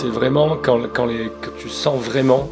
C'est 0.00 0.06
vraiment 0.06 0.56
quand, 0.62 0.78
quand 0.94 1.08
tu 1.58 1.68
sens 1.68 2.00
vraiment 2.00 2.48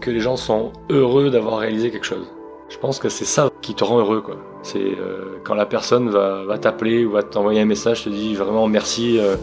que 0.00 0.12
les 0.12 0.20
gens 0.20 0.36
sont 0.36 0.70
heureux 0.90 1.28
d'avoir 1.28 1.58
réalisé 1.58 1.90
quelque 1.90 2.06
chose. 2.06 2.32
Je 2.68 2.78
pense 2.78 3.00
que 3.00 3.08
c'est 3.08 3.24
ça 3.24 3.50
qui 3.62 3.74
te 3.74 3.82
rend 3.82 3.98
heureux. 3.98 4.22
C'est 4.62 4.78
euh, 4.78 5.40
quand 5.42 5.56
la 5.56 5.66
personne 5.66 6.08
va, 6.08 6.44
va 6.44 6.56
t'appeler 6.56 7.04
ou 7.04 7.10
va 7.10 7.24
t'envoyer 7.24 7.60
un 7.60 7.64
message, 7.64 8.04
te 8.04 8.10
dit 8.10 8.36
vraiment 8.36 8.68
merci, 8.68 9.18
euh, 9.18 9.34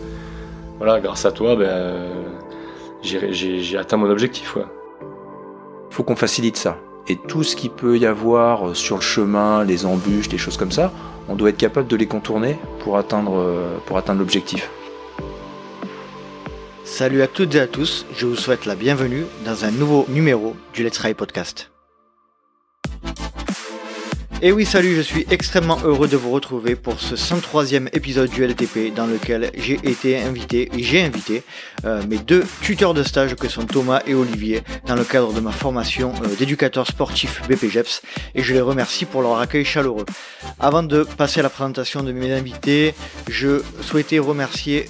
voilà, 0.78 1.02
grâce 1.02 1.25
à 1.25 1.34
toi, 1.34 1.57
ben, 1.57 2.06
j'ai- 3.02 3.78
atteint 3.78 3.97
mon 3.97 4.10
objectif. 4.10 4.54
quoi. 4.54 4.68
faut 5.89 6.04
qu'on 6.04 6.15
facilite 6.15 6.56
ça. 6.56 6.78
Et 7.10 7.18
tout 7.18 7.43
ce 7.43 7.57
qui 7.57 7.68
peut 7.68 7.97
y 7.97 8.06
avoir 8.06 8.70
euh, 8.70 8.74
sur 8.74 8.96
le 8.96 9.02
chemin, 9.02 9.65
les 9.65 9.86
embûches, 9.86 10.29
les 10.29 10.38
choses 10.38 10.56
comme 10.56 10.71
ça, 10.71 10.93
on 11.28 11.36
doit 11.36 11.50
être 11.50 11.57
capable 11.57 11.88
de 11.88 11.97
les 11.97 12.07
contourner 12.07 12.57
pour 12.79 12.97
atteindre, 12.97 13.46
pour 13.88 13.97
atteindre 13.97 14.20
l'objectif. 14.20 14.70
Salut 16.98 17.22
à 17.24 17.28
toutes 17.28 17.54
et 17.56 17.60
à 17.60 17.68
tous, 17.68 18.06
je 18.16 18.26
vous 18.26 18.38
souhaite 18.38 18.66
la 18.66 18.74
bienvenue 18.74 19.26
dans 19.44 19.66
un 19.66 19.72
nouveau 19.72 20.06
numéro 20.08 20.56
du 20.74 20.82
Let's 20.82 20.98
Ride 21.00 21.18
Podcast. 21.18 21.70
Et 24.42 24.54
oui, 24.54 24.66
salut, 24.66 24.96
je 24.96 25.02
suis 25.02 25.26
extrêmement 25.30 25.78
heureux 25.84 26.08
de 26.08 26.16
vous 26.16 26.32
retrouver 26.32 26.78
pour 26.78 27.02
ce 27.02 27.16
103e 27.16 27.90
épisode 27.92 28.30
du 28.30 28.48
LTP 28.48 28.94
dans 28.96 29.08
lequel 29.08 29.52
j'ai 29.56 29.78
été 29.84 30.18
invité 30.21 30.70
et 30.74 30.84
j'ai 30.84 31.04
invité 31.04 31.44
euh, 31.84 32.02
mes 32.08 32.18
deux 32.18 32.45
tuteurs 32.62 32.94
de 32.94 33.04
stage 33.04 33.36
que 33.36 33.50
sont 33.50 33.66
Thomas 33.66 34.02
et 34.08 34.14
Olivier 34.14 34.62
dans 34.88 34.96
le 34.96 35.04
cadre 35.04 35.34
de 35.34 35.42
ma 35.42 35.52
formation 35.52 36.14
euh, 36.23 36.34
d'éducateur 36.38 36.88
sportif 36.88 37.42
BPGEPS 37.50 38.04
et 38.36 38.42
je 38.42 38.54
les 38.54 38.62
remercie 38.62 39.04
pour 39.04 39.22
leur 39.22 39.38
accueil 39.40 39.66
chaleureux. 39.66 40.06
Avant 40.62 40.82
de 40.82 41.04
passer 41.04 41.42
à 41.42 41.44
la 41.44 41.50
présentation 41.50 42.04
de 42.04 42.14
mes 42.14 42.32
invités, 42.32 42.96
je 43.28 43.62
souhaitais 43.82 44.20
remercier 44.20 44.86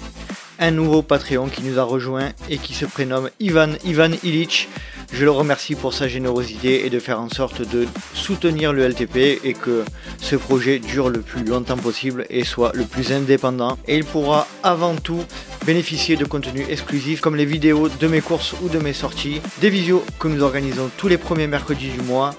un 0.58 0.70
nouveau 0.70 1.02
Patreon 1.02 1.48
qui 1.48 1.62
nous 1.62 1.78
a 1.78 1.82
rejoint 1.82 2.30
et 2.48 2.58
qui 2.58 2.74
se 2.74 2.84
prénomme 2.84 3.30
Ivan 3.40 3.74
Ivan 3.84 4.10
Illich. 4.22 4.68
Je 5.12 5.24
le 5.24 5.30
remercie 5.30 5.74
pour 5.74 5.94
sa 5.94 6.08
générosité 6.08 6.84
et 6.84 6.90
de 6.90 6.98
faire 6.98 7.20
en 7.20 7.28
sorte 7.28 7.62
de 7.62 7.86
soutenir 8.14 8.72
le 8.72 8.88
LTP 8.88 9.44
et 9.44 9.52
que 9.52 9.84
ce 10.20 10.36
projet 10.36 10.78
dure 10.78 11.10
le 11.10 11.20
plus 11.20 11.44
longtemps 11.44 11.76
possible 11.76 12.26
et 12.28 12.44
soit 12.44 12.72
le 12.74 12.84
plus 12.84 13.12
indépendant. 13.12 13.78
Et 13.86 13.96
il 13.96 14.04
pourra 14.04 14.48
avant 14.62 14.96
tout 14.96 15.22
bénéficier 15.64 16.16
de 16.16 16.24
contenus 16.24 16.66
exclusifs 16.68 17.20
comme 17.20 17.36
les 17.36 17.44
vidéos 17.44 17.88
de 17.88 18.06
mes 18.06 18.20
courses 18.20 18.54
ou 18.62 18.68
de 18.68 18.78
mes 18.78 18.92
sorties, 18.92 19.40
des 19.60 19.70
visios 19.70 20.04
que 20.18 20.28
nous 20.28 20.42
organisons 20.42 20.90
tous 20.96 21.08
les 21.08 21.18
premiers 21.18 21.46
mercredis 21.46 21.90
du 21.90 22.00
mois, 22.02 22.34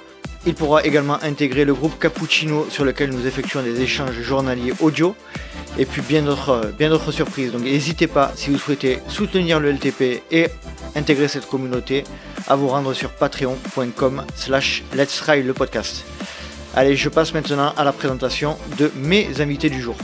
il 0.47 0.55
pourra 0.55 0.83
également 0.83 1.21
intégrer 1.23 1.65
le 1.65 1.73
groupe 1.73 1.99
Cappuccino 1.99 2.67
sur 2.69 2.85
lequel 2.85 3.09
nous 3.09 3.27
effectuons 3.27 3.61
des 3.61 3.81
échanges 3.81 4.21
journaliers 4.21 4.71
audio 4.79 5.13
et 5.77 5.85
puis 5.85 6.01
bien 6.01 6.21
d'autres 6.21 6.71
d'autres 6.79 7.11
surprises. 7.11 7.51
Donc 7.51 7.63
n'hésitez 7.63 8.07
pas 8.07 8.31
si 8.33 8.49
vous 8.49 8.57
souhaitez 8.57 8.99
soutenir 9.09 9.59
le 9.59 9.73
LTP 9.73 10.23
et 10.31 10.47
intégrer 10.95 11.27
cette 11.27 11.47
communauté 11.47 12.05
à 12.47 12.55
vous 12.55 12.69
rendre 12.69 12.93
sur 12.93 13.11
patreon.com 13.11 14.23
slash 14.35 14.83
let's 14.95 15.19
ride 15.19 15.45
le 15.45 15.53
podcast. 15.53 16.05
Allez, 16.75 16.95
je 16.95 17.09
passe 17.09 17.33
maintenant 17.33 17.73
à 17.75 17.83
la 17.83 17.91
présentation 17.91 18.57
de 18.77 18.89
mes 18.95 19.41
invités 19.41 19.69
du 19.69 19.81
jour. 19.81 19.97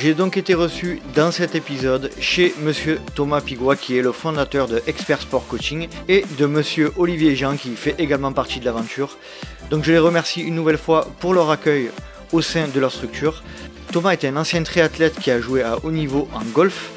J'ai 0.00 0.14
donc 0.14 0.36
été 0.36 0.54
reçu 0.54 1.00
dans 1.16 1.32
cet 1.32 1.56
épisode 1.56 2.12
chez 2.20 2.54
Monsieur 2.60 3.00
Thomas 3.16 3.40
Pigois 3.40 3.74
qui 3.74 3.98
est 3.98 4.02
le 4.02 4.12
fondateur 4.12 4.68
de 4.68 4.80
Expert 4.86 5.20
Sport 5.20 5.48
Coaching 5.48 5.88
et 6.06 6.24
de 6.38 6.46
Monsieur 6.46 6.92
Olivier 6.96 7.34
Jean 7.34 7.56
qui 7.56 7.74
fait 7.74 7.96
également 7.98 8.32
partie 8.32 8.60
de 8.60 8.64
l'aventure. 8.64 9.16
Donc 9.70 9.82
je 9.82 9.90
les 9.90 9.98
remercie 9.98 10.40
une 10.40 10.54
nouvelle 10.54 10.78
fois 10.78 11.08
pour 11.18 11.34
leur 11.34 11.50
accueil 11.50 11.90
au 12.30 12.40
sein 12.42 12.68
de 12.68 12.78
leur 12.78 12.92
structure. 12.92 13.42
Thomas 13.90 14.12
est 14.12 14.24
un 14.24 14.36
ancien 14.36 14.62
triathlète 14.62 15.18
qui 15.18 15.32
a 15.32 15.40
joué 15.40 15.62
à 15.62 15.84
haut 15.84 15.90
niveau 15.90 16.28
en 16.32 16.44
golf 16.44 16.90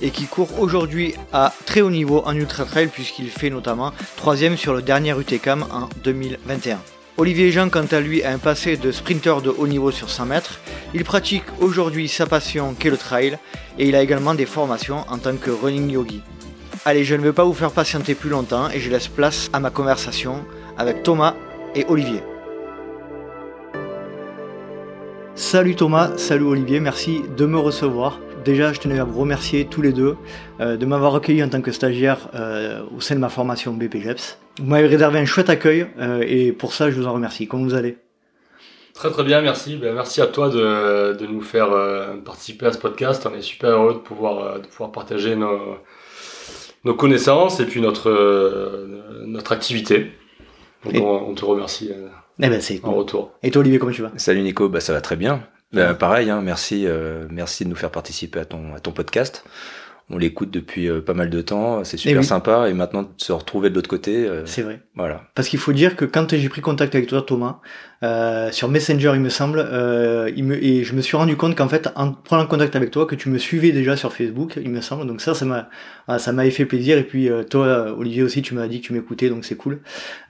et 0.00 0.10
qui 0.10 0.26
court 0.26 0.60
aujourd'hui 0.60 1.14
à 1.32 1.52
très 1.64 1.80
haut 1.80 1.90
niveau 1.90 2.22
en 2.26 2.36
ultra 2.36 2.64
trail 2.64 2.86
puisqu'il 2.86 3.28
fait 3.28 3.50
notamment 3.50 3.92
troisième 4.16 4.56
sur 4.56 4.72
le 4.72 4.82
dernier 4.82 5.18
UTCAM 5.18 5.66
en 5.72 5.88
2021. 6.04 6.78
Olivier 7.18 7.50
Jean, 7.50 7.70
quant 7.70 7.86
à 7.92 8.00
lui, 8.00 8.22
a 8.22 8.30
un 8.30 8.36
passé 8.36 8.76
de 8.76 8.92
sprinter 8.92 9.40
de 9.40 9.48
haut 9.48 9.66
niveau 9.66 9.90
sur 9.90 10.10
100 10.10 10.26
mètres. 10.26 10.60
Il 10.92 11.02
pratique 11.02 11.44
aujourd'hui 11.60 12.08
sa 12.08 12.26
passion 12.26 12.74
qu'est 12.78 12.90
le 12.90 12.98
trail 12.98 13.38
et 13.78 13.88
il 13.88 13.96
a 13.96 14.02
également 14.02 14.34
des 14.34 14.44
formations 14.44 14.98
en 15.08 15.16
tant 15.16 15.34
que 15.36 15.50
running 15.50 15.88
yogi. 15.90 16.20
Allez, 16.84 17.04
je 17.04 17.14
ne 17.14 17.22
vais 17.22 17.32
pas 17.32 17.44
vous 17.44 17.54
faire 17.54 17.70
patienter 17.70 18.14
plus 18.14 18.28
longtemps 18.28 18.68
et 18.68 18.80
je 18.80 18.90
laisse 18.90 19.08
place 19.08 19.48
à 19.54 19.60
ma 19.60 19.70
conversation 19.70 20.44
avec 20.76 21.02
Thomas 21.04 21.34
et 21.74 21.86
Olivier. 21.88 22.20
Salut 25.34 25.74
Thomas, 25.74 26.18
salut 26.18 26.44
Olivier, 26.44 26.80
merci 26.80 27.22
de 27.34 27.46
me 27.46 27.58
recevoir. 27.58 28.20
Déjà, 28.44 28.74
je 28.74 28.80
tenais 28.80 28.98
à 28.98 29.04
vous 29.04 29.18
remercier 29.18 29.64
tous 29.64 29.80
les 29.80 29.92
deux 29.92 30.16
euh, 30.60 30.76
de 30.76 30.84
m'avoir 30.84 31.14
accueilli 31.14 31.42
en 31.42 31.48
tant 31.48 31.62
que 31.62 31.72
stagiaire 31.72 32.28
euh, 32.34 32.82
au 32.94 33.00
sein 33.00 33.14
de 33.14 33.20
ma 33.20 33.30
formation 33.30 33.72
BPGEPS. 33.72 34.38
Vous 34.58 34.66
m'avez 34.66 34.86
réservé 34.88 35.18
un 35.18 35.24
chouette 35.26 35.50
accueil 35.50 35.86
euh, 35.98 36.24
et 36.26 36.52
pour 36.52 36.72
ça, 36.72 36.90
je 36.90 36.96
vous 36.96 37.06
en 37.06 37.12
remercie. 37.12 37.46
Comment 37.46 37.64
vous 37.64 37.74
allez? 37.74 37.98
Très 38.94 39.10
très 39.10 39.24
bien, 39.24 39.42
merci. 39.42 39.76
Ben, 39.76 39.94
merci 39.94 40.22
à 40.22 40.26
toi 40.26 40.48
de, 40.48 41.12
de 41.14 41.26
nous 41.26 41.42
faire 41.42 41.70
euh, 41.72 42.16
participer 42.24 42.66
à 42.66 42.72
ce 42.72 42.78
podcast. 42.78 43.26
On 43.30 43.36
est 43.36 43.42
super 43.42 43.70
heureux 43.70 43.92
de 43.94 43.98
pouvoir, 43.98 44.38
euh, 44.42 44.58
de 44.58 44.66
pouvoir 44.66 44.90
partager 44.92 45.36
nos, 45.36 45.76
nos 46.84 46.94
connaissances 46.94 47.60
et 47.60 47.66
puis 47.66 47.82
notre, 47.82 48.08
euh, 48.08 49.02
notre 49.26 49.52
activité. 49.52 50.12
Donc 50.84 50.94
Et- 50.94 51.00
on, 51.00 51.28
on 51.28 51.34
te 51.34 51.44
remercie 51.44 51.90
euh, 51.92 52.08
Eh 52.42 52.48
ben, 52.48 52.60
c'est 52.62 52.76
en 52.84 52.88
cool. 52.90 52.94
retour. 53.00 53.32
Et 53.42 53.50
toi, 53.50 53.60
Olivier, 53.60 53.78
comment 53.78 53.92
tu 53.92 54.00
vas? 54.02 54.12
Salut 54.16 54.40
Nico, 54.40 54.70
bah 54.70 54.80
ça 54.80 54.94
va 54.94 55.02
très 55.02 55.16
bien. 55.16 55.42
Bah, 55.72 55.92
pareil, 55.92 56.30
hein, 56.30 56.40
merci, 56.42 56.84
euh, 56.86 57.26
merci 57.28 57.64
de 57.64 57.68
nous 57.68 57.76
faire 57.76 57.90
participer 57.90 58.38
à 58.40 58.44
ton, 58.46 58.74
à 58.74 58.80
ton 58.80 58.92
podcast. 58.92 59.44
On 60.08 60.18
l'écoute 60.18 60.52
depuis 60.52 60.88
euh, 60.88 61.00
pas 61.00 61.14
mal 61.14 61.30
de 61.30 61.40
temps, 61.40 61.82
c'est 61.82 61.96
super 61.96 62.14
Eh 62.14 62.18
oui. 62.20 62.24
sympa 62.24 62.68
et 62.68 62.74
maintenant 62.74 63.02
de 63.02 63.08
se 63.16 63.32
retrouver 63.32 63.70
de 63.70 63.74
l'autre 63.74 63.88
côté, 63.88 64.24
euh, 64.24 64.46
C'est 64.46 64.62
vrai. 64.62 64.80
voilà. 64.94 65.24
Parce 65.34 65.48
qu'il 65.48 65.58
faut 65.58 65.72
dire 65.72 65.96
que 65.96 66.04
quand 66.04 66.32
j'ai 66.36 66.48
pris 66.48 66.60
contact 66.60 66.94
avec 66.94 67.08
toi, 67.08 67.22
Thomas, 67.22 67.58
euh, 68.04 68.52
sur 68.52 68.68
Messenger, 68.68 69.12
il 69.14 69.20
me 69.20 69.30
semble, 69.30 69.58
euh, 69.58 70.30
il 70.36 70.44
me, 70.44 70.62
et 70.62 70.84
je 70.84 70.94
me 70.94 71.00
suis 71.00 71.16
rendu 71.16 71.36
compte 71.36 71.56
qu'en 71.56 71.66
fait, 71.68 71.88
en 71.96 72.12
prenant 72.12 72.46
contact 72.46 72.76
avec 72.76 72.92
toi, 72.92 73.04
que 73.06 73.16
tu 73.16 73.28
me 73.28 73.38
suivais 73.38 73.72
déjà 73.72 73.96
sur 73.96 74.12
Facebook, 74.12 74.56
il 74.62 74.70
me 74.70 74.80
semble. 74.80 75.08
Donc 75.08 75.20
ça, 75.20 75.34
ça 75.34 75.44
m'a, 75.44 75.68
ah, 76.06 76.20
ça 76.20 76.32
m'avait 76.32 76.50
fait 76.52 76.66
plaisir. 76.66 76.98
Et 76.98 77.02
puis 77.04 77.28
euh, 77.28 77.42
toi, 77.42 77.92
Olivier 77.98 78.22
aussi, 78.22 78.42
tu 78.42 78.54
m'as 78.54 78.68
dit 78.68 78.80
que 78.80 78.86
tu 78.86 78.92
m'écoutais, 78.92 79.28
donc 79.28 79.44
c'est 79.44 79.56
cool. 79.56 79.80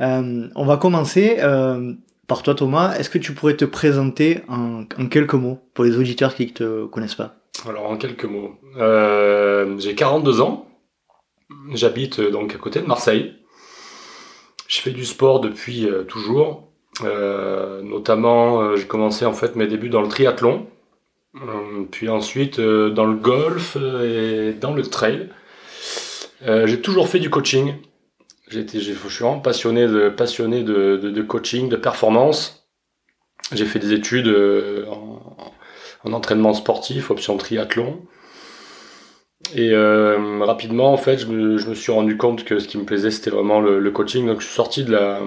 Euh, 0.01 0.49
on 0.55 0.65
va 0.65 0.79
commencer 0.79 1.37
euh, 1.41 1.93
par 2.27 2.43
toi, 2.43 2.55
Thomas. 2.55 2.97
Est-ce 2.97 3.11
que 3.11 3.19
tu 3.19 3.33
pourrais 3.33 3.57
te 3.57 3.65
présenter 3.65 4.41
en, 4.49 4.85
quelques 5.09 5.35
mots 5.35 5.59
pour 5.75 5.85
les 5.85 5.97
auditeurs 5.97 6.35
qui 6.35 6.47
ne 6.47 6.51
te 6.51 6.87
connaissent 6.87 7.15
pas? 7.15 7.37
Alors 7.67 7.91
en 7.91 7.97
quelques 7.97 8.25
mots, 8.25 8.55
euh, 8.77 9.79
j'ai 9.79 9.95
42 9.95 10.41
ans, 10.41 10.69
j'habite 11.73 12.21
donc 12.21 12.55
à 12.55 12.59
côté 12.59 12.81
de 12.81 12.87
Marseille. 12.87 13.35
Je 14.69 14.81
fais 14.81 14.91
du 14.91 15.05
sport 15.05 15.41
depuis 15.41 15.87
euh, 15.87 16.05
toujours, 16.05 16.65
Euh, 17.05 17.83
notamment 17.83 18.75
j'ai 18.75 18.87
commencé 18.87 19.27
en 19.27 19.35
fait 19.35 19.55
mes 19.55 19.67
débuts 19.67 19.91
dans 19.91 20.01
le 20.01 20.09
triathlon, 20.09 20.67
puis 21.91 22.09
ensuite 22.09 22.59
dans 22.59 23.05
le 23.05 23.17
golf 23.17 23.77
et 23.77 24.55
dans 24.55 24.73
le 24.73 24.83
trail. 24.83 25.29
J'ai 26.41 26.81
toujours 26.81 27.09
fait 27.09 27.21
du 27.21 27.29
coaching. 27.29 27.75
J'ai- 28.49 28.67
je 28.67 28.79
suis 28.79 28.93
vraiment 28.93 29.41
passionné 29.41 29.87
de 29.87 30.09
passionné 30.09 30.63
de, 30.63 30.97
de, 30.97 31.11
de 31.11 31.23
coaching, 31.23 31.69
de 31.69 31.77
performance. 31.77 32.69
J'ai 33.53 33.65
fait 33.67 33.79
des 33.79 33.93
études 33.93 34.29
euh, 34.29 34.87
en, 34.89 35.37
en 36.05 36.13
entraînement 36.13 36.53
sportif, 36.55 37.11
option 37.11 37.37
triathlon. 37.37 38.03
Et 39.55 39.71
euh, 39.73 40.39
rapidement, 40.45 40.93
en 40.93 40.97
fait, 40.97 41.19
je 41.19 41.27
me, 41.27 41.57
je 41.59 41.69
me 41.69 41.75
suis 41.75 41.93
rendu 41.93 42.17
compte 42.17 42.45
que 42.45 42.59
ce 42.59 42.67
qui 42.67 42.79
me 42.79 42.85
plaisait, 42.85 43.11
c'était 43.11 43.31
vraiment 43.31 43.61
le, 43.61 43.79
le 43.79 43.91
coaching. 43.91 44.27
Donc, 44.27 44.41
je 44.41 44.47
suis 44.47 44.55
sorti 44.55 44.83
de 44.85 44.93
la, 44.93 45.21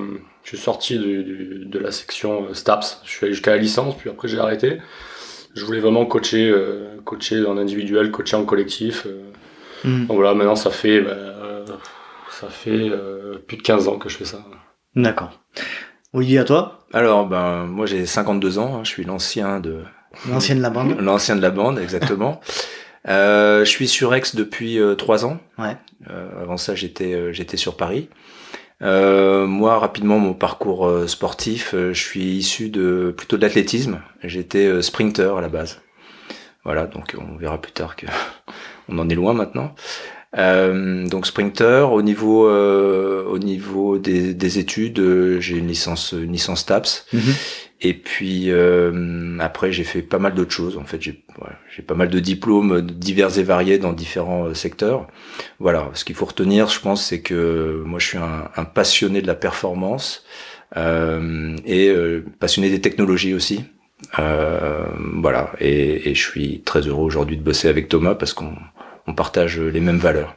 je 0.44 0.50
suis 0.50 0.58
sorti 0.58 0.98
du- 0.98 1.24
du- 1.24 1.66
de 1.66 1.80
la 1.80 1.92
section 1.92 2.46
euh, 2.50 2.54
STAPS. 2.54 3.02
Je 3.06 3.10
suis 3.12 3.26
allé 3.26 3.34
jusqu'à 3.34 3.52
la 3.52 3.58
licence, 3.58 3.96
puis 3.98 4.10
après 4.10 4.28
j'ai 4.28 4.40
arrêté. 4.40 4.80
Je 5.56 5.64
voulais 5.66 5.80
vraiment 5.80 6.06
coacher, 6.06 6.50
euh, 6.50 6.98
coacher 7.06 7.46
en 7.46 7.58
individuel, 7.58 8.12
coacher 8.12 8.36
en 8.36 8.46
collectif. 8.46 9.06
euh. 9.08 9.22
Hmm. 9.84 10.08
Donc 10.08 10.18
voilà, 10.18 10.34
maintenant 10.34 10.56
ça 10.56 10.72
fait, 10.72 11.02
bah, 11.02 11.64
ça 12.40 12.48
fait 12.48 12.90
euh, 12.90 13.38
plus 13.48 13.58
de 13.58 13.62
15 13.62 13.88
ans 13.88 13.98
que 13.98 14.10
je 14.10 14.18
fais 14.18 14.26
ça. 14.26 14.44
D'accord. 14.96 15.32
Olivier, 16.14 16.40
à 16.40 16.44
toi, 16.44 16.80
Alors, 16.94 17.28
ben, 17.28 17.66
moi 17.66 17.86
j'ai 17.86 18.06
52 18.06 18.58
ans, 18.58 18.78
hein, 18.78 18.82
je 18.84 18.90
suis 18.90 19.04
l'ancien 19.04 19.60
de, 19.60 19.84
l'ancienne 20.28 20.58
de 20.58 20.64
la 20.64 20.70
bande. 20.70 20.98
l'ancien 21.00 21.36
de 21.36 21.42
la 21.42 21.52
bande, 21.52 21.80
exactement. 21.80 22.40
Euh, 23.08 23.64
je 23.64 23.70
suis 23.70 23.88
sur 23.88 24.14
Aix 24.14 24.24
depuis 24.34 24.78
euh, 24.78 24.94
trois 24.94 25.26
ans. 25.26 25.40
Ouais. 25.58 25.78
Euh, 26.10 26.42
avant 26.42 26.58
ça, 26.58 26.76
j'étais 26.76 27.14
euh, 27.14 27.32
j'étais 27.32 27.56
sur 27.56 27.78
Paris. 27.78 28.10
Euh, 28.82 29.46
moi, 29.46 29.80
rapidement, 29.80 30.20
mon 30.20 30.34
parcours 30.34 30.88
euh, 30.88 31.08
sportif, 31.08 31.74
euh, 31.74 31.94
je 31.94 32.02
suis 32.02 32.38
issu 32.38 32.70
de 32.70 33.14
plutôt 33.16 33.38
de 33.38 33.42
l'athlétisme. 33.42 34.02
J'étais 34.24 34.66
euh, 34.66 34.82
sprinter 34.82 35.38
à 35.38 35.42
la 35.42 35.50
base. 35.50 35.82
Voilà, 36.64 36.88
donc 36.88 37.16
on 37.18 37.38
verra 37.38 37.60
plus 37.60 37.72
tard 37.72 37.96
que 37.96 38.06
on 38.90 39.00
en 39.00 39.10
est 39.10 39.16
loin 39.16 39.34
maintenant. 39.34 39.74
Euh, 40.38 41.08
donc 41.08 41.26
sprinter 41.26 41.92
au 41.92 42.04
niveau 42.04 42.48
euh, 42.48 43.24
au 43.26 43.40
niveau 43.40 43.98
des, 43.98 44.36
des 44.36 44.60
études, 44.60 45.00
euh, 45.00 45.40
j'ai 45.40 45.58
une 45.58 45.68
licence 45.68 46.12
une 46.12 46.32
licence 46.32 46.66
TAPS. 46.66 47.06
Mhm. 47.14 47.34
Et 47.82 47.94
puis 47.94 48.52
après, 49.40 49.72
j'ai 49.72 49.86
fait 49.86 50.02
pas 50.02 50.20
mal 50.20 50.34
d'autres 50.34 50.52
choses. 50.52 50.78
En 50.78 50.84
fait, 50.84 51.02
j'ai 51.02 51.24
j'ai 51.74 51.82
pas 51.82 51.96
mal 51.96 52.10
de 52.10 52.20
diplômes 52.20 52.82
divers 52.82 53.40
et 53.40 53.44
variés 53.44 53.78
dans 53.78 53.94
différents 53.94 54.54
secteurs. 54.54 55.08
Voilà, 55.60 55.90
ce 55.94 56.04
qu'il 56.04 56.16
faut 56.16 56.26
retenir, 56.26 56.68
je 56.68 56.82
pense, 56.82 57.06
c'est 57.06 57.22
que 57.22 57.82
moi, 57.86 57.98
je 57.98 58.08
suis 58.08 58.18
un, 58.18 58.50
un 58.54 58.66
passionné 58.66 59.22
de 59.22 59.28
la 59.28 59.36
performance 59.36 60.26
et 60.76 61.96
passionné 62.42 62.70
des 62.70 62.82
technologies 62.82 63.34
aussi. 63.34 63.64
Euh, 64.18 64.86
voilà, 65.16 65.52
et, 65.60 66.10
et, 66.10 66.16
je 66.16 66.22
suis 66.22 66.62
très 66.62 66.82
heureux 66.82 67.04
aujourd'hui 67.04 67.38
de 67.38 67.44
bosser 67.44 67.68
avec 67.68 67.90
Thomas 67.90 68.16
parce 68.16 68.34
qu'on 68.34 68.56
on 69.10 69.14
partage 69.14 69.60
les 69.60 69.80
mêmes 69.80 69.98
valeurs. 69.98 70.36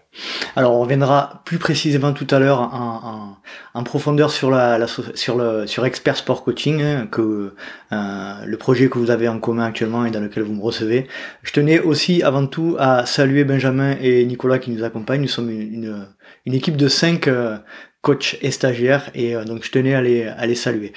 Alors 0.56 0.74
on 0.74 0.80
reviendra 0.80 1.42
plus 1.44 1.58
précisément 1.58 2.12
tout 2.14 2.26
à 2.30 2.38
l'heure 2.38 2.60
en, 2.60 3.84
profondeur 3.84 4.30
sur 4.30 5.84
Expert 5.84 6.16
Sport 6.16 6.42
Coaching 6.42 6.82
hein, 6.82 7.06
que 7.10 7.54
euh, 7.92 8.44
le 8.44 8.56
projet 8.56 8.88
que 8.88 8.98
vous 8.98 9.10
avez 9.10 9.28
en 9.28 9.38
commun 9.38 9.64
actuellement 9.64 10.06
et 10.06 10.10
dans 10.10 10.20
lequel 10.20 10.42
vous 10.42 10.54
me 10.54 10.62
recevez. 10.62 11.06
Je 11.42 11.52
tenais 11.52 11.80
aussi 11.80 12.22
avant 12.22 12.46
tout 12.46 12.76
à 12.78 13.04
saluer 13.04 13.44
Benjamin 13.44 13.96
et 14.00 14.24
Nicolas 14.24 14.58
qui 14.58 14.70
nous 14.70 14.84
accompagnent. 14.84 15.22
Nous 15.22 15.28
sommes 15.28 15.50
une, 15.50 16.06
équipe 16.46 16.76
de 16.76 16.88
cinq 16.88 17.28
euh, 17.28 17.58
coachs 18.00 18.38
et 18.40 18.50
stagiaires 18.50 19.10
et 19.14 19.36
euh, 19.36 19.44
donc 19.44 19.64
je 19.64 19.70
tenais 19.70 19.94
à 19.94 20.00
les, 20.00 20.24
à 20.24 20.46
les 20.46 20.54
saluer. 20.54 20.94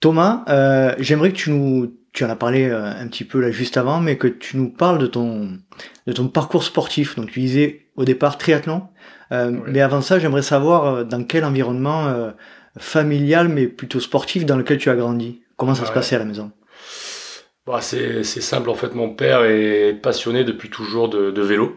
Thomas, 0.00 0.44
j'aimerais 0.98 1.30
que 1.32 1.36
tu 1.36 1.50
nous 1.50 1.94
tu 2.12 2.24
en 2.24 2.30
as 2.30 2.34
parlé 2.36 2.64
un 2.64 3.06
petit 3.06 3.22
peu 3.22 3.40
là 3.40 3.52
juste 3.52 3.76
avant, 3.76 4.00
mais 4.00 4.16
que 4.16 4.26
tu 4.26 4.56
nous 4.56 4.68
parles 4.68 4.98
de 4.98 5.06
ton 5.06 5.60
de 6.10 6.16
ton 6.16 6.28
parcours 6.28 6.62
sportif. 6.62 7.16
Donc 7.16 7.30
tu 7.30 7.40
disais 7.40 7.86
au 7.96 8.04
départ 8.04 8.38
triathlon, 8.38 8.82
euh, 9.32 9.56
mais 9.66 9.80
avant 9.80 10.00
ça, 10.00 10.18
j'aimerais 10.18 10.42
savoir 10.42 10.86
euh, 10.86 11.04
dans 11.04 11.24
quel 11.24 11.44
environnement 11.44 12.32
familial, 12.78 13.48
mais 13.48 13.66
plutôt 13.66 14.00
sportif, 14.00 14.44
dans 14.44 14.56
lequel 14.56 14.78
tu 14.78 14.90
as 14.90 14.96
grandi. 14.96 15.42
Comment 15.56 15.74
ça 15.74 15.86
se 15.86 15.92
passait 15.92 16.16
à 16.16 16.20
la 16.20 16.24
maison? 16.24 16.52
Bah, 17.66 17.80
c'est 17.80 18.22
simple 18.24 18.70
en 18.70 18.74
fait. 18.74 18.94
Mon 18.94 19.10
père 19.10 19.44
est 19.44 19.94
passionné 19.94 20.44
depuis 20.44 20.70
toujours 20.70 21.08
de, 21.08 21.30
de 21.30 21.42
vélo. 21.42 21.76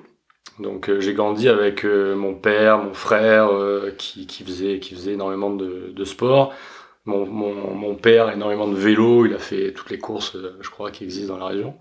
Donc 0.59 0.89
j'ai 0.99 1.13
grandi 1.13 1.49
avec 1.49 1.83
mon 1.83 2.35
père, 2.35 2.77
mon 2.77 2.93
frère 2.93 3.49
qui, 3.97 4.27
qui, 4.27 4.43
faisait 4.43 4.79
qui 4.79 4.95
faisait 4.95 5.13
énormément 5.13 5.49
de, 5.49 5.91
de 5.95 6.05
sport 6.05 6.53
mon, 7.05 7.25
mon, 7.25 7.73
mon, 7.73 7.95
père 7.95 8.29
énormément 8.29 8.67
de 8.67 8.75
vélo, 8.75 9.25
il 9.25 9.33
a 9.33 9.39
fait 9.39 9.73
toutes 9.73 9.89
les 9.89 9.99
courses, 9.99 10.35
euh, 10.35 10.57
je 10.61 10.69
crois, 10.69 10.91
qui 10.91 11.03
existent 11.03 11.33
dans 11.33 11.39
la 11.39 11.47
région. 11.47 11.75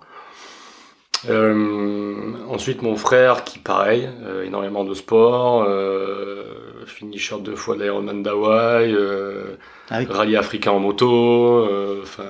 Euh, 1.29 2.33
ensuite, 2.49 2.83
mon 2.83 2.97
frère, 2.97 3.45
qui 3.45 3.59
pareil, 3.59 4.09
euh, 4.25 4.45
énormément 4.45 4.85
de 4.85 4.95
sport, 4.95 5.65
euh, 5.69 6.43
finisher 6.87 7.37
deux 7.41 7.55
fois 7.55 7.77
de 7.77 7.83
l'Ironman 7.83 8.23
d'Hawaï, 8.23 8.93
euh, 8.93 9.57
ah 9.91 10.01
rallye 10.09 10.37
africain 10.37 10.73
en 10.73 10.81
moto, 10.81 11.59
euh, 11.59 12.01
enfin. 12.03 12.25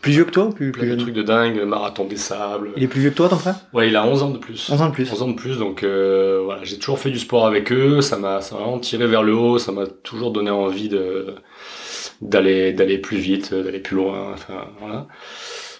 plus 0.00 0.12
vieux 0.12 0.24
que 0.24 0.30
toi 0.30 0.50
plus, 0.54 0.72
plus 0.72 0.96
trucs 0.96 1.14
de 1.14 1.22
dingue, 1.22 1.62
marathon 1.62 2.04
des 2.04 2.16
sables. 2.16 2.70
Il 2.76 2.82
est 2.82 2.88
plus 2.88 3.00
vieux 3.00 3.10
que 3.10 3.16
toi, 3.16 3.28
ton 3.28 3.36
frère? 3.36 3.56
Ouais, 3.72 3.88
il 3.88 3.96
a 3.96 4.06
11 4.06 4.22
ans 4.24 4.30
de 4.30 4.38
plus. 4.38 4.68
11 4.70 4.82
ans 4.82 4.88
de 4.88 4.94
plus. 4.94 5.12
11 5.12 5.22
ans 5.22 5.28
de 5.28 5.36
plus, 5.36 5.58
donc 5.58 5.84
voilà, 5.84 6.64
j'ai 6.64 6.78
toujours 6.78 6.98
fait 6.98 7.10
du 7.10 7.18
sport 7.18 7.46
avec 7.46 7.70
eux, 7.72 8.00
ça 8.00 8.16
m'a 8.16 8.38
vraiment 8.38 8.78
tiré 8.78 9.06
vers 9.06 9.22
le 9.22 9.34
haut, 9.34 9.58
ça 9.58 9.72
m'a 9.72 9.86
toujours 9.86 10.32
donné 10.32 10.50
envie 10.50 10.88
de 10.88 11.34
d'aller 12.20 12.72
d'aller 12.72 12.98
plus 12.98 13.16
vite, 13.18 13.52
d'aller 13.52 13.80
plus 13.80 13.96
loin. 13.96 14.32
Enfin 14.32 14.66
voilà. 14.80 15.06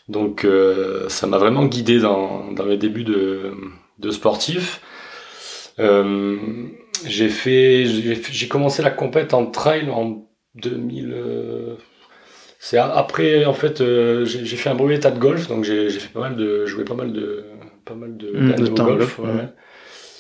Donc 0.09 0.45
euh, 0.45 1.09
ça 1.09 1.27
m'a 1.27 1.39
vraiment 1.39 1.65
guidé 1.67 1.99
dans 2.01 2.51
dans 2.53 2.65
mes 2.65 2.77
débuts 2.77 3.05
de 3.05 3.53
de 3.99 4.11
sportif. 4.11 4.81
Euh, 5.79 6.37
j'ai 7.07 7.29
fait 7.29 7.85
j'ai 7.87 8.49
commencé 8.49 8.83
la 8.83 8.91
compète 8.91 9.33
en 9.35 9.47
trail 9.47 9.89
en 9.91 10.29
2000 10.57 11.13
euh, 11.15 11.75
c'est 12.59 12.77
après 12.77 13.47
en 13.47 13.55
fait 13.55 13.83
j'ai 14.25 14.57
fait 14.57 14.69
un 14.69 14.75
brevet 14.75 14.97
état 14.97 15.11
de 15.11 15.19
golf 15.19 15.49
donc 15.49 15.65
j'ai 15.65 15.89
fait 15.89 16.13
pas 16.13 16.21
mal 16.21 16.37
de 16.37 16.67
joué 16.67 16.85
pas 16.85 16.95
mal 16.95 17.13
de 17.13 17.45
pas 17.85 17.95
mal 17.95 18.17
de, 18.17 18.31
mmh, 18.31 18.75
golf, 18.75 19.19
ouais. 19.19 19.49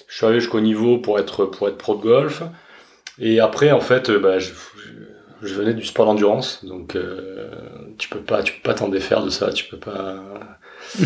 je 0.08 0.16
suis 0.16 0.24
arrivé 0.24 0.40
jusqu'au 0.40 0.60
niveau 0.60 0.98
pour 0.98 1.20
être 1.20 1.44
pour 1.44 1.68
être 1.68 1.76
pro 1.76 1.94
de 1.96 2.02
golf 2.02 2.42
et 3.20 3.38
après 3.38 3.70
en 3.70 3.80
fait 3.80 4.10
bah, 4.10 4.38
je, 4.38 4.50
je 5.42 5.54
venais 5.54 5.74
du 5.74 5.84
sport 5.84 6.06
d'endurance, 6.06 6.64
donc 6.64 6.94
euh, 6.94 7.48
tu 7.98 8.08
peux 8.08 8.20
pas, 8.20 8.42
tu 8.42 8.52
peux 8.54 8.62
pas 8.62 8.74
t'en 8.74 8.88
défaire 8.88 9.24
de 9.24 9.30
ça, 9.30 9.52
tu 9.52 9.64
peux 9.64 9.76
pas, 9.76 10.22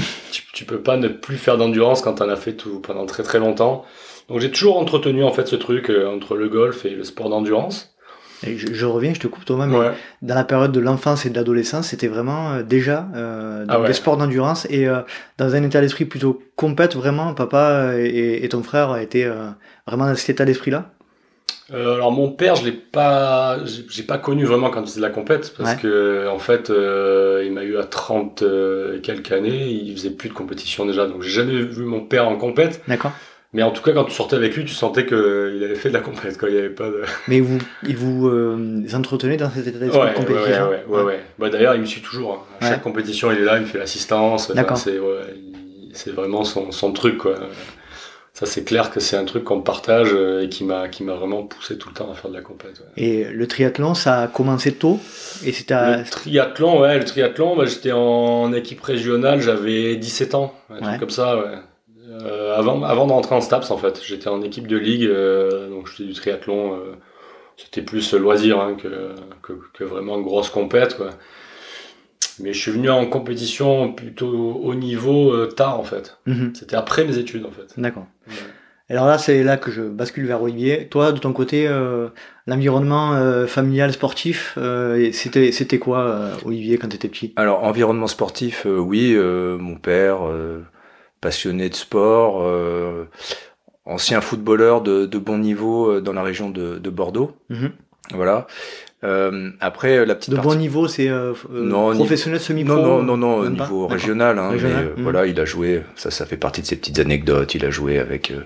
tu, 0.53 0.65
peux 0.65 0.81
pas 0.81 0.99
ne 0.99 1.09
plus 1.09 1.39
faire 1.39 1.57
d'endurance 1.57 2.03
quand 2.03 2.15
t'en 2.15 2.29
as 2.29 2.37
fait 2.37 2.53
tout 2.53 2.81
pendant 2.81 3.07
très 3.07 3.23
très 3.23 3.39
longtemps. 3.39 3.85
Donc 4.29 4.41
j'ai 4.41 4.51
toujours 4.51 4.79
entretenu 4.79 5.25
en 5.25 5.31
fait 5.31 5.47
ce 5.47 5.57
truc 5.57 5.89
euh, 5.89 6.09
entre 6.09 6.37
le 6.37 6.49
golf 6.49 6.85
et 6.85 6.91
le 6.91 7.05
sport 7.05 7.31
d'endurance. 7.31 7.95
Et 8.47 8.59
je, 8.59 8.85
reviens, 8.85 9.15
je 9.15 9.21
te 9.21 9.27
coupe 9.29 9.47
Thomas, 9.47 9.65
mais 9.65 9.79
dans 10.21 10.35
la 10.35 10.45
période 10.45 10.71
de 10.71 10.79
l'enfance 10.79 11.25
et 11.25 11.31
de 11.31 11.35
l'adolescence, 11.35 11.89
c'était 11.89 12.07
vraiment 12.07 12.53
euh, 12.53 12.63
déjà 12.63 13.09
euh, 13.15 13.65
dans 13.65 13.83
ah 13.83 13.93
sports 13.95 14.19
d'endurance 14.19 14.67
et 14.69 14.87
dans 15.39 15.55
un 15.55 15.63
état 15.63 15.81
d'esprit 15.81 16.05
plutôt 16.05 16.43
compète, 16.55 16.95
vraiment, 16.97 17.33
papa 17.33 17.95
et, 17.97 18.45
et 18.45 18.49
ton 18.51 18.63
frère 18.63 18.99
étaient 18.99 19.27
vraiment 19.87 20.07
dans 20.07 20.15
cet 20.15 20.29
état 20.29 20.45
d'esprit-là 20.45 20.96
euh, 21.73 21.95
alors 21.95 22.13
mon 22.13 22.31
père, 22.31 22.55
je 22.55 22.65
l'ai 22.65 22.73
pas, 22.73 23.59
j'ai 23.65 24.05
pas 24.05 24.19
connu 24.19 24.45
vraiment 24.45 24.71
quand 24.71 24.83
il 24.83 24.87
faisait 24.87 25.01
de 25.01 25.07
la 25.07 25.11
compète 25.11 25.53
parce 25.57 25.75
que 25.75 26.29
en 26.29 26.39
fait, 26.39 26.71
euh, 26.71 27.43
il 27.45 27.53
m'a 27.53 27.65
eu 27.65 27.77
à 27.77 27.85
30 27.85 28.43
euh, 28.43 29.01
quelques 29.01 29.33
années, 29.33 29.67
il 29.67 29.97
faisait 29.97 30.11
plus 30.11 30.29
de 30.29 30.35
compétition 30.35 30.87
déjà, 30.87 31.07
donc 31.07 31.23
j'ai 31.23 31.31
jamais 31.31 31.61
vu 31.63 31.85
mon 31.85 32.01
père 32.01 32.29
en 32.29 32.37
compète. 32.37 32.83
D'accord. 32.87 33.13
Mais 33.53 33.63
en 33.63 33.71
tout 33.71 33.83
cas, 33.83 33.93
quand 33.93 34.05
tu 34.05 34.13
sortais 34.13 34.37
avec 34.37 34.55
lui, 34.55 34.65
tu 34.65 34.75
sentais 34.75 35.07
qu'il 35.07 35.17
avait 35.17 35.77
fait 35.77 35.89
de 35.89 35.95
la 35.95 36.01
compète, 36.01 36.37
quoi. 36.37 36.51
Il 36.51 36.59
avait 36.59 36.69
pas 36.69 36.89
de. 36.89 37.03
Mais 37.29 37.41
vous, 37.41 37.59
il 37.85 37.97
vous 37.97 38.29
euh, 38.29 38.87
entretenez 38.93 39.37
dans 39.37 39.51
cet 39.51 39.67
état 39.67 39.79
d'esprit 39.79 39.99
ouais, 39.99 40.11
de 40.11 40.17
compétition. 40.17 40.69
Ouais, 40.69 40.85
ouais, 40.87 40.97
ouais. 40.99 41.03
ouais. 41.05 41.21
Bah, 41.39 41.49
d'ailleurs, 41.49 41.75
il 41.75 41.81
me 41.81 41.87
suit 41.87 42.03
toujours. 42.03 42.47
Hein. 42.61 42.67
À 42.67 42.71
chaque 42.71 42.83
compétition, 42.83 43.33
il 43.33 43.39
est 43.39 43.45
là, 43.45 43.57
il 43.57 43.63
me 43.63 43.67
fait 43.67 43.79
l'assistance. 43.79 44.51
D'accord. 44.51 44.77
c'est, 44.77 45.01
c'est 45.95 46.11
vraiment 46.11 46.45
son, 46.45 46.71
son 46.71 46.93
truc, 46.93 47.19
quoi 47.19 47.35
ça 48.37 48.45
c'est 48.45 48.65
clair 48.65 48.91
que 48.91 49.01
c'est 49.01 49.17
un 49.17 49.25
truc 49.25 49.45
qu'on 49.45 49.63
partage 49.63 50.11
euh, 50.13 50.43
et 50.43 50.51
qui 50.51 50.63
m'a 50.63 50.89
qui 50.89 51.05
m'a 51.05 51.15
vraiment 51.15 51.43
poussé 51.45 51.79
tout 51.79 51.89
le 51.89 51.95
temps 51.95 52.11
à 52.13 52.15
faire 52.15 52.31
de 52.31 52.37
la 52.37 52.43
compète. 52.43 52.83
Et 52.99 53.25
le 53.25 53.47
triathlon, 53.47 53.95
ça 53.95 54.21
a 54.25 54.29
commencé 54.29 54.73
tôt? 54.73 55.01
Et 55.43 55.53
c'était 55.53 55.73
à... 55.73 55.97
Le 55.97 56.05
triathlon, 56.05 56.81
ouais, 56.81 56.99
le 56.99 57.05
triathlon, 57.07 57.57
bah, 57.57 57.65
j'étais 57.65 57.93
en 57.93 58.53
équipe 58.53 58.83
régionale, 58.83 59.41
j'avais 59.41 59.97
17 59.97 60.35
ans, 60.35 60.55
un 60.69 60.81
truc 60.81 61.01
comme 61.01 61.09
ça, 61.09 61.39
ouais. 61.39 61.55
Euh, 62.09 62.55
avant 62.55 62.83
avant 62.83 63.07
de 63.07 63.13
rentrer 63.13 63.35
en 63.35 63.41
STAPS 63.41 63.71
en 63.71 63.79
fait, 63.79 64.03
j'étais 64.05 64.29
en 64.29 64.43
équipe 64.43 64.67
de 64.67 64.77
ligue, 64.77 65.07
euh, 65.07 65.71
donc 65.71 65.89
je 65.89 65.95
faisais 65.95 66.09
du 66.09 66.15
triathlon. 66.15 66.75
Euh, 66.75 66.95
c'était 67.57 67.81
plus 67.81 68.13
loisir 68.13 68.61
hein, 68.61 68.77
que, 68.79 69.15
que, 69.43 69.55
que 69.73 69.83
vraiment 69.83 70.21
grosse 70.21 70.51
compète 70.51 70.99
quoi. 70.99 71.09
Mais 72.41 72.53
je 72.53 72.61
suis 72.61 72.71
venu 72.71 72.91
en 72.91 73.07
compétition 73.07 73.93
plutôt 73.93 74.61
au 74.63 74.75
niveau 74.75 75.33
euh, 75.33 75.47
tard 75.47 75.79
en 75.79 75.85
fait. 75.85 76.19
Mhm. 76.27 76.53
C'était 76.55 76.77
après 76.77 77.05
mes 77.05 77.19
études 77.19 77.45
en 77.45 77.51
fait. 77.51 77.79
D'accord. 77.81 78.07
Alors 78.89 79.07
là, 79.07 79.19
c'est 79.19 79.43
là 79.43 79.57
que 79.57 79.73
je 79.73 79.83
bascule 79.83 80.27
vers 80.27 80.41
Olivier. 80.41 80.87
Toi, 80.87 81.11
de 81.11 81.19
ton 81.19 81.33
côté, 81.33 81.67
euh, 81.67 82.09
l'environnement 82.47 83.15
euh, 83.15 83.49
familial 83.49 83.93
sportif, 83.93 84.57
c'était 85.13 85.51
c'était 85.51 85.79
quoi, 85.81 86.31
Olivier, 86.45 86.79
quand 86.79 86.89
tu 86.89 86.97
étais 86.97 87.09
petit? 87.09 87.33
Alors, 87.35 87.65
environnement 87.65 88.07
sportif, 88.07 88.65
oui. 88.65 89.17
mon 89.17 89.75
père, 89.75 90.21
passionné 91.21 91.69
de 91.69 91.75
sport, 91.75 92.49
ancien 93.87 94.21
footballeur 94.21 94.83
de, 94.83 95.07
de, 95.07 95.19
bon 95.19 95.39
niveau 95.39 96.01
dans 96.01 96.13
la 96.13 96.23
région 96.23 96.51
de, 96.51 96.79
de 96.79 96.91
Bordeaux. 96.91 97.33
Mhm. 97.49 97.73
Voilà. 98.15 98.47
Euh, 99.07 99.51
après, 99.61 100.05
la 100.05 100.15
petite 100.15 100.35
de 100.35 100.41
bon 100.41 100.57
niveau, 100.57 100.89
c'est 100.89 101.09
euh, 101.09 101.33
euh 101.55 101.95
professionnel 101.95 102.41
semi-pro. 102.41 102.75
Non, 102.75 103.03
non, 103.03 103.17
non, 103.17 103.37
au 103.37 103.49
niveau 103.49 103.87
régional. 103.87 104.39
Hein, 104.39 104.51
Mais, 104.55 104.65
euh, 104.65 104.89
Voilà, 104.99 105.27
il 105.27 105.39
a 105.39 105.45
joué. 105.45 105.83
Ça, 105.95 106.11
ça 106.11 106.27
fait 106.27 106.37
partie 106.37 106.61
de 106.61 106.67
ses 106.67 106.77
petites 106.77 106.99
anecdotes. 106.99 107.55
Il 107.55 107.65
a 107.65 107.71
joué 107.71 107.99
avec 107.99 108.33
euh, 108.33 108.43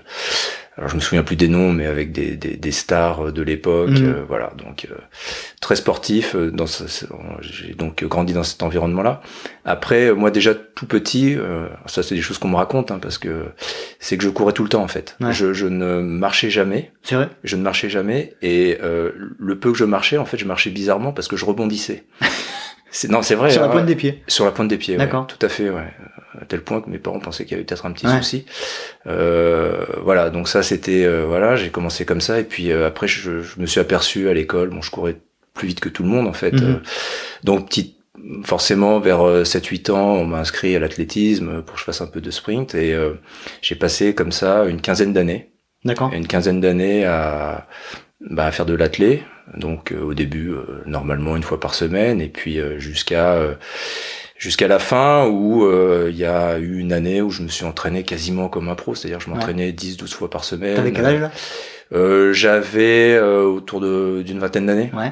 alors 0.77 0.89
je 0.89 0.95
me 0.95 1.01
souviens 1.01 1.23
plus 1.23 1.35
des 1.35 1.49
noms, 1.49 1.73
mais 1.73 1.85
avec 1.85 2.13
des, 2.13 2.37
des, 2.37 2.55
des 2.55 2.71
stars 2.71 3.27
euh, 3.27 3.31
de 3.31 3.41
l'époque, 3.41 3.89
mm. 3.89 4.05
euh, 4.05 4.23
voilà. 4.27 4.53
Donc 4.57 4.87
euh, 4.89 4.95
très 5.59 5.75
sportif. 5.75 6.35
Dans 6.35 6.65
j'ai 7.41 7.73
donc 7.73 8.03
grandi 8.05 8.33
dans 8.33 8.43
cet 8.43 8.63
environnement-là. 8.63 9.21
Après, 9.65 10.13
moi 10.13 10.31
déjà 10.31 10.55
tout 10.55 10.87
petit, 10.87 11.37
ça 11.85 12.03
c'est 12.03 12.15
des 12.15 12.21
choses 12.21 12.37
qu'on 12.37 12.47
me 12.47 12.55
raconte, 12.55 12.91
hein, 12.91 12.99
parce 13.01 13.17
que 13.17 13.45
c'est 13.99 14.17
que 14.17 14.23
je 14.23 14.29
courais 14.29 14.53
tout 14.53 14.63
le 14.63 14.69
temps 14.69 14.81
en 14.81 14.87
fait. 14.87 15.17
Je, 15.31 15.53
je 15.53 15.67
ne 15.67 15.99
marchais 16.01 16.49
jamais. 16.49 16.91
C'est 17.03 17.15
vrai. 17.15 17.29
Je 17.43 17.57
ne 17.57 17.61
marchais 17.61 17.89
jamais, 17.89 18.33
et 18.41 18.77
le 18.81 19.59
peu 19.59 19.71
que 19.71 19.77
je 19.77 19.85
marchais, 19.85 20.17
en 20.17 20.25
fait, 20.25 20.37
je 20.37 20.45
marchais 20.45 20.69
bizarrement 20.69 21.11
parce 21.11 21.27
que 21.27 21.35
je 21.35 21.45
rebondissais. 21.45 22.05
non, 23.09 23.21
c'est 23.21 23.35
vrai. 23.35 23.51
Sur 23.51 23.61
la 23.61 23.67
hein. 23.67 23.71
pointe 23.71 23.85
des 23.85 23.95
pieds. 23.95 24.23
Sur 24.27 24.45
la 24.45 24.51
pointe 24.51 24.69
des 24.69 24.77
pieds. 24.77 24.95
D'accord. 24.95 25.27
tout 25.27 25.43
à 25.45 25.49
fait, 25.49 25.69
ouais 25.69 25.93
à 26.39 26.45
tel 26.45 26.61
point 26.61 26.81
que 26.81 26.89
mes 26.89 26.97
parents 26.97 27.19
pensaient 27.19 27.43
qu'il 27.43 27.53
y 27.53 27.55
avait 27.55 27.65
peut-être 27.65 27.85
un 27.85 27.91
petit 27.91 28.07
souci. 28.07 28.45
Euh, 29.07 29.85
voilà, 30.03 30.29
donc 30.29 30.47
ça 30.47 30.63
c'était 30.63 31.03
euh, 31.03 31.25
voilà, 31.25 31.55
j'ai 31.55 31.69
commencé 31.69 32.05
comme 32.05 32.21
ça 32.21 32.39
et 32.39 32.43
puis 32.43 32.71
euh, 32.71 32.87
après 32.87 33.07
je, 33.07 33.41
je, 33.41 33.59
me 33.59 33.65
suis 33.65 33.79
aperçu 33.79 34.29
à 34.29 34.33
l'école, 34.33 34.69
bon 34.69 34.81
je 34.81 34.91
courais 34.91 35.17
plus 35.53 35.67
vite 35.67 35.79
que 35.79 35.89
tout 35.89 36.03
le 36.03 36.09
monde 36.09 36.27
en 36.27 36.33
fait. 36.33 36.53
Mhm. 36.53 36.63
Euh, 36.63 36.75
donc 37.43 37.67
petit 37.67 37.97
forcément 38.43 38.99
vers 38.99 39.19
7-8 39.43 39.91
ans, 39.91 40.13
on 40.13 40.25
m'a 40.25 40.39
inscrit 40.39 40.75
à 40.75 40.79
l'athlétisme 40.79 41.63
pour 41.63 41.75
que 41.75 41.79
je 41.79 41.85
fasse 41.85 42.01
un 42.01 42.07
peu 42.07 42.21
de 42.21 42.29
sprint 42.29 42.75
et 42.75 42.95
j'ai 43.61 43.73
passé 43.73 44.13
comme 44.13 44.31
ça 44.31 44.65
une 44.65 44.79
quinzaine 44.79 45.11
d'années. 45.11 45.49
D'accord. 45.85 46.11
Une 46.13 46.27
quinzaine 46.27 46.61
d'années 46.61 47.03
à 47.05 47.67
bah, 48.19 48.45
à 48.45 48.51
faire 48.51 48.67
de 48.67 48.75
l'athlé. 48.75 49.23
Donc 49.57 49.91
au 49.99 50.13
début, 50.13 50.53
normalement 50.85 51.35
une 51.35 51.41
fois 51.41 51.59
par 51.59 51.73
semaine, 51.73 52.21
et 52.21 52.27
puis 52.27 52.59
jusqu'à 52.77 53.39
jusqu'à 54.41 54.67
la 54.67 54.79
fin 54.79 55.27
où 55.27 55.69
il 56.07 56.15
y 56.15 56.25
a 56.25 56.57
eu 56.57 56.79
une 56.79 56.91
année 56.93 57.21
où 57.21 57.29
je 57.29 57.43
me 57.43 57.47
suis 57.47 57.65
entraîné 57.65 58.03
quasiment 58.03 58.49
comme 58.49 58.69
un 58.69 58.75
pro, 58.75 58.95
c'est-à-dire 58.95 59.19
je 59.19 59.29
m'entraînais 59.29 59.71
10-12 59.71 60.13
fois 60.13 60.29
par 60.29 60.43
semaine. 60.43 60.75
T'avais 60.75 60.91
quel 60.91 61.05
âge 61.05 61.19
là? 61.21 61.31
Euh, 61.93 62.33
J'avais 62.33 63.19
autour 63.19 63.79
de 63.81 64.23
d'une 64.23 64.39
vingtaine 64.39 64.65
d'années. 64.65 64.91
Ouais 64.93 65.11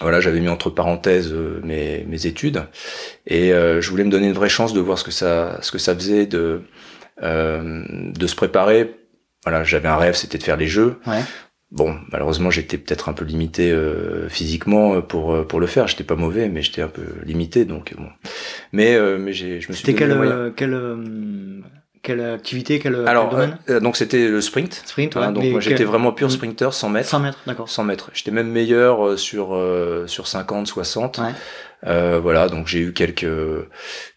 voilà, 0.00 0.20
j'avais 0.20 0.40
mis 0.40 0.48
entre 0.48 0.70
parenthèses 0.70 1.32
euh, 1.32 1.60
mes, 1.64 2.04
mes 2.08 2.26
études 2.26 2.64
et 3.26 3.52
euh, 3.52 3.80
je 3.80 3.90
voulais 3.90 4.04
me 4.04 4.10
donner 4.10 4.26
une 4.26 4.34
vraie 4.34 4.48
chance 4.48 4.72
de 4.74 4.80
voir 4.80 4.98
ce 4.98 5.04
que 5.04 5.10
ça 5.10 5.58
ce 5.62 5.72
que 5.72 5.78
ça 5.78 5.94
faisait 5.94 6.26
de 6.26 6.62
euh, 7.22 7.82
de 7.88 8.26
se 8.26 8.34
préparer. 8.34 8.94
Voilà, 9.44 9.64
j'avais 9.64 9.88
un 9.88 9.96
rêve, 9.96 10.14
c'était 10.14 10.38
de 10.38 10.42
faire 10.42 10.56
les 10.56 10.66
jeux. 10.66 10.98
Ouais. 11.06 11.20
Bon, 11.72 11.96
malheureusement, 12.12 12.50
j'étais 12.50 12.78
peut-être 12.78 13.08
un 13.08 13.12
peu 13.12 13.24
limité 13.24 13.72
euh, 13.72 14.28
physiquement 14.28 15.00
pour 15.02 15.46
pour 15.46 15.58
le 15.60 15.66
faire. 15.66 15.88
J'étais 15.88 16.04
pas 16.04 16.14
mauvais, 16.14 16.48
mais 16.48 16.62
j'étais 16.62 16.82
un 16.82 16.88
peu 16.88 17.02
limité, 17.24 17.64
donc 17.64 17.94
bon. 17.96 18.08
Mais 18.72 18.96
mais 19.18 19.32
j'ai 19.32 19.60
je 19.60 19.68
me 19.68 19.74
suis. 19.74 19.84
C'était 19.84 19.94
quel 19.98 20.52
quel 20.56 20.74
quelle 22.06 22.20
activité, 22.20 22.78
quel, 22.78 22.94
Alors, 23.08 23.28
domaine 23.30 23.58
euh, 23.68 23.80
donc 23.80 23.96
c'était 23.96 24.28
le 24.28 24.40
sprint. 24.40 24.80
Sprint, 24.86 25.16
hein, 25.16 25.26
ouais. 25.28 25.32
donc 25.32 25.44
moi 25.50 25.58
j'étais 25.60 25.78
quel- 25.78 25.86
vraiment 25.88 26.12
pur 26.12 26.30
sprinter 26.30 26.72
100 26.72 26.88
mètres. 26.90 27.08
100 27.08 27.18
mètres, 27.18 27.38
d'accord. 27.48 27.68
100 27.68 27.82
mètres. 27.82 28.10
J'étais 28.14 28.30
même 28.30 28.48
meilleur 28.48 29.04
euh, 29.04 29.16
sur 29.16 29.56
euh, 29.56 30.06
sur 30.06 30.28
50, 30.28 30.68
60. 30.68 31.18
Ouais. 31.18 31.24
Euh, 31.86 32.18
voilà, 32.22 32.48
donc 32.48 32.66
j'ai 32.66 32.80
eu 32.80 32.92
quelques 32.92 33.26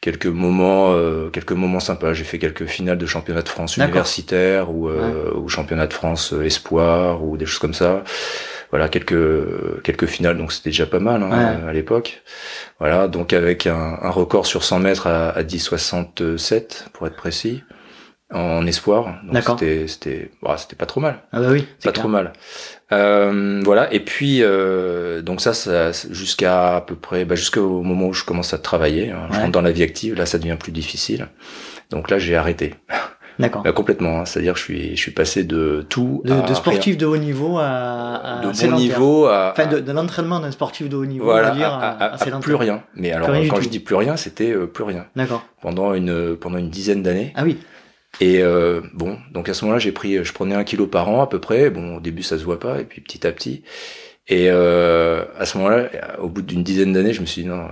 quelques 0.01 0.25
moments 0.25 0.93
euh, 0.93 1.29
quelques 1.29 1.51
moments 1.51 1.79
sympas. 1.79 2.13
J'ai 2.13 2.23
fait 2.23 2.39
quelques 2.39 2.65
finales 2.65 2.97
de 2.97 3.05
championnat 3.05 3.41
de 3.41 3.49
France 3.49 3.77
universitaire 3.77 4.71
ou 4.71 4.89
euh, 4.89 5.31
ou 5.35 5.49
championnat 5.49 5.87
de 5.87 5.93
France 5.93 6.33
euh, 6.33 6.43
espoir 6.45 7.23
ou 7.23 7.37
des 7.37 7.45
choses 7.45 7.59
comme 7.59 7.73
ça. 7.73 8.03
Voilà, 8.71 8.87
quelques 8.89 9.81
quelques 9.83 10.05
finales, 10.05 10.37
donc 10.37 10.51
c'était 10.53 10.69
déjà 10.69 10.85
pas 10.85 10.99
mal 10.99 11.23
hein, 11.23 11.29
Ouais. 11.29 11.69
à 11.69 11.73
l'époque. 11.73 12.21
Voilà, 12.79 13.07
donc 13.07 13.33
avec 13.33 13.65
un, 13.67 13.97
un 14.01 14.09
record 14.11 14.45
sur 14.45 14.63
100 14.63 14.79
mètres 14.79 15.07
à, 15.07 15.29
à 15.29 15.41
10,67 15.43 16.89
pour 16.93 17.07
être 17.07 17.15
précis 17.15 17.63
en 18.33 18.65
espoir. 18.67 19.19
C'était 19.41 19.87
c'était 19.87 20.31
bah, 20.43 20.55
c'était 20.57 20.75
pas 20.75 20.85
trop 20.85 20.99
mal 21.01 21.19
Ah 21.31 21.39
bah 21.39 21.47
oui, 21.51 21.63
pas 21.83 21.91
clair. 21.91 21.93
trop 21.93 22.07
mal. 22.09 22.33
Euh, 22.91 23.61
voilà. 23.63 23.91
Et 23.93 23.99
puis 23.99 24.39
euh, 24.41 25.21
donc 25.21 25.41
ça, 25.41 25.53
ça 25.53 25.91
jusqu'à 26.11 26.77
à 26.77 26.81
peu 26.81 26.95
près, 26.95 27.25
bah, 27.25 27.35
jusqu'au 27.35 27.81
moment 27.81 28.07
où 28.07 28.13
je 28.13 28.23
commence 28.23 28.53
à 28.53 28.57
travailler, 28.57 29.11
hein, 29.11 29.27
je 29.29 29.35
Ouais. 29.35 29.41
rentre 29.41 29.51
dans 29.51 29.61
la 29.61 29.71
vie 29.71 29.83
active. 29.83 30.15
Là, 30.15 30.25
ça 30.25 30.37
devient 30.39 30.57
plus 30.59 30.71
difficile. 30.71 31.27
Donc 31.91 32.09
là, 32.09 32.19
j'ai 32.19 32.35
arrêté 32.35 32.75
D'accord. 33.39 33.63
Bah, 33.63 33.71
complètement. 33.71 34.19
hein. 34.19 34.25
C'est-à-dire, 34.25 34.55
je 34.57 34.61
suis 34.61 34.95
je 34.97 35.01
suis 35.01 35.11
passé 35.11 35.43
de 35.45 35.85
tout 35.87 36.21
De, 36.25 36.33
à 36.33 36.41
de 36.41 36.53
sportif 36.53 36.97
de 36.97 37.05
haut 37.05 37.15
niveau 37.17 37.57
à, 37.57 37.61
rien. 37.63 38.39
à 38.39 38.41
de 38.53 38.69
bon 38.69 38.75
niveau 38.75 39.25
à, 39.27 39.53
Enfin, 39.53 39.65
de, 39.67 39.79
de 39.79 39.91
l'entraînement 39.93 40.39
d'un 40.41 40.51
sportif 40.51 40.89
de 40.89 40.95
haut 40.97 41.05
niveau, 41.05 41.23
voilà 41.25 41.47
on 41.47 41.51
va 41.51 41.57
dire, 41.57 41.73
à, 41.73 41.89
à- 41.91 42.35
à, 42.35 42.39
plus 42.41 42.55
rien. 42.55 42.83
Mais 42.95 43.11
alors 43.13 43.29
rien 43.29 43.41
du 43.43 43.47
quand 43.47 43.61
je 43.61 43.69
dis 43.69 43.79
plus 43.79 43.95
rien, 43.95 44.17
c'était 44.17 44.51
euh, 44.51 44.67
plus 44.67 44.83
rien 44.83 45.05
D'accord. 45.15 45.41
pendant 45.61 45.93
une 45.93 46.35
pendant 46.35 46.57
une 46.57 46.69
dizaine 46.69 47.01
d'années. 47.01 47.31
Ah 47.35 47.43
oui. 47.45 47.57
Et 48.21 48.41
euh, 48.41 48.81
bon, 48.93 49.17
donc 49.31 49.49
à 49.49 49.53
ce 49.53 49.63
moment-là, 49.65 49.79
j'ai 49.79 49.91
pris, 49.91 50.23
je 50.23 50.33
prenais 50.33 50.55
un 50.55 50.63
kilo 50.63 50.87
par 50.87 51.09
an 51.09 51.21
à 51.21 51.27
peu 51.27 51.39
près. 51.39 51.69
Bon, 51.69 51.97
au 51.97 51.99
début, 51.99 52.23
ça 52.23 52.37
se 52.37 52.43
voit 52.43 52.59
pas, 52.59 52.79
et 52.81 52.83
puis 52.85 53.01
petit 53.01 53.25
à 53.25 53.31
petit. 53.31 53.63
Et 54.27 54.47
euh, 54.51 55.23
à 55.37 55.45
ce 55.45 55.57
moment-là, 55.57 55.89
au 56.19 56.27
bout 56.29 56.41
d'une 56.41 56.63
dizaine 56.63 56.93
d'années, 56.93 57.13
je 57.13 57.21
me 57.21 57.25
suis 57.25 57.43
dit 57.43 57.47
non, 57.47 57.61
euh, 57.61 57.67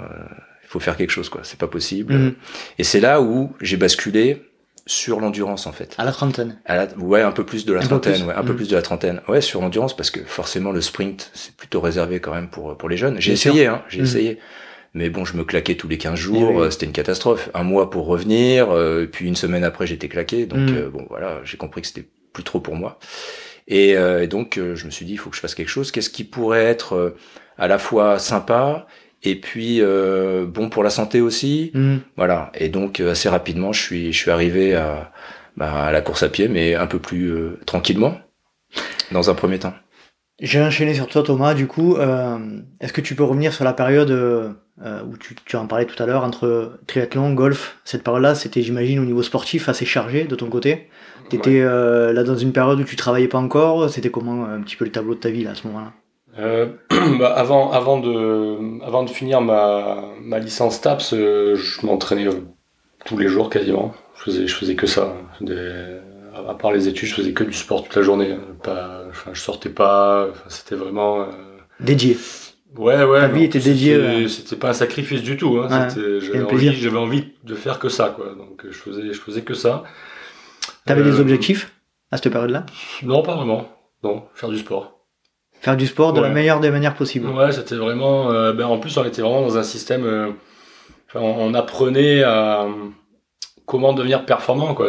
il 0.64 0.68
faut 0.70 0.80
faire 0.80 0.96
quelque 0.98 1.12
chose, 1.12 1.30
quoi. 1.30 1.42
C'est 1.44 1.60
pas 1.60 1.68
possible. 1.68 2.14
Mhm. 2.14 2.34
Et 2.80 2.84
c'est 2.84 3.00
là 3.00 3.22
où 3.22 3.54
j'ai 3.62 3.78
basculé 3.78 4.42
sur 4.86 5.20
l'endurance, 5.20 5.68
en 5.68 5.74
fait. 5.74 5.94
À 5.98 6.06
la 6.06 6.12
trentaine. 6.14 6.60
À 6.66 6.78
la- 6.78 6.98
ouais, 6.98 7.22
un 7.22 7.32
peu 7.34 7.44
plus 7.46 7.66
de 7.66 7.74
la 7.74 7.82
Un 7.82 7.86
trentaine, 7.86 8.24
ouais, 8.24 8.34
un 8.34 8.44
peu 8.44 8.52
Mhm. 8.52 8.56
plus 8.58 8.70
de 8.70 8.76
la 8.76 8.82
trentaine. 8.82 9.22
Ouais, 9.28 9.42
sur 9.42 9.60
l'endurance, 9.62 9.96
parce 9.98 10.12
que 10.12 10.22
forcément, 10.24 10.72
le 10.72 10.80
sprint, 10.82 11.30
c'est 11.34 11.54
plutôt 11.56 11.82
réservé 11.82 12.22
quand 12.22 12.34
même 12.34 12.48
pour 12.48 12.78
pour 12.78 12.88
les 12.88 12.96
jeunes. 12.98 13.18
J'ai 13.20 13.36
sûr. 13.36 13.52
essayé, 13.52 13.68
hein, 13.68 13.84
j'ai 13.90 14.00
Mhm. 14.00 14.06
essayé. 14.06 14.40
Mais 14.98 15.10
bon, 15.12 15.24
je 15.26 15.38
me 15.38 15.44
claquais 15.44 15.76
tous 15.76 15.88
les 15.88 15.98
15 16.00 16.14
Eh 16.14 16.22
jours, 16.22 16.50
oui. 16.56 16.62
euh, 16.64 16.70
c'était 16.72 16.88
une 16.88 16.92
catastrophe. 16.92 17.50
Un 17.54 17.64
mois 17.64 17.90
pour 17.90 18.08
revenir, 18.08 18.72
euh, 18.72 19.06
puis 19.06 19.28
une 19.28 19.36
semaine 19.36 19.64
après, 19.64 19.86
j'étais 19.86 20.08
claqué. 20.10 20.46
Donc 20.48 20.60
Mm. 20.72 20.76
euh, 20.76 20.90
bon, 20.90 21.06
voilà, 21.10 21.40
j'ai 21.44 21.58
compris 21.58 21.82
que 21.82 21.88
c'était 21.88 22.08
plus 22.34 22.44
trop 22.44 22.60
pour 22.60 22.76
moi. 22.76 22.98
Et, 23.68 23.96
euh, 23.96 24.24
et 24.24 24.28
donc, 24.28 24.58
euh, 24.58 24.76
je 24.76 24.86
me 24.86 24.92
suis 24.92 25.06
dit, 25.06 25.14
il 25.14 25.18
faut 25.18 25.30
que 25.30 25.36
je 25.36 25.42
fasse 25.42 25.54
quelque 25.56 25.70
chose. 25.70 25.92
Qu'est-ce 25.92 26.10
qui 26.10 26.24
pourrait 26.24 26.64
être 26.66 26.94
euh, 26.94 27.16
à 27.58 27.68
la 27.68 27.78
fois 27.78 28.18
sympa 28.20 28.88
et 29.24 29.36
puis 29.40 29.82
euh, 29.82 30.46
bon 30.46 30.70
pour 30.70 30.84
la 30.84 30.90
santé 30.92 31.22
aussi 31.22 31.72
Mhm. 31.74 32.00
Voilà. 32.18 32.52
Et 32.56 32.70
donc, 32.70 33.00
euh, 33.00 33.12
assez 33.12 33.30
rapidement, 33.30 33.74
je 33.74 33.82
suis, 33.82 34.14
je 34.14 34.18
suis 34.18 34.32
arrivé 34.32 34.74
à, 34.76 35.12
bah, 35.58 35.86
à 35.86 35.92
la 35.92 36.02
course 36.02 36.24
à 36.24 36.30
pied, 36.30 36.48
mais 36.48 36.76
un 36.76 36.88
peu 36.88 37.00
plus 37.00 37.32
euh, 37.32 37.60
tranquillement, 37.66 38.18
dans 39.12 39.30
un 39.30 39.34
premier 39.36 39.60
temps. 39.60 39.74
J'ai 40.40 40.62
enchaîné 40.62 40.94
sur 40.94 41.08
toi, 41.08 41.24
Thomas. 41.24 41.54
Du 41.56 41.66
coup, 41.68 41.96
euh, 41.98 42.38
est-ce 42.80 42.94
que 42.94 43.02
tu 43.02 43.16
peux 43.16 43.24
revenir 43.24 43.54
sur 43.54 43.66
la 43.66 43.74
période 43.74 44.12
euh, 44.12 44.50
euh, 44.86 45.02
où 45.04 45.18
tu, 45.18 45.36
tu 45.46 45.56
en 45.56 45.66
parlais 45.68 45.86
tout 45.86 46.02
à 46.02 46.06
l'heure 46.06 46.24
entre 46.24 46.78
triathlon, 46.88 47.34
golf 47.34 47.78
Cette 47.84 48.04
période-là, 48.04 48.36
c'était, 48.36 48.62
j'imagine, 48.62 49.00
au 49.00 49.06
niveau 49.06 49.24
sportif 49.24 49.70
assez 49.70 49.86
chargé 49.86 50.26
de 50.26 50.36
ton 50.36 50.48
côté. 50.50 50.88
T'étais 51.30 51.60
euh, 51.62 52.14
là 52.14 52.24
dans 52.24 52.38
une 52.38 52.54
période 52.54 52.80
où 52.80 52.84
tu 52.84 52.96
travaillais 52.96 53.28
pas 53.28 53.38
encore. 53.40 53.90
C'était 53.90 54.10
comment 54.12 54.46
euh, 54.46 54.58
un 54.58 54.62
petit 54.62 54.76
peu 54.76 54.86
le 54.86 54.92
tableau 54.92 55.14
de 55.16 55.20
ta 55.20 55.30
vie 55.30 55.44
là 55.44 55.52
à 55.52 55.56
ce 55.56 55.68
moment-là? 55.68 55.92
Euh, 56.40 56.68
bah, 57.20 57.34
avant, 57.36 57.72
avant, 57.72 58.00
de, 58.00 58.82
avant 58.86 59.04
de 59.04 59.10
finir 59.10 59.42
ma, 59.42 60.04
ma 60.22 60.40
licence 60.40 60.80
TAPS, 60.82 61.14
euh, 61.14 61.56
je 61.56 61.86
m'entraînais 61.86 62.28
euh, 62.28 62.42
tous 63.06 63.18
les 63.18 63.28
jours 63.28 63.50
quasiment. 63.50 63.94
Je 64.18 64.24
faisais, 64.24 64.48
je 64.48 64.56
faisais 64.56 64.76
que 64.76 64.88
ça. 64.88 65.16
Des- 65.42 65.98
à 66.48 66.54
part 66.54 66.72
les 66.72 66.88
études, 66.88 67.10
je 67.10 67.16
faisais 67.16 67.34
que 67.34 67.44
du 67.44 67.52
sport 67.54 67.84
toute 67.84 67.96
la 67.96 68.04
journée. 68.04 68.38
Pas, 68.64 69.02
enfin, 69.10 69.32
je 69.34 69.42
sortais 69.42 69.70
pas. 69.70 70.28
Enfin, 70.30 70.44
c'était 70.50 70.76
vraiment. 70.76 71.22
euh, 71.22 71.26
Dédié. 71.80 72.16
Ouais, 72.78 73.04
ouais. 73.04 73.20
Ta 73.22 73.28
vie 73.28 73.44
était 73.44 73.60
dédiée, 73.60 73.98
ouais. 73.98 74.28
C'était 74.28 74.56
pas 74.56 74.70
un 74.70 74.74
sacrifice 74.74 75.22
du 75.24 75.38
tout. 75.38 75.58
Hein, 75.58 75.68
Ouais, 75.70 76.20
J'avais 76.20 76.98
envie, 76.98 77.26
de 77.44 77.56
faire 77.56 77.80
que 77.80 77.90
ça, 77.90 78.14
quoi. 78.16 78.28
Donc 78.38 78.64
je 78.70 78.78
faisais, 78.78 79.14
je 79.14 79.20
faisais 79.20 79.42
que 79.42 79.54
ça. 79.54 79.84
T'avais 80.86 81.02
Euh, 81.02 81.06
des 81.12 81.20
objectifs 81.20 81.74
à 82.12 82.18
cette 82.18 82.32
période-là? 82.32 82.66
Non, 83.04 83.22
pas 83.24 83.36
vraiment. 83.36 83.68
Non, 84.04 84.24
faire 84.36 84.50
du 84.50 84.58
sport. 84.58 85.00
Faire 85.60 85.76
du 85.76 85.88
sport 85.88 86.14
de 86.14 86.22
la 86.22 86.30
meilleure 86.30 86.60
des 86.60 86.70
manières 86.70 86.94
possibles. 86.96 87.28
Ouais, 87.30 87.52
c'était 87.52 87.76
vraiment. 87.76 88.32
euh, 88.32 88.54
ben, 88.54 88.66
en 88.68 88.78
plus, 88.78 88.96
on 88.98 89.04
était 89.04 89.22
vraiment 89.22 89.42
dans 89.42 89.58
un 89.58 89.64
système. 89.64 90.06
euh, 90.06 90.30
enfin, 91.10 91.20
on, 91.20 91.48
on 91.48 91.54
apprenait 91.56 92.22
à 92.24 92.64
euh, 92.64 92.70
comment 93.66 93.94
devenir 93.94 94.24
performant, 94.26 94.76
quoi, 94.76 94.88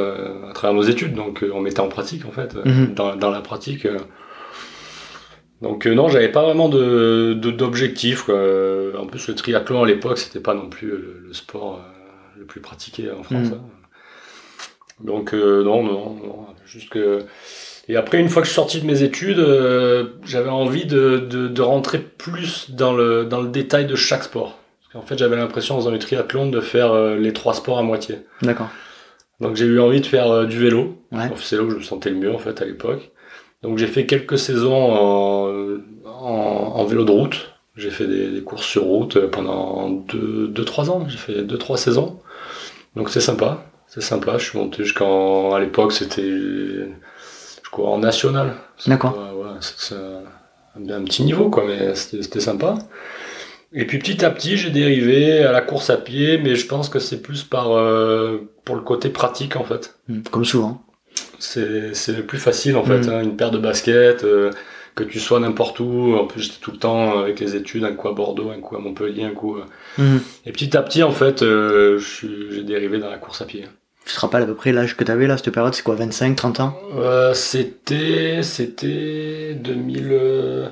à 0.50 0.52
travers 0.52 0.74
nos 0.74 0.82
études. 0.82 1.14
Donc, 1.14 1.42
euh, 1.42 1.50
on 1.54 1.60
mettait 1.60 1.80
en 1.80 1.88
pratique, 1.88 2.26
en 2.26 2.30
fait, 2.32 2.54
euh, 2.54 2.62
Mhm. 2.66 2.94
dans, 2.94 3.16
dans 3.16 3.30
la 3.30 3.40
pratique. 3.40 3.86
Euh. 5.62 5.66
Donc, 5.66 5.86
euh, 5.86 5.94
non, 5.94 6.08
j'avais 6.08 6.30
pas 6.30 6.42
vraiment 6.42 6.68
de 6.68 7.34
d'objectif. 7.34 8.24
Euh, 8.28 8.96
En 8.98 9.06
plus, 9.06 9.28
le 9.28 9.34
triathlon 9.34 9.82
à 9.82 9.86
l'époque, 9.86 10.18
c'était 10.18 10.40
pas 10.40 10.54
non 10.54 10.68
plus 10.68 10.88
le, 10.88 11.22
le 11.26 11.32
sport 11.32 11.76
euh, 11.76 12.38
le 12.38 12.44
plus 12.44 12.60
pratiqué 12.60 13.10
en 13.10 13.22
France. 13.22 13.48
Mhm. 13.48 13.54
hein. 13.54 13.60
Donc, 15.00 15.32
euh, 15.32 15.62
non, 15.62 15.82
non, 15.82 16.14
non. 16.14 16.46
Juste 16.66 16.90
que. 16.90 17.20
Et 17.90 17.96
après, 17.96 18.18
une 18.20 18.28
fois 18.28 18.42
que 18.42 18.46
je 18.46 18.52
suis 18.52 18.56
sorti 18.56 18.80
de 18.80 18.86
mes 18.86 19.02
études, 19.02 19.38
euh, 19.38 20.08
j'avais 20.24 20.50
envie 20.50 20.84
de, 20.84 21.18
de, 21.18 21.48
de 21.48 21.62
rentrer 21.62 21.98
plus 21.98 22.70
dans 22.70 22.92
le, 22.92 23.24
dans 23.24 23.40
le 23.40 23.48
détail 23.48 23.86
de 23.86 23.94
chaque 23.96 24.24
sport. 24.24 24.58
Parce 24.82 24.92
qu'en 24.92 25.06
fait, 25.08 25.16
j'avais 25.16 25.36
l'impression, 25.36 25.74
en 25.76 25.78
faisant 25.78 25.90
du 25.92 25.98
triathlon, 25.98 26.50
de 26.50 26.60
faire 26.60 26.92
euh, 26.92 27.16
les 27.16 27.32
trois 27.32 27.54
sports 27.54 27.78
à 27.78 27.82
moitié. 27.82 28.18
D'accord. 28.42 28.68
Donc, 29.40 29.56
j'ai 29.56 29.64
eu 29.64 29.80
envie 29.80 30.00
de 30.02 30.06
faire 30.06 30.30
euh, 30.30 30.44
du 30.44 30.58
vélo. 30.58 30.98
Ouais. 31.12 31.30
C'est 31.36 31.56
là 31.56 31.62
où 31.62 31.70
je 31.70 31.76
me 31.76 31.82
sentais 31.82 32.10
le 32.10 32.16
mieux, 32.16 32.32
en 32.32 32.38
fait, 32.38 32.60
à 32.60 32.66
l'époque. 32.66 33.10
Donc, 33.62 33.78
j'ai 33.78 33.86
fait 33.86 34.06
quelques 34.06 34.38
saisons 34.38 34.74
en, 34.74 35.78
en, 36.04 36.72
en 36.76 36.84
vélo 36.84 37.04
de 37.04 37.10
route. 37.10 37.52
J'ai 37.76 37.90
fait 37.90 38.06
des, 38.06 38.30
des 38.30 38.42
courses 38.42 38.66
sur 38.66 38.84
route 38.84 39.18
pendant 39.26 39.90
2-3 39.90 40.90
ans. 40.90 41.06
J'ai 41.08 41.18
fait 41.18 41.42
2-3 41.42 41.76
saisons. 41.76 42.20
Donc, 42.96 43.10
c'est 43.10 43.20
sympa. 43.20 43.64
C'est 43.86 44.00
sympa. 44.02 44.38
Je 44.38 44.50
suis 44.50 44.58
monté 44.58 44.84
jusqu'en. 44.84 45.54
À 45.54 45.60
l'époque, 45.60 45.92
c'était. 45.92 46.22
Je 46.22 47.70
crois 47.70 47.90
en 47.90 47.98
national. 47.98 48.54
D'accord. 48.86 49.16
Ouais, 49.18 49.44
ouais, 49.44 49.56
c'est 49.60 49.94
un, 49.94 50.90
un 50.90 51.04
petit 51.04 51.22
niveau, 51.22 51.50
quoi, 51.50 51.64
mais 51.66 51.94
c'était 51.94 52.40
sympa. 52.40 52.78
Et 53.72 53.86
puis 53.86 53.98
petit 53.98 54.24
à 54.24 54.30
petit, 54.30 54.56
j'ai 54.56 54.70
dérivé 54.70 55.42
à 55.42 55.52
la 55.52 55.60
course 55.60 55.90
à 55.90 55.98
pied, 55.98 56.38
mais 56.38 56.54
je 56.54 56.66
pense 56.66 56.88
que 56.88 56.98
c'est 56.98 57.20
plus 57.20 57.44
par 57.44 57.72
euh, 57.72 58.38
pour 58.64 58.76
le 58.76 58.82
côté 58.82 59.10
pratique, 59.10 59.56
en 59.56 59.64
fait. 59.64 59.98
Mhm. 60.08 60.22
Comme 60.30 60.44
souvent. 60.44 60.82
C'est 61.38 61.94
c'est 61.94 62.12
le 62.16 62.24
plus 62.24 62.38
facile, 62.38 62.76
en 62.76 62.84
fait. 62.84 63.00
Mhm. 63.00 63.08
hein, 63.10 63.22
une 63.22 63.36
paire 63.36 63.50
de 63.50 63.58
baskets, 63.58 64.24
euh, 64.24 64.50
que 64.94 65.04
tu 65.04 65.20
sois 65.20 65.38
n'importe 65.40 65.78
où. 65.80 66.16
En 66.18 66.26
plus, 66.26 66.42
j'étais 66.42 66.56
tout 66.60 66.72
le 66.72 66.78
temps 66.78 67.18
avec 67.20 67.38
les 67.40 67.54
études, 67.56 67.84
un 67.84 67.92
coup 67.92 68.08
à 68.08 68.12
Bordeaux, 68.12 68.50
un 68.50 68.60
coup 68.60 68.76
à 68.76 68.80
Montpellier, 68.80 69.24
un 69.24 69.30
coup. 69.34 69.56
euh. 69.56 69.64
Mhm. 69.98 70.20
Et 70.46 70.52
petit 70.52 70.76
à 70.76 70.82
petit, 70.82 71.02
en 71.02 71.12
fait, 71.12 71.42
euh, 71.42 71.98
j'ai 71.98 72.62
dérivé 72.64 72.98
dans 72.98 73.10
la 73.10 73.18
course 73.18 73.40
à 73.42 73.44
pied. 73.44 73.66
Tu 74.04 74.14
te 74.14 74.20
rappelles 74.20 74.42
à 74.42 74.46
peu 74.46 74.54
près 74.54 74.72
l'âge 74.72 74.96
que 74.96 75.04
t'avais 75.04 75.26
là, 75.26 75.36
cette 75.36 75.50
période? 75.50 75.74
C'est 75.74 75.82
quoi, 75.82 75.94
25, 75.94 76.34
30 76.34 76.60
ans? 76.60 76.74
Euh, 76.96 77.34
c'était 77.34 78.42
c'était 78.42 79.54
2000 79.54 80.08
euh, 80.12 80.68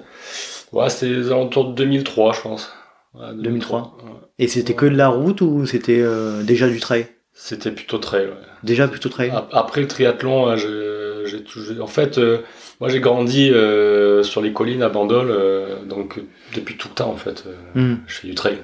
ouais 0.72 0.88
c'était 0.88 1.14
aux 1.16 1.26
alentours 1.32 1.68
de 1.70 1.74
2003 1.74 2.32
je 2.32 2.40
pense 2.40 2.72
Ouais, 3.14 3.34
2003. 3.34 3.96
ouais. 4.04 4.10
Et 4.38 4.48
c'était 4.48 4.72
que 4.74 4.86
de 4.86 4.96
la 4.96 5.08
route 5.08 5.42
ou 5.42 5.66
c'était 5.66 6.00
euh, 6.00 6.42
déjà 6.44 6.66
du 6.68 6.80
trail? 6.80 7.08
C'était 7.34 7.70
plutôt 7.72 7.98
trail 7.98 8.26
ouais. 8.26 8.45
Déjà 8.62 8.88
plutôt 8.88 9.08
trail 9.08 9.30
Ap- 9.30 9.48
après 9.52 9.80
le 9.80 9.86
triathlon 9.88 10.56
je- 10.56 11.24
j'ai 11.26 11.80
en 11.80 11.86
fait, 11.86 12.18
euh, 12.18 12.38
moi 12.80 12.88
j'ai 12.88 13.00
grandi 13.00 13.50
euh, 13.50 14.22
sur 14.22 14.40
les 14.40 14.52
collines 14.52 14.82
à 14.82 14.88
Bandol, 14.88 15.28
euh, 15.30 15.84
donc 15.84 16.20
depuis 16.54 16.76
tout 16.76 16.88
le 16.88 16.94
temps 16.94 17.10
en 17.10 17.16
fait, 17.16 17.44
Mhm. 17.74 17.98
je 18.06 18.14
fais 18.14 18.28
du 18.28 18.34
trail. 18.34 18.58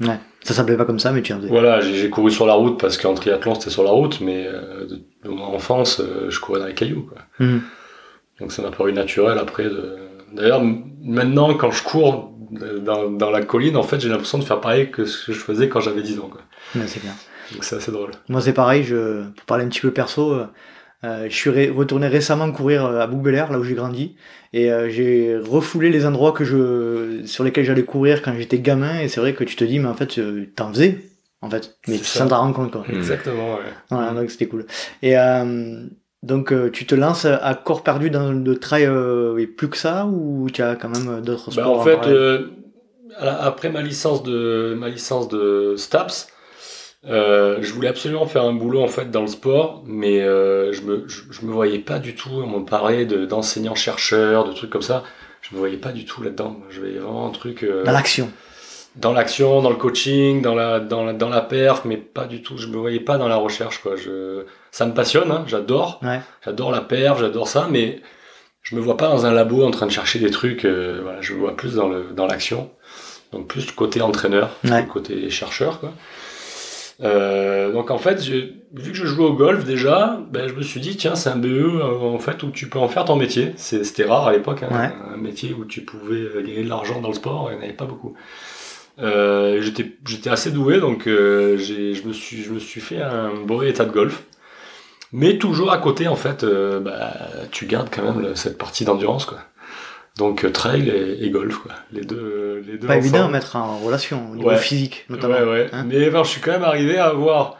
Ouais. 0.00 0.18
Ça 0.42 0.54
s'appelait 0.54 0.76
pas 0.76 0.84
comme 0.86 0.98
ça, 0.98 1.12
mais 1.12 1.22
tu 1.22 1.32
faisais. 1.34 1.48
Voilà, 1.48 1.80
j'ai 1.80 2.08
couru 2.10 2.30
sur 2.30 2.46
la 2.46 2.54
route 2.54 2.80
parce 2.80 2.96
qu'en 2.98 3.14
triathlon 3.14 3.54
c'était 3.54 3.70
sur 3.70 3.84
la 3.84 3.90
route, 3.90 4.20
mais 4.20 4.44
de, 4.44 5.00
de 5.24 5.28
mon 5.28 5.44
enfance, 5.44 6.00
je 6.28 6.40
courais 6.40 6.58
dans 6.60 6.66
les 6.66 6.74
cailloux. 6.74 7.02
Quoi. 7.08 7.18
Mhm. 7.38 7.60
Donc 8.40 8.52
ça 8.52 8.62
m'a 8.62 8.70
paru 8.70 8.92
naturel 8.92 9.38
après. 9.38 9.66
D'ailleurs, 10.32 10.62
maintenant 11.02 11.54
quand 11.54 11.70
je 11.70 11.82
cours 11.82 12.32
dans, 12.50 13.10
dans 13.10 13.30
la 13.30 13.42
colline, 13.42 13.76
en 13.76 13.82
fait, 13.82 14.00
j'ai 14.00 14.08
l'impression 14.08 14.38
de 14.38 14.44
faire 14.44 14.60
pareil 14.60 14.90
que 14.90 15.04
ce 15.04 15.26
que 15.26 15.32
je 15.32 15.38
faisais 15.38 15.68
quand 15.68 15.80
j'avais 15.80 16.02
10 16.02 16.18
ans. 16.18 16.28
Quoi. 16.30 16.40
Ouais, 16.74 16.86
c'est 16.88 17.02
bien. 17.02 17.12
Donc 17.52 17.64
c'est 17.64 17.76
assez 17.76 17.92
drôle. 17.92 18.10
Moi, 18.28 18.40
c'est 18.40 18.52
pareil. 18.52 18.84
Je, 18.84 19.22
pour 19.30 19.44
parler 19.46 19.64
un 19.64 19.68
petit 19.68 19.80
peu 19.80 19.90
perso, 19.92 20.32
euh, 20.32 20.46
euh, 21.04 21.26
je 21.28 21.34
suis 21.34 21.50
ré- 21.50 21.70
retourné 21.70 22.06
récemment 22.08 22.50
courir 22.52 22.84
euh, 22.84 23.00
à 23.00 23.06
Bouc-Béliard, 23.06 23.50
là 23.52 23.58
où 23.58 23.64
j'ai 23.64 23.74
grandi, 23.74 24.16
et 24.52 24.70
euh, 24.70 24.88
j'ai 24.90 25.36
refoulé 25.38 25.90
les 25.90 26.06
endroits 26.06 26.32
que 26.32 26.44
je, 26.44 27.22
sur 27.24 27.42
lesquels 27.44 27.64
j'allais 27.64 27.84
courir 27.84 28.22
quand 28.22 28.34
j'étais 28.36 28.58
gamin. 28.58 29.00
Et 29.00 29.08
c'est 29.08 29.20
vrai 29.20 29.34
que 29.34 29.44
tu 29.44 29.56
te 29.56 29.64
dis, 29.64 29.78
mais 29.78 29.88
en 29.88 29.94
fait, 29.94 30.18
euh, 30.18 30.46
t'en 30.54 30.70
faisais, 30.72 30.98
en 31.40 31.50
fait, 31.50 31.76
mais 31.88 31.96
ça. 31.98 32.26
t'en 32.26 32.40
rendre 32.40 32.54
compte. 32.54 32.72
Quoi. 32.72 32.84
Mhm. 32.88 32.96
Exactement, 32.96 33.54
ouais. 33.56 33.62
Voilà, 33.90 34.12
donc 34.12 34.30
c'était 34.30 34.46
cool. 34.46 34.66
Et 35.02 35.18
euh, 35.18 35.86
donc, 36.22 36.52
euh, 36.52 36.70
tu 36.70 36.84
te 36.86 36.94
lances 36.94 37.24
à 37.24 37.54
corps 37.54 37.82
perdu 37.82 38.10
dans 38.10 38.30
le 38.30 38.56
trail 38.58 38.84
euh, 38.84 39.38
et 39.38 39.46
plus 39.46 39.68
que 39.70 39.76
ça, 39.78 40.06
ou 40.06 40.48
tu 40.52 40.62
as 40.62 40.76
quand 40.76 40.90
même 40.90 41.22
d'autres 41.22 41.46
Bah, 41.50 41.62
sports 41.62 41.80
en 41.80 41.84
fait, 41.84 42.06
euh, 42.08 42.46
après 43.18 43.70
ma 43.70 43.82
licence 43.82 44.22
de 44.22 44.74
ma 44.78 44.88
licence 44.88 45.28
de 45.28 45.74
STAPS, 45.76 46.28
euh, 47.08 47.58
je 47.62 47.72
voulais 47.72 47.88
absolument 47.88 48.26
faire 48.26 48.44
un 48.44 48.52
boulot 48.52 48.82
en 48.82 48.88
fait 48.88 49.10
dans 49.10 49.22
le 49.22 49.26
sport, 49.26 49.82
mais 49.86 50.20
euh, 50.20 50.72
je 50.72 50.82
me 50.82 51.04
je, 51.08 51.22
je 51.30 51.46
me 51.46 51.52
voyais 51.52 51.78
pas 51.78 51.98
du 51.98 52.14
tout. 52.14 52.30
On 52.30 52.60
me 52.60 52.64
parlait 52.66 53.06
de 53.06 53.24
d'enseignants 53.24 53.74
chercheurs, 53.74 54.44
de 54.44 54.52
trucs 54.52 54.70
comme 54.70 54.82
ça. 54.82 55.02
Je 55.42 55.54
me 55.54 55.58
voyais 55.58 55.78
pas 55.78 55.92
du 55.92 56.04
tout 56.04 56.22
là-dedans. 56.22 56.56
Je 56.68 56.80
voyais 56.80 56.98
vraiment 56.98 57.26
un 57.26 57.30
truc 57.32 57.62
euh, 57.62 57.84
Dans 57.84 57.92
l'action. 57.92 58.30
dans 58.96 59.12
l'action, 59.14 59.62
dans 59.62 59.70
le 59.70 59.76
coaching, 59.76 60.42
dans 60.42 60.54
la 60.54 60.78
dans 60.78 61.04
la 61.04 61.14
dans 61.14 61.30
la 61.30 61.40
perf, 61.40 61.86
mais 61.86 61.96
pas 61.96 62.26
du 62.26 62.42
tout. 62.42 62.58
Je 62.58 62.66
me 62.66 62.76
voyais 62.76 63.00
pas 63.00 63.16
dans 63.16 63.28
la 63.28 63.36
recherche 63.36 63.78
quoi. 63.82 63.96
Je 63.96 64.44
ça 64.70 64.84
me 64.84 64.92
passionne, 64.92 65.30
hein, 65.30 65.44
j'adore. 65.46 66.00
Ouais. 66.02 66.20
J'adore 66.44 66.70
la 66.70 66.82
perf, 66.82 67.18
j'adore 67.18 67.48
ça, 67.48 67.66
mais 67.70 68.00
je 68.62 68.76
me 68.76 68.80
vois 68.82 68.98
pas 68.98 69.08
dans 69.08 69.24
un 69.24 69.32
labo 69.32 69.64
en 69.64 69.70
train 69.70 69.86
de 69.86 69.90
chercher 69.90 70.18
des 70.18 70.30
trucs. 70.30 70.66
voilà, 70.66 71.22
je 71.22 71.32
me 71.32 71.38
vois 71.38 71.56
plus 71.56 71.76
dans 71.76 71.88
le 71.88 72.08
dans 72.14 72.26
l'action, 72.26 72.70
donc 73.32 73.46
plus 73.48 73.66
le 73.66 73.72
côté 73.72 74.02
entraîneur, 74.02 74.50
Ouais. 74.64 74.82
le 74.82 74.86
côté 74.86 75.30
chercheur, 75.30 75.80
quoi. 75.80 75.92
Euh, 77.02 77.72
donc 77.72 77.90
en 77.90 77.96
fait, 77.98 78.20
vu 78.20 78.52
que 78.74 78.94
je 78.94 79.06
jouais 79.06 79.24
au 79.24 79.32
golf 79.32 79.64
déjà, 79.64 80.20
ben, 80.30 80.48
je 80.48 80.54
me 80.54 80.62
suis 80.62 80.80
dit 80.80 80.96
tiens 80.96 81.14
c'est 81.14 81.30
un 81.30 81.36
BE 81.36 81.46
euh, 81.46 81.82
en 82.00 82.18
fait 82.18 82.42
où 82.42 82.50
tu 82.50 82.68
peux 82.68 82.78
en 82.78 82.88
faire 82.88 83.04
ton 83.06 83.16
métier. 83.16 83.52
C'était 83.56 84.04
rare 84.04 84.26
à 84.26 84.32
l'époque, 84.32 84.62
hein, 84.62 84.68
Ouais. 84.70 84.92
un 85.14 85.16
métier 85.16 85.54
où 85.58 85.64
tu 85.64 85.80
pouvais 85.82 86.16
euh, 86.20 86.42
gagner 86.42 86.62
de 86.62 86.68
l'argent 86.68 87.00
dans 87.00 87.08
le 87.08 87.14
sport, 87.14 87.48
il 87.50 87.56
n'y 87.56 87.60
en 87.60 87.64
avait 87.64 87.72
pas 87.72 87.86
beaucoup. 87.86 88.14
Euh, 88.98 89.62
j'étais 89.62 90.28
assez 90.28 90.50
doué 90.50 90.78
donc 90.78 91.06
euh, 91.06 91.56
je 91.56 92.06
me 92.06 92.12
suis 92.12 92.42
je 92.42 92.52
me 92.52 92.58
suis 92.58 92.82
fait 92.82 93.00
un 93.00 93.30
beau 93.46 93.62
état 93.62 93.84
de 93.86 93.92
golf. 93.92 94.24
Mais 95.12 95.38
toujours 95.38 95.72
à 95.72 95.78
côté, 95.78 96.06
en 96.06 96.14
fait, 96.14 96.44
bah, 96.44 97.12
tu 97.50 97.66
gardes 97.66 97.88
quand 97.92 98.04
même 98.04 98.36
cette 98.36 98.56
partie 98.58 98.84
d'endurance, 98.84 99.24
quoi. 99.24 99.38
Donc 100.18 100.44
euh, 100.44 100.50
trail 100.50 100.88
et, 100.88 101.24
et 101.24 101.30
golf, 101.30 101.56
quoi. 101.58 101.72
Les 101.92 102.02
deux, 102.02 102.62
les 102.66 102.78
deux. 102.78 102.86
Pas 102.86 102.96
évident 102.96 103.24
à 103.26 103.28
mettre 103.28 103.56
en 103.56 103.78
relation, 103.78 104.30
au 104.32 104.36
niveau 104.36 104.48
Ouais. 104.48 104.56
physique, 104.58 105.06
notamment. 105.08 105.34
Ouais, 105.34 105.44
ouais. 105.44 105.68
hein. 105.72 105.84
Mais 105.86 106.08
enfin, 106.08 106.24
je 106.24 106.28
suis 106.30 106.40
quand 106.40 106.50
même 106.52 106.64
arrivé 106.64 106.98
à 106.98 107.06
avoir 107.06 107.56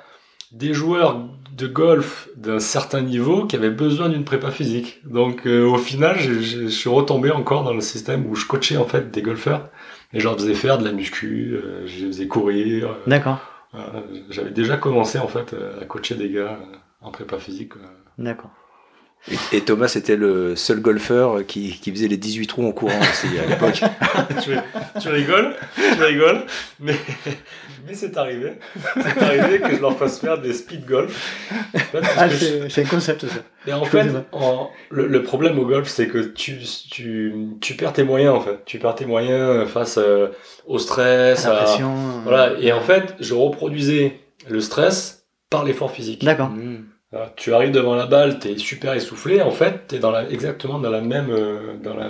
des 0.53 0.75
joueurs 0.75 1.21
de 1.57 1.67
golf 1.67 2.29
d'un 2.37 2.59
certain 2.59 3.03
niveau 3.03 3.47
qui 3.47 3.55
avaient 3.57 3.71
besoin 3.71 4.09
d'une 4.09 4.25
prépa 4.25 4.51
physique. 4.51 5.01
Donc 5.05 5.47
euh, 5.47 5.65
au 5.67 5.77
final, 5.79 6.19
je 6.19 6.67
suis 6.69 6.89
retombé 6.91 7.31
encore 7.31 7.65
dans 7.65 7.75
le 7.75 7.81
système 7.81 8.27
où 8.27 8.35
je 8.35 8.47
coachais 8.47 8.77
en 8.77 8.85
fait 8.87 9.11
des 9.11 9.23
golfeurs 9.23 9.69
et 10.13 10.19
je 10.21 10.25
leur 10.25 10.35
faisais 10.37 10.55
faire 10.55 10.79
de 10.79 10.85
la 10.85 10.93
muscu, 10.93 11.53
euh, 11.55 11.87
je 11.87 12.01
les 12.05 12.07
faisais 12.13 12.27
courir. 12.27 12.89
euh, 12.91 12.95
D'accord. 13.07 13.39
J'avais 14.31 14.51
déjà 14.51 14.77
commencé 14.77 15.19
en 15.19 15.29
fait 15.29 15.53
euh, 15.55 15.81
à 15.81 15.85
coacher 15.85 16.17
des 16.17 16.31
gars 16.31 16.59
euh, 16.61 16.77
en 17.03 17.11
prépa 17.13 17.39
physique. 17.39 17.73
d'accord. 18.19 18.51
Et, 19.53 19.57
et 19.59 19.61
Thomas, 19.61 19.89
c'était 19.89 20.17
le 20.17 20.57
seul 20.57 20.81
golfeur 20.81 21.45
qui, 21.47 21.79
qui 21.79 21.91
faisait 21.93 22.09
les 22.09 22.17
18 22.17 22.47
trous 22.47 22.67
en 22.67 22.73
courant 22.73 22.99
aussi 23.01 23.27
à 23.39 23.47
l'époque. 23.47 23.81
tu, 24.43 24.51
tu 25.01 25.09
rigoles, 25.09 25.55
tu 25.97 26.03
rigoles, 26.03 26.47
mais, 26.81 26.95
mais 27.87 27.93
c'est 27.95 28.17
arrivé. 28.17 28.55
C'est 28.97 29.23
arrivé 29.23 29.61
que 29.61 29.77
je 29.77 29.81
leur 29.83 29.97
fasse 29.99 30.21
faire 30.21 30.41
des 30.41 30.55
speed 30.55 30.87
golf. 30.87 31.59
En 31.75 31.79
fait, 31.79 32.01
parce 32.01 32.15
Ah, 32.17 32.29
je- 32.29 32.69
c'est 32.71 32.83
un 32.83 32.89
concept, 32.89 33.27
ça. 33.27 33.35
et 33.67 33.73
en 33.75 33.85
je 33.85 33.91
fait, 33.91 34.07
en- 34.33 34.71
le, 34.91 35.07
le 35.07 35.23
problème 35.23 35.59
au 35.59 35.67
golf, 35.67 35.87
c'est 35.89 36.09
que 36.09 36.19
tu, 36.19 36.59
tu, 36.91 37.35
tu 37.61 37.75
perds 37.75 37.93
tes 37.93 38.05
moyens, 38.05 38.35
en 38.35 38.41
fait. 38.41 38.59
Tu 38.65 38.79
perds 38.79 38.95
tes 38.95 39.07
moyens 39.07 39.69
face 39.69 39.99
euh, 39.99 40.29
au 40.67 40.79
stress. 40.79 41.45
La 41.45 41.53
à- 41.59 41.63
pression. 41.65 41.93
euh, 41.93 42.21
voilà. 42.25 42.53
Et 42.59 42.73
en 42.73 42.81
fait, 42.81 43.15
je 43.21 43.35
reproduisais 43.35 44.19
le 44.49 44.61
stress 44.63 45.27
par 45.51 45.65
l'effort 45.65 45.91
physique. 45.91 46.25
D'accord. 46.25 46.49
Mm. 46.51 46.87
Tu 47.37 47.53
arrives 47.55 47.73
devant 47.73 47.97
la 47.97 48.07
balle, 48.07 48.39
t'es 48.39 48.57
super 48.57 48.95
essoufflé. 48.95 49.43
En 49.43 49.51
fait, 49.51 49.87
t'es 49.89 49.99
dans 49.99 50.13
la, 50.13 50.29
exactement 50.31 50.79
dans 50.79 50.91
la 50.91 51.01
même, 51.01 51.31
euh, 51.31 51.75
dans 51.83 51.95
la, 51.95 52.09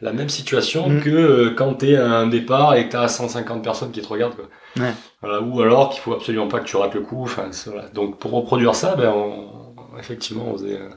la 0.00 0.12
même 0.12 0.28
situation 0.28 0.88
Mm. 0.88 1.00
que 1.00 1.10
euh, 1.10 1.50
quand 1.56 1.74
t'es 1.74 1.96
à 1.96 2.06
un 2.06 2.28
départ 2.28 2.74
et 2.76 2.86
que 2.86 2.92
t'as 2.92 3.08
150 3.08 3.62
personnes 3.64 3.90
qui 3.90 4.00
te 4.02 4.08
regardent. 4.08 4.36
Quoi. 4.36 4.48
Ouais. 4.78 4.92
Voilà, 5.20 5.40
ou 5.42 5.60
alors 5.62 5.90
qu'il 5.90 6.00
faut 6.00 6.14
absolument 6.14 6.46
pas 6.46 6.60
que 6.60 6.64
tu 6.66 6.76
rates 6.76 6.94
le 6.94 7.00
coup. 7.00 7.26
Voilà. 7.66 7.88
Donc 7.88 8.18
pour 8.20 8.30
reproduire 8.30 8.74
ça, 8.76 8.94
ben, 8.94 9.10
on- 9.12 9.98
effectivement, 9.98 10.44
on 10.48 10.52
faisait. 10.52 10.78
euh, 10.78 10.88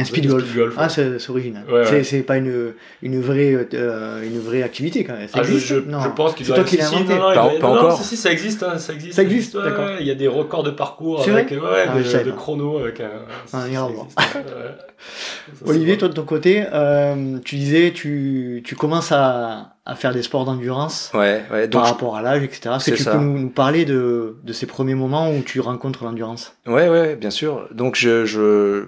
Un 0.00 0.04
speed 0.04 0.24
Speed 0.24 0.30
golf. 0.30 0.54
golf, 0.56 0.74
Ah, 0.78 0.88
c'est 0.88 1.28
original. 1.30 1.64
Ouais, 1.70 1.84
C'est- 1.84 1.92
ouais. 1.92 2.04
C'est 2.04 2.22
pas 2.22 2.36
une, 2.36 2.72
une, 3.02 3.20
vraie, 3.20 3.54
euh, 3.74 4.22
une 4.22 4.38
vraie 4.40 4.62
activité 4.62 5.04
quand 5.04 5.14
même. 5.14 5.28
Ça 5.28 5.38
Ah, 5.40 5.42
je, 5.42 5.52
existe 5.52 5.66
je, 5.66 5.74
Non. 5.76 6.00
je 6.00 6.08
pense 6.10 6.34
qu'il 6.34 6.46
C'est 6.46 6.52
doit 6.52 6.62
toi 6.64 6.70
qui 6.70 6.78
non, 6.78 7.34
Pas- 7.60 7.66
encore. 7.68 7.98
Si, 7.98 8.04
si, 8.04 8.16
ça 8.16 8.30
existe, 8.32 8.62
hein, 8.62 8.78
ça 8.78 8.92
existe. 8.92 9.14
Ça 9.14 9.22
existe, 9.22 9.54
ouais, 9.54 9.64
d'accord. 9.64 9.88
Il 10.00 10.06
y 10.06 10.10
a 10.10 10.14
des 10.14 10.28
records 10.28 10.62
de 10.62 10.70
parcours 10.70 11.22
avec, 11.28 11.52
Ah, 11.52 11.94
de, 11.96 12.24
de 12.24 12.30
chrono 12.32 12.78
avec 12.78 13.00
un. 13.00 13.10
Ah, 13.26 13.32
ça 13.46 13.66
existe, 13.66 13.82
Olivier, 15.64 15.96
toi 15.96 16.08
de 16.08 16.12
ton 16.14 16.24
côté, 16.24 16.64
euh, 16.72 17.38
tu 17.44 17.56
disais, 17.56 17.92
tu, 17.94 18.62
tu 18.64 18.74
commences 18.74 19.12
à, 19.12 19.76
à 19.86 19.94
faire 19.94 20.12
des 20.12 20.22
sports 20.22 20.44
d'endurance 20.44 21.10
Ouais, 21.14 21.42
ouais. 21.52 21.68
Donc, 21.68 21.80
par 21.82 21.90
rapport 21.92 22.16
à 22.16 22.22
l'âge, 22.22 22.42
etc. 22.42 22.70
Est-ce 22.76 22.90
que 22.90 22.96
tu 22.96 23.02
ça. 23.04 23.12
peux 23.12 23.18
nous, 23.18 23.38
nous 23.38 23.48
parler 23.48 23.84
de, 23.84 24.36
de 24.42 24.52
ces 24.52 24.66
premiers 24.66 24.94
moments 24.96 25.30
où 25.30 25.40
tu 25.42 25.60
rencontres 25.60 26.04
l'endurance? 26.04 26.54
Ouais, 26.66 26.88
ouais, 26.88 27.16
bien 27.16 27.30
sûr. 27.30 27.68
Donc 27.72 27.94
je, 27.96 28.24
je, 28.24 28.40
euh, 28.40 28.86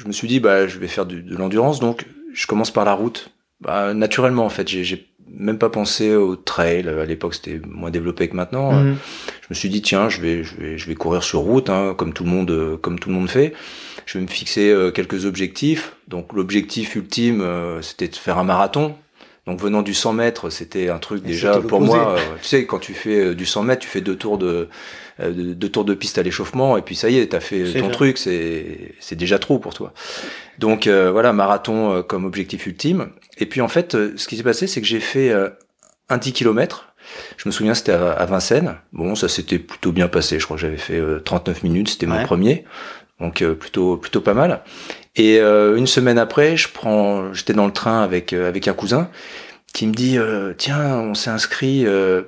je 0.00 0.06
me 0.08 0.12
suis 0.12 0.28
dit, 0.28 0.40
bah, 0.40 0.66
je 0.66 0.78
vais 0.78 0.88
faire 0.88 1.06
du- 1.06 1.22
de 1.22 1.36
l'endurance, 1.36 1.80
donc 1.80 2.06
je 2.32 2.46
commence 2.46 2.70
par 2.70 2.84
la 2.84 2.94
route. 2.94 3.30
Bah, 3.60 3.92
naturellement, 3.94 4.44
en 4.46 4.48
fait, 4.50 4.66
j'ai- 4.68 5.06
même 5.32 5.58
pas 5.58 5.68
pensé 5.70 6.14
au 6.16 6.34
trail. 6.34 6.88
À 6.88 7.04
l'époque, 7.04 7.34
c'était 7.34 7.60
moins 7.64 7.90
développé 7.90 8.28
que 8.28 8.34
maintenant. 8.34 8.72
Mhm. 8.72 8.96
Je 9.42 9.46
me 9.50 9.54
suis 9.54 9.68
dit, 9.68 9.80
tiens, 9.82 10.08
je 10.08 10.20
vais, 10.20 10.42
je 10.42 10.56
vais, 10.56 10.76
je 10.78 10.86
vais 10.86 10.94
courir 10.96 11.22
sur 11.22 11.40
route, 11.40 11.70
hein, 11.70 11.94
comme 11.96 12.12
tout 12.12 12.24
le 12.24 12.30
monde, 12.30 12.50
euh, 12.50 12.76
comme 12.76 12.98
tout 12.98 13.10
le 13.10 13.14
monde 13.14 13.28
fait. 13.30 13.52
Je 14.06 14.18
vais 14.18 14.24
me 14.24 14.28
fixer 14.30 14.70
euh, 14.70 14.90
quelques 14.90 15.26
objectifs. 15.26 15.92
Donc 16.08 16.32
l'objectif 16.32 16.96
ultime, 16.96 17.42
euh, 17.42 17.80
c'était 17.80 18.08
de 18.08 18.16
faire 18.16 18.38
un 18.38 18.44
marathon. 18.44 18.96
Donc 19.46 19.60
venant 19.60 19.82
du 19.82 19.94
100 19.94 20.12
mètres, 20.14 20.50
c'était 20.50 20.88
un 20.88 20.98
truc 20.98 21.22
Et 21.24 21.28
déjà 21.28 21.58
pour 21.60 21.80
moi. 21.80 22.14
euh, 22.16 22.18
tu 22.42 22.48
sais, 22.48 22.66
quand 22.66 22.78
tu 22.80 22.92
fais 22.94 23.34
du 23.34 23.46
100 23.46 23.62
mètres, 23.62 23.82
tu 23.82 23.88
fais 23.88 24.00
deux 24.00 24.16
tours 24.16 24.36
de 24.38 24.68
euh, 25.20 25.54
de- 25.54 25.66
tours 25.68 25.84
de 25.84 25.94
piste 25.94 26.18
à 26.18 26.22
l'échauffement 26.22 26.76
et 26.76 26.82
puis 26.82 26.94
ça 26.96 27.10
y 27.10 27.18
est, 27.18 27.26
t'as 27.28 27.40
fait 27.40 27.64
ton 27.80 27.90
truc. 27.90 28.18
C'est 28.18 28.94
c'est 29.00 29.16
déjà 29.16 29.38
trop 29.38 29.58
pour 29.58 29.74
toi. 29.74 29.92
Donc 30.58 30.86
euh, 30.86 31.10
voilà, 31.10 31.32
marathon 31.32 31.92
euh, 31.92 32.02
comme 32.02 32.24
objectif 32.24 32.66
ultime. 32.66 33.08
Et 33.38 33.46
puis 33.46 33.60
en 33.60 33.68
fait, 33.68 33.94
euh, 33.94 34.12
ce 34.16 34.28
qui 34.28 34.36
s'est 34.36 34.42
passé, 34.42 34.66
c'est 34.66 34.80
que 34.80 34.86
j'ai 34.86 35.00
fait 35.00 35.30
euh, 35.30 35.48
un 36.08 36.18
10 36.18 36.32
km. 36.32 36.86
Je 37.38 37.48
me 37.48 37.52
souviens, 37.52 37.74
c'était 37.74 37.92
à, 37.92 38.12
à 38.12 38.26
Vincennes. 38.26 38.76
Bon, 38.92 39.14
ça 39.14 39.28
s'était 39.28 39.58
plutôt 39.58 39.90
bien 39.92 40.06
passé. 40.08 40.38
Je 40.38 40.44
crois 40.44 40.56
que 40.56 40.60
j'avais 40.60 40.76
fait 40.76 40.98
euh, 40.98 41.18
39 41.20 41.62
minutes. 41.62 41.88
C'était 41.90 42.06
Ouais. 42.06 42.18
mon 42.18 42.24
premier. 42.24 42.64
Donc 43.20 43.42
euh, 43.42 43.54
plutôt 43.54 43.96
plutôt 43.96 44.20
pas 44.20 44.34
mal. 44.34 44.62
Et 45.16 45.38
euh, 45.40 45.76
une 45.76 45.86
semaine 45.86 46.18
après, 46.18 46.56
je 46.56 46.68
prends, 46.72 47.32
j'étais 47.34 47.52
dans 47.52 47.66
le 47.66 47.72
train 47.72 48.02
avec 48.02 48.32
euh, 48.32 48.48
avec 48.48 48.68
un 48.68 48.72
cousin 48.74 49.10
qui 49.74 49.86
me 49.86 49.92
dit 49.92 50.18
euh, 50.18 50.52
tiens, 50.56 50.98
on 51.00 51.14
s'est 51.14 51.30
inscrit 51.30 51.86
euh, 51.86 52.22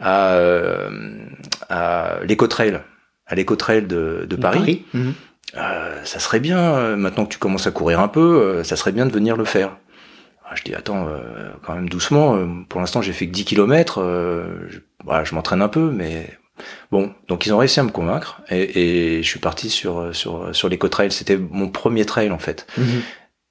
à 0.00 0.34
euh, 0.34 0.90
à 1.68 2.18
l'éco-trail, 2.24 2.80
à 3.26 3.34
l'éco-trail 3.34 3.82
de, 3.82 4.26
de 4.28 4.36
Paris. 4.36 4.84
Mhm. 4.94 5.14
Euh, 5.56 6.04
ça 6.04 6.18
serait 6.18 6.40
bien, 6.40 6.58
euh, 6.58 6.96
maintenant 6.96 7.24
que 7.24 7.32
tu 7.32 7.38
commences 7.38 7.66
à 7.66 7.70
courir 7.70 8.00
un 8.00 8.08
peu, 8.08 8.20
euh, 8.20 8.64
ça 8.64 8.76
serait 8.76 8.92
bien 8.92 9.06
de 9.06 9.12
venir 9.12 9.36
le 9.36 9.44
faire. 9.44 9.76
Ah, 10.44 10.54
je 10.54 10.62
dis, 10.62 10.74
attends, 10.74 11.08
euh, 11.08 11.48
quand 11.64 11.74
même 11.74 11.88
doucement, 11.88 12.36
euh, 12.36 12.46
pour 12.68 12.80
l'instant 12.80 13.00
j'ai 13.02 13.12
fait 13.12 13.26
que 13.26 13.32
10 13.32 13.44
km, 13.44 14.02
je, 14.68 14.78
voilà, 15.04 15.24
je 15.24 15.34
m'entraîne 15.34 15.62
un 15.62 15.68
peu, 15.68 15.90
mais 15.90 16.28
bon, 16.90 17.12
donc 17.28 17.46
ils 17.46 17.52
ont 17.52 17.58
réussi 17.58 17.80
à 17.80 17.82
me 17.82 17.90
convaincre, 17.90 18.42
et, 18.50 19.16
et 19.18 19.22
je 19.22 19.28
suis 19.28 19.38
parti 19.38 19.70
sur, 19.70 20.14
sur, 20.14 20.54
sur 20.54 20.68
l'éco-trail, 20.68 21.10
c'était 21.12 21.36
mon 21.38 21.68
premier 21.68 22.04
trail 22.04 22.30
en 22.30 22.38
fait. 22.38 22.66
Mhm. 22.76 23.02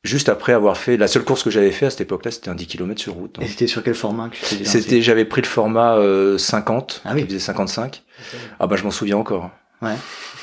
Juste 0.03 0.29
après 0.29 0.53
avoir 0.53 0.77
fait, 0.77 0.95
la 0.95 1.07
seule 1.07 1.23
course 1.23 1.43
que 1.43 1.49
j'avais 1.49 1.71
fait 1.71 1.87
à 1.87 1.89
cette 1.89 2.01
époque-là, 2.01 2.31
c'était 2.31 2.49
un 2.49 2.55
10 2.55 2.67
km 2.67 3.01
sur 3.01 3.13
route. 3.13 3.37
Et 3.41 3.47
c'était 3.47 3.67
sur 3.67 3.83
quel 3.83 3.95
format 3.95 4.29
que 4.29 4.35
tu 4.35 4.63
C'était, 4.63 5.01
j'avais 5.01 5.25
pris 5.25 5.41
le 5.41 5.47
format 5.47 5.95
euh, 5.97 6.37
50, 6.37 7.01
Ah 7.03 7.11
oui. 7.13 7.21
qui 7.21 7.27
faisait 7.27 7.39
55. 7.39 8.03
Ah 8.59 8.67
bah 8.67 8.75
je 8.77 8.83
m'en 8.83 8.91
souviens 8.91 9.17
encore. 9.17 9.49
Ouais. 9.81 9.95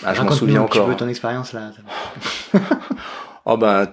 Ah, 0.05 0.12
je 0.14 0.23
m'en 0.23 0.31
souviens 0.33 0.62
un 0.62 0.67
petit 0.67 0.79
encore. 0.79 0.88
peu 0.90 0.97
ton 0.97 1.09
expérience 1.09 1.53
là. 1.53 1.71
Oh 3.47 3.59
ben, 3.59 3.93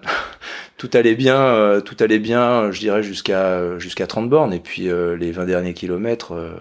tout 0.78 0.90
allait 0.94 1.16
bien, 1.16 1.36
euh, 1.38 1.82
tout 1.82 1.98
allait 2.00 2.20
bien, 2.20 2.72
je 2.72 2.80
dirais 2.80 3.04
jusqu'à 3.04 3.78
jusqu'à 3.80 4.08
30 4.08 4.30
bornes. 4.30 4.54
Et 4.54 4.60
puis 4.60 4.90
euh, 4.90 5.18
les 5.18 5.32
20 5.32 5.46
derniers 5.46 5.74
kilomètres, 5.74 6.34
euh, 6.34 6.54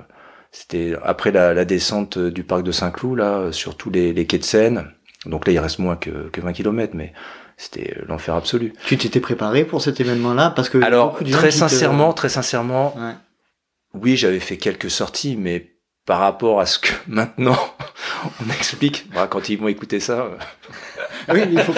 c'était 0.50 0.94
après 1.04 1.30
la, 1.30 1.54
la, 1.54 1.64
descente 1.64 2.18
du 2.18 2.42
parc 2.42 2.64
de 2.64 2.72
Saint-Cloud, 2.72 3.18
là, 3.18 3.52
sur 3.52 3.76
tous 3.76 3.90
les, 3.90 4.12
les, 4.12 4.26
quais 4.26 4.38
de 4.38 4.44
Seine. 4.44 4.90
Donc 5.24 5.46
là, 5.46 5.52
il 5.52 5.58
reste 5.60 5.78
moins 5.78 5.94
que, 5.96 6.28
que 6.30 6.40
20 6.40 6.52
kilomètres, 6.52 6.96
mais 6.96 7.12
c'était 7.60 7.94
l'enfer 8.08 8.34
absolu. 8.34 8.72
Tu 8.86 8.96
t'étais 8.96 9.20
préparé 9.20 9.64
pour 9.64 9.82
cet 9.82 10.00
événement-là? 10.00 10.50
Parce 10.56 10.70
que 10.70 10.82
alors 10.82 11.18
très 11.30 11.50
sincèrement, 11.50 12.14
très 12.14 12.30
sincèrement, 12.30 12.96
ouais. 12.96 13.12
oui, 13.92 14.16
j'avais 14.16 14.40
fait 14.40 14.56
quelques 14.56 14.90
sorties, 14.90 15.36
mais 15.36 15.74
par 16.06 16.20
rapport 16.20 16.60
à 16.60 16.64
ce 16.64 16.78
que 16.78 16.92
maintenant 17.06 17.58
on 18.40 18.50
explique, 18.50 19.10
bah, 19.12 19.26
quand 19.28 19.50
ils 19.50 19.58
vont 19.58 19.68
écouter 19.68 20.00
ça. 20.00 20.30
Oui, 21.32 21.42
il 21.50 21.58
faut, 21.60 21.72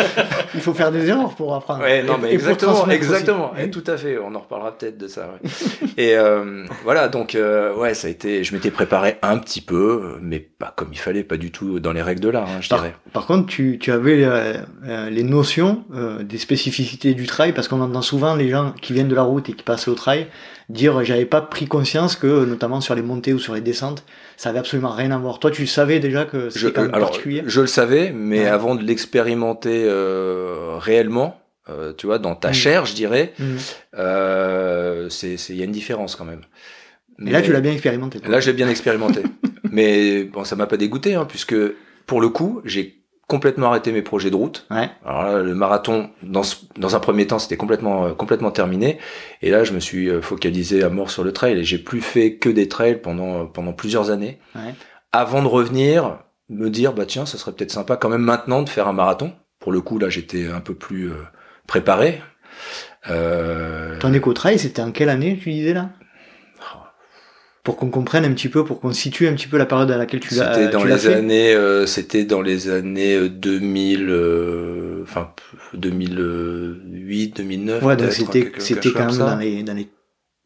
il 0.54 0.60
faut 0.60 0.74
faire 0.74 0.92
des 0.92 1.08
erreurs 1.08 1.34
pour 1.34 1.54
apprendre. 1.54 1.82
Ouais, 1.82 2.02
non, 2.02 2.18
mais 2.20 2.30
et 2.30 2.34
exactement, 2.34 2.88
exactement. 2.88 3.52
Et 3.56 3.70
tout 3.70 3.84
à 3.86 3.96
fait. 3.96 4.18
On 4.18 4.34
en 4.34 4.40
reparlera 4.40 4.76
peut-être 4.76 4.98
de 4.98 5.08
ça. 5.08 5.28
Ouais. 5.42 5.50
et 5.96 6.16
euh, 6.16 6.64
voilà, 6.84 7.08
donc 7.08 7.34
euh, 7.34 7.74
ouais, 7.74 7.94
ça 7.94 8.08
a 8.08 8.10
été. 8.10 8.44
Je 8.44 8.54
m'étais 8.54 8.70
préparé 8.70 9.18
un 9.22 9.38
petit 9.38 9.60
peu, 9.60 10.18
mais 10.20 10.40
pas 10.40 10.72
comme 10.76 10.88
il 10.92 10.98
fallait, 10.98 11.24
pas 11.24 11.36
du 11.36 11.50
tout 11.50 11.80
dans 11.80 11.92
les 11.92 12.02
règles 12.02 12.20
de 12.20 12.28
l'art, 12.28 12.48
hein, 12.48 12.60
je 12.60 12.68
par, 12.68 12.80
dirais. 12.80 12.94
Par 13.12 13.26
contre, 13.26 13.46
tu, 13.46 13.78
tu 13.80 13.92
avais 13.92 14.22
euh, 14.24 15.10
les 15.10 15.22
notions 15.22 15.84
euh, 15.94 16.22
des 16.22 16.38
spécificités 16.38 17.14
du 17.14 17.26
trail, 17.26 17.52
parce 17.52 17.68
qu'on 17.68 17.80
entend 17.80 18.02
souvent 18.02 18.34
les 18.34 18.48
gens 18.48 18.72
qui 18.80 18.92
viennent 18.92 19.08
de 19.08 19.14
la 19.14 19.22
route 19.22 19.48
et 19.48 19.52
qui 19.52 19.62
passent 19.62 19.88
au 19.88 19.94
trail 19.94 20.28
dire 20.68 21.04
j'avais 21.04 21.24
pas 21.24 21.40
pris 21.40 21.66
conscience 21.66 22.16
que 22.16 22.44
notamment 22.44 22.80
sur 22.80 22.94
les 22.94 23.02
montées 23.02 23.32
ou 23.32 23.38
sur 23.38 23.54
les 23.54 23.60
descentes 23.60 24.04
ça 24.36 24.50
avait 24.50 24.58
absolument 24.58 24.90
rien 24.90 25.10
à 25.10 25.18
voir 25.18 25.38
toi 25.38 25.50
tu 25.50 25.66
savais 25.66 26.00
déjà 26.00 26.24
que 26.24 26.50
c'était 26.50 26.72
quand 26.72 26.82
même 26.82 26.94
alors, 26.94 27.10
particulier? 27.10 27.42
je 27.46 27.60
le 27.60 27.66
savais 27.66 28.12
mais 28.14 28.40
ouais. 28.40 28.46
avant 28.46 28.74
de 28.74 28.82
l'expérimenter 28.82 29.84
euh, 29.84 30.76
réellement 30.78 31.40
euh, 31.68 31.92
tu 31.96 32.06
vois 32.06 32.18
dans 32.18 32.34
ta 32.34 32.50
mmh. 32.50 32.54
chair 32.54 32.86
je 32.86 32.94
dirais 32.94 33.32
mmh. 33.38 33.44
euh, 33.98 35.08
c'est 35.08 35.34
il 35.48 35.56
y 35.56 35.62
a 35.62 35.64
une 35.64 35.72
différence 35.72 36.16
quand 36.16 36.24
même 36.24 36.42
mais, 37.18 37.26
mais 37.26 37.30
là 37.32 37.42
tu 37.42 37.52
l'as 37.52 37.60
bien 37.60 37.72
expérimenté 37.72 38.20
toi. 38.20 38.30
là 38.30 38.40
j'ai 38.40 38.52
bien 38.52 38.68
expérimenté 38.68 39.22
mais 39.70 40.24
bon 40.24 40.44
ça 40.44 40.56
m'a 40.56 40.66
pas 40.66 40.76
dégoûté 40.76 41.14
hein, 41.14 41.26
puisque 41.28 41.56
pour 42.06 42.20
le 42.20 42.28
coup 42.28 42.60
j'ai 42.64 43.01
complètement 43.32 43.68
arrêté 43.68 43.92
mes 43.92 44.02
projets 44.02 44.30
de 44.30 44.36
route. 44.36 44.66
Ouais. 44.70 44.90
Alors 45.06 45.22
là, 45.22 45.42
le 45.42 45.54
marathon, 45.54 46.10
dans, 46.22 46.42
dans 46.76 46.96
un 46.96 47.00
premier 47.00 47.26
temps, 47.26 47.38
c'était 47.38 47.56
complètement, 47.56 48.04
euh, 48.04 48.12
complètement 48.12 48.50
terminé. 48.50 48.98
Et 49.40 49.50
là, 49.50 49.64
je 49.64 49.72
me 49.72 49.80
suis 49.80 50.10
euh, 50.10 50.20
focalisé 50.20 50.84
à 50.84 50.90
mort 50.90 51.10
sur 51.10 51.24
le 51.24 51.32
trail 51.32 51.58
et 51.58 51.64
j'ai 51.64 51.78
plus 51.78 52.02
fait 52.02 52.36
que 52.36 52.50
des 52.50 52.68
trails 52.68 53.00
pendant, 53.00 53.46
pendant 53.46 53.72
plusieurs 53.72 54.10
années. 54.10 54.38
Ouais. 54.54 54.74
Avant 55.12 55.42
de 55.42 55.48
revenir, 55.48 56.18
me 56.50 56.68
dire, 56.68 56.92
bah 56.92 57.06
tiens, 57.06 57.24
ça 57.24 57.38
serait 57.38 57.52
peut-être 57.52 57.70
sympa 57.70 57.96
quand 57.96 58.10
même 58.10 58.20
maintenant 58.20 58.60
de 58.60 58.68
faire 58.68 58.86
un 58.86 58.92
marathon. 58.92 59.32
Pour 59.58 59.72
le 59.72 59.80
coup, 59.80 59.98
là, 59.98 60.10
j'étais 60.10 60.46
un 60.48 60.60
peu 60.60 60.74
plus 60.74 61.10
euh, 61.10 61.16
préparé. 61.66 62.20
Euh... 63.08 63.98
Ton 63.98 64.12
éco-trail, 64.12 64.58
c'était 64.58 64.82
en 64.82 64.92
quelle 64.92 65.08
année, 65.08 65.38
tu 65.42 65.50
disais 65.50 65.72
là? 65.72 65.88
Pour 67.62 67.76
qu'on 67.76 67.90
comprenne 67.90 68.24
un 68.24 68.32
petit 68.32 68.48
peu, 68.48 68.64
pour 68.64 68.80
qu'on 68.80 68.92
situe 68.92 69.28
un 69.28 69.34
petit 69.34 69.46
peu 69.46 69.56
la 69.56 69.66
période 69.66 69.90
à 69.90 69.96
laquelle 69.96 70.20
tu 70.20 70.34
l'as 70.34 70.52
C'était 70.54 70.68
dans 70.68 70.84
les 70.84 70.98
fait. 70.98 71.14
années, 71.14 71.54
euh, 71.54 71.86
c'était 71.86 72.24
dans 72.24 72.42
les 72.42 72.68
années 72.68 73.28
2000, 73.28 74.08
euh, 74.10 75.02
enfin 75.04 75.32
2008, 75.74 77.36
2009. 77.36 77.82
Ouais, 77.82 77.96
donc 77.96 78.12
c'était 78.12 78.52
c'était 78.58 78.90
quand 78.90 79.06
même 79.06 79.18
dans 79.18 79.36
les 79.36 79.62
dans 79.62 79.74
les 79.74 79.88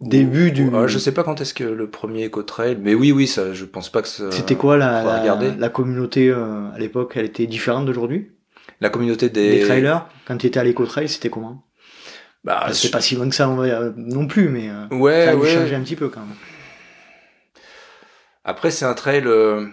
débuts 0.01 0.53
du. 0.53 0.69
Ouais, 0.69 0.89
je 0.89 0.99
sais 0.99 1.13
pas 1.13 1.23
quand 1.23 1.41
est-ce 1.41 1.55
que 1.55 1.65
le 1.65 1.89
premier 1.89 2.25
éco-trail, 2.25 2.77
mais 2.79 2.95
oui, 2.95 3.13
oui, 3.13 3.27
ça, 3.27 3.55
je 3.55 3.65
pense 3.65 3.89
pas 3.89 4.03
que 4.03 4.09
ça. 4.09 4.31
C'était 4.31 4.57
quoi 4.57 4.77
la 4.77 5.03
la, 5.03 5.55
la, 5.59 5.69
communauté 5.71 6.29
euh, 6.29 6.71
à 6.75 6.79
l'époque 6.79 7.15
Elle 7.17 7.25
était 7.25 7.47
différente 7.47 7.87
d'aujourd'hui? 7.87 8.31
La 8.83 8.91
communauté 8.91 9.31
des. 9.31 9.61
Des 9.61 9.61
trailers? 9.61 10.07
Quand 10.27 10.37
tu 10.37 10.49
étais 10.49 10.61
à 10.61 10.65
l'éco-trail, 10.65 11.09
c'était 11.09 11.31
comment? 11.31 11.63
Bah, 12.45 12.67
c'est 12.73 12.91
pas 12.91 13.01
si 13.01 13.17
loin 13.17 13.29
que 13.29 13.35
ça 13.35 13.49
on 13.49 13.57
va, 13.57 13.91
non 13.97 14.27
plus, 14.27 14.51
mais 14.51 14.71
ouais, 14.93 15.25
ça 15.25 15.31
a 15.33 15.37
ouais. 15.37 15.49
changé 15.49 15.75
un 15.75 15.81
petit 15.81 15.97
peu 15.97 16.09
quand 16.11 16.21
même. 16.21 16.37
Après, 18.47 18.71
c'est 18.71 18.85
un 18.85 18.95
trail. 18.95 19.25
Euh... 19.27 19.67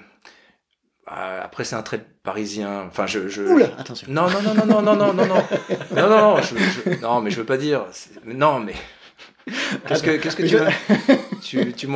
Après, 1.06 1.64
c'est 1.64 1.76
un 1.76 1.84
trail 1.84 2.02
parisien. 2.24 2.86
Enfin, 2.88 3.06
je. 3.06 3.30
je 3.30 3.44
Oula, 3.44 3.68
attention. 3.78 4.08
Non, 4.10 4.28
non, 4.30 4.42
non, 4.42 4.56
non, 4.56 4.66
non, 4.66 4.82
non, 4.82 4.96
non, 4.96 5.14
non, 5.14 5.26
non, 5.26 5.44
non, 5.96 6.10
non, 6.10 6.42
je, 6.42 6.56
je... 6.58 7.02
non, 7.02 7.22
mais 7.22 7.30
je 7.30 7.38
veux 7.38 7.46
pas 7.46 7.58
dire. 7.58 7.86
Non, 8.26 8.60
mais. 8.60 8.74
Qu'est-ce 9.88 10.02
que, 10.02 10.12
qu'est-ce 10.12 10.38
que 10.38 10.44
tu 10.44 10.56
veux 10.56 10.68
Tu, 11.42 11.74
tu 11.74 11.88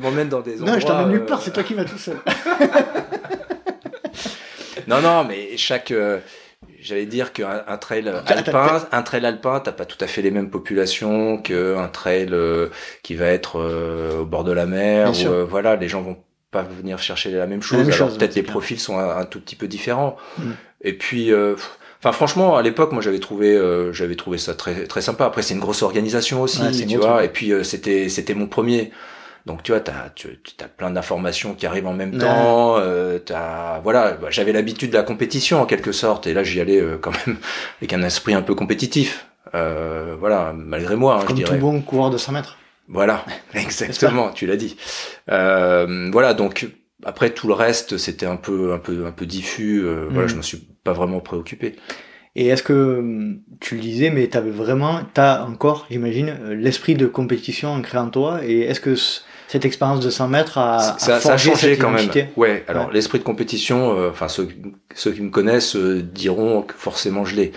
m'emmènes 0.00 0.30
dans 0.30 0.40
des 0.40 0.54
endroits. 0.54 0.72
Non, 0.72 0.80
je 0.80 0.86
t'emmène 0.86 1.10
nulle 1.10 1.26
part. 1.26 1.42
C'est 1.42 1.52
toi 1.52 1.62
qui 1.62 1.74
vas 1.74 1.84
tout 1.84 1.98
seul. 1.98 2.16
non, 4.88 5.02
non, 5.02 5.24
mais 5.24 5.54
chaque. 5.58 5.90
Euh 5.90 6.18
j'allais 6.84 7.06
dire 7.06 7.32
qu'un 7.32 7.64
un 7.66 7.78
trail 7.78 8.08
alpin, 8.26 8.86
un 8.92 9.02
trail 9.02 9.24
alpin, 9.24 9.60
t'as 9.60 9.72
pas 9.72 9.86
tout 9.86 9.96
à 10.00 10.06
fait 10.06 10.22
les 10.22 10.30
mêmes 10.30 10.50
populations 10.50 11.38
qu'un 11.38 11.88
trail 11.88 12.28
euh, 12.30 12.68
qui 13.02 13.14
va 13.14 13.26
être 13.26 13.58
euh, 13.58 14.20
au 14.20 14.24
bord 14.26 14.44
de 14.44 14.52
la 14.52 14.66
mer. 14.66 15.10
Où, 15.10 15.28
euh, 15.28 15.44
voilà, 15.48 15.76
les 15.76 15.88
gens 15.88 16.02
vont 16.02 16.18
pas 16.50 16.62
venir 16.62 16.98
chercher 16.98 17.30
la 17.30 17.46
même 17.46 17.62
chose. 17.62 17.88
Peut-être 18.18 18.34
les 18.34 18.42
profils 18.42 18.78
sont 18.78 18.98
un, 18.98 19.16
un, 19.16 19.24
tout 19.24 19.40
petit 19.40 19.56
peu 19.56 19.66
différents. 19.66 20.16
Mm. 20.38 20.50
Et 20.82 20.92
puis, 20.92 21.32
euh, 21.32 21.56
enfin 22.00 22.12
franchement, 22.12 22.56
à 22.56 22.62
l'époque, 22.62 22.92
moi 22.92 23.00
j'avais 23.00 23.18
trouvé, 23.18 23.58
j'avais 23.92 24.14
trouvé 24.14 24.36
ça 24.36 24.54
très 24.54 24.84
très 24.84 25.00
sympa. 25.00 25.24
Après, 25.24 25.40
c'est 25.40 25.54
une 25.54 25.60
grosse 25.60 25.82
organisation 25.82 26.42
aussi, 26.42 26.62
ouais, 26.62 26.70
tu 26.70 26.96
vois. 26.98 27.16
Truc. 27.16 27.24
Et 27.24 27.28
puis 27.28 27.52
c'était 27.64 28.10
c'était 28.10 28.34
mon 28.34 28.46
premier. 28.46 28.92
Donc 29.46 29.62
tu 29.62 29.72
vois, 29.72 29.80
t'as 29.80 30.08
tu 30.14 30.28
as 30.60 30.68
plein 30.68 30.90
d'informations 30.90 31.54
qui 31.54 31.66
arrivent 31.66 31.86
en 31.86 31.92
même 31.92 32.12
Ouais. 32.12 32.18
temps. 32.18 32.76
Euh, 32.78 33.18
t'as 33.18 33.78
voilà, 33.80 34.12
bah, 34.12 34.28
j'avais 34.30 34.52
l'habitude 34.52 34.90
de 34.90 34.96
la 34.96 35.02
compétition 35.02 35.60
en 35.60 35.66
quelque 35.66 35.92
sorte, 35.92 36.26
et 36.26 36.32
là 36.34 36.42
j'y 36.42 36.60
allais 36.60 36.80
euh, 36.80 36.96
quand 36.98 37.12
même 37.26 37.36
avec 37.80 37.92
un 37.92 38.02
esprit 38.02 38.32
un 38.34 38.42
peu 38.42 38.54
compétitif. 38.54 39.26
Euh, 39.54 40.16
voilà, 40.18 40.52
malgré 40.56 40.96
moi, 40.96 41.16
hein, 41.16 41.20
je 41.22 41.26
Comme 41.26 41.36
dirais. 41.36 41.56
tout 41.58 41.60
bon 41.60 41.80
coureur 41.82 42.10
de 42.10 42.16
100 42.18 42.32
mètres. 42.32 42.56
Voilà, 42.88 43.24
exactement, 43.54 44.30
tu 44.30 44.46
l'as 44.46 44.56
dit. 44.56 44.76
Euh, 45.30 46.08
voilà, 46.12 46.34
donc 46.34 46.68
après 47.04 47.30
tout 47.30 47.46
le 47.48 47.54
reste, 47.54 47.98
c'était 47.98 48.26
un 48.26 48.36
peu 48.36 48.72
un 48.72 48.78
peu 48.78 49.06
un 49.06 49.12
peu 49.12 49.26
diffus. 49.26 49.82
Euh, 49.84 50.06
Voilà, 50.10 50.26
Mm. 50.26 50.30
je 50.30 50.36
me 50.36 50.42
suis 50.42 50.66
pas 50.84 50.92
vraiment 50.92 51.20
préoccupé. 51.20 51.76
Et 52.36 52.48
est-ce 52.48 52.62
que 52.64 52.98
hum, 52.98 53.40
tu 53.60 53.76
le 53.76 53.80
disais, 53.80 54.10
mais 54.10 54.26
t'avais 54.26 54.50
vraiment, 54.50 55.00
t'as 55.14 55.44
encore, 55.44 55.86
j'imagine, 55.90 56.30
euh, 56.42 56.54
l'esprit 56.54 56.94
de 56.96 57.06
compétition 57.06 57.68
ancré 57.70 57.98
en 57.98 58.08
toi. 58.08 58.40
Et 58.44 58.60
est-ce 58.62 58.80
que 58.80 58.94
cette 59.54 59.64
expérience 59.64 60.00
de 60.00 60.10
100 60.10 60.26
mètres 60.28 60.58
a, 60.58 60.96
ça, 60.98 61.16
a 61.16 61.20
ça 61.20 61.34
a 61.34 61.36
changé 61.36 61.68
cette 61.76 61.80
quand 61.80 61.90
même. 61.90 62.08
Ouais. 62.36 62.64
Alors 62.66 62.88
Ouais. 62.88 62.92
l'esprit 62.94 63.20
de 63.20 63.24
compétition, 63.24 63.96
euh, 63.96 64.10
enfin 64.10 64.26
ceux, 64.26 64.48
ceux 64.96 65.12
qui 65.12 65.20
me 65.22 65.30
connaissent 65.30 65.76
euh, 65.76 66.02
diront 66.02 66.62
que 66.62 66.74
forcément 66.74 67.24
je 67.24 67.36
l'ai. 67.36 67.52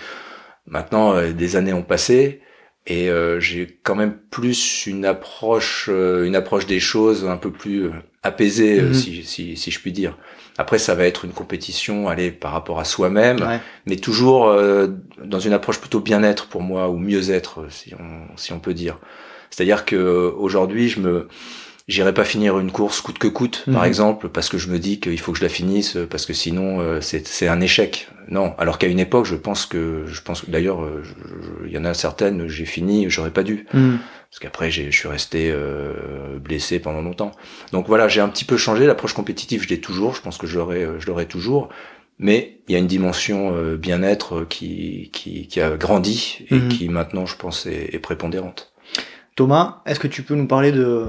Maintenant, 0.66 1.14
euh, 1.16 1.32
des 1.32 1.56
années 1.56 1.72
ont 1.72 1.82
passé 1.82 2.40
et 2.86 3.10
euh, 3.10 3.40
j'ai 3.40 3.80
quand 3.82 3.96
même 3.96 4.14
plus 4.30 4.86
une 4.86 5.04
approche, 5.04 5.88
euh, 5.92 6.24
une 6.24 6.36
approche 6.36 6.66
des 6.66 6.78
choses 6.78 7.26
un 7.26 7.36
peu 7.36 7.50
plus 7.50 7.90
apaisée, 8.22 8.80
Mhm. 8.80 8.94
si, 8.94 9.24
si, 9.24 9.56
si 9.56 9.70
je 9.72 9.80
puis 9.80 9.90
dire. 9.90 10.16
Après, 10.56 10.78
ça 10.78 10.94
va 10.94 11.04
être 11.04 11.24
une 11.24 11.32
compétition, 11.32 12.08
aller 12.08 12.30
par 12.30 12.52
rapport 12.52 12.78
à 12.78 12.84
soi-même, 12.84 13.40
Ouais. 13.40 13.58
mais 13.86 13.96
toujours 13.96 14.46
euh, 14.48 14.86
dans 15.24 15.40
une 15.40 15.52
approche 15.52 15.80
plutôt 15.80 15.98
bien-être 16.00 16.46
pour 16.46 16.62
moi 16.62 16.88
ou 16.90 16.96
mieux-être, 16.98 17.66
si 17.70 17.92
on, 17.94 18.36
si 18.36 18.52
on 18.52 18.60
peut 18.60 18.74
dire. 18.74 18.98
C'est-à-dire 19.50 19.84
que 19.84 20.32
aujourd'hui, 20.36 20.88
je 20.90 21.00
me 21.00 21.26
j'irai 21.88 22.12
pas 22.14 22.24
finir 22.24 22.58
une 22.58 22.70
course 22.70 23.00
coûte 23.00 23.18
que 23.18 23.26
coûte, 23.28 23.64
par 23.72 23.82
Mhm. 23.82 23.88
exemple, 23.88 24.28
parce 24.28 24.48
que 24.48 24.58
je 24.58 24.68
me 24.68 24.78
dis 24.78 25.00
qu'il 25.00 25.18
faut 25.18 25.32
que 25.32 25.38
je 25.38 25.42
la 25.44 25.48
finisse, 25.48 25.96
parce 26.10 26.26
que 26.26 26.32
sinon 26.34 26.80
euh, 26.80 27.00
c'est 27.00 27.48
un 27.48 27.60
échec. 27.60 28.08
Non, 28.30 28.54
alors 28.58 28.76
qu'à 28.78 28.88
une 28.88 29.00
époque, 29.00 29.24
je 29.24 29.36
pense 29.36 29.64
que 29.64 30.04
je 30.06 30.20
pense 30.20 30.42
que 30.42 30.50
d'ailleurs, 30.50 30.84
euh, 30.84 31.02
il 31.66 31.72
y 31.72 31.78
en 31.78 31.84
a 31.86 31.94
certaines, 31.94 32.46
j'ai 32.46 32.66
fini, 32.66 33.08
j'aurais 33.08 33.30
pas 33.30 33.42
dû, 33.42 33.64
Hum. 33.72 33.98
parce 34.30 34.38
qu'après 34.38 34.70
je 34.70 34.90
suis 34.90 35.08
resté 35.08 35.50
euh, 35.50 36.38
blessé 36.38 36.78
pendant 36.78 37.00
longtemps. 37.00 37.32
Donc 37.72 37.86
voilà, 37.88 38.06
j'ai 38.06 38.20
un 38.20 38.28
petit 38.28 38.44
peu 38.44 38.58
changé 38.58 38.86
l'approche 38.86 39.14
compétitive, 39.14 39.62
je 39.62 39.68
l'ai 39.68 39.80
toujours, 39.80 40.14
je 40.14 40.20
pense 40.20 40.36
que 40.36 40.46
je 40.46 40.58
l'aurai, 40.58 40.84
euh, 40.84 41.00
je 41.00 41.06
l'aurai 41.06 41.24
toujours. 41.26 41.70
Mais 42.20 42.58
il 42.68 42.72
y 42.72 42.74
a 42.74 42.78
une 42.80 42.88
dimension 42.88 43.54
euh, 43.54 43.76
bien-être 43.76 44.44
qui, 44.48 45.08
qui, 45.12 45.46
qui 45.46 45.60
a 45.60 45.76
grandi 45.76 46.44
et 46.50 46.56
Mhm. 46.56 46.68
qui 46.68 46.88
maintenant, 46.88 47.24
je 47.26 47.36
pense, 47.36 47.64
est, 47.64 47.94
est 47.94 47.98
prépondérante. 48.00 48.72
Thomas, 49.36 49.82
est-ce 49.86 50.00
que 50.00 50.08
tu 50.08 50.22
peux 50.22 50.34
nous 50.34 50.48
parler 50.48 50.72
de 50.72 51.06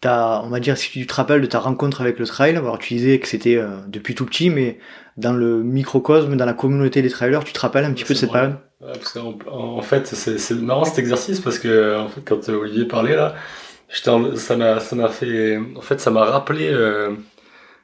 ta, 0.00 0.42
on 0.44 0.48
va 0.50 0.60
dire, 0.60 0.76
si 0.76 0.90
tu 0.90 1.06
te 1.06 1.14
rappelles 1.14 1.40
de 1.40 1.46
ta 1.46 1.58
rencontre 1.60 2.00
avec 2.00 2.18
le 2.18 2.26
trail 2.26 2.56
Alors 2.56 2.78
tu 2.78 2.94
disais 2.94 3.18
que 3.20 3.28
c'était 3.28 3.56
euh, 3.56 3.78
depuis 3.88 4.14
tout 4.14 4.26
petit, 4.26 4.50
mais 4.50 4.78
dans 5.16 5.32
le 5.32 5.62
microcosme, 5.62 6.36
dans 6.36 6.46
la 6.46 6.54
communauté 6.54 7.02
des 7.02 7.10
trailers, 7.10 7.44
tu 7.44 7.52
te 7.52 7.60
rappelles 7.60 7.84
un 7.84 7.92
petit 7.92 8.04
peu 8.04 8.14
de 8.14 8.18
cette 8.18 8.32
période? 8.32 8.58
Ouais, 8.80 8.92
parce 8.92 9.16
en, 9.16 9.38
en 9.50 9.80
fait, 9.82 10.06
c'est 10.06 10.54
marrant 10.54 10.84
cet 10.84 10.98
exercice 10.98 11.40
parce 11.40 11.58
que 11.58 11.98
en 11.98 12.08
fait, 12.08 12.20
quand 12.24 12.48
Olivier 12.50 12.84
parlait 12.86 13.16
là, 13.16 13.34
ça 13.88 14.18
m'a 14.56 14.80
ça 14.80 14.96
m'a 14.96 15.08
fait 15.08 15.58
en 15.76 15.80
fait 15.80 16.00
ça 16.00 16.10
m'a 16.10 16.24
rappelé 16.24 16.68
euh, 16.72 17.14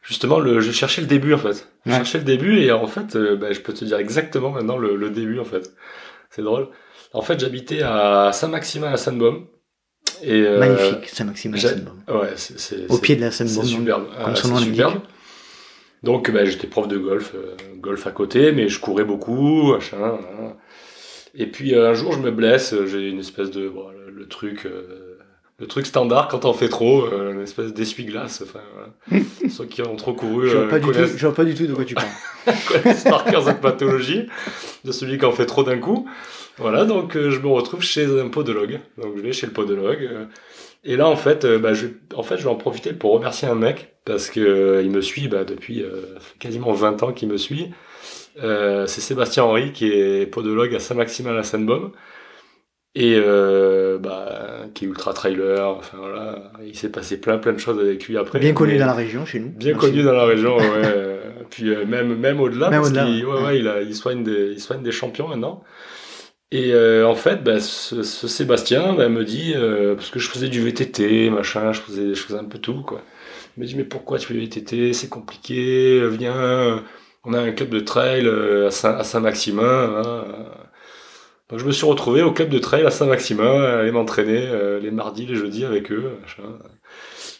justement 0.02 0.38
le 0.40 0.60
je 0.60 0.72
cherchais 0.72 1.00
le 1.02 1.06
début 1.06 1.34
en 1.34 1.38
fait. 1.38 1.68
Je 1.86 1.90
Ouais. 1.90 1.96
cherchais 1.96 2.18
le 2.18 2.24
début 2.24 2.58
et 2.60 2.72
en 2.72 2.86
fait 2.86 3.16
euh, 3.16 3.36
bah, 3.36 3.52
je 3.52 3.60
peux 3.60 3.72
te 3.74 3.84
dire 3.84 3.98
exactement 3.98 4.50
maintenant 4.50 4.78
le, 4.78 4.96
le 4.96 5.10
début 5.10 5.38
en 5.40 5.44
fait. 5.44 5.72
C'est 6.30 6.42
drôle. 6.42 6.68
En 7.14 7.22
fait, 7.22 7.40
j'habitais 7.40 7.82
à 7.82 8.30
Saint-Maximin 8.32 8.92
à 8.92 8.96
Sainte-Baume 8.96 9.46
et 10.22 10.42
euh, 10.46 10.58
Magnifique, 10.58 11.08
Saint-Maxime. 11.08 11.54
Ouais, 11.54 12.30
c'est 12.36 12.58
c'est 12.58 12.86
Au 12.88 12.94
c'est- 12.94 13.00
pied 13.00 13.16
de 13.16 13.20
la 13.22 13.30
c'est 13.30 13.46
Sainte-Baume. 13.46 13.64
donc. 13.70 13.78
superbe. 13.80 14.04
comme 14.06 14.16
Ah, 14.24 14.34
son 14.36 14.48
c'est 14.48 14.54
nom 14.54 14.58
superbe. 14.60 15.00
Donc 16.02 16.30
bah, 16.32 16.44
j'étais 16.44 16.66
prof 16.66 16.88
de 16.88 16.98
golf, 16.98 17.32
euh, 17.34 17.54
golf 17.80 18.06
à 18.06 18.10
côté, 18.10 18.52
mais 18.52 18.68
je 18.68 18.80
courais 18.80 19.04
beaucoup, 19.04 19.72
machin. 19.72 19.96
hein. 20.02 20.52
Et 21.34 21.46
puis 21.46 21.74
un 21.76 21.94
jour, 21.94 22.12
je 22.12 22.18
me 22.18 22.30
blesse, 22.30 22.74
j'ai 22.86 23.08
une 23.08 23.20
espèce 23.20 23.50
de 23.50 23.68
bon, 23.68 23.86
le, 23.90 24.10
le 24.12 24.26
truc 24.28 24.66
le 25.62 25.68
truc 25.68 25.86
standard 25.86 26.26
quand 26.26 26.44
on 26.44 26.52
fait 26.52 26.68
trop, 26.68 27.04
euh, 27.04 27.34
une 27.34 27.40
espèce 27.40 27.72
d'essuie-glace. 27.72 28.42
Enfin, 28.42 28.58
voilà. 28.74 29.24
Ceux 29.48 29.64
qui 29.64 29.80
ont 29.82 29.94
trop 29.94 30.12
couru. 30.12 30.48
Je 30.48 30.56
vois, 30.56 30.68
pas 30.68 30.76
euh, 30.76 30.78
du 30.80 30.86
tout, 30.86 30.92
connaissent, 30.92 31.16
je 31.16 31.26
vois 31.26 31.34
pas 31.34 31.44
du 31.44 31.54
tout 31.54 31.66
de 31.66 31.72
quoi 31.72 31.84
tu 31.84 31.94
parles. 31.94 32.08
connaissent 32.66 33.04
par 33.04 33.24
cœur 33.24 33.44
cette 33.44 33.60
pathologie 33.60 34.26
de 34.84 34.90
celui 34.90 35.18
qui 35.18 35.24
en 35.24 35.30
fait 35.30 35.46
trop 35.46 35.62
d'un 35.62 35.78
coup. 35.78 36.08
Voilà, 36.58 36.84
donc 36.84 37.16
euh, 37.16 37.30
je 37.30 37.38
me 37.38 37.46
retrouve 37.46 37.80
chez 37.80 38.06
un 38.06 38.26
podologue. 38.26 38.80
Donc 39.00 39.16
je 39.16 39.22
vais 39.22 39.32
chez 39.32 39.46
le 39.46 39.52
podologue. 39.52 40.02
euh, 40.02 40.24
et 40.84 40.96
là, 40.96 41.08
en 41.08 41.14
fait, 41.14 41.46
bah, 41.46 41.74
je, 41.74 41.86
en 42.16 42.24
fait, 42.24 42.38
je 42.38 42.42
vais 42.42 42.50
en 42.50 42.56
profiter 42.56 42.92
pour 42.92 43.12
remercier 43.12 43.46
un 43.46 43.54
mec 43.54 43.94
parce 44.04 44.30
que 44.30 44.82
il 44.82 44.90
me 44.90 45.00
suit 45.00 45.28
bah, 45.28 45.44
depuis 45.44 45.84
quasiment 46.40 46.72
20 46.72 47.04
ans 47.04 47.12
qu'il 47.12 47.28
me 47.28 47.36
suit. 47.36 47.70
C'est 48.34 49.00
Sébastien 49.00 49.44
Henry 49.44 49.72
qui 49.72 49.92
est 49.92 50.26
podologue 50.26 50.74
à 50.74 50.80
Saint-Maximin 50.80 51.36
à 51.36 51.44
Sainte-Baume 51.44 51.92
et 52.94 53.14
euh, 53.16 53.98
bah, 53.98 54.66
qui 54.74 54.84
est 54.84 54.88
ultra 54.88 55.12
trailer. 55.14 55.66
Enfin 55.68 55.98
voilà, 55.98 56.52
il 56.64 56.76
s'est 56.76 56.90
passé 56.90 57.18
plein 57.20 57.38
plein 57.38 57.52
de 57.52 57.58
choses 57.58 57.78
avec 57.80 58.06
lui 58.06 58.16
après. 58.18 58.38
Bien 58.38 58.52
connu 58.52 58.76
dans 58.78 58.86
la 58.86 58.92
région, 58.94 59.24
chez 59.24 59.40
nous. 59.40 59.50
Bien 59.50 59.74
connu 59.74 60.02
dans 60.02 60.12
la 60.12 60.24
région, 60.24 60.56
ouais. 60.56 61.20
Puis 61.50 61.68
euh, 61.70 61.84
même 61.86 62.14
même 62.16 62.40
au-delà, 62.40 62.70
parce 62.70 62.90
qu'il 62.92 63.26
ouais, 63.26 63.42
ouais. 63.44 63.58
il, 63.58 63.68
a, 63.68 63.82
il 63.82 63.94
soigne 63.94 64.22
des 64.22 64.52
il 64.52 64.60
soigne 64.60 64.82
des 64.82 64.92
champions 64.92 65.28
maintenant. 65.28 65.62
Et 66.50 66.74
euh, 66.74 67.06
en 67.06 67.14
fait, 67.14 67.42
bah, 67.42 67.60
ce, 67.60 68.02
ce 68.02 68.28
Sébastien 68.28 68.92
bah, 68.92 69.08
me 69.08 69.24
dit 69.24 69.54
euh, 69.56 69.94
parce 69.94 70.10
que 70.10 70.18
je 70.18 70.28
faisais 70.28 70.48
du 70.48 70.60
VTT, 70.60 71.30
machin, 71.30 71.72
je 71.72 71.80
faisais 71.80 72.14
je 72.14 72.20
faisais 72.22 72.38
un 72.38 72.44
peu 72.44 72.58
tout 72.58 72.82
quoi. 72.82 73.00
Il 73.56 73.62
me 73.62 73.66
dit 73.66 73.74
mais 73.74 73.84
pourquoi 73.84 74.18
tu 74.18 74.26
fais 74.26 74.34
du 74.34 74.40
VTT 74.40 74.92
C'est 74.92 75.08
compliqué. 75.08 76.06
Viens, 76.08 76.82
on 77.24 77.32
a 77.34 77.40
un 77.40 77.52
club 77.52 77.70
de 77.70 77.80
trail 77.80 78.26
euh, 78.26 78.66
à 78.68 78.70
Saint- 78.70 78.96
à 78.98 79.04
Saint-Maximin. 79.04 80.02
hein. 80.04 80.24
Donc 81.52 81.60
je 81.60 81.66
me 81.66 81.72
suis 81.72 81.84
retrouvé 81.84 82.22
au 82.22 82.32
club 82.32 82.48
de 82.48 82.58
trail 82.58 82.86
à 82.86 82.90
Saint-Maximin, 82.90 83.62
à 83.62 83.80
aller 83.80 83.92
m'entraîner 83.92 84.46
euh, 84.48 84.80
les 84.80 84.90
mardis, 84.90 85.26
les 85.26 85.34
jeudis 85.34 85.66
avec 85.66 85.92
eux. 85.92 86.12
Machin. 86.22 86.42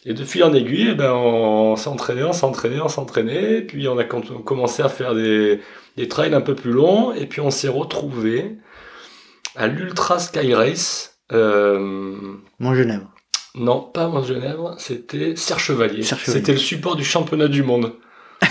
Et 0.05 0.13
de 0.13 0.23
fil 0.23 0.43
en 0.43 0.53
aiguille, 0.53 0.89
eh 0.91 0.93
ben, 0.93 1.13
on 1.13 1.75
s'est 1.75 1.87
entraîné, 1.89 2.23
on 2.23 2.31
s'est 2.31 2.45
entraîné, 2.45 2.79
on 2.79 2.87
s'est 2.89 2.99
entraîné. 2.99 3.61
Puis 3.61 3.87
on 3.87 3.97
a 3.97 4.03
com- 4.03 4.43
commencé 4.45 4.83
à 4.83 4.89
faire 4.89 5.15
des, 5.15 5.61
des 5.97 6.07
trails 6.07 6.35
un 6.35 6.41
peu 6.41 6.53
plus 6.53 6.71
longs. 6.71 7.11
Et 7.13 7.25
puis 7.25 7.41
on 7.41 7.49
s'est 7.49 7.69
retrouvé 7.69 8.57
à 9.55 9.65
l'Ultra 9.65 10.19
Sky 10.19 10.53
Race. 10.53 11.17
Euh, 11.31 12.37
Mont 12.59 12.75
Genève. 12.75 13.01
non, 13.55 13.81
pas 13.81 14.09
Mont 14.09 14.23
Genève, 14.23 14.59
c'était 14.77 15.35
Serre 15.35 15.59
Chevalier. 15.59 16.03
Serre 16.03 16.19
Chevalier. 16.19 16.39
C'était 16.39 16.51
le 16.51 16.59
support 16.59 16.95
du 16.95 17.03
championnat 17.03 17.47
du 17.47 17.63
monde. 17.63 17.93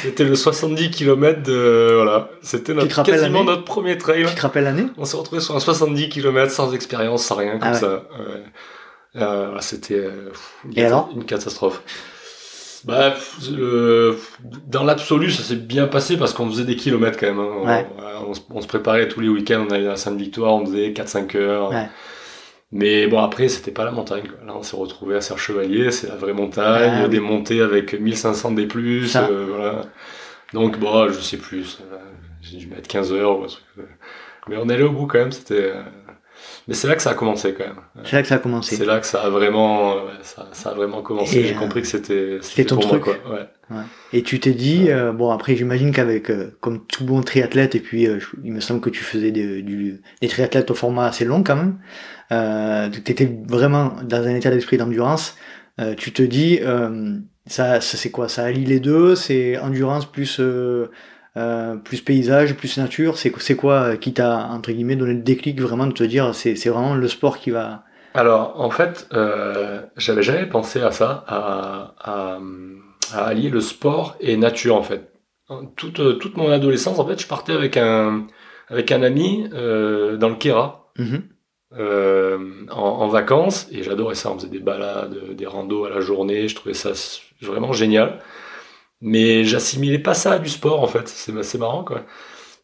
C'était 0.02 0.24
le 0.24 0.34
70 0.34 0.90
km 0.90 1.42
de, 1.42 1.92
voilà. 1.96 2.28
C'était 2.42 2.74
notre, 2.74 3.02
quasiment 3.02 3.44
notre 3.44 3.64
premier 3.64 3.98
trail. 3.98 4.24
Tu 4.28 4.34
te 4.34 4.40
rappelles 4.42 4.64
l'année 4.64 4.86
On 4.96 5.04
s'est 5.04 5.16
retrouvé 5.16 5.40
sur 5.40 5.54
un 5.56 5.60
70 5.60 6.08
km 6.08 6.50
sans 6.50 6.72
expérience, 6.72 7.24
sans 7.24 7.34
rien, 7.36 7.52
comme 7.58 7.60
Ah 7.62 7.72
ouais. 7.72 7.78
ça. 7.78 7.88
Ouais. 8.18 8.42
Euh, 9.16 9.56
C'était 9.60 9.94
euh, 9.98 10.30
une, 10.64 11.24
catastrophe. 11.24 11.82
Bah, 12.84 13.14
euh, 13.52 14.14
dans 14.66 14.82
l'absolu, 14.82 15.30
ça 15.30 15.42
s'est 15.42 15.54
bien 15.56 15.86
passé 15.86 16.16
parce 16.16 16.32
qu'on 16.32 16.48
faisait 16.50 16.64
des 16.64 16.74
kilomètres 16.76 17.18
quand 17.18 17.26
même. 17.26 17.38
hein. 17.38 17.48
On, 17.62 17.66
Ouais. 17.66 17.86
voilà, 17.96 18.18
on 18.26 18.34
se- 18.34 18.40
on 18.50 18.60
se 18.60 18.66
préparait 18.66 19.06
tous 19.08 19.20
les 19.20 19.28
week-ends, 19.28 19.66
on 19.68 19.72
allait 19.72 19.86
à 19.88 19.96
Sainte-Victoire, 19.96 20.54
on 20.54 20.66
faisait 20.66 20.92
4-5 20.92 21.36
heures. 21.36 21.70
Mais 22.72 23.06
bon, 23.06 23.18
après, 23.18 23.48
c'était 23.48 23.70
pas 23.70 23.84
la 23.84 23.90
montagne. 23.90 24.22
Quoi. 24.22 24.46
Là, 24.46 24.54
on 24.56 24.62
s'est 24.62 24.76
retrouvé 24.76 25.16
à 25.16 25.20
Serre 25.20 25.38
Chevalier, 25.38 25.90
c'est 25.90 26.08
la 26.08 26.16
vraie 26.16 26.32
montagne, 26.32 26.90
Ah 26.94 27.02
oui. 27.04 27.10
des 27.10 27.20
montées 27.20 27.60
avec 27.60 27.98
1500 27.98 28.52
des 28.52 28.66
plus. 28.66 29.14
Euh, 29.16 29.46
voilà. 29.48 29.82
Donc, 30.54 30.78
bon, 30.78 31.08
je 31.08 31.20
sais 31.20 31.36
plus, 31.36 31.78
j'ai 32.40 32.56
dû 32.58 32.66
mettre 32.68 32.88
15 32.88 33.12
heures 33.12 33.38
ou 33.40 33.44
un 33.44 33.46
truc. 33.46 33.64
euh. 33.78 33.82
Mais 34.48 34.56
on 34.56 34.68
est 34.68 34.74
allé 34.74 34.82
au 34.84 34.90
bout 34.90 35.06
quand 35.06 35.18
même, 35.18 35.32
c'était. 35.32 35.54
euh, 35.74 35.82
Mais 36.66 36.74
c'est 36.74 36.88
là 36.88 36.96
que 36.96 37.02
ça 37.02 37.10
a 37.10 37.14
commencé 37.14 37.54
quand 37.54 37.64
même. 37.64 37.76
C'est 38.04 38.14
là 38.16 38.22
que 38.22 38.28
ça 38.28 38.34
a 38.36 38.38
commencé. 38.38 38.74
C'est 38.76 38.84
là 38.84 38.98
que 39.00 39.06
ça 39.06 39.22
a 39.22 39.28
vraiment, 39.30 39.96
ça, 40.22 40.48
ça 40.52 40.70
a 40.70 40.74
vraiment 40.74 41.02
commencé. 41.02 41.44
J'ai 41.44 41.54
euh, 41.54 41.58
compris 41.58 41.82
que 41.82 41.86
c'était, 41.86 42.38
c'était 42.40 42.64
ton 42.64 42.76
pour 42.76 42.88
truc. 42.88 43.06
moi, 43.06 43.14
quoi. 43.22 43.34
Ouais. 43.34 43.46
Ouais. 43.70 43.82
Et 44.12 44.22
tu 44.22 44.40
t'es 44.40 44.50
dit, 44.52 44.90
euh, 44.90 45.12
bon 45.12 45.30
après 45.30 45.56
j'imagine 45.56 45.92
qu'avec, 45.92 46.28
euh, 46.30 46.50
comme 46.60 46.84
tout 46.86 47.04
bon 47.04 47.22
triathlète, 47.22 47.74
et 47.74 47.80
puis 47.80 48.04
je- 48.06 48.26
il 48.44 48.52
me 48.52 48.60
semble 48.60 48.80
que 48.80 48.90
tu 48.90 49.02
faisais 49.04 49.30
des, 49.30 49.62
du, 49.62 50.02
des 50.20 50.28
triathlètes 50.28 50.70
au 50.70 50.74
format 50.74 51.06
assez 51.06 51.24
long 51.24 51.42
quand 51.42 51.56
même, 51.56 51.78
euh, 52.32 52.88
tu 52.90 52.98
étais 53.12 53.30
vraiment 53.46 53.92
dans 54.04 54.26
un 54.26 54.34
état 54.34 54.50
d'esprit 54.50 54.78
d'endurance, 54.78 55.36
euh, 55.80 55.94
tu 55.94 56.12
te 56.12 56.22
dis, 56.22 56.58
euh, 56.62 57.18
ça, 57.46 57.80
ça 57.80 57.96
c'est 57.96 58.10
quoi? 58.10 58.28
Ça 58.28 58.44
allie 58.44 58.64
les 58.64 58.80
deux, 58.80 59.14
c'est 59.14 59.58
endurance 59.58 60.06
plus, 60.10 60.38
euh, 60.40 60.86
plus 61.84 62.00
paysage, 62.00 62.54
plus 62.54 62.78
nature, 62.78 63.18
c'est 63.18 63.56
quoi 63.56 63.96
qui 63.96 64.12
t'a, 64.12 64.48
entre 64.48 64.72
guillemets, 64.72 64.96
donné 64.96 65.14
le 65.14 65.22
déclic 65.22 65.60
vraiment 65.60 65.86
de 65.86 65.92
te 65.92 66.04
dire, 66.04 66.34
c'est 66.34 66.68
vraiment 66.68 66.94
le 66.94 67.08
sport 67.08 67.38
qui 67.38 67.50
va... 67.50 67.84
Alors, 68.14 68.60
en 68.60 68.70
fait, 68.70 69.08
j'avais 69.96 70.22
jamais 70.22 70.46
pensé 70.46 70.82
à 70.82 70.90
ça, 70.90 71.24
à, 71.26 71.94
à, 71.98 72.38
à 73.14 73.24
allier 73.24 73.48
le 73.48 73.60
sport 73.60 74.16
et 74.20 74.36
nature, 74.36 74.76
en 74.76 74.82
fait. 74.82 75.10
Toute, 75.76 76.18
toute 76.18 76.36
mon 76.36 76.50
adolescence, 76.50 76.98
en 76.98 77.06
fait, 77.06 77.20
je 77.20 77.26
partais 77.26 77.52
avec 77.52 77.76
un, 77.78 78.26
avec 78.68 78.92
un 78.92 79.02
ami 79.02 79.48
dans 79.50 80.28
le 80.28 80.36
Kera, 80.36 80.82
Mhm. 80.98 81.22
Euh, 81.78 82.38
en, 82.70 82.80
en 82.80 83.08
vacances, 83.08 83.66
et 83.70 83.82
j'adorais 83.82 84.14
ça. 84.14 84.30
On 84.30 84.36
faisait 84.38 84.48
des 84.48 84.58
balades, 84.60 85.34
des 85.34 85.46
randos 85.46 85.84
à 85.84 85.90
la 85.90 86.00
journée, 86.00 86.48
je 86.48 86.54
trouvais 86.54 86.74
ça 86.74 86.90
vraiment 87.40 87.72
génial. 87.72 88.20
Mais 89.00 89.44
j'assimilais 89.44 89.98
pas 89.98 90.14
ça 90.14 90.32
à 90.32 90.38
du 90.38 90.48
sport, 90.48 90.82
en 90.82 90.86
fait. 90.86 91.08
C'est 91.08 91.42
c'est 91.42 91.58
marrant, 91.58 91.84
quoi. 91.84 92.02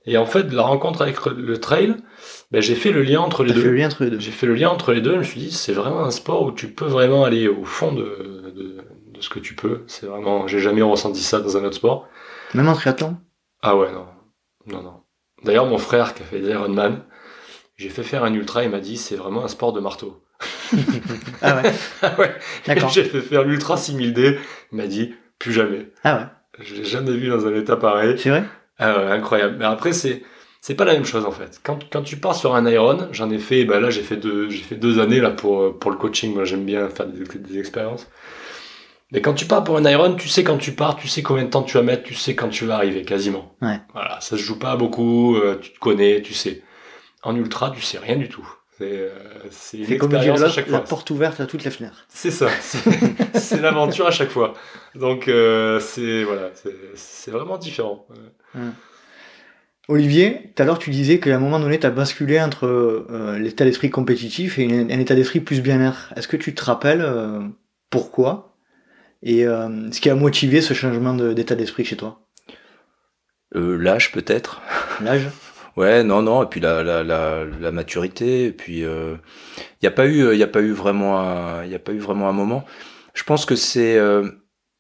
Et 0.07 0.17
en 0.17 0.25
fait, 0.25 0.53
la 0.53 0.63
rencontre 0.63 1.03
avec 1.03 1.25
le 1.27 1.59
trail, 1.59 1.97
ben, 2.51 2.63
j'ai 2.63 2.77
fait 2.77 2.93
le 2.93 3.03
lien 3.03 3.21
entre 3.21 3.45
les 3.45 3.53
deux. 3.53 3.61
fait 3.61 3.69
le 3.69 3.75
lien 3.75 3.89
entre 3.89 4.05
les 4.05 4.11
deux. 4.11 4.21
J'ai 4.21 4.31
fait 4.31 4.47
le 4.47 4.55
lien 4.55 4.71
entre 4.71 4.93
les 4.93 5.03
deux. 5.03 5.13
Je 5.15 5.19
me 5.19 5.23
suis 5.23 5.41
dit, 5.41 5.51
c'est 5.51 5.73
vraiment 5.75 6.05
un 6.05 6.11
sport 6.11 6.45
où 6.45 6.53
tu 6.53 6.69
peux 6.69 6.87
vraiment 6.87 7.25
aller 7.25 7.47
au 7.49 7.65
fond 7.65 7.93
de, 7.93 8.53
de, 8.55 8.77
de 9.13 9.21
ce 9.21 9.29
que 9.29 9.39
tu 9.39 9.55
peux. 9.55 9.83
C'est 9.87 10.07
vraiment, 10.07 10.47
j'ai 10.47 10.61
jamais 10.61 10.81
ressenti 10.81 11.23
ça 11.23 11.41
dans 11.41 11.57
un 11.59 11.65
autre 11.65 11.77
sport. 11.77 12.09
Même 12.55 12.69
en 12.69 12.75
triathlon? 12.75 13.19
Ah 13.61 13.77
ouais, 13.77 13.93
non, 13.93 14.07
non, 14.67 14.83
non. 14.83 15.03
D'ailleurs, 15.45 15.67
mon 15.67 15.79
frère 15.79 16.15
qui 16.15 16.23
a 16.23 16.25
fait 16.25 16.41
des 16.41 16.51
Ironman, 16.51 17.05
j'ai 17.79 17.89
fait 17.89 18.03
faire 18.03 18.25
un 18.25 18.35
ultra. 18.35 18.65
Il 18.65 18.71
m'a 18.71 18.81
dit, 18.81 18.97
c'est 18.97 19.17
vraiment 19.17 19.45
un 19.45 19.49
sport 19.49 19.73
de 19.73 19.81
marteau. 19.81 20.23
Ah 21.43 21.57
ouais, 21.63 21.73
Ah 22.03 22.15
ouais. 22.19 22.35
d'accord. 22.67 22.91
J'ai 22.91 23.05
fait 23.05 23.21
faire 23.21 23.45
l'ultra 23.45 23.77
6000D. 23.77 24.37
Il 24.73 24.77
m'a 24.79 24.87
dit, 24.87 25.15
plus 25.39 25.53
jamais. 25.53 25.89
Ah 26.05 26.17
ouais, 26.59 26.65
Je 26.65 26.75
l'ai 26.75 26.85
jamais 26.85 27.13
vu 27.13 27.29
dans 27.29 27.47
un 27.47 27.55
état 27.55 27.77
pareil. 27.77 28.17
c'est 28.19 28.31
vrai? 28.31 28.45
Ah 28.79 28.97
ouais, 28.99 29.05
incroyable. 29.13 29.57
Mais 29.59 29.65
après, 29.65 29.93
c'est 29.93 30.23
c'est 30.61 30.75
pas 30.75 30.85
la 30.85 30.93
même 30.95 31.05
chose 31.05 31.25
en 31.25 31.31
fait. 31.31 31.61
Quand, 31.63 31.79
quand 31.91 32.03
tu 32.03 32.17
pars 32.17 32.35
sur 32.35 32.55
un 32.57 32.67
Iron, 32.69 33.09
j'en 33.13 33.31
ai 33.31 33.39
fait, 33.39 33.65
bah 33.65 33.79
là 33.81 33.91
j'ai 33.91 34.03
fait 34.03 34.17
deux 34.17 34.51
j'ai 34.51 34.63
fait 34.63 34.75
deux 34.75 34.99
années 34.99 35.21
là 35.21 35.31
pour 35.31 35.63
euh, 35.63 35.77
pour 35.79 35.91
le 35.93 35.97
coaching. 35.97 36.35
Moi 36.35 36.45
j'aime 36.45 36.65
bien 36.65 36.89
faire 36.89 37.07
des, 37.07 37.25
des 37.39 37.59
expériences. 37.59 38.09
Mais 39.13 39.23
quand 39.23 39.35
tu 39.35 39.47
pars 39.47 39.63
pour 39.65 39.77
un 39.79 39.85
Iron, 39.89 40.15
tu 40.17 40.29
sais 40.29 40.45
quand 40.45 40.59
tu 40.59 40.73
pars, 40.73 40.97
tu 40.97 41.07
sais 41.09 41.23
combien 41.23 41.45
de 41.45 41.51
temps 41.51 41.63
tu 41.63 41.77
vas 41.77 41.83
mettre, 41.83 42.03
tu 42.03 42.15
sais 42.15 42.35
quand 42.35 42.49
tu 42.49 42.67
vas 42.67 42.75
arriver 42.75 43.03
quasiment. 43.03 43.55
Ouais. 43.63 43.79
Voilà, 43.95 44.21
ça 44.21 44.37
se 44.37 44.43
joue 44.43 44.59
pas 44.59 44.77
beaucoup. 44.77 45.37
euh, 45.37 45.59
tu 45.61 45.73
te 45.73 45.79
connais, 45.79 46.21
tu 46.23 46.35
sais. 46.35 46.63
En 47.29 47.37
ultra, 47.37 47.71
tu 47.71 47.81
sais 47.83 47.99
rien 47.99 48.17
du 48.17 48.29
tout. 48.29 48.47
C'est 48.79 48.85
euh, 48.93 49.99
comme 49.99 50.15
à 50.15 50.49
chaque 50.49 50.69
la 50.69 50.79
fois. 50.79 50.85
porte 50.85 51.11
ouverte 51.11 51.41
à 51.41 51.47
toutes 51.47 51.65
les 51.65 51.71
fenêtres. 51.71 52.05
C'est 52.09 52.31
ça, 52.31 52.49
c'est 53.35 53.61
l'aventure 53.61 54.07
à 54.07 54.11
chaque 54.13 54.31
fois. 54.31 54.55
Donc 54.95 55.27
euh, 55.27 55.81
c'est 55.81 56.23
voilà, 56.23 56.51
c'est 56.55 56.75
c'est 56.95 57.31
vraiment 57.33 57.59
différent. 57.59 58.07
Ouais. 58.55 58.61
Olivier, 59.89 60.53
tout 60.55 60.63
à 60.63 60.67
l'heure 60.67 60.79
tu 60.79 60.91
disais 60.91 61.19
qu'à 61.19 61.35
un 61.35 61.39
moment 61.39 61.59
donné, 61.59 61.81
tu 61.81 61.87
as 61.87 61.91
basculé 61.91 62.41
entre 62.41 62.67
euh, 62.67 63.39
l'état 63.39 63.65
d'esprit 63.65 63.91
compétitif 63.91 64.59
et 64.59 64.67
un, 64.71 64.91
un 64.91 64.99
état 65.01 65.15
d'esprit 65.15 65.41
plus 65.41 65.61
bien-être. 65.63 66.13
Est-ce 66.17 66.29
que 66.29 66.37
tu 66.37 66.55
te 66.55 66.63
rappelles 66.65 67.01
euh, 67.03 67.41
pourquoi 67.91 68.55
et 69.23 69.45
euh, 69.47 69.91
ce 69.91 70.01
qui 70.01 70.11
a 70.11 70.15
motivé 70.15 70.61
ce 70.61 70.75
changement 70.75 71.15
de- 71.15 71.33
d'état 71.33 71.55
d'esprit 71.57 71.85
chez 71.85 71.97
toi? 71.97 72.21
Euh, 73.57 73.77
L'âge 73.77 74.13
peut-être. 74.13 74.61
L'âge? 75.01 75.27
Ouais, 75.79 76.03
non, 76.03 76.23
non, 76.23 76.43
et 76.43 76.47
puis 76.47 76.61
la, 76.61 76.83
la, 76.83 77.05
la, 77.05 77.45
la 77.61 77.71
maturité, 77.73 78.47
et 78.47 78.53
puis 78.53 78.79
il 78.81 78.85
euh, 78.85 79.15
y 79.83 79.87
a 79.87 79.91
pas 79.93 80.07
eu, 80.07 80.33
il 80.33 80.39
y 80.39 80.43
a 80.43 80.49
pas 80.49 80.61
eu 80.61 80.73
vraiment, 80.73 81.63
y 81.63 81.75
a 81.75 81.79
pas 81.79 81.93
eu 81.93 81.99
vraiment 82.01 82.29
un 82.29 82.33
moment. 82.33 82.65
Je 83.15 83.23
pense 83.23 83.45
que 83.47 83.55
c'est, 83.57 83.97
euh, 83.97 84.29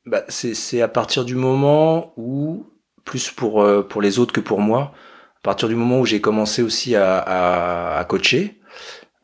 bah, 0.06 0.22
c'est, 0.28 0.54
c'est 0.54 0.82
à 0.82 0.88
partir 0.88 1.24
du 1.24 1.34
moment 1.36 2.12
où, 2.16 2.66
plus 3.04 3.30
pour 3.30 3.62
euh, 3.62 3.82
pour 3.82 4.02
les 4.02 4.18
autres 4.18 4.32
que 4.32 4.40
pour 4.40 4.60
moi, 4.60 4.92
à 5.38 5.40
partir 5.42 5.68
du 5.68 5.76
moment 5.76 6.00
où 6.00 6.06
j'ai 6.06 6.20
commencé 6.20 6.62
aussi 6.62 6.96
à, 6.96 7.18
à, 7.18 7.98
à 8.00 8.04
coacher. 8.04 8.58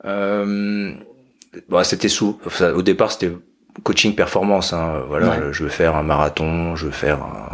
Euh, 0.05 0.93
bon, 1.69 1.85
c'était 1.85 2.09
sous, 2.09 2.39
enfin, 2.47 2.73
au 2.73 2.83
départ 2.83 3.11
c'était 3.13 3.33
coaching 3.83 4.15
performance, 4.15 4.73
hein, 4.73 5.03
voilà, 5.09 5.31
Ouais. 5.31 5.53
je 5.53 5.65
veux 5.65 5.71
faire 5.71 5.97
un 5.97 6.03
marathon, 6.03 6.77
je 6.77 6.87
veux 6.87 6.93
faire 6.93 7.23
un, 7.23 7.49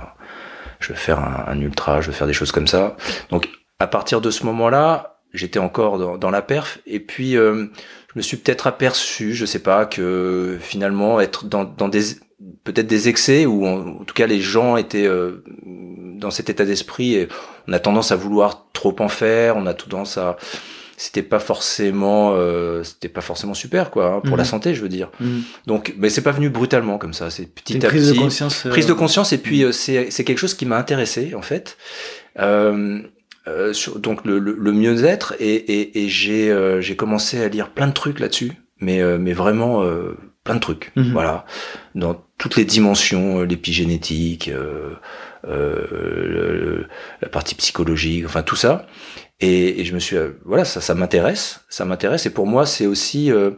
je 0.80 0.88
veux 0.90 0.98
faire 0.98 1.18
un, 1.20 1.44
un 1.48 1.60
ultra, 1.60 2.00
je 2.00 2.08
veux 2.08 2.12
faire 2.12 2.26
des 2.26 2.32
choses 2.34 2.52
comme 2.52 2.66
ça. 2.66 2.96
Donc 3.30 3.48
à 3.80 3.86
partir 3.86 4.20
de 4.20 4.30
ce 4.30 4.44
moment-là, 4.46 5.18
j'étais 5.34 5.58
encore 5.58 5.98
dans, 5.98 6.16
dans 6.18 6.30
la 6.30 6.42
perf 6.42 6.78
et 6.86 7.00
puis 7.00 7.36
euh, 7.36 7.66
je 8.12 8.18
me 8.18 8.22
suis 8.22 8.36
peut-être 8.36 8.66
aperçu, 8.66 9.34
je 9.34 9.44
sais 9.46 9.58
pas, 9.60 9.86
que 9.86 10.58
finalement 10.60 11.20
être 11.20 11.46
dans, 11.46 11.64
dans 11.64 11.88
des 11.88 12.02
peut-être 12.64 12.86
des 12.86 13.08
excès 13.08 13.46
ou 13.46 13.66
en, 13.66 14.00
en 14.00 14.04
tout 14.04 14.14
cas 14.14 14.26
les 14.26 14.40
gens 14.40 14.76
étaient 14.76 15.06
euh, 15.06 15.44
dans 15.66 16.30
cet 16.30 16.50
état 16.50 16.64
d'esprit 16.64 17.14
et 17.14 17.28
on 17.68 17.72
a 17.72 17.78
tendance 17.78 18.12
à 18.12 18.16
vouloir 18.16 18.66
trop 18.72 18.94
en 19.00 19.08
faire, 19.08 19.56
on 19.56 19.66
a 19.66 19.74
tendance 19.74 20.18
à 20.18 20.36
c'était 20.96 21.22
pas 21.22 21.38
forcément 21.38 22.32
euh, 22.34 22.82
c'était 22.82 23.08
pas 23.08 23.22
forcément 23.22 23.54
super 23.54 23.90
quoi 23.90 24.06
hein, 24.16 24.20
pour 24.20 24.36
la 24.36 24.42
Mhm. 24.42 24.48
santé 24.48 24.74
je 24.74 24.82
veux 24.82 24.88
dire 24.90 25.10
Mhm. 25.20 25.42
donc 25.66 25.94
mais 25.96 26.10
c'est 26.10 26.20
pas 26.22 26.32
venu 26.32 26.50
brutalement 26.50 26.98
comme 26.98 27.14
ça 27.14 27.30
c'est 27.30 27.46
petit 27.46 27.76
à 27.86 27.88
prise 27.88 28.08
petit 28.10 28.18
de 28.18 28.22
conscience. 28.22 28.66
euh, 28.66 28.70
prise 28.70 28.86
de 28.86 28.92
conscience 28.92 29.32
et 29.32 29.38
puis 29.38 29.64
euh, 29.64 29.72
c'est 29.72 30.10
c'est 30.10 30.24
quelque 30.24 30.38
chose 30.38 30.52
qui 30.54 30.66
m'a 30.66 30.76
intéressé 30.76 31.34
en 31.34 31.40
fait 31.42 31.78
euh, 32.38 33.00
euh, 33.50 33.72
sur, 33.72 33.98
donc 33.98 34.24
le, 34.24 34.38
le, 34.38 34.54
le 34.58 34.72
mieux-être 34.72 35.34
et, 35.40 35.54
et, 35.54 36.02
et 36.04 36.08
j'ai 36.08 36.50
euh, 36.50 36.80
j'ai 36.80 36.96
commencé 36.96 37.42
à 37.42 37.48
lire 37.48 37.70
plein 37.70 37.86
de 37.88 37.92
trucs 37.92 38.20
là-dessus 38.20 38.52
mais 38.80 39.00
euh, 39.02 39.18
mais 39.18 39.32
vraiment 39.32 39.82
euh, 39.82 40.16
plein 40.44 40.54
de 40.54 40.60
trucs 40.60 40.92
Mhm. 40.96 41.12
voilà. 41.12 41.44
Dans 41.94 42.24
toutes 42.38 42.56
les 42.56 42.64
dimensions 42.64 43.40
euh, 43.40 43.44
l'épigénétique 43.44 44.48
euh, 44.48 44.94
euh, 45.46 45.86
le- 46.26 46.58
le- 46.58 46.86
la 47.22 47.28
partie 47.28 47.54
psychologique 47.54 48.24
enfin 48.26 48.42
tout 48.42 48.56
ça. 48.56 48.86
Et, 49.42 49.80
et 49.80 49.84
je 49.86 49.94
me 49.94 49.98
suis 50.00 50.16
voilà 50.44 50.64
ça 50.64 50.80
ça 50.80 50.94
m'intéresse 50.94 51.60
ça 51.68 51.84
m'intéresse. 51.84 52.26
Et 52.26 52.30
pour 52.30 52.46
moi 52.46 52.66
c'est 52.66 52.86
aussi 52.86 53.30
euh, 53.32 53.52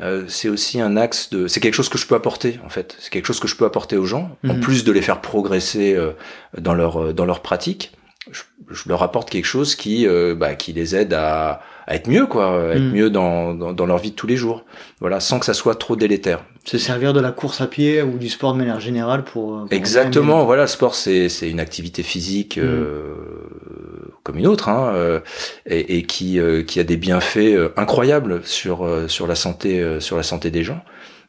euh, 0.00 0.24
c'est 0.28 0.48
aussi 0.48 0.80
un 0.80 0.96
axe 0.96 1.30
de 1.30 1.46
c'est 1.46 1.60
quelque 1.60 1.74
chose 1.74 1.88
que 1.88 1.98
je 1.98 2.06
peux 2.06 2.14
apporter 2.16 2.58
en 2.64 2.68
fait. 2.68 2.96
C'est 3.00 3.10
quelque 3.10 3.26
chose 3.26 3.38
que 3.40 3.48
je 3.48 3.56
peux 3.56 3.64
apporter 3.64 3.96
aux 3.96 4.06
gens 4.06 4.36
en 4.48 4.54
Mhm. 4.54 4.60
plus 4.60 4.84
de 4.84 4.92
les 4.92 5.02
faire 5.02 5.20
progresser 5.20 5.94
euh, 5.94 6.12
dans 6.58 6.74
leur 6.74 7.14
dans 7.14 7.26
leur 7.26 7.40
pratique 7.42 7.92
je, 8.32 8.42
je 8.70 8.88
leur 8.88 9.02
apporte 9.02 9.30
quelque 9.30 9.44
chose 9.46 9.74
qui 9.74 10.06
euh, 10.06 10.34
bah, 10.34 10.54
qui 10.54 10.72
les 10.72 10.94
aide 10.96 11.12
à, 11.14 11.60
à 11.86 11.94
être 11.94 12.08
mieux 12.08 12.26
quoi 12.26 12.70
à 12.70 12.74
être 12.74 12.80
Mhm. 12.82 12.92
mieux 12.92 13.10
dans, 13.10 13.54
dans 13.54 13.72
dans 13.72 13.86
leur 13.86 13.98
vie 13.98 14.10
de 14.10 14.16
tous 14.16 14.26
les 14.26 14.36
jours 14.36 14.64
voilà 15.00 15.20
sans 15.20 15.38
que 15.38 15.46
ça 15.46 15.54
soit 15.54 15.74
trop 15.74 15.96
délétère 15.96 16.44
Se 16.64 16.78
servir 16.78 17.12
de 17.12 17.20
la 17.20 17.32
course 17.32 17.60
à 17.60 17.66
pied 17.66 18.02
ou 18.02 18.18
du 18.18 18.28
sport 18.28 18.52
de 18.52 18.58
manière 18.58 18.80
générale 18.80 19.24
pour. 19.24 19.54
euh, 19.54 19.60
pour 19.64 19.72
Exactement, 19.72 20.44
voilà, 20.44 20.62
le 20.62 20.68
sport 20.68 20.94
c'est 20.94 21.28
c'est 21.28 21.48
une 21.50 21.60
activité 21.60 22.02
physique 22.02 22.56
Mm. 22.58 22.60
euh, 22.62 23.14
comme 24.22 24.36
une 24.38 24.46
autre, 24.46 24.68
hein, 24.68 24.92
euh, 24.94 25.20
et, 25.66 25.96
et 25.98 26.02
qui 26.04 26.38
euh, 26.38 26.62
qui 26.62 26.78
a 26.80 26.84
des 26.84 26.96
bienfaits 26.98 27.38
euh, 27.38 27.70
incroyables 27.76 28.42
sur 28.44 28.84
euh, 28.84 29.08
sur 29.08 29.26
la 29.26 29.34
santé 29.34 29.80
euh, 29.80 29.98
sur 30.00 30.16
la 30.16 30.22
santé 30.22 30.50
des 30.50 30.62
gens. 30.62 30.82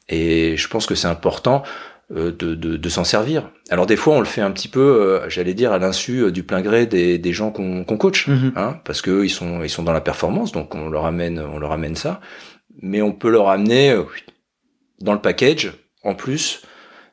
Et 0.09 0.57
je 0.57 0.67
pense 0.67 0.85
que 0.87 0.95
c'est 0.95 1.07
important 1.07 1.63
de 2.13 2.55
de, 2.55 2.77
de 2.77 2.89
s'en 2.89 3.03
servir. 3.03 3.49
Alors 3.69 3.85
des 3.85 3.95
fois 3.95 4.15
on 4.15 4.19
le 4.19 4.25
fait 4.25 4.41
un 4.41 4.51
petit 4.51 4.67
peu, 4.67 4.79
euh, 4.81 5.29
j'allais 5.29 5.53
dire 5.53 5.71
à 5.71 5.79
l'insu 5.79 6.23
euh, 6.23 6.31
du 6.31 6.43
plein 6.43 6.61
gré 6.61 6.85
des 6.85 7.17
des 7.17 7.33
gens 7.33 7.51
qu'on 7.51 7.83
qu'on 7.83 7.97
coach, 7.97 8.27
Mhm. 8.27 8.51
hein, 8.55 8.79
parce 8.85 9.01
que 9.01 9.23
ils 9.23 9.29
sont 9.29 9.63
ils 9.63 9.69
sont 9.69 9.83
dans 9.83 9.93
la 9.93 10.01
performance, 10.01 10.51
donc 10.51 10.75
on 10.75 10.89
leur 10.89 11.05
amène 11.05 11.39
on 11.39 11.57
leur 11.59 11.71
amène 11.71 11.95
ça, 11.95 12.19
mais 12.81 13.01
on 13.01 13.11
peut 13.13 13.29
leur 13.29 13.49
amener 13.49 13.91
euh, 13.91 14.03
dans 14.99 15.13
le 15.13 15.19
package 15.21 15.71
en 16.03 16.13
plus 16.15 16.61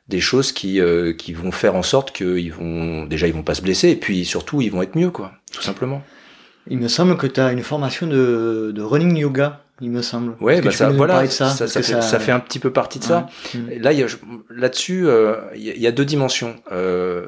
des 0.07 0.19
choses 0.19 0.51
qui 0.51 0.81
euh, 0.81 1.13
qui 1.13 1.33
vont 1.33 1.51
faire 1.51 1.75
en 1.75 1.83
sorte 1.83 2.11
qu'ils 2.11 2.51
vont 2.51 3.05
déjà 3.05 3.27
ils 3.27 3.33
vont 3.33 3.43
pas 3.43 3.55
se 3.55 3.61
blesser 3.61 3.89
et 3.89 3.95
puis 3.95 4.25
surtout 4.25 4.59
ils 4.61 4.71
vont 4.71 4.81
être 4.81 4.95
mieux 4.97 5.11
quoi 5.11 5.31
tout 5.53 5.61
simplement 5.61 6.01
Il 6.67 6.77
me 6.77 6.87
semble 6.87 7.17
que 7.17 7.27
tu 7.27 7.39
as 7.39 7.51
une 7.51 7.63
formation 7.63 8.05
de, 8.07 8.71
de 8.75 8.81
running 8.81 9.17
yoga, 9.17 9.61
il 9.81 9.89
me 9.91 10.01
semble. 10.01 10.35
que 10.59 10.65
bah 10.65 10.71
ça 10.71 10.89
voilà 10.97 11.13
ça, 11.27 11.49
ça, 11.49 11.67
ça, 11.67 11.81
fait, 11.81 12.01
ça... 12.01 12.19
fait 12.19 12.31
un 12.31 12.39
petit 12.39 12.59
peu 12.59 12.71
partie 12.71 12.99
de 12.99 13.03
ça. 13.05 13.27
Et 13.71 13.79
là 13.79 13.91
il 13.93 14.05
là-dessus 14.49 15.07
euh, 15.07 15.35
il 15.55 15.61
y, 15.63 15.69
a- 15.71 15.75
il 15.75 15.81
y 15.81 15.87
a 15.87 15.91
deux 15.91 16.05
dimensions. 16.05 16.55
Euh, 16.71 17.27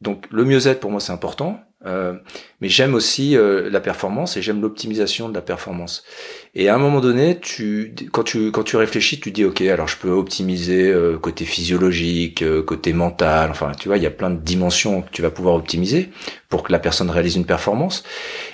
donc 0.00 0.26
le 0.30 0.44
mieux-être 0.44 0.80
pour 0.80 0.90
moi 0.90 1.00
c'est 1.00 1.12
important 1.12 1.60
euh, 1.86 2.14
mais 2.60 2.68
j'aime 2.68 2.94
aussi 2.94 3.36
euh, 3.36 3.70
la 3.70 3.80
performance 3.80 4.36
et 4.36 4.42
j'aime 4.42 4.60
l'optimisation 4.60 5.28
de 5.30 5.34
la 5.34 5.40
performance. 5.40 6.04
Et 6.54 6.68
à 6.68 6.74
un 6.74 6.78
moment 6.78 7.00
donné 7.00 7.38
tu 7.40 7.94
quand 8.12 8.22
tu 8.22 8.50
quand 8.50 8.62
tu 8.64 8.76
réfléchis 8.76 9.18
tu 9.20 9.30
dis 9.30 9.44
ok 9.44 9.62
alors 9.62 9.88
je 9.88 9.96
peux 9.96 10.10
optimiser 10.10 10.90
euh, 10.90 11.18
côté 11.18 11.44
physiologique 11.46 12.42
euh, 12.42 12.62
côté 12.62 12.92
mental 12.92 13.50
enfin 13.50 13.72
tu 13.78 13.88
vois 13.88 13.96
il 13.96 14.02
y 14.02 14.06
a 14.06 14.10
plein 14.10 14.30
de 14.30 14.40
dimensions 14.40 15.00
que 15.02 15.10
tu 15.10 15.22
vas 15.22 15.30
pouvoir 15.30 15.54
optimiser 15.54 16.10
pour 16.50 16.62
que 16.62 16.72
la 16.72 16.78
personne 16.80 17.08
réalise 17.10 17.36
une 17.36 17.46
performance. 17.46 18.02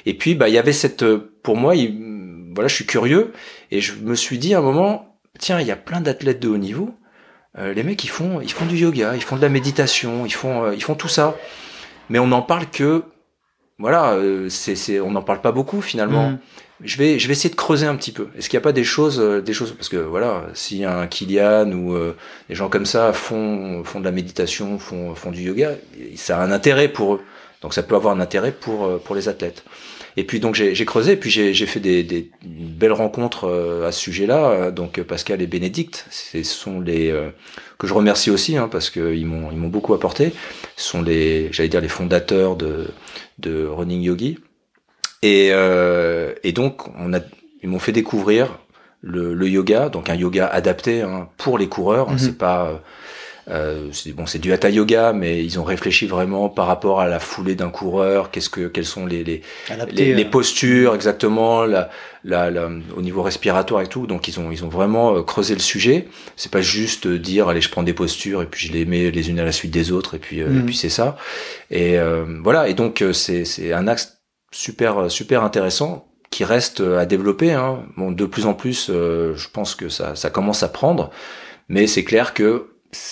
Et 0.04 0.14
puis 0.14 0.34
bah 0.36 0.48
il 0.48 0.54
y 0.54 0.58
avait 0.58 0.72
cette 0.72 1.04
pour 1.42 1.56
moi 1.56 1.74
il- 1.74 2.52
voilà 2.54 2.68
je 2.68 2.74
suis 2.76 2.86
curieux 2.86 3.32
et 3.72 3.80
je 3.80 3.94
me 3.96 4.14
suis 4.14 4.38
dit 4.38 4.54
à 4.54 4.58
un 4.58 4.62
moment 4.62 5.18
tiens 5.38 5.60
il 5.60 5.66
y 5.66 5.72
a 5.72 5.76
plein 5.76 6.00
d'athlètes 6.00 6.40
de 6.40 6.48
haut 6.48 6.58
niveau 6.58 6.94
euh, 7.58 7.72
les 7.74 7.82
mecs 7.82 8.04
ils 8.04 8.08
font 8.08 8.40
ils 8.40 8.52
font 8.52 8.66
du 8.66 8.76
yoga 8.76 9.16
ils 9.16 9.22
font 9.22 9.36
de 9.36 9.42
la 9.42 9.48
méditation 9.48 10.26
ils 10.26 10.32
font 10.32 10.64
euh, 10.64 10.74
ils 10.74 10.82
font 10.82 10.94
tout 10.94 11.08
ça. 11.08 11.36
Mais 12.08 12.20
on 12.20 12.28
n'en 12.28 12.42
parle 12.42 12.66
que 12.70 13.02
voilà 13.78 14.12
euh, 14.12 14.48
c'est 14.48 15.00
on 15.00 15.10
n'en 15.10 15.22
parle 15.22 15.40
pas 15.40 15.52
beaucoup 15.52 15.80
finalement. 15.80 16.30
Mhm. 16.30 16.38
je 16.82 16.96
vais 16.96 17.18
je 17.18 17.26
vais 17.26 17.32
essayer 17.32 17.50
de 17.50 17.56
creuser 17.56 17.86
un 17.86 17.96
petit 17.96 18.12
peu. 18.12 18.28
Est-ce 18.36 18.48
qu'il 18.48 18.56
n'y 18.56 18.62
a 18.62 18.64
pas 18.64 18.72
des 18.72 18.84
choses 18.84 19.20
euh, 19.20 19.40
des 19.42 19.52
choses 19.52 19.72
parce 19.72 19.88
que 19.88 19.96
voilà 19.96 20.46
si 20.54 20.84
un 20.84 21.06
Kylian 21.06 21.70
ou 21.72 21.94
euh, 21.94 22.16
des 22.48 22.54
gens 22.54 22.68
comme 22.68 22.86
ça 22.86 23.12
font 23.12 23.84
font 23.84 24.00
de 24.00 24.04
la 24.04 24.12
méditation 24.12 24.78
font 24.78 25.14
font 25.14 25.30
du 25.30 25.42
yoga 25.42 25.72
ça 26.16 26.38
a 26.38 26.44
un 26.44 26.52
intérêt 26.52 26.88
pour 26.88 27.14
eux. 27.14 27.20
Donc 27.62 27.74
ça 27.74 27.82
peut 27.82 27.94
avoir 27.94 28.14
un 28.14 28.20
intérêt 28.20 28.52
pour 28.52 28.84
euh, 28.84 28.98
pour 29.02 29.14
les 29.14 29.28
athlètes. 29.28 29.64
Et 30.18 30.24
puis 30.24 30.40
donc 30.40 30.54
j'ai 30.54 30.84
creusé 30.86 31.12
et 31.12 31.16
puis 31.16 31.30
j'ai 31.30 31.66
fait 31.66 31.80
des, 31.80 32.02
des 32.02 32.30
belles 32.42 32.92
rencontres 32.92 33.82
à 33.86 33.92
ce 33.92 34.00
sujet-là. 34.00 34.70
Donc 34.70 35.02
Pascal 35.02 35.42
et 35.42 35.46
Bénédicte 35.46 36.06
ce 36.10 36.42
sont 36.42 36.80
les 36.80 37.10
euh, 37.10 37.28
que 37.76 37.86
je 37.86 37.92
remercie 37.92 38.30
aussi 38.30 38.56
hein, 38.56 38.68
parce 38.72 38.88
que 38.88 39.14
ils 39.14 39.26
m'ont 39.26 39.50
ils 39.52 39.58
m'ont 39.58 39.68
beaucoup 39.68 39.92
apporté. 39.92 40.32
Ce 40.76 40.88
sont 40.88 41.02
les 41.02 41.52
j'allais 41.52 41.68
dire 41.68 41.82
les 41.82 41.88
fondateurs 41.88 42.56
de 42.56 42.86
de 43.38 43.66
Running 43.66 44.02
Yogi 44.02 44.38
et 45.22 45.50
euh, 45.52 46.32
et 46.42 46.52
donc 46.52 46.88
on 46.98 47.12
a 47.14 47.20
ils 47.62 47.68
m'ont 47.68 47.78
fait 47.78 47.92
découvrir 47.92 48.58
le, 49.00 49.34
le 49.34 49.48
yoga 49.48 49.88
donc 49.88 50.08
un 50.10 50.14
yoga 50.14 50.46
adapté 50.46 51.02
hein, 51.02 51.28
pour 51.36 51.58
les 51.58 51.68
coureurs 51.68 52.10
Mhm. 52.10 52.18
c'est 52.18 52.38
pas 52.38 52.82
euh, 53.48 53.88
c'est 53.92 54.12
bon, 54.12 54.26
c'est 54.26 54.40
du 54.40 54.52
hatha 54.52 54.68
yoga, 54.70 55.12
mais 55.12 55.44
ils 55.44 55.60
ont 55.60 55.64
réfléchi 55.64 56.06
vraiment 56.06 56.48
par 56.48 56.66
rapport 56.66 57.00
à 57.00 57.06
la 57.06 57.20
foulée 57.20 57.54
d'un 57.54 57.70
coureur. 57.70 58.30
Qu'est-ce 58.32 58.50
que, 58.50 58.66
quelles 58.66 58.84
sont 58.86 59.06
les 59.06 59.22
les, 59.22 59.42
les, 59.92 60.14
les 60.14 60.24
euh, 60.24 60.30
postures 60.30 60.94
exactement, 60.94 61.64
la, 61.64 61.88
la, 62.24 62.50
la- 62.50 62.68
au 62.96 63.02
niveau 63.02 63.22
respiratoire 63.22 63.82
et 63.82 63.86
tout. 63.86 64.08
Donc 64.08 64.26
ils 64.26 64.40
ont 64.40 64.50
ils 64.50 64.64
ont 64.64 64.68
vraiment 64.68 65.14
euh, 65.16 65.22
creusé 65.22 65.54
le 65.54 65.60
sujet. 65.60 66.08
C'est 66.34 66.50
pas 66.50 66.60
juste 66.60 67.06
euh, 67.06 67.18
dire 67.20 67.48
allez 67.48 67.60
je 67.60 67.70
prends 67.70 67.84
des 67.84 67.94
postures 67.94 68.42
et 68.42 68.46
puis 68.46 68.66
je 68.66 68.72
les 68.72 68.84
mets 68.84 69.10
les 69.12 69.30
unes 69.30 69.38
à 69.38 69.44
la 69.44 69.52
suite 69.52 69.70
des 69.70 69.92
autres 69.92 70.14
et 70.16 70.18
puis 70.18 70.40
et 70.40 70.44
puis 70.64 70.74
c'est 70.76 70.88
ça. 70.88 71.16
Et 71.70 71.98
euh, 71.98 72.24
voilà. 72.42 72.68
Et 72.68 72.74
donc 72.74 73.04
c'est 73.12 73.44
c'est 73.44 73.72
un 73.72 73.86
axe 73.86 74.18
super 74.50 75.08
super 75.10 75.44
intéressant 75.44 76.08
qui 76.30 76.44
reste 76.44 76.80
à 76.80 77.06
développer. 77.06 77.52
Hein. 77.52 77.84
Bon, 77.96 78.10
de 78.10 78.26
plus 78.26 78.46
en 78.46 78.54
plus, 78.54 78.88
euh, 78.90 79.36
je 79.36 79.48
pense 79.48 79.76
que 79.76 79.88
ça 79.88 80.16
ça 80.16 80.30
commence 80.30 80.64
à 80.64 80.68
prendre, 80.68 81.10
mais 81.68 81.86
c'est 81.86 82.02
clair 82.02 82.34
que 82.34 82.70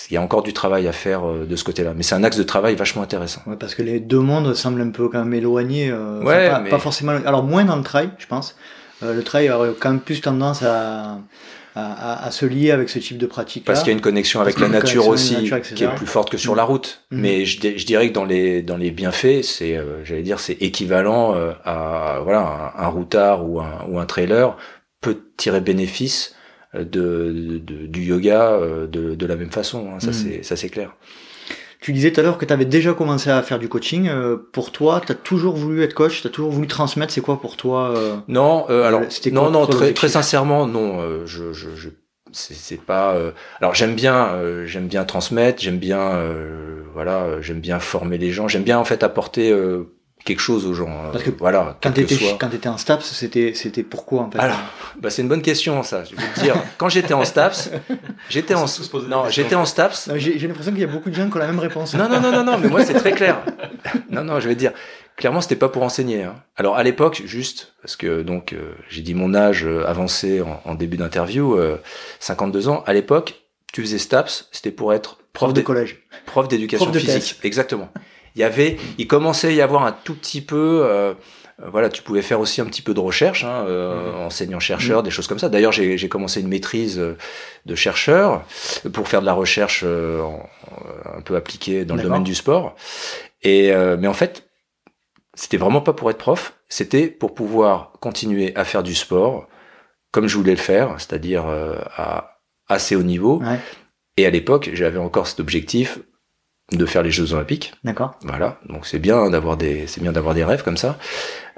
il 0.09 0.13
y 0.13 0.17
a 0.17 0.21
encore 0.21 0.41
du 0.43 0.53
travail 0.53 0.87
à 0.87 0.91
faire 0.91 1.27
euh, 1.29 1.45
de 1.45 1.55
ce 1.55 1.63
côté-là. 1.63 1.93
Mais 1.95 2.03
c'est 2.03 2.15
un 2.15 2.23
axe 2.23 2.37
de 2.37 2.43
travail 2.43 2.75
vachement 2.75 3.01
intéressant. 3.01 3.41
Ouais, 3.47 3.55
parce 3.59 3.75
que 3.75 3.83
les 3.83 3.99
deux 3.99 4.19
mondes 4.19 4.53
semblent 4.53 4.81
un 4.81 4.89
peu 4.91 5.09
quand 5.09 5.19
même 5.23 5.33
éloignés. 5.33 5.89
euh, 5.91 6.21
Ouais, 6.23 6.49
pas, 6.49 6.59
mais- 6.59 6.69
pas 6.69 6.79
forcément. 6.79 7.11
Alors 7.25 7.43
moins 7.43 7.65
dans 7.65 7.75
le 7.75 7.83
trail, 7.83 8.09
je 8.17 8.27
pense. 8.27 8.55
Euh, 9.03 9.13
le 9.13 9.23
trail 9.23 9.49
aurait 9.49 9.71
quand 9.79 9.89
même 9.89 9.99
plus 9.99 10.21
tendance 10.21 10.63
à, 10.63 11.17
à, 11.75 12.13
à- 12.13 12.25
à 12.27 12.31
se 12.31 12.45
lier 12.45 12.71
avec 12.71 12.87
ce 12.89 12.99
type 12.99 13.17
de 13.17 13.25
pratique. 13.25 13.65
Parce 13.65 13.79
qu'il 13.79 13.89
y 13.89 13.91
a 13.91 13.97
une 13.97 14.01
connexion 14.01 14.39
avec 14.39 14.57
la 14.59 14.69
nature 14.69 15.07
aussi, 15.09 15.35
nature, 15.49 15.61
qui 15.61 15.83
est 15.83 15.95
plus 15.95 16.07
forte 16.07 16.29
que 16.29 16.37
sur 16.37 16.55
la 16.55 16.63
route. 16.63 17.01
Mhm. 17.11 17.19
Mais 17.19 17.45
je, 17.45 17.59
di- 17.59 17.77
je 17.77 17.85
dirais 17.85 18.07
que 18.07 18.13
dans 18.13 18.23
les 18.23 18.61
dans 18.61 18.77
les 18.77 18.91
bienfaits, 18.91 19.41
c'est, 19.43 19.75
euh, 19.75 20.03
j'allais 20.05 20.23
dire, 20.23 20.39
c'est 20.39 20.61
équivalent 20.61 21.35
à 21.65 22.19
voilà 22.23 22.73
un, 22.77 22.83
un 22.85 22.87
routard 22.87 23.47
ou 23.47 23.59
un 23.59 23.85
ou 23.89 23.99
un 23.99 24.05
trailer 24.05 24.55
peut 25.01 25.17
tirer 25.37 25.59
bénéfice 25.59 26.33
de, 26.83 27.61
de- 27.63 27.85
du 27.87 28.01
yoga 28.03 28.51
euh, 28.51 28.87
de, 28.87 29.15
de 29.15 29.25
la 29.25 29.35
même 29.35 29.51
façon. 29.51 29.89
hein. 29.95 29.99
ça 29.99 30.11
c'est 30.13 30.43
ça 30.43 30.55
c'est 30.55 30.69
clair. 30.69 30.95
Tu 31.81 31.93
disais 31.93 32.11
tout 32.11 32.19
à 32.19 32.23
l'heure 32.23 32.37
que 32.39 32.45
tu 32.45 32.53
avais 32.53 32.65
déjà 32.65 32.93
commencé 32.93 33.29
à 33.29 33.41
faire 33.43 33.59
du 33.59 33.69
coaching. 33.69 34.07
euh, 34.07 34.37
pour 34.53 34.71
toi, 34.71 35.01
tu 35.05 35.11
as 35.11 35.15
toujours 35.15 35.55
voulu 35.55 35.83
être 35.83 35.93
coach, 35.93 36.21
tu 36.21 36.27
as 36.27 36.31
toujours 36.31 36.49
voulu 36.51 36.65
transmettre. 36.67 37.13
C'est 37.13 37.21
quoi 37.21 37.39
pour 37.39 37.57
toi 37.57 37.93
euh, 37.95 38.15
Non, 38.27 38.65
euh, 38.69 38.83
alors 38.83 39.01
C'était 39.09 39.29
non 39.31 39.51
non 39.51 39.67
très, 39.67 39.93
très 39.93 40.09
sincèrement 40.09 40.65
non. 40.65 40.99
euh, 41.01 41.25
je 41.25 41.53
je, 41.53 41.69
je 41.75 41.89
c'est 42.31 42.81
pas. 42.81 43.13
euh, 43.13 43.31
alors 43.61 43.75
j'aime 43.75 43.93
bien 43.95 44.27
euh, 44.33 44.65
j'aime 44.65 44.87
bien 44.87 45.05
transmettre, 45.05 45.61
j'aime 45.61 45.77
bien 45.77 45.99
euh, 45.99 46.81
voilà 46.93 47.23
euh, 47.23 47.41
j'aime 47.41 47.59
bien 47.59 47.79
former 47.79 48.17
les 48.17 48.31
gens, 48.31 48.47
j'aime 48.47 48.63
bien 48.63 48.79
en 48.79 48.83
fait 48.85 49.03
apporter 49.03 49.51
euh, 49.51 49.83
quelque 50.25 50.41
chose 50.41 50.65
aux 50.65 50.73
gens. 50.73 50.89
euh, 50.89 51.11
Parce 51.11 51.23
que 51.23 51.29
voilà 51.29 51.77
Quand 51.81 51.91
tu 51.91 52.01
étais, 52.01 52.15
étais 52.15 52.67
en 52.67 52.77
STAPS, 52.77 53.05
c'était 53.05 53.53
c'était 53.53 53.83
pourquoi 53.83 54.23
en 54.23 54.31
fait? 54.31 54.39
Alors, 54.39 54.57
bah 54.99 55.09
c'est 55.09 55.21
une 55.21 55.27
bonne 55.29 55.41
question 55.43 55.81
ça. 55.83 56.03
Je 56.03 56.15
vais 56.15 56.21
te 56.35 56.39
dire, 56.41 56.55
quand 56.77 56.89
j'étais 56.89 57.13
en 57.13 57.23
STAPS, 57.23 57.69
j'étais 58.29 58.55
en 58.55 58.65
non 59.07 59.29
j'étais 59.29 59.55
en 59.55 59.65
STAPS. 59.65 60.09
J'ai 60.17 60.37
l'impression 60.47 60.71
qu'il 60.73 60.81
y 60.81 60.83
a 60.83 60.87
beaucoup 60.87 61.09
de 61.09 61.15
gens 61.15 61.29
qui 61.29 61.35
ont 61.37 61.39
la 61.39 61.47
même 61.47 61.59
réponse. 61.59 61.93
Non 61.93 62.09
non 62.09 62.19
non 62.19 62.31
non 62.31 62.43
non 62.43 62.57
mais 62.57 62.67
moi 62.67 62.83
c'est 62.83 62.95
très 62.95 63.11
clair. 63.13 63.41
Non 64.09 64.23
non 64.23 64.39
je 64.39 64.47
vais 64.49 64.55
te 64.55 64.59
dire 64.59 64.73
clairement 65.15 65.41
c'était 65.41 65.55
pas 65.55 65.69
pour 65.69 65.83
enseigner. 65.83 66.23
Hein. 66.23 66.35
Alors 66.57 66.75
à 66.75 66.83
l'époque 66.83 67.21
juste 67.25 67.73
parce 67.81 67.95
que 67.95 68.21
donc 68.23 68.53
euh, 68.53 68.73
j'ai 68.89 69.01
dit 69.01 69.13
mon 69.13 69.33
âge 69.35 69.63
euh, 69.65 69.85
avancé 69.87 70.41
en, 70.41 70.59
en 70.65 70.75
début 70.75 70.97
d'interview, 70.97 71.55
euh, 71.55 71.77
52 72.19 72.67
ans. 72.67 72.83
À 72.87 72.93
l'époque 72.93 73.43
tu 73.71 73.81
faisais 73.81 73.99
STAPS, 73.99 74.47
c'était 74.51 74.71
pour 74.71 74.93
être 74.93 75.17
prof 75.33 75.49
Prof 75.49 75.53
de 75.53 75.59
de 75.61 75.65
collège. 75.65 75.97
prof 76.25 76.47
d'éducation 76.47 76.91
physique. 76.93 77.39
Exactement. 77.43 77.89
Il 78.35 78.41
y 78.41 78.43
avait, 78.43 78.77
il 78.97 79.07
commençait 79.07 79.47
à 79.47 79.51
y 79.51 79.61
avoir 79.61 79.85
un 79.85 79.91
tout 79.91 80.13
petit 80.15 80.41
peu, 80.41 80.81
euh, 80.83 81.13
euh, 81.63 81.69
voilà, 81.71 81.89
tu 81.89 82.01
pouvais 82.01 82.21
faire 82.21 82.39
aussi 82.41 82.59
un 82.61 82.65
petit 82.65 82.81
peu 82.81 82.93
de 82.93 82.99
recherche, 82.99 83.43
hein, 83.45 83.63
euh, 83.67 84.11
Mhm. 84.11 84.25
enseignant-chercheur, 84.25 85.03
des 85.03 85.09
choses 85.11 85.27
comme 85.27 85.39
ça. 85.39 85.47
D'ailleurs, 85.49 85.71
j'ai 85.71 85.97
j'ai 85.97 86.09
commencé 86.09 86.41
une 86.41 86.47
maîtrise 86.49 86.97
de 87.65 87.75
chercheur 87.75 88.43
pour 88.93 89.07
faire 89.07 89.21
de 89.21 89.25
la 89.25 89.33
recherche 89.33 89.83
euh, 89.85 90.21
un 91.17 91.21
peu 91.21 91.35
appliquée 91.35 91.85
dans 91.85 91.95
le 91.95 92.01
domaine 92.03 92.23
du 92.23 92.35
sport. 92.35 92.75
Et 93.41 93.71
euh, 93.71 93.95
mais 93.99 94.07
en 94.07 94.13
fait, 94.13 94.47
c'était 95.33 95.57
vraiment 95.57 95.81
pas 95.81 95.93
pour 95.93 96.09
être 96.09 96.17
prof. 96.17 96.53
c'était 96.67 97.07
pour 97.07 97.33
pouvoir 97.35 97.91
continuer 98.01 98.53
à 98.55 98.65
faire 98.65 98.83
du 98.83 98.95
sport 98.95 99.47
comme 100.11 100.27
je 100.27 100.37
voulais 100.37 100.51
le 100.55 100.57
faire, 100.61 100.95
c'est-à-dire 100.97 101.45
euh, 101.47 101.75
à 101.97 102.39
assez 102.67 102.95
haut 102.95 103.03
niveau. 103.03 103.39
Ouais. 103.41 103.59
Et 104.17 104.25
à 104.25 104.29
l'époque, 104.29 104.69
j'avais 104.73 104.97
encore 104.97 105.27
cet 105.27 105.39
objectif 105.41 105.99
de 106.71 106.85
faire 106.85 107.03
les 107.03 107.11
Jeux 107.11 107.33
Olympiques. 107.33 107.73
D'accord. 107.83 108.15
Voilà, 108.23 108.59
donc 108.69 108.85
c'est 108.87 108.99
bien 108.99 109.29
d'avoir 109.29 109.57
des, 109.57 109.85
c'est 109.87 110.01
bien 110.01 110.11
d'avoir 110.11 110.33
des 110.33 110.43
rêves 110.43 110.63
comme 110.63 110.77
ça. 110.77 110.97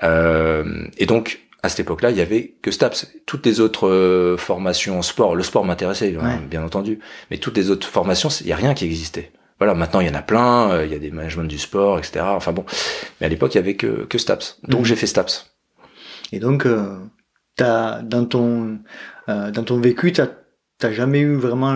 Euh, 0.03 0.85
et 0.97 1.05
donc 1.05 1.39
à 1.63 1.69
cette 1.69 1.79
époque-là, 1.81 2.11
il 2.11 2.17
y 2.17 2.21
avait 2.21 2.55
que 2.61 2.71
Staps. 2.71 3.07
Toutes 3.25 3.45
les 3.45 3.59
autres 3.59 3.87
euh, 3.87 4.37
formations 4.37 4.99
en 4.99 5.01
sport, 5.01 5.35
le 5.35 5.43
sport 5.43 5.65
m'intéressait, 5.65 6.15
hein, 6.21 6.39
bien 6.49 6.63
entendu, 6.63 6.99
mais 7.31 7.37
toutes 7.37 7.57
les 7.57 7.71
autres 7.71 7.87
formations, 7.87 8.29
il 8.41 8.47
y 8.47 8.53
a 8.53 8.55
rien 8.55 8.73
qui 8.73 8.85
existait. 8.85 9.31
Voilà, 9.59 9.73
maintenant 9.73 10.01
il 10.01 10.07
y 10.07 10.09
en 10.09 10.13
a 10.13 10.21
plein, 10.21 10.69
euh, 10.69 10.85
il 10.85 10.91
y 10.91 10.95
a 10.95 10.99
des 10.99 11.09
managements 11.09 11.43
du 11.43 11.57
sport, 11.57 11.97
etc. 11.97 12.23
Enfin 12.27 12.51
bon, 12.51 12.63
mais 13.19 13.25
à 13.25 13.29
l'époque 13.29 13.55
il 13.55 13.57
y 13.57 13.59
avait 13.59 13.75
que 13.75 14.05
que 14.05 14.17
Staps. 14.19 14.59
Donc 14.67 14.81
Mhm. 14.81 14.85
j'ai 14.85 14.95
fait 14.95 15.07
Staps. 15.07 15.51
Et 16.31 16.39
donc, 16.39 16.65
euh, 16.65 16.97
t'as, 17.55 18.01
dans 18.01 18.25
ton, 18.25 18.77
euh, 19.29 19.49
dans 19.49 19.63
ton 19.63 19.79
vécu, 19.79 20.11
t'as, 20.11 20.27
t'as 20.79 20.91
jamais 20.91 21.19
eu 21.19 21.35
vraiment 21.35 21.73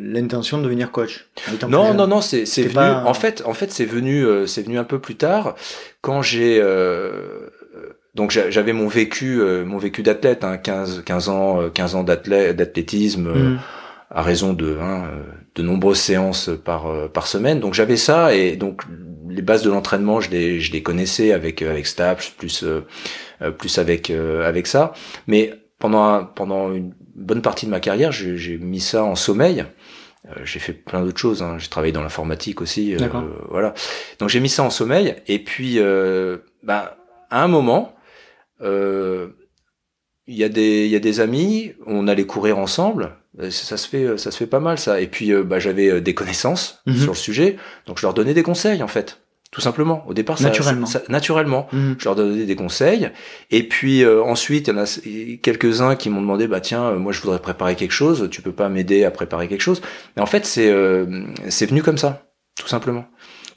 l'intention 0.00 0.58
de 0.58 0.64
devenir 0.64 0.90
coach. 0.90 1.26
Non, 1.68 1.94
non, 1.94 2.06
non, 2.06 2.20
c'est 2.20 2.44
venu. 2.62 2.74
pas- 2.74 3.04
En 3.06 3.14
fait, 3.14 3.42
en 3.46 3.54
fait, 3.54 3.70
c'est 3.72 3.84
venu, 3.84 4.24
euh, 4.24 4.46
c'est 4.46 4.62
venu 4.62 4.78
un 4.78 4.84
peu 4.84 4.98
plus 4.98 5.16
tard 5.16 5.54
quand 6.00 6.22
j'ai. 6.22 6.58
euh, 6.60 7.48
donc 8.14 8.30
j'a- 8.30 8.50
j'avais 8.50 8.72
mon 8.72 8.88
vécu, 8.88 9.40
euh, 9.40 9.64
mon 9.64 9.76
vécu 9.78 10.02
d'athlète, 10.02 10.42
hein, 10.44 10.56
15, 10.56 11.02
15 11.04 11.28
ans, 11.28 11.60
euh, 11.60 11.68
15 11.68 11.94
ans 11.94 12.02
d'athlète, 12.02 12.56
d'athlétisme, 12.56 13.26
euh, 13.26 13.34
Mhm. 13.50 13.58
à 14.10 14.22
raison 14.22 14.52
de 14.54 14.78
hein, 14.80 15.04
euh, 15.12 15.22
de 15.54 15.62
nombreuses 15.62 15.98
séances 15.98 16.50
par 16.64 16.86
euh, 16.86 17.08
par 17.08 17.26
semaine. 17.26 17.60
Donc 17.60 17.74
j'avais 17.74 17.96
ça 17.98 18.34
et 18.34 18.56
donc 18.56 18.82
les 19.28 19.42
bases 19.42 19.62
de 19.62 19.68
l'entraînement, 19.70 20.20
je 20.20 20.30
les 20.30 20.60
je 20.60 20.72
les 20.72 20.82
connaissais 20.82 21.32
avec 21.32 21.60
euh, 21.60 21.70
avec 21.70 21.86
Staps 21.86 22.30
plus 22.30 22.62
euh, 22.64 22.80
euh, 23.42 23.50
plus 23.50 23.76
avec 23.78 24.08
euh, 24.10 24.48
avec 24.48 24.66
ça. 24.66 24.94
Mais 25.26 25.52
pendant 25.78 26.04
un- 26.04 26.24
pendant 26.24 26.72
une 26.72 26.94
bonne 27.16 27.42
partie 27.42 27.66
de 27.66 27.70
ma 27.70 27.80
carrière, 27.80 28.12
j'ai 28.12 28.58
mis 28.58 28.80
ça 28.80 29.02
en 29.04 29.16
sommeil. 29.16 29.64
Euh, 30.28 30.30
j'ai 30.44 30.58
fait 30.58 30.72
plein 30.72 31.04
d'autres 31.04 31.18
choses. 31.18 31.42
Hein. 31.42 31.56
J'ai 31.58 31.68
travaillé 31.68 31.92
dans 31.92 32.02
l'informatique 32.02 32.60
aussi. 32.60 32.94
euh, 32.94 32.98
voilà. 33.50 33.74
Donc 34.18 34.28
j'ai 34.28 34.40
mis 34.40 34.48
ça 34.48 34.62
en 34.62 34.70
sommeil. 34.70 35.16
Et 35.28 35.38
puis, 35.38 35.78
euh, 35.78 36.38
bah, 36.62 36.96
à 37.30 37.42
un 37.42 37.48
moment, 37.48 37.94
euh, 38.60 39.28
il 40.26 40.34
y 40.36 40.44
a 40.44 40.48
des 40.48 40.84
il 40.86 40.90
y 40.90 40.96
a 40.96 41.00
des 41.00 41.20
amis. 41.20 41.72
On 41.86 42.08
allait 42.08 42.26
courir 42.26 42.58
ensemble. 42.58 43.12
Euh, 43.40 43.50
Ça 43.50 43.76
se 43.76 43.86
fait 43.88 44.18
ça 44.18 44.30
se 44.30 44.36
fait 44.36 44.46
pas 44.46 44.60
mal 44.60 44.78
ça. 44.78 45.00
Et 45.00 45.06
puis, 45.06 45.32
euh, 45.32 45.44
bah, 45.44 45.58
j'avais 45.58 45.88
euh, 45.90 46.00
des 46.00 46.14
connaissances 46.14 46.80
Mhm. 46.86 46.96
sur 46.96 47.12
le 47.12 47.18
sujet. 47.18 47.56
Donc 47.86 47.98
je 47.98 48.02
leur 48.06 48.14
donnais 48.14 48.34
des 48.34 48.42
conseils 48.42 48.82
en 48.82 48.88
fait. 48.88 49.18
Tout 49.56 49.62
simplement. 49.62 50.04
Au 50.06 50.12
départ, 50.12 50.36
ça- 50.36 50.44
Naturellement. 50.44 50.84
ça- 50.84 51.00
naturellement 51.08 51.66
Mhm. 51.72 51.96
je 51.98 52.04
leur 52.04 52.14
donnais 52.14 52.44
des 52.44 52.56
conseils 52.56 53.10
et 53.50 53.62
puis 53.66 54.04
euh, 54.04 54.22
ensuite 54.22 54.68
il 54.68 54.74
y 54.74 54.78
en 54.78 54.82
a 54.82 54.86
quelques 55.42 55.80
uns 55.80 55.96
qui 55.96 56.10
m'ont 56.10 56.20
demandé 56.20 56.46
bah 56.46 56.60
tiens 56.60 56.84
euh, 56.90 56.98
moi 56.98 57.10
je 57.12 57.22
voudrais 57.22 57.38
préparer 57.38 57.74
quelque 57.74 57.92
chose 57.92 58.28
tu 58.30 58.42
peux 58.42 58.52
pas 58.52 58.68
m'aider 58.68 59.04
à 59.04 59.10
préparer 59.10 59.48
quelque 59.48 59.62
chose 59.62 59.80
mais 60.14 60.20
en 60.22 60.26
fait 60.26 60.44
c'est 60.44 60.68
euh, 60.70 61.22
c'est 61.48 61.64
venu 61.64 61.82
comme 61.82 61.96
ça 61.96 62.26
tout 62.60 62.68
simplement 62.68 63.06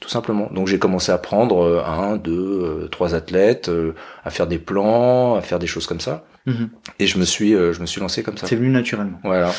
tout 0.00 0.08
simplement 0.08 0.48
donc 0.54 0.68
j'ai 0.68 0.78
commencé 0.78 1.12
à 1.12 1.18
prendre 1.18 1.62
euh, 1.62 1.82
un 1.84 2.16
deux 2.16 2.88
trois 2.90 3.14
athlètes 3.14 3.68
euh, 3.68 3.92
à 4.24 4.30
faire 4.30 4.46
des 4.46 4.58
plans 4.58 5.34
à 5.34 5.42
faire 5.42 5.58
des 5.58 5.66
choses 5.66 5.86
comme 5.86 6.00
ça 6.00 6.24
Mhm. 6.46 6.70
et 6.98 7.06
je 7.06 7.18
me 7.18 7.26
suis 7.26 7.54
euh, 7.54 7.74
je 7.74 7.80
me 7.82 7.86
suis 7.86 8.00
lancé 8.00 8.22
comme 8.22 8.38
ça 8.38 8.46
C'est 8.46 8.56
venu 8.56 8.70
naturellement. 8.70 9.18
voilà 9.22 9.52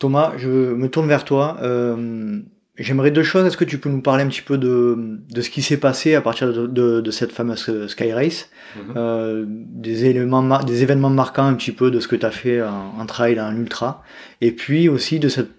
Thomas, 0.00 0.32
je 0.38 0.48
me 0.48 0.88
tourne 0.88 1.06
vers 1.06 1.24
toi. 1.24 1.58
Euh, 1.62 2.40
J'aimerais 2.78 3.10
deux 3.10 3.22
choses. 3.22 3.46
Est-ce 3.46 3.56
que 3.56 3.64
tu 3.64 3.78
peux 3.78 3.90
nous 3.90 4.00
parler 4.00 4.22
un 4.24 4.28
petit 4.28 4.40
peu 4.42 4.56
de, 4.56 4.96
de 5.30 5.40
ce 5.42 5.50
qui 5.50 5.60
s'est 5.60 5.76
passé 5.76 6.14
à 6.14 6.20
partir 6.22 6.52
de, 6.52 6.66
de, 6.66 7.00
de 7.00 7.10
cette 7.10 7.32
fameuse 7.32 7.86
Sky 7.88 8.12
Race 8.12 8.48
Mhm. 8.76 8.94
euh, 8.96 9.44
des, 9.48 10.04
éléments, 10.04 10.60
des 10.62 10.82
événements 10.84 11.10
marquants 11.10 11.44
un 11.46 11.54
petit 11.54 11.72
peu 11.72 11.90
de 11.90 11.98
ce 11.98 12.06
que 12.06 12.14
tu 12.16 12.24
as 12.24 12.30
fait 12.30 12.62
en, 12.62 12.94
en 13.00 13.04
trail, 13.06 13.40
en 13.40 13.54
ultra, 13.56 14.02
et 14.40 14.52
puis 14.52 14.88
aussi 14.88 15.18
de 15.18 15.28
cette 15.28 15.50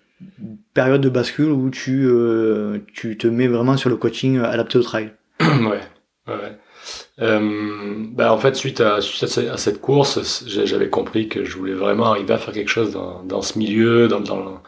période 0.73 1.01
de 1.01 1.09
bascule 1.09 1.49
où 1.51 1.69
tu, 1.69 2.05
euh, 2.07 2.77
tu 2.93 3.17
te 3.17 3.27
mets 3.27 3.47
vraiment 3.49 3.75
sur 3.75 3.89
le 3.89 3.97
coaching 3.97 4.39
adapté 4.39 4.77
au 4.77 4.81
trail. 4.83 5.11
ouais, 5.41 5.81
ouais. 6.27 6.57
Euh, 7.21 8.05
bah 8.13 8.33
en 8.33 8.37
fait, 8.37 8.55
suite 8.55 8.81
à, 8.81 9.01
suite 9.01 9.23
à 9.23 9.27
ce- 9.27 9.49
à 9.51 9.57
cette 9.57 9.81
course, 9.81 10.43
j'avais 10.47 10.89
compris 10.89 11.27
que 11.27 11.43
je 11.43 11.57
voulais 11.57 11.73
vraiment 11.73 12.05
arriver 12.07 12.33
à 12.33 12.37
faire 12.37 12.53
quelque 12.53 12.69
chose 12.71 12.91
dans, 12.91 13.21
dans 13.23 13.41
ce 13.41 13.59
milieu, 13.59 14.07
dans, 14.07 14.19
dans, 14.21 14.61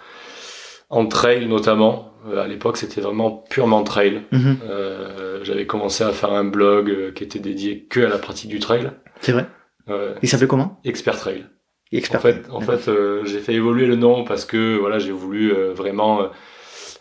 en 0.94 1.06
trail 1.08 1.48
notamment. 1.48 2.10
Euh, 2.26 2.42
à 2.42 2.48
l'époque, 2.48 2.78
c'était 2.78 3.02
vraiment 3.02 3.32
purement 3.50 3.84
trail. 3.84 4.22
Mhm. 4.32 4.58
Euh, 4.64 5.40
j'avais 5.44 5.66
commencé 5.66 6.04
à 6.04 6.12
faire 6.12 6.32
un 6.32 6.46
blog 6.46 6.90
euh, 6.90 7.12
qui 7.12 7.24
était 7.24 7.40
dédié 7.40 7.84
que 7.90 8.00
à 8.00 8.10
la 8.10 8.18
pratique 8.18 8.50
du 8.50 8.60
trail. 8.60 8.92
C'est 9.20 9.34
vrai 9.34 9.46
Il 10.22 10.30
s'appelait 10.30 10.48
comment? 10.48 10.80
Expert 10.86 11.18
Trail. 11.18 11.46
Expert. 11.92 12.20
En 12.20 12.22
fait, 12.22 12.46
en 12.50 12.62
fait 12.62 12.88
euh, 12.88 13.24
j'ai 13.26 13.40
fait 13.40 13.54
évoluer 13.54 13.86
le 13.86 13.96
nom 13.96 14.24
parce 14.24 14.46
que 14.46 14.78
voilà, 14.78 14.98
j'ai 14.98 15.12
voulu 15.12 15.54
euh, 15.54 15.74
vraiment 15.74 16.22
euh, 16.22 16.28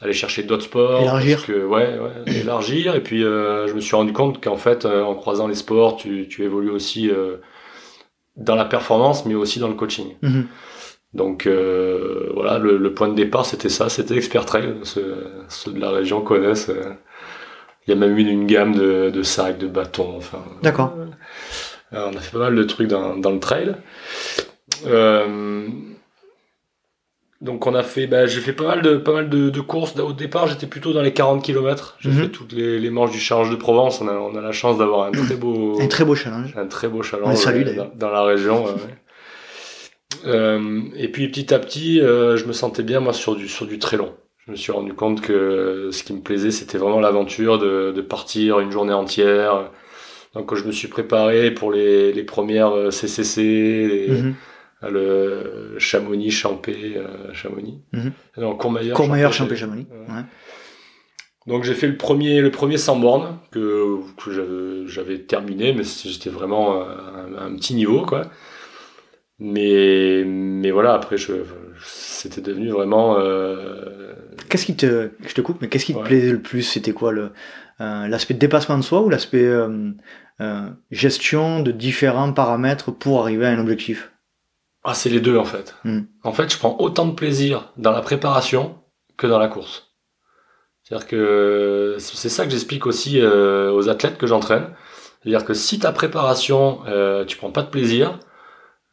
aller 0.02 0.12
chercher 0.12 0.42
d'autres 0.42 0.64
sports. 0.64 1.00
Élargir. 1.00 1.36
parce 1.38 1.46
que, 1.46 1.64
ouais, 1.64 1.98
ouais, 1.98 2.32
élargir. 2.40 2.94
Et 2.94 3.00
puis, 3.02 3.20
je 3.20 3.72
me 3.72 3.80
suis 3.80 3.96
rendu 3.96 4.12
compte 4.12 4.42
qu'en 4.42 4.56
fait, 4.56 4.84
en 4.84 5.14
croisant 5.14 5.46
les 5.46 5.54
sports, 5.54 5.96
tu, 5.96 6.26
tu 6.28 6.42
évolues 6.44 6.70
aussi 6.70 7.10
dans 8.36 8.54
la 8.56 8.64
performance, 8.64 9.24
mais 9.24 9.34
aussi 9.34 9.60
dans 9.60 9.68
le 9.68 9.74
coaching. 9.74 10.16
Mhm. 10.22 10.46
Donc 11.14 11.46
euh, 11.46 12.30
voilà, 12.34 12.58
le, 12.58 12.78
le 12.78 12.94
point 12.94 13.08
de 13.08 13.14
départ, 13.14 13.44
c'était 13.44 13.68
ça, 13.68 13.88
c'était 13.88 14.16
Expert 14.16 14.46
Trail. 14.46 14.74
Ceux, 14.84 15.26
ceux 15.48 15.72
de 15.72 15.80
la 15.80 15.90
région 15.90 16.22
connaissent. 16.22 16.70
euh, 16.70 16.92
Il 17.86 17.90
y 17.90 17.92
a 17.92 17.96
même 17.96 18.16
eu 18.16 18.22
une 18.22 18.46
gamme 18.46 18.74
de, 18.74 19.10
de 19.10 19.22
sacs, 19.22 19.58
de 19.58 19.66
bâtons. 19.66 20.14
Enfin, 20.16 20.38
D'accord. 20.62 20.94
euh, 21.92 22.08
on 22.10 22.16
a 22.16 22.20
fait 22.20 22.32
pas 22.32 22.38
mal 22.44 22.54
de 22.54 22.64
trucs 22.64 22.88
dans, 22.88 23.16
dans 23.16 23.30
le 23.30 23.40
trail. 23.40 23.74
Euh, 24.86 25.66
donc 27.40 27.66
on 27.66 27.74
a 27.74 27.82
fait, 27.82 28.06
bah, 28.06 28.26
j'ai 28.26 28.40
fait 28.40 28.52
pas 28.52 28.64
mal 28.68 28.82
de 28.82 28.96
pas 28.96 29.12
mal 29.12 29.28
de, 29.28 29.50
de 29.50 29.60
courses. 29.60 29.98
Au 29.98 30.12
départ, 30.12 30.46
j'étais 30.46 30.66
plutôt 30.68 30.92
dans 30.92 31.02
les 31.02 31.12
40 31.12 31.42
km. 31.42 31.96
J'ai 31.98 32.10
Mhm. 32.10 32.22
fait 32.22 32.28
toutes 32.28 32.52
les, 32.52 32.78
les 32.78 32.90
manches 32.90 33.10
du 33.10 33.18
Challenge 33.18 33.50
de 33.50 33.56
Provence. 33.56 34.00
On 34.00 34.08
a, 34.08 34.12
on 34.12 34.34
a 34.36 34.40
la 34.40 34.52
chance 34.52 34.78
d'avoir 34.78 35.08
un 35.08 35.10
très 35.10 35.34
beau 35.36 35.78
Un 35.80 35.88
très 35.88 36.04
beau 36.04 36.14
challenge. 36.14 36.54
un 36.56 36.66
très 36.66 36.88
beau 36.88 37.02
challenge 37.02 37.46
euh, 37.46 37.64
d'ailleurs. 37.64 37.90
dans, 37.96 38.06
dans 38.06 38.12
la 38.12 38.22
région. 38.22 38.64
ouais, 38.64 38.70
ouais. 38.70 38.94
Et 40.24 41.08
puis 41.08 41.28
petit 41.28 41.52
à 41.54 41.58
petit, 41.58 42.00
euh, 42.00 42.36
je 42.36 42.44
me 42.46 42.52
sentais 42.52 42.82
bien 42.82 43.00
moi 43.00 43.12
sur 43.12 43.34
du 43.36 43.48
sur 43.48 43.66
du 43.66 43.78
très 43.78 43.96
long. 43.96 44.12
Je 44.46 44.50
me 44.52 44.56
suis 44.56 44.72
rendu 44.72 44.92
compte 44.92 45.20
que 45.20 45.90
ce 45.92 46.02
qui 46.02 46.12
me 46.12 46.20
plaisait, 46.20 46.50
c'était 46.50 46.78
vraiment 46.78 47.00
l'aventure 47.00 47.58
de, 47.58 47.92
de 47.94 48.00
partir 48.00 48.58
une 48.60 48.72
journée 48.72 48.92
entière. 48.92 49.70
Donc 50.34 50.54
je 50.54 50.64
me 50.64 50.72
suis 50.72 50.88
préparé 50.88 51.50
pour 51.52 51.70
les, 51.72 52.12
les 52.12 52.24
premières 52.24 52.70
euh, 52.74 52.90
CCC, 52.90 53.42
les- 53.42 54.08
Mhm. 54.08 54.34
le 54.90 55.74
Chamonix, 55.78 56.30
Champé, 56.32 56.94
euh, 56.96 57.32
Chamonix. 57.32 57.78
Non, 58.36 58.56
Courmayeur, 58.56 58.96
Courmayeur, 58.96 59.32
Champé, 59.32 59.54
Chamonix. 59.56 59.86
Ouais. 59.90 60.14
Ouais. 60.14 60.22
donc 61.46 61.62
j'ai 61.64 61.74
fait 61.74 61.86
le 61.88 61.96
premier, 61.96 62.40
le 62.40 62.50
premier 62.50 62.78
sans 62.78 62.96
borne 62.96 63.38
que, 63.52 63.96
que 64.16 64.86
j'avais- 64.86 65.18
terminé, 65.20 65.72
mais 65.72 65.84
c'était- 65.84 66.30
vraiment 66.30 66.82
un, 66.82 67.46
un 67.46 67.54
petit 67.56 67.74
niveau 67.74 68.02
quoi. 68.02 68.22
Mais 69.44 70.22
mais 70.24 70.70
voilà 70.70 70.94
après 70.94 71.16
je 71.16 71.32
c'était 71.84 72.40
devenu 72.40 72.68
vraiment 72.70 73.18
euh, 73.18 74.14
Qu'est-ce 74.48 74.66
qui 74.66 74.76
te, 74.76 75.10
je 75.26 75.34
te 75.34 75.40
coupe, 75.40 75.60
mais 75.60 75.68
qu'est-ce 75.68 75.84
qui 75.84 75.94
te 75.94 75.98
plaisait 75.98 76.30
le 76.30 76.40
plus? 76.40 76.62
C'était 76.62 76.92
quoi 76.92 77.10
le 77.10 77.32
euh, 77.80 78.06
l'aspect 78.06 78.34
de 78.34 78.38
dépassement 78.38 78.78
de 78.78 78.82
soi 78.82 79.00
ou 79.00 79.08
l'aspect 79.10 79.44
euh, 79.44 79.90
euh, 80.40 80.68
gestion 80.92 81.60
de 81.60 81.72
différents 81.72 82.32
paramètres 82.32 82.92
pour 82.92 83.20
arriver 83.20 83.46
à 83.46 83.50
un 83.50 83.58
objectif? 83.58 84.12
Ah 84.84 84.94
c'est 84.94 85.10
les 85.10 85.20
deux 85.20 85.36
en 85.36 85.44
fait. 85.44 85.74
Hmm. 85.82 86.02
En 86.22 86.32
fait 86.32 86.52
je 86.52 86.58
prends 86.58 86.76
autant 86.78 87.06
de 87.06 87.14
plaisir 87.14 87.72
dans 87.76 87.90
la 87.90 88.00
préparation 88.00 88.78
que 89.16 89.26
dans 89.26 89.40
la 89.40 89.48
course. 89.48 89.92
C'est-à-dire 90.84 91.08
que 91.08 91.96
c'est 91.98 92.28
ça 92.28 92.44
que 92.44 92.50
j'explique 92.52 92.86
aussi 92.86 93.20
euh, 93.20 93.72
aux 93.72 93.88
athlètes 93.88 94.18
que 94.18 94.28
j'entraîne. 94.28 94.66
C'est-à-dire 95.20 95.44
que 95.44 95.54
si 95.54 95.80
ta 95.80 95.90
préparation 95.90 96.80
euh, 96.86 97.24
tu 97.24 97.36
prends 97.36 97.50
pas 97.50 97.62
de 97.62 97.70
plaisir, 97.70 98.20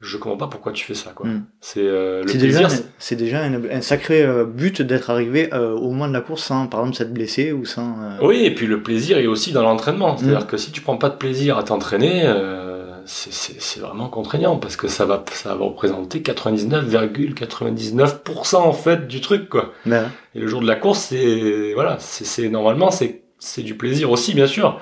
je 0.02 0.16
comprends 0.18 0.38
pas 0.38 0.48
pourquoi 0.48 0.72
tu 0.72 0.86
fais 0.86 0.94
ça 0.94 1.12
quoi. 1.12 1.28
Hmm. 1.28 1.44
C'est 1.62 1.82
euh, 1.86 2.22
le 2.24 2.32
plaisir. 2.32 2.68
un- 2.68 2.70
c'est- 3.00 3.16
déjà 3.18 3.42
un, 3.42 3.62
un 3.70 3.82
sacré 3.82 4.22
euh, 4.24 4.46
but 4.46 4.82
d'être 4.82 5.10
arrivé 5.10 5.54
euh, 5.54 5.72
au 5.74 5.90
moment 5.92 6.08
de 6.08 6.14
la 6.14 6.22
course 6.22 6.44
sans, 6.44 6.68
par 6.68 6.80
exemple, 6.82 6.98
s'être 6.98 7.14
blessé 7.14 7.52
ou 7.52 7.66
sans. 7.66 8.02
euh, 8.02 8.18
Oui, 8.22 8.44
et 8.46 8.54
puis 8.56 8.66
le 8.68 8.82
plaisir 8.82 9.18
est 9.18 9.28
aussi 9.28 9.52
dans 9.52 9.64
l'entraînement. 9.64 10.16
C'est-à-dire 10.18 10.42
Mm. 10.42 10.46
que 10.48 10.56
si 10.58 10.72
tu 10.72 10.80
prends 10.82 10.98
pas 10.98 11.10
de 11.10 11.16
plaisir 11.18 11.58
à 11.58 11.64
t'entraîner, 11.64 12.22
euh, 12.26 12.86
c'est- 13.06 13.80
vraiment 13.80 14.08
contraignant 14.10 14.58
parce 14.58 14.76
que 14.78 14.88
ça 14.88 15.06
va, 15.06 15.24
ça 15.34 15.56
va 15.56 15.66
représenter 15.66 16.22
99,99% 16.22 18.62
en 18.62 18.74
fait 18.74 19.08
du 19.08 19.22
truc, 19.22 19.50
quoi. 19.50 19.74
ben, 19.86 20.10
Et 20.36 20.40
le 20.40 20.48
jour 20.48 20.62
de 20.62 20.68
la 20.68 20.76
course, 20.76 21.00
c'est 21.10 21.74
voilà, 21.74 21.98
c'est 22.00 22.26
c'est- 22.26 22.50
normalement 22.50 22.92
c'est 22.92 23.24
c'est 23.40 23.64
du 23.64 23.76
plaisir 23.76 24.12
aussi, 24.12 24.34
bien 24.34 24.48
sûr, 24.48 24.80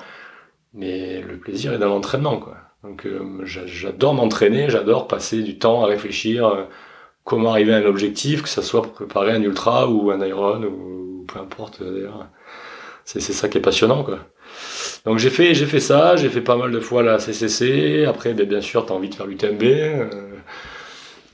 mais 0.74 1.22
le 1.22 1.38
plaisir 1.38 1.72
est 1.72 1.78
dans 1.78 1.88
l'entraînement, 1.88 2.38
quoi. 2.38 2.56
Donc 2.84 3.06
euh, 3.06 3.44
j'a- 3.44 3.66
j'adore 3.66 4.14
m'entraîner, 4.14 4.70
j'adore 4.70 5.08
passer 5.08 5.42
du 5.42 5.58
temps 5.58 5.82
à 5.84 5.86
réfléchir 5.86 6.46
euh, 6.46 6.64
comment 7.24 7.52
arriver 7.52 7.74
à 7.74 7.78
un 7.78 7.86
objectif, 7.86 8.42
que 8.42 8.48
ça 8.48 8.62
soit 8.62 8.82
pour 8.82 8.92
préparer 8.92 9.32
un 9.32 9.42
ultra 9.42 9.88
ou 9.88 10.10
un 10.10 10.24
iron 10.26 10.62
ou 10.64 11.24
peu 11.28 11.40
importe 11.40 11.82
d'ailleurs. 11.82 12.28
C'est 13.04 13.20
c'est 13.20 13.32
ça 13.34 13.48
qui 13.48 13.58
est 13.58 13.62
passionnant, 13.62 14.04
quoi. 14.04 14.20
Donc 15.06 15.18
j'ai 15.18 15.30
fait, 15.30 15.54
j'ai 15.54 15.66
fait 15.66 15.80
ça, 15.80 16.16
j'ai 16.16 16.28
fait 16.30 16.40
pas 16.42 16.56
mal 16.56 16.72
de 16.72 16.80
fois 16.80 17.02
la 17.02 17.18
CCC. 17.18 18.04
Après, 18.06 18.34
ben, 18.34 18.46
bien 18.48 18.60
sûr, 18.60 18.86
tu 18.86 18.92
as 18.92 18.96
envie 18.96 19.08
de 19.10 19.14
faire 19.14 19.26
l'UTMB. 19.26 19.62
euh, 19.64 20.10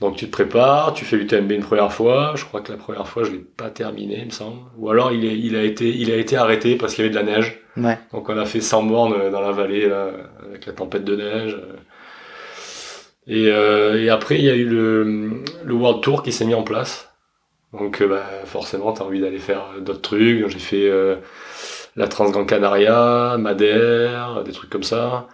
donc 0.01 0.17
tu 0.17 0.25
te 0.27 0.31
prépares, 0.31 0.93
tu 0.93 1.05
fais 1.05 1.17
l'UTMB 1.17 1.51
une 1.51 1.63
première 1.63 1.91
fois. 1.93 2.33
Je 2.35 2.45
crois 2.45 2.61
que 2.61 2.71
la 2.71 2.77
première 2.77 3.07
fois, 3.07 3.23
je 3.23 3.31
l'ai 3.31 3.39
pas 3.39 3.69
terminé, 3.69 4.17
il 4.19 4.25
me 4.25 4.31
semble. 4.31 4.59
Ou 4.77 4.89
alors 4.89 5.11
il, 5.13 5.25
est, 5.25 5.37
il, 5.37 5.55
a, 5.55 5.63
été, 5.63 5.89
il 5.89 6.11
a 6.11 6.17
été 6.17 6.35
arrêté 6.37 6.75
parce 6.75 6.93
qu'il 6.95 7.05
y 7.05 7.07
avait 7.07 7.15
de 7.17 7.19
la 7.19 7.31
neige. 7.31 7.59
Ouais. 7.77 7.97
Donc 8.13 8.29
on 8.29 8.37
a 8.37 8.45
fait 8.45 8.61
100 8.61 8.83
bornes 8.83 9.31
dans 9.31 9.41
la 9.41 9.51
vallée 9.51 9.87
là, 9.87 10.11
avec 10.47 10.65
la 10.65 10.73
tempête 10.73 11.03
de 11.03 11.15
neige. 11.15 11.57
Et, 13.27 13.47
euh, 13.49 14.01
et 14.03 14.09
après, 14.09 14.37
il 14.37 14.45
y 14.45 14.49
a 14.49 14.55
eu 14.55 14.65
le, 14.65 15.43
le 15.63 15.73
World 15.73 16.01
Tour 16.01 16.23
qui 16.23 16.31
s'est 16.31 16.45
mis 16.45 16.53
en 16.53 16.63
place. 16.63 17.09
Donc 17.73 18.01
euh, 18.01 18.07
bah, 18.07 18.23
forcément, 18.45 18.93
tu 18.93 19.01
as 19.01 19.05
envie 19.05 19.19
d'aller 19.19 19.39
faire 19.39 19.65
d'autres 19.81 20.01
trucs. 20.01 20.47
J'ai 20.47 20.59
fait 20.59 20.89
euh, 20.89 21.15
la 21.95 22.07
Transgran 22.07 22.45
Canaria, 22.45 23.35
Madère, 23.37 24.43
des 24.43 24.51
trucs 24.51 24.69
comme 24.69 24.83
ça. 24.83 25.27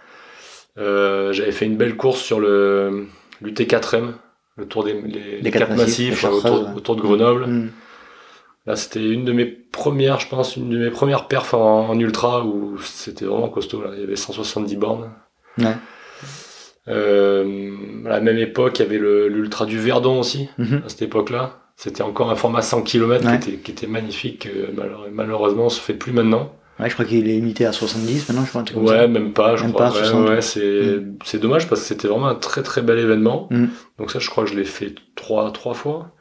Euh, 0.78 1.32
J'avais 1.32 1.52
fait 1.52 1.66
une 1.66 1.76
belle 1.76 1.96
course 1.96 2.20
sur 2.20 2.40
le 2.40 3.06
l'UT4M, 3.42 4.12
le 4.56 4.66
tour 4.66 4.84
des 4.84 4.94
les, 4.94 5.40
Les 5.40 5.50
quatre 5.50 5.68
quatre 5.68 5.76
massifs, 5.76 6.10
massifs, 6.10 6.22
les 6.22 6.28
autour, 6.28 6.42
Chartreuses, 6.42 6.68
ouais. 6.68 6.76
autour 6.76 6.96
de 6.96 7.00
Grenoble. 7.02 7.46
Mm. 7.46 7.70
Là, 8.66 8.76
c'était 8.76 9.02
une 9.04 9.24
de 9.24 9.32
mes 9.32 9.44
premières, 9.46 10.20
je 10.20 10.28
pense, 10.28 10.56
une 10.56 10.70
de 10.70 10.78
mes 10.78 10.90
premières 10.90 11.26
perfs 11.26 11.54
en, 11.54 11.88
en 11.88 11.98
ultra 11.98 12.44
où 12.44 12.78
c'était 12.78 13.24
vraiment 13.24 13.48
costaud. 13.48 13.82
Là. 13.82 13.90
Il 13.94 14.00
y 14.00 14.04
avait 14.04 14.14
170 14.16 14.76
bornes. 14.76 15.10
Ouais. 15.58 15.74
Euh, 16.88 18.04
à 18.06 18.10
la 18.10 18.20
même 18.20 18.38
époque, 18.38 18.78
il 18.78 18.82
y 18.82 18.84
avait 18.86 18.98
l'ultra 19.28 19.66
du 19.66 19.78
Verdon 19.78 20.18
aussi, 20.20 20.48
Mhm. 20.58 20.82
à 20.84 20.88
cette 20.88 21.02
époque-là. 21.02 21.58
C'était 21.76 22.02
encore 22.02 22.30
un 22.30 22.34
format 22.36 22.62
100 22.62 22.82
km 22.82 23.24
Ouais. 23.26 23.38
qui, 23.40 23.50
était, 23.50 23.58
qui 23.62 23.70
était 23.72 23.86
magnifique. 23.86 24.46
euh, 24.46 24.68
malheure- 24.76 25.06
malheureusement, 25.12 25.66
on 25.66 25.68
se 25.68 25.80
fait 25.80 25.94
plus 25.94 26.12
maintenant. 26.12 26.52
Ouais, 26.80 26.88
je 26.88 26.94
crois 26.94 27.04
qu'il 27.04 27.18
est 27.28 27.32
limité 27.32 27.66
à 27.66 27.72
70 27.72 28.28
maintenant, 28.28 28.44
je 28.44 28.50
crois. 28.50 28.64
comme 28.72 28.82
Ouais, 28.84 28.96
ça. 28.96 29.06
même 29.06 29.32
pas, 29.32 29.56
je 29.56 29.62
Même 29.64 29.72
crois. 29.72 29.86
Ouais, 29.90 29.98
60. 29.98 30.28
ouais, 30.28 30.40
c'est 30.42 31.00
c'est 31.24 31.38
dommage 31.38 31.68
parce 31.68 31.80
que 31.82 31.86
c'était 31.86 32.08
vraiment 32.08 32.28
un 32.28 32.34
très 32.34 32.62
très 32.62 32.82
bel 32.82 32.98
événement. 32.98 33.46
Mm. 33.50 33.66
Donc 33.98 34.10
ça, 34.10 34.18
je 34.18 34.28
crois 34.30 34.44
que 34.44 34.50
je 34.50 34.56
l'ai 34.56 34.64
fait 34.64 34.94
trois, 35.14 35.50
trois 35.52 35.74
fois. 35.74 36.12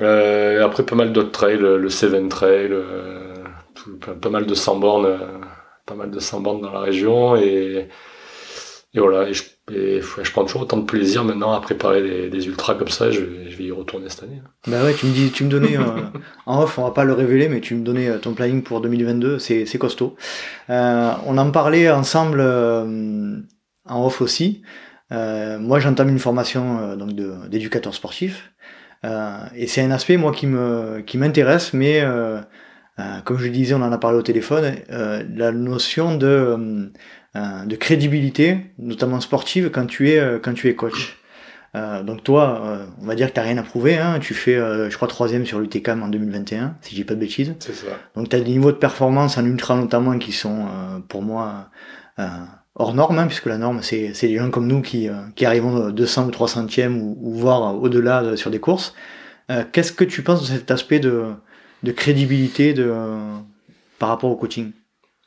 Euh, 0.00 0.64
après, 0.64 0.84
pas 0.84 0.96
mal 0.96 1.12
d'autres 1.12 1.32
trails, 1.32 1.58
le 1.58 1.88
Seven 1.88 2.28
Trail, 2.28 2.68
euh, 2.70 3.34
pas, 4.20 4.30
mal 4.30 4.46
de 4.46 4.54
100 4.54 4.76
bornes, 4.76 5.06
euh, 5.06 5.18
pas 5.86 5.94
mal 5.94 6.10
de 6.10 6.18
100 6.18 6.40
bornes 6.40 6.60
dans 6.62 6.72
la 6.72 6.80
région 6.80 7.36
et, 7.36 7.88
voilà. 8.94 9.28
Et 9.28 9.32
je, 9.34 10.32
prends 10.32 10.44
toujours 10.44 10.62
autant 10.62 10.76
de 10.76 10.84
plaisir 10.84 11.24
maintenant 11.24 11.52
à 11.52 11.60
préparer 11.60 12.28
des, 12.28 12.46
ultras 12.46 12.74
comme 12.74 12.88
ça. 12.88 13.10
Je, 13.10 13.20
je 13.48 13.56
vais 13.56 13.64
y 13.64 13.72
retourner 13.72 14.08
cette 14.08 14.24
année. 14.24 14.42
Bah 14.66 14.84
ouais, 14.84 14.92
tu 14.92 15.06
me 15.06 15.12
dis, 15.12 15.30
tu 15.30 15.44
me 15.44 15.48
donnais 15.48 15.78
en 16.46 16.62
off, 16.62 16.78
on 16.78 16.84
va 16.84 16.90
pas 16.90 17.04
le 17.04 17.14
révéler, 17.14 17.48
mais 17.48 17.60
tu 17.60 17.74
me 17.74 17.82
donnais 17.82 18.18
ton 18.18 18.34
planning 18.34 18.62
pour 18.62 18.80
2022, 18.80 19.38
c'est 19.38 19.78
costaud. 19.78 20.16
On 20.68 21.38
en 21.38 21.50
parlait 21.50 21.90
ensemble 21.90 22.42
en 22.42 24.06
off 24.06 24.20
aussi. 24.20 24.62
Moi, 25.10 25.80
j'entame 25.80 26.10
une 26.10 26.18
formation 26.18 26.96
donc 26.96 27.14
d'éducateur 27.48 27.94
sportif, 27.94 28.51
et 29.04 29.66
c'est 29.66 29.82
un 29.82 29.90
aspect 29.90 30.16
moi 30.16 30.32
qui 30.32 30.46
me 30.46 31.00
qui 31.00 31.18
m'intéresse, 31.18 31.72
mais 31.72 32.00
euh, 32.00 32.40
euh, 32.98 33.20
comme 33.24 33.38
je 33.38 33.44
le 33.44 33.50
disais, 33.50 33.74
on 33.74 33.82
en 33.82 33.92
a 33.92 33.98
parlé 33.98 34.18
au 34.18 34.22
téléphone, 34.22 34.76
euh, 34.90 35.24
la 35.34 35.50
notion 35.50 36.16
de 36.16 36.26
euh, 36.26 36.86
euh, 37.36 37.64
de 37.64 37.76
crédibilité, 37.76 38.58
notamment 38.78 39.20
sportive, 39.20 39.70
quand 39.70 39.86
tu 39.86 40.10
es 40.10 40.18
euh, 40.18 40.38
quand 40.38 40.54
tu 40.54 40.68
es 40.68 40.74
coach. 40.74 41.18
Euh, 41.74 42.02
donc 42.02 42.22
toi, 42.22 42.62
euh, 42.66 42.86
on 43.00 43.06
va 43.06 43.14
dire 43.14 43.28
que 43.28 43.32
t'as 43.32 43.42
rien 43.42 43.56
à 43.56 43.62
prouver. 43.62 43.96
Hein. 43.96 44.18
Tu 44.20 44.34
fais, 44.34 44.56
euh, 44.56 44.90
je 44.90 44.96
crois, 44.96 45.08
troisième 45.08 45.46
sur 45.46 45.58
l'UTCAM 45.58 46.02
en 46.02 46.08
2021, 46.08 46.76
si 46.82 46.94
j'ai 46.94 47.04
pas 47.04 47.14
de 47.14 47.20
bêtises. 47.20 47.54
C'est 47.60 47.72
ça. 47.72 47.86
Donc 48.14 48.28
tu 48.28 48.36
as 48.36 48.40
des 48.40 48.50
niveaux 48.50 48.72
de 48.72 48.76
performance 48.76 49.38
en 49.38 49.46
ultra 49.46 49.74
notamment 49.74 50.18
qui 50.18 50.32
sont, 50.32 50.66
euh, 50.66 50.98
pour 51.08 51.22
moi, 51.22 51.70
euh, 52.18 52.24
hors 52.74 52.94
norme, 52.94 53.18
hein, 53.18 53.26
puisque 53.26 53.46
la 53.46 53.58
norme, 53.58 53.82
c'est 53.82 54.12
les 54.22 54.36
gens 54.36 54.50
comme 54.50 54.66
nous 54.66 54.82
qui, 54.82 55.08
euh, 55.08 55.14
qui 55.36 55.44
arrivons 55.46 55.90
200 55.90 56.26
ou 56.26 56.30
300e 56.30 56.98
ou, 57.00 57.16
ou 57.20 57.34
voire 57.34 57.80
au-delà 57.80 58.22
de- 58.22 58.36
sur 58.36 58.50
des 58.50 58.60
courses. 58.60 58.94
Euh, 59.50 59.64
Qu'est-ce 59.72 59.92
que 59.92 60.04
tu 60.04 60.22
penses 60.22 60.42
de 60.42 60.46
cet 60.46 60.70
aspect 60.70 61.00
de, 61.00 61.26
de 61.82 61.92
crédibilité 61.92 62.72
de, 62.74 62.92
par 63.98 64.08
rapport 64.08 64.30
au 64.30 64.36
coaching? 64.36 64.72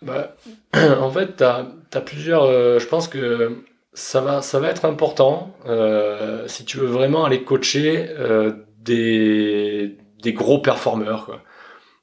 Bah, 0.01 0.35
en 0.99 1.11
fait, 1.11 1.37
tu 1.37 1.43
as, 1.43 2.01
plusieurs. 2.01 2.43
euh, 2.43 2.79
je 2.79 2.87
pense 2.87 3.07
que 3.07 3.57
ça 3.93 4.21
va, 4.21 4.41
ça 4.41 4.59
va 4.59 4.69
être 4.69 4.85
important 4.85 5.55
si 6.47 6.65
tu 6.65 6.77
veux 6.77 6.87
vraiment 6.87 7.23
aller 7.25 7.43
coacher 7.43 8.09
des, 8.81 9.97
des 10.21 10.33
gros 10.33 10.59
performeurs. 10.59 11.41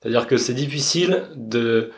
C'est-à-dire 0.01 0.27
que 0.27 0.37
c'est 0.37 0.55
difficile 0.55 1.25
de, 1.37 1.91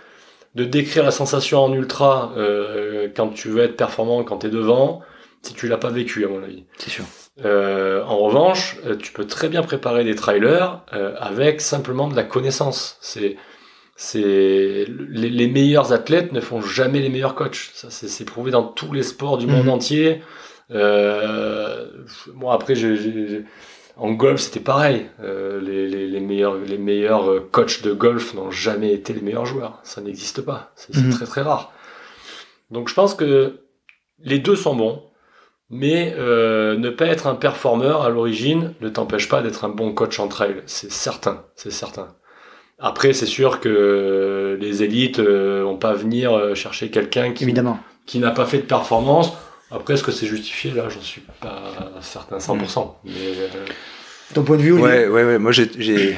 de 0.54 0.64
décrire 0.64 1.02
la 1.04 1.10
sensation 1.10 1.58
en 1.60 1.72
ultra 1.72 2.32
euh, 2.36 3.08
quand 3.14 3.28
tu 3.28 3.48
veux 3.48 3.62
être 3.62 3.76
performant, 3.76 4.22
quand 4.24 4.38
tu 4.38 4.46
es 4.46 4.50
devant, 4.50 5.00
si 5.42 5.52
tu 5.54 5.66
l'as 5.68 5.76
pas 5.78 5.90
vécu, 5.90 6.24
à 6.24 6.28
mon 6.28 6.42
avis. 6.42 6.64
C'est 6.78 6.90
sûr. 6.90 7.04
Euh, 7.44 8.04
en 8.04 8.18
revanche, 8.18 8.76
euh, 8.86 8.94
tu 8.96 9.12
peux 9.12 9.26
très 9.26 9.48
bien 9.48 9.62
préparer 9.62 10.04
des 10.04 10.14
trailers 10.14 10.82
euh, 10.92 11.14
avec 11.18 11.60
simplement 11.60 12.06
de 12.08 12.14
la 12.14 12.22
connaissance. 12.22 12.96
C'est 13.00 13.36
c'est 13.96 14.20
les, 14.88 15.30
les 15.30 15.48
meilleurs 15.48 15.92
athlètes 15.92 16.32
ne 16.32 16.40
font 16.40 16.60
jamais 16.60 17.00
les 17.00 17.08
meilleurs 17.10 17.34
coachs. 17.34 17.70
Ça, 17.74 17.88
c'est 17.90 18.08
c'est 18.08 18.24
prouvé 18.24 18.50
dans 18.50 18.64
tous 18.64 18.92
les 18.92 19.02
sports 19.04 19.38
du 19.38 19.46
monde 19.46 19.64
Mhm. 19.66 19.70
entier. 19.72 20.22
Euh, 20.72 21.86
moi, 22.34 22.54
après, 22.54 22.74
j'ai- 22.74 22.96
j'ai- 22.96 23.44
en 23.96 24.12
golf, 24.12 24.40
c'était 24.40 24.60
pareil. 24.60 25.06
Euh, 25.22 25.60
les, 25.60 25.86
les, 25.88 26.06
les 26.08 26.20
meilleurs, 26.20 26.56
les 26.56 26.78
meilleurs 26.78 27.30
euh, 27.30 27.48
coachs 27.52 27.82
de 27.82 27.92
golf 27.92 28.34
n'ont 28.34 28.50
jamais 28.50 28.92
été 28.92 29.12
les 29.12 29.20
meilleurs 29.20 29.46
joueurs. 29.46 29.78
Ça 29.84 30.00
n'existe 30.00 30.40
pas. 30.42 30.72
C'est 30.76 30.94
Mhm. 30.96 31.10
très 31.12 31.26
très 31.26 31.42
rare. 31.42 31.72
Donc, 32.70 32.88
je 32.88 32.94
pense 32.94 33.14
que 33.14 33.60
les 34.18 34.38
deux 34.38 34.56
sont 34.56 34.74
bons. 34.76 35.02
Mais 35.70 36.14
euh, 36.18 36.76
ne 36.76 36.90
pas 36.90 37.06
être 37.06 37.26
un 37.26 37.34
performeur 37.34 38.02
à 38.02 38.10
l'origine 38.10 38.74
ne 38.82 38.88
t'empêche 38.90 39.28
pas 39.30 39.40
d'être 39.42 39.64
un 39.64 39.70
bon 39.70 39.92
coach 39.94 40.20
en 40.20 40.28
trail, 40.28 40.56
c'est 40.66 40.90
certain, 40.92 41.42
c'est 41.56 41.72
certain. 41.72 42.14
Après, 42.78 43.14
c'est 43.14 43.24
sûr 43.26 43.60
que 43.60 44.58
les 44.60 44.82
élites 44.82 45.20
euh, 45.20 45.62
vont 45.64 45.78
pas 45.78 45.94
venir 45.94 46.54
chercher 46.54 46.90
quelqu'un 46.90 47.32
qui, 47.32 47.44
Évidemment. 47.44 47.78
qui 48.04 48.18
n'a 48.18 48.30
pas 48.30 48.44
fait 48.44 48.58
de 48.58 48.62
performance. 48.64 49.32
Après, 49.74 49.94
est-ce 49.94 50.02
que 50.04 50.12
c'est 50.12 50.26
justifié? 50.26 50.70
Là, 50.70 50.88
j'en 50.88 51.00
suis 51.00 51.22
pas 51.40 51.72
certain 52.00 52.38
100%. 52.38 52.94
Mais, 53.04 53.10
euh, 53.16 53.48
Ton 54.32 54.42
point 54.44 54.56
de 54.56 54.62
vue, 54.62 54.72
Olivier? 54.72 54.88
Ouais, 54.90 55.06
ouais, 55.08 55.24
ouais. 55.24 55.38
Moi, 55.38 55.52
j'ai, 55.52 55.68
j'ai- 55.78 56.16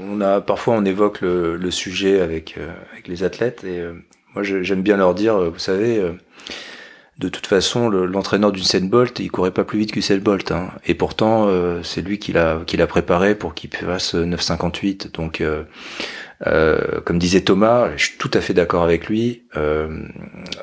on 0.00 0.20
a 0.20 0.40
parfois 0.40 0.74
on 0.74 0.84
évoque 0.84 1.20
le, 1.22 1.56
le 1.56 1.70
sujet 1.70 2.20
avec 2.20 2.56
euh, 2.58 2.70
avec 2.92 3.08
les 3.08 3.24
athlètes 3.24 3.64
et 3.64 3.80
euh, 3.80 3.94
moi 4.34 4.42
j'aime 4.42 4.82
bien 4.82 4.96
leur 4.96 5.14
dire, 5.14 5.34
euh, 5.36 5.48
vous 5.48 5.58
savez, 5.58 5.98
euh, 5.98 6.12
de 7.18 7.28
toute 7.28 7.46
façon, 7.46 7.88
le- 7.88 8.06
l'entraîneur 8.06 8.52
d'Usain 8.52 8.80
Bolt, 8.84 9.18
il 9.20 9.30
courait 9.30 9.50
pas 9.52 9.64
plus 9.64 9.78
vite 9.78 9.92
qu'Usain 9.92 10.18
Bolt, 10.18 10.50
hein. 10.52 10.70
et 10.86 10.94
pourtant 10.94 11.46
euh, 11.48 11.82
c'est 11.82 12.02
lui 12.02 12.18
qui 12.18 12.32
l'a 12.32 12.60
qui 12.66 12.76
l'a 12.76 12.86
préparé 12.86 13.34
pour 13.34 13.54
qu'il 13.54 13.70
fasse 13.74 14.14
9,58. 14.14 15.12
Donc 15.12 15.40
euh, 15.40 15.64
euh, 16.46 17.00
comme 17.04 17.18
disait 17.18 17.40
Thomas, 17.42 17.90
je 17.96 18.06
suis 18.06 18.18
tout 18.18 18.30
à 18.34 18.40
fait 18.40 18.54
d'accord 18.54 18.82
avec 18.84 19.08
lui. 19.08 19.42
euh, 19.56 20.04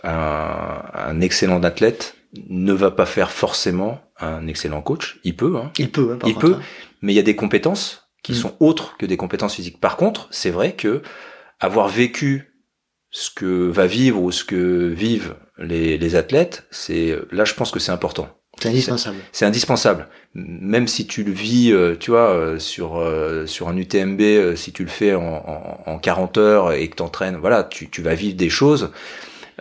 un, 0.04 0.82
un 0.94 1.22
excellent 1.22 1.62
athlète 1.64 2.16
ne 2.50 2.74
va 2.74 2.92
pas 2.92 3.06
faire 3.06 3.32
forcément 3.32 4.02
un 4.20 4.48
excellent 4.48 4.82
coach. 4.82 5.20
Il 5.24 5.36
peut, 5.36 5.56
hein, 5.58 5.72
Il 5.78 5.90
peut, 5.92 6.12
hein, 6.14 6.18
par 6.18 6.30
il 6.30 6.34
contre, 6.36 6.48
peut, 6.48 6.54
hein. 6.56 6.64
mais 7.02 7.14
il 7.14 7.16
y 7.16 7.20
a 7.20 7.24
des 7.24 7.36
compétences 7.36 8.10
qui 8.24 8.34
Mm. 8.34 8.36
sont 8.36 8.56
autres 8.60 8.98
que 8.98 9.06
des 9.06 9.18
compétences 9.18 9.56
physiques. 9.56 9.80
Par 9.80 9.98
contre, 9.98 10.28
c'est 10.32 10.52
vrai 10.52 10.74
que 10.74 11.02
avoir 11.60 11.88
vécu 11.88 12.54
ce 13.12 13.30
que 13.32 13.68
va 13.70 13.88
vivre 13.88 14.22
ou 14.22 14.32
ce 14.32 14.44
que 14.44 14.88
vivent 14.88 15.36
les, 15.58 15.98
les 15.98 16.16
athlètes, 16.16 16.68
c'est 16.70 17.18
là 17.32 17.44
je 17.46 17.54
pense 17.54 17.72
que 17.72 17.80
c'est 17.80 17.92
important. 17.92 18.30
C'est 18.62 18.70
indispensable. 18.70 19.18
C'est 19.32 19.46
indispensable. 19.46 20.08
Même 20.34 20.88
si 20.90 21.08
tu 21.08 21.24
le 21.24 21.32
vis, 21.32 21.72
euh, 21.72 21.96
tu 21.98 22.12
vois, 22.12 22.30
euh, 22.32 22.60
sur 22.60 22.98
euh, 22.98 23.46
sur 23.46 23.70
un 23.70 23.78
UTMB, 23.78 24.56
si 24.56 24.74
tu 24.74 24.84
le 24.84 24.90
fais 24.90 25.16
en, 25.16 25.24
en, 25.24 25.78
en 25.86 25.98
40 25.98 26.38
heures 26.38 26.74
et 26.74 26.88
que 26.90 26.96
t'entraînes, 26.98 27.38
voilà, 27.38 27.64
tu, 27.64 27.90
tu 27.90 28.02
vas 28.02 28.16
vivre 28.16 28.36
des 28.36 28.50
choses, 28.50 28.92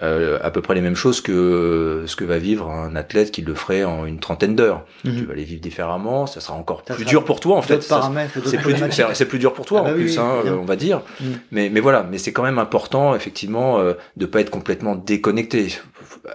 euh, 0.02 0.38
à 0.42 0.50
peu 0.50 0.60
près 0.62 0.74
les 0.74 0.80
mêmes 0.80 0.94
choses 0.94 1.20
que 1.20 2.04
ce 2.06 2.14
que 2.16 2.24
va 2.24 2.38
vivre 2.38 2.70
un 2.70 2.94
athlète 2.96 3.30
qui 3.30 3.42
le 3.42 3.54
ferait 3.54 3.84
en 3.84 4.06
une 4.06 4.20
trentaine 4.20 4.54
d'heures. 4.54 4.84
Mhm. 5.04 5.16
Tu 5.16 5.24
vas 5.26 5.34
les 5.34 5.44
vivre 5.44 5.60
différemment, 5.60 6.26
ça 6.26 6.40
sera 6.40 6.54
encore 6.54 6.82
Ça 6.86 6.94
plus 6.94 7.04
sera 7.04 7.10
dur 7.10 7.24
pour 7.24 7.40
toi 7.40 7.56
en 7.56 7.62
fait. 7.62 7.82
C'est 7.82 8.58
plus, 8.58 8.74
dur- 8.74 9.08
plus 9.28 9.38
pour 9.54 9.66
toi 9.66 9.80
Ah 9.80 9.84
bah 9.84 9.90
en 9.90 9.94
oui, 9.94 10.04
plus, 10.04 10.18
oui, 10.18 10.24
hein, 10.24 10.56
on 10.60 10.64
va 10.64 10.76
dire. 10.76 11.02
Mm. 11.20 11.24
Mais, 11.52 11.68
mais 11.70 11.80
voilà, 11.80 12.04
mais 12.08 12.18
c'est 12.18 12.32
quand 12.32 12.42
même 12.42 12.58
important 12.58 13.14
effectivement 13.14 13.78
euh, 13.78 13.94
de 14.16 14.26
pas 14.26 14.40
être 14.40 14.50
complètement 14.50 14.94
déconnecté. 14.94 15.68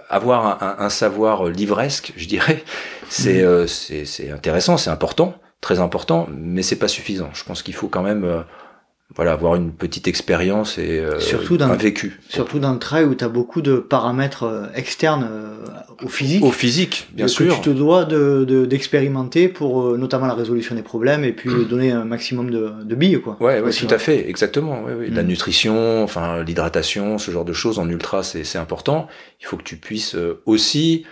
Avoir 0.08 0.46
un, 0.62 0.66
un- 0.78 0.84
un 0.84 0.88
savoir 0.88 1.46
livresque, 1.46 2.12
je 2.16 2.26
dirais, 2.26 2.62
c'est 3.08 3.40
Mhm. 3.42 3.44
euh, 3.48 3.66
c'est 3.66 4.04
c'est 4.04 4.30
intéressant, 4.30 4.76
c'est 4.76 4.90
important, 4.90 5.34
très 5.60 5.78
important, 5.80 6.28
mais 6.36 6.62
c'est 6.62 6.76
pas 6.76 6.88
suffisant. 6.88 7.30
Je 7.32 7.44
pense 7.44 7.62
qu'il 7.62 7.74
faut 7.74 7.88
quand 7.88 8.02
même 8.02 8.24
euh, 8.24 8.40
voilà, 9.14 9.32
avoir 9.32 9.54
une 9.54 9.70
petite 9.72 10.08
expérience 10.08 10.78
et 10.78 10.98
euh, 10.98 11.20
Surtout 11.20 11.56
dans 11.56 11.66
un 11.68 11.76
vécu. 11.76 12.18
Surtout 12.28 12.58
dans 12.58 12.72
le 12.72 12.78
trail 12.78 13.04
où 13.04 13.14
tu 13.14 13.22
as 13.22 13.28
beaucoup 13.28 13.60
de 13.62 13.76
paramètres 13.76 14.44
euh, 14.44 14.66
externes 14.74 15.28
euh, 15.30 15.56
au 16.02 16.08
physique. 16.08 16.42
Au 16.42 16.50
physique, 16.50 17.06
bien 17.12 17.26
que 17.26 17.30
sûr. 17.30 17.54
tu 17.56 17.60
te 17.60 17.70
dois 17.70 18.06
de- 18.06 18.44
de- 18.44 18.64
d'expérimenter 18.66 19.48
pour 19.48 19.82
euh, 19.82 19.96
notamment 19.98 20.26
la 20.26 20.34
résolution 20.34 20.74
des 20.74 20.82
problèmes 20.82 21.22
et 21.22 21.32
puis 21.32 21.50
euh, 21.50 21.64
donner 21.64 21.92
un 21.92 22.04
maximum 22.04 22.50
de, 22.50 22.70
de 22.82 22.94
billes 22.94 23.20
quoi. 23.20 23.36
Ouais, 23.40 23.60
ouais, 23.60 23.70
tout 23.70 23.86
à 23.90 23.98
fait, 23.98 24.28
exactement. 24.28 24.82
Ouais, 24.82 24.94
ouais. 24.94 25.08
La 25.10 25.22
Mm. 25.22 25.26
nutrition, 25.26 26.02
enfin 26.02 26.42
l'hydratation, 26.42 27.18
ce 27.18 27.30
genre 27.30 27.44
de 27.44 27.52
choses 27.52 27.78
en 27.78 27.88
ultra, 27.88 28.22
c'est 28.22 28.42
c'est 28.42 28.58
important. 28.58 29.06
Il 29.40 29.46
faut 29.46 29.56
que 29.58 29.62
tu 29.62 29.76
puisses 29.76 30.16
aussi, 30.46 31.04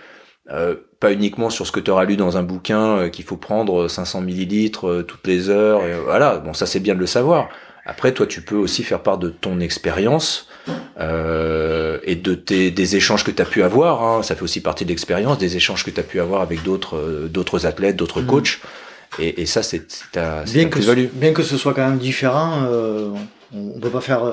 euh, 0.51 0.75
pas 0.99 1.13
uniquement 1.13 1.49
sur 1.49 1.65
ce 1.67 1.71
que 1.71 1.79
tu 1.79 1.91
auras 1.91 2.05
lu 2.05 2.17
dans 2.17 2.37
un 2.37 2.43
bouquin, 2.43 2.97
euh, 2.97 3.09
qu'il 3.09 3.23
faut 3.23 3.37
prendre 3.37 3.87
500 3.87 4.21
millilitres 4.21 5.05
toutes 5.07 5.25
les 5.27 5.49
heures. 5.49 5.85
Et, 5.85 5.93
voilà, 6.03 6.37
bon, 6.37 6.53
ça 6.53 6.65
c'est 6.65 6.79
bien 6.81 6.95
de 6.95 6.99
le 6.99 7.05
savoir. 7.07 7.49
Après, 7.85 8.13
toi, 8.13 8.25
tu 8.27 8.41
peux 8.41 8.55
aussi 8.55 8.83
faire 8.83 9.01
part 9.01 9.17
de 9.17 9.29
ton 9.29 9.59
expérience 9.59 10.47
euh, 10.99 11.99
et 12.03 12.15
de 12.15 12.33
tes 12.33 12.71
des 12.71 12.95
échanges 12.95 13.23
que 13.23 13.31
tu 13.31 13.41
as 13.41 13.45
pu 13.45 13.63
avoir. 13.63 14.03
Hein. 14.03 14.23
Ça 14.23 14.35
fait 14.35 14.43
aussi 14.43 14.61
partie 14.61 14.85
de 14.85 14.89
l'expérience, 14.89 15.37
des 15.37 15.57
échanges 15.57 15.83
que 15.83 15.91
tu 15.91 15.99
as 15.99 16.03
pu 16.03 16.19
avoir 16.19 16.41
avec 16.41 16.63
d'autres 16.63 16.97
euh, 16.97 17.27
d'autres 17.27 17.65
athlètes, 17.65 17.95
d'autres 17.95 18.21
Mm. 18.21 18.27
coachs. 18.27 18.59
Et, 19.19 19.41
et 19.41 19.45
ça, 19.45 19.61
c'est 19.63 19.83
ta, 20.11 20.43
Bien 20.43 20.63
ta 20.63 20.69
que, 20.69 20.75
plus-value. 20.75 21.05
bien 21.13 21.33
que 21.33 21.43
ce 21.43 21.57
soit 21.57 21.73
quand 21.73 21.87
même 21.87 21.99
différent, 21.99 22.63
euh, 22.65 23.09
on, 23.53 23.73
on 23.75 23.79
peut 23.79 23.89
pas 23.89 24.01
faire 24.01 24.23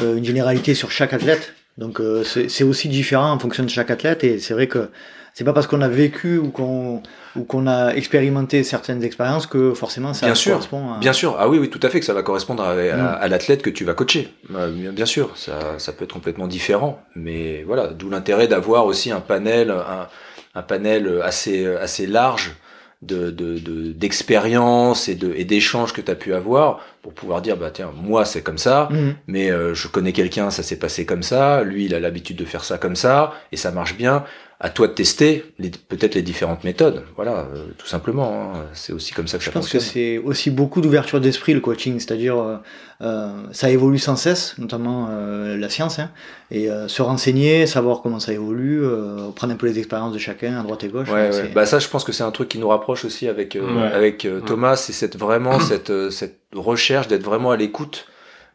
euh, 0.00 0.16
une 0.16 0.24
généralité 0.24 0.74
sur 0.74 0.90
chaque 0.90 1.12
athlète. 1.12 1.54
Donc 1.78 2.00
euh, 2.00 2.24
c'est 2.24 2.48
c'est 2.48 2.64
aussi 2.64 2.88
différent 2.88 3.30
en 3.32 3.38
fonction 3.38 3.62
de 3.64 3.68
chaque 3.68 3.90
athlète 3.90 4.24
et 4.24 4.38
c'est 4.38 4.54
vrai 4.54 4.66
que 4.66 4.88
c'est 5.34 5.44
pas 5.44 5.52
parce 5.52 5.66
qu'on 5.66 5.82
a 5.82 5.88
vécu 5.88 6.38
ou 6.38 6.50
qu'on 6.50 7.02
ou 7.38 7.44
qu'on 7.44 7.66
a 7.66 7.92
expérimenté 7.94 8.64
certaines 8.64 9.02
expériences 9.04 9.46
que 9.46 9.74
forcément 9.74 10.14
ça 10.14 10.26
Bien 10.26 10.34
sûr, 10.34 10.52
correspond 10.52 10.92
à... 10.94 10.98
Bien 10.98 11.12
sûr, 11.12 11.36
ah 11.38 11.48
oui, 11.48 11.58
oui, 11.58 11.68
tout 11.70 11.80
à 11.82 11.88
fait, 11.88 12.00
que 12.00 12.06
ça 12.06 12.14
va 12.14 12.22
correspondre 12.22 12.62
à, 12.62 12.70
à- 12.72 12.74
Mm. 12.74 13.18
à 13.20 13.28
l'athlète 13.28 13.62
que 13.62 13.70
tu 13.70 13.84
vas 13.84 13.94
coacher. 13.94 14.28
Euh, 14.54 14.90
bien, 14.92 15.06
sûr, 15.06 15.30
ça, 15.36 15.78
ça 15.78 15.92
peut 15.92 16.04
être 16.04 16.12
complètement 16.14 16.46
différent, 16.46 17.00
mais 17.14 17.62
voilà, 17.66 17.88
d'où 17.88 18.08
l'intérêt 18.10 18.48
d'avoir 18.48 18.86
aussi 18.86 19.10
un 19.10 19.20
panel, 19.20 19.70
un, 19.70 20.08
un 20.54 20.62
panel 20.62 21.20
assez 21.22 21.66
assez 21.66 22.06
large 22.06 22.54
de 23.02 23.30
de- 23.30 23.58
de- 23.58 23.92
d'expériences 23.92 25.08
et 25.08 25.14
de 25.14 25.32
et 25.36 25.44
d'échanges 25.44 25.92
que 25.92 26.00
tu 26.00 26.10
as 26.10 26.14
pu 26.14 26.32
avoir 26.34 26.80
pour 27.02 27.12
pouvoir 27.12 27.42
dire 27.42 27.56
bah 27.56 27.70
tiens 27.72 27.90
moi 27.94 28.24
c'est 28.24 28.40
comme 28.42 28.58
ça 28.58 28.88
Mhm. 28.90 29.14
mais 29.26 29.50
euh, 29.50 29.74
je 29.74 29.86
connais 29.88 30.12
quelqu'un 30.12 30.50
ça 30.50 30.62
s'est 30.62 30.78
passé 30.78 31.04
comme 31.04 31.22
ça 31.22 31.62
lui 31.62 31.84
il 31.84 31.94
a 31.94 32.00
l'habitude 32.00 32.36
de 32.36 32.44
faire 32.46 32.64
ça 32.64 32.78
comme 32.78 32.96
ça 32.96 33.34
et 33.52 33.56
ça 33.58 33.70
marche 33.70 33.96
bien 33.96 34.24
à 34.58 34.70
toi 34.70 34.88
de 34.88 34.92
tester 34.94 35.44
les- 35.58 35.70
peut-être 35.70 36.14
les 36.14 36.22
différentes 36.22 36.64
méthodes 36.64 37.04
voilà 37.14 37.40
euh, 37.54 37.66
tout 37.76 37.86
simplement 37.86 38.52
hein. 38.54 38.64
c'est 38.72 38.92
aussi 38.94 39.12
comme 39.12 39.28
ça 39.28 39.36
que 39.36 39.44
Je 39.44 39.50
ça 39.50 39.52
pense 39.52 39.66
que 39.68 39.78
fonctionne 39.78 39.92
c'est 39.92 40.18
aussi 40.18 40.50
beaucoup 40.50 40.80
d'ouverture 40.80 41.20
d'esprit 41.20 41.52
le 41.52 41.60
coaching, 41.60 41.98
c'est-à-dire 42.00 42.38
euh, 42.38 42.56
euh, 43.02 43.28
ça 43.52 43.68
évolue 43.70 43.98
sans 43.98 44.16
cesse, 44.16 44.54
notamment 44.56 45.08
euh, 45.10 45.58
la 45.58 45.68
science, 45.68 45.98
hein, 45.98 46.10
et 46.50 46.70
euh, 46.70 46.88
se 46.88 47.02
renseigner, 47.02 47.66
savoir 47.66 48.00
comment 48.00 48.18
ça 48.18 48.32
évolue, 48.32 48.82
euh, 48.82 49.28
prendre 49.32 49.52
un 49.52 49.56
peu 49.56 49.66
les 49.66 49.78
expériences 49.78 50.14
de 50.14 50.18
chacun 50.18 50.58
à 50.58 50.62
droite 50.62 50.82
et 50.84 50.88
gauche. 50.88 51.10
Ouais, 51.10 51.28
donc 51.30 51.38
ouais. 51.42 51.48
Bah 51.54 51.66
ça, 51.66 51.78
je 51.78 51.88
pense 51.88 52.04
que 52.04 52.12
c'est 52.12 52.22
un 52.24 52.30
truc 52.30 52.48
qui 52.48 52.58
nous 52.58 52.68
rapproche 52.68 53.04
aussi 53.04 53.28
avec 53.28 53.56
euh, 53.56 53.60
Ouais. 53.82 53.92
avec 53.92 54.24
euh, 54.24 54.40
Ouais. 54.40 54.46
Thomas, 54.46 54.76
c'est 54.76 54.94
cette 54.94 55.18
vraiment 55.18 55.60
cette 55.70 55.90
euh, 55.90 56.10
cette 56.10 56.38
recherche 56.54 57.08
d'être 57.08 57.24
vraiment 57.24 57.50
à 57.50 57.58
l'écoute 57.58 58.06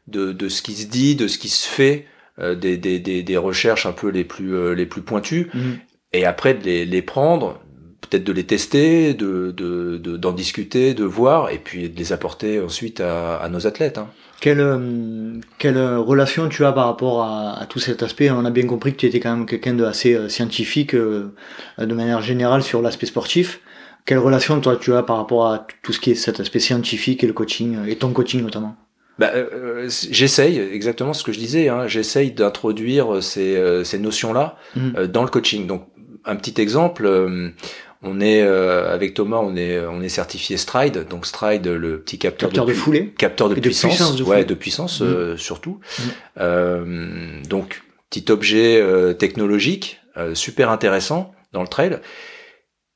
de 0.08 0.32
de 0.32 0.50
ce 0.50 0.64
qui 0.64 0.74
se 0.74 0.88
dit, 0.88 1.16
de 1.16 1.28
ce 1.28 1.38
qui 1.38 1.50
se 1.50 1.68
fait, 1.68 2.08
euh, 2.40 2.56
des, 2.56 2.78
des 2.78 2.98
des 2.98 3.22
des 3.22 3.38
recherches 3.38 3.86
un 3.86 3.92
peu 3.92 4.08
les 4.10 4.24
plus 4.24 4.56
euh, 4.56 4.74
les 4.74 4.88
plus 4.88 5.04
pointues, 5.04 5.52
Mhm. 5.54 5.78
Et 6.14 6.26
après 6.26 6.54
de 6.54 6.64
les 6.64 6.86
les 6.86 7.02
prendre, 7.02 7.60
peut-être 8.02 8.24
de 8.24 8.32
les 8.32 8.46
tester, 8.46 9.14
de 9.14 9.52
de 9.52 9.98
de- 9.98 10.18
d'en 10.18 10.32
discuter, 10.34 10.94
de 10.94 11.04
voir, 11.04 11.50
et 11.50 11.58
puis 11.58 11.90
de 11.90 11.98
les 11.98 12.14
apporter 12.14 12.60
ensuite 12.60 13.00
à, 13.00 13.38
à 13.38 13.50
nos 13.50 13.68
athlètes. 13.68 13.98
Hein. 13.98 14.08
Quelle, 14.42 14.60
euh, 14.60 15.36
quelle 15.60 15.78
relation 15.78 16.50
tu 16.50 16.66
as 16.66 16.72
par 16.72 16.88
rapport 16.88 17.22
à, 17.22 17.62
à 17.62 17.66
tout 17.68 17.78
cet 17.78 18.02
aspect? 18.02 18.32
On 18.32 18.44
a 18.44 18.50
bien 18.50 18.66
compris 18.66 18.92
que 18.94 18.98
tu 18.98 19.06
étais 19.06 19.20
quand 19.20 19.36
même 19.36 19.46
quelqu'un 19.46 19.76
de 19.76 19.84
assez 19.84 20.16
euh, 20.16 20.30
scientifique 20.30 20.96
euh, 20.96 21.32
de 21.78 21.94
manière 21.94 22.22
générale 22.24 22.64
sur 22.64 22.82
l'aspect 22.82 23.06
sportif. 23.06 23.60
Quelle 24.04 24.18
relation 24.18 24.60
toi 24.60 24.78
tu 24.78 24.96
as 24.96 25.04
par 25.04 25.18
rapport 25.18 25.46
à 25.46 25.68
tout 25.84 25.94
ce 25.94 26.00
qui 26.00 26.10
est 26.10 26.16
cet 26.16 26.40
aspect 26.40 26.60
scientifique 26.60 27.24
et 27.24 27.28
le 27.28 27.34
coaching, 27.34 27.78
euh, 27.78 27.86
et 27.86 27.98
ton 27.98 28.12
coaching 28.14 28.42
notamment? 28.42 28.76
Bah, 29.20 29.30
euh, 29.36 29.88
j'essaye, 30.10 30.58
exactement 30.58 31.14
ce 31.14 31.24
que 31.24 31.32
je 31.32 31.38
disais, 31.38 31.70
hein, 31.70 31.86
j'essaye 31.86 32.32
d'introduire 32.32 33.22
ces, 33.22 33.56
euh, 33.56 33.84
ces 33.84 34.00
notions-là 34.00 34.58
euh, 34.98 35.06
dans 35.06 35.22
le 35.22 35.30
coaching. 35.30 35.68
Donc, 35.68 35.86
un 36.26 36.36
petit 36.36 36.60
exemple, 36.62 37.06
euh, 37.06 37.50
on 38.04 38.20
est 38.20 38.42
euh, 38.42 38.94
avec 38.94 39.14
Thomas, 39.14 39.38
on 39.42 39.56
est 39.56 39.80
on 39.80 40.02
est 40.02 40.10
certifié 40.10 40.58
Stride, 40.58 41.08
donc 41.10 41.26
Stride, 41.26 41.68
le 41.68 42.00
petit 42.00 42.18
capteur, 42.18 42.50
Capteur 42.50 42.66
de 42.66 42.72
pu- 42.74 42.78
foulée 42.78 43.08
capteur 43.18 43.50
de 43.50 43.56
de 43.56 43.60
puissance, 43.60 43.92
puissance 43.96 44.16
de 44.16 44.24
ouais, 44.24 44.44
de 44.46 44.54
puissance 44.54 45.02
Mhm. 45.02 45.08
euh, 45.08 45.38
surtout. 45.38 45.80
Euh, 46.40 47.42
donc, 47.50 47.84
petit 48.10 48.32
objet 48.32 48.84
technologique 49.18 50.00
super 50.34 50.70
intéressant 50.70 51.34
dans 51.54 51.62
le 51.62 51.68
trail, 51.68 52.00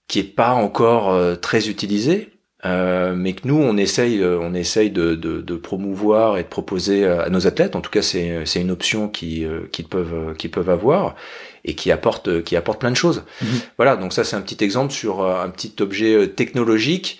qui 0.07 0.19
est 0.19 0.23
pas 0.23 0.51
encore 0.51 1.17
très 1.39 1.69
utilisé, 1.69 2.29
mais 2.63 3.33
que 3.33 3.47
nous 3.47 3.55
on 3.57 3.77
essaye, 3.77 4.23
on 4.23 4.53
essaye 4.53 4.89
de, 4.91 5.15
de, 5.15 5.39
de 5.41 5.55
promouvoir 5.55 6.37
et 6.37 6.43
de 6.43 6.47
proposer 6.47 7.05
à 7.05 7.29
nos 7.29 7.47
athlètes. 7.47 7.75
En 7.75 7.81
tout 7.81 7.91
cas, 7.91 8.01
c'est 8.01 8.45
c'est 8.45 8.59
une 8.59 8.71
option 8.71 9.07
qui 9.07 9.45
qu'ils 9.71 9.87
peuvent 9.87 10.35
qu'ils 10.37 10.51
peuvent 10.51 10.69
avoir 10.69 11.15
et 11.65 11.75
qui 11.75 11.91
apporte 11.91 12.27
euh, 12.29 12.41
qui 12.41 12.55
apporte 12.55 12.79
plein 12.79 12.91
de 12.91 12.95
choses. 12.95 13.23
Mhm. 13.41 13.47
Voilà, 13.77 13.95
donc 13.97 14.13
ça 14.13 14.23
c'est 14.23 14.35
un 14.37 14.41
petit 14.41 14.63
exemple 14.63 14.93
sur 14.93 15.21
euh, 15.21 15.43
un 15.43 15.49
petit 15.49 15.73
objet 15.81 16.13
euh, 16.15 16.27
technologique, 16.27 17.19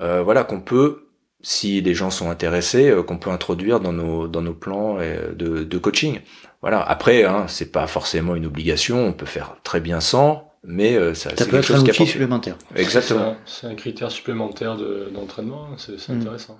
euh, 0.00 0.22
voilà 0.22 0.42
qu'on 0.44 0.60
peut 0.60 1.06
si 1.44 1.80
les 1.80 1.94
gens 1.94 2.10
sont 2.10 2.30
intéressés, 2.30 2.88
euh, 2.90 3.02
qu'on 3.02 3.18
peut 3.18 3.30
introduire 3.30 3.80
dans 3.80 3.92
nos 3.92 4.26
dans 4.28 4.42
nos 4.42 4.54
plans 4.54 4.96
de, 4.98 5.64
de 5.64 5.78
coaching. 5.78 6.20
Voilà. 6.60 6.80
Après, 6.80 7.24
hein, 7.24 7.46
c'est 7.48 7.72
pas 7.72 7.86
forcément 7.88 8.36
une 8.36 8.46
obligation. 8.46 9.04
On 9.04 9.12
peut 9.12 9.26
faire 9.26 9.56
très 9.64 9.80
bien 9.80 9.98
sans, 10.00 10.52
mais 10.62 10.94
euh, 10.94 11.12
ça, 11.14 11.30
Ça 11.30 11.36
c'est 11.38 11.44
peut 11.46 11.50
quelque 11.56 11.64
être 11.64 11.70
un 11.72 11.74
chose 11.78 11.84
qui 11.84 11.90
outil 12.02 12.06
supplémentaire. 12.12 12.56
Exactement. 12.76 13.34
C'est 13.46 13.66
un- 13.66 13.70
un 13.70 13.74
critère 13.74 14.12
supplémentaire 14.12 14.76
de- 14.76 15.10
d'entraînement, 15.12 15.70
c'est 15.78 15.98
c'est 15.98 16.12
Mm. 16.12 16.20
intéressant. 16.20 16.58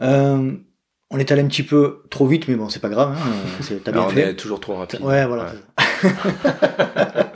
Euh, 0.00 0.52
on 1.10 1.18
est 1.18 1.30
allé 1.32 1.42
un 1.42 1.46
petit 1.46 1.62
peu 1.62 2.02
trop 2.10 2.26
vite, 2.26 2.48
mais 2.48 2.54
bon, 2.56 2.68
c'est 2.68 2.80
pas 2.80 2.88
grave. 2.88 3.16
Hein, 3.16 3.70
euh, 3.72 3.92
bien 3.92 4.02
on 4.02 4.08
fait. 4.08 4.20
est 4.30 4.34
toujours 4.34 4.60
trop 4.60 4.74
rapide. 4.74 5.00
Ouais, 5.02 5.24
voilà. 5.26 5.52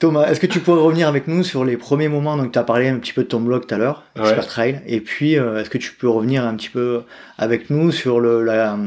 Thomas, 0.00 0.28
est-ce 0.30 0.38
que 0.38 0.46
tu 0.46 0.60
pourrais 0.60 0.80
revenir 0.80 1.08
avec 1.08 1.26
nous 1.26 1.42
sur 1.42 1.64
les 1.64 1.76
premiers 1.76 2.06
moments 2.08 2.36
Donc, 2.36 2.52
tu 2.52 2.58
as 2.58 2.62
parlé 2.62 2.86
un 2.88 2.98
petit 2.98 3.12
peu 3.12 3.24
de 3.24 3.28
ton 3.28 3.40
blog 3.40 3.66
tout 3.66 3.74
à 3.74 3.78
l'heure, 3.78 4.04
Ouais. 4.16 4.22
Expert 4.22 4.46
Trail. 4.46 4.80
Et 4.86 5.00
puis, 5.00 5.36
euh, 5.36 5.60
est-ce 5.60 5.70
que 5.70 5.78
tu 5.78 5.92
peux 5.92 6.08
revenir 6.08 6.44
un 6.46 6.54
petit 6.54 6.68
peu 6.68 7.02
avec 7.36 7.68
nous 7.68 7.90
sur 7.90 8.20
le, 8.20 8.44
la, 8.44 8.78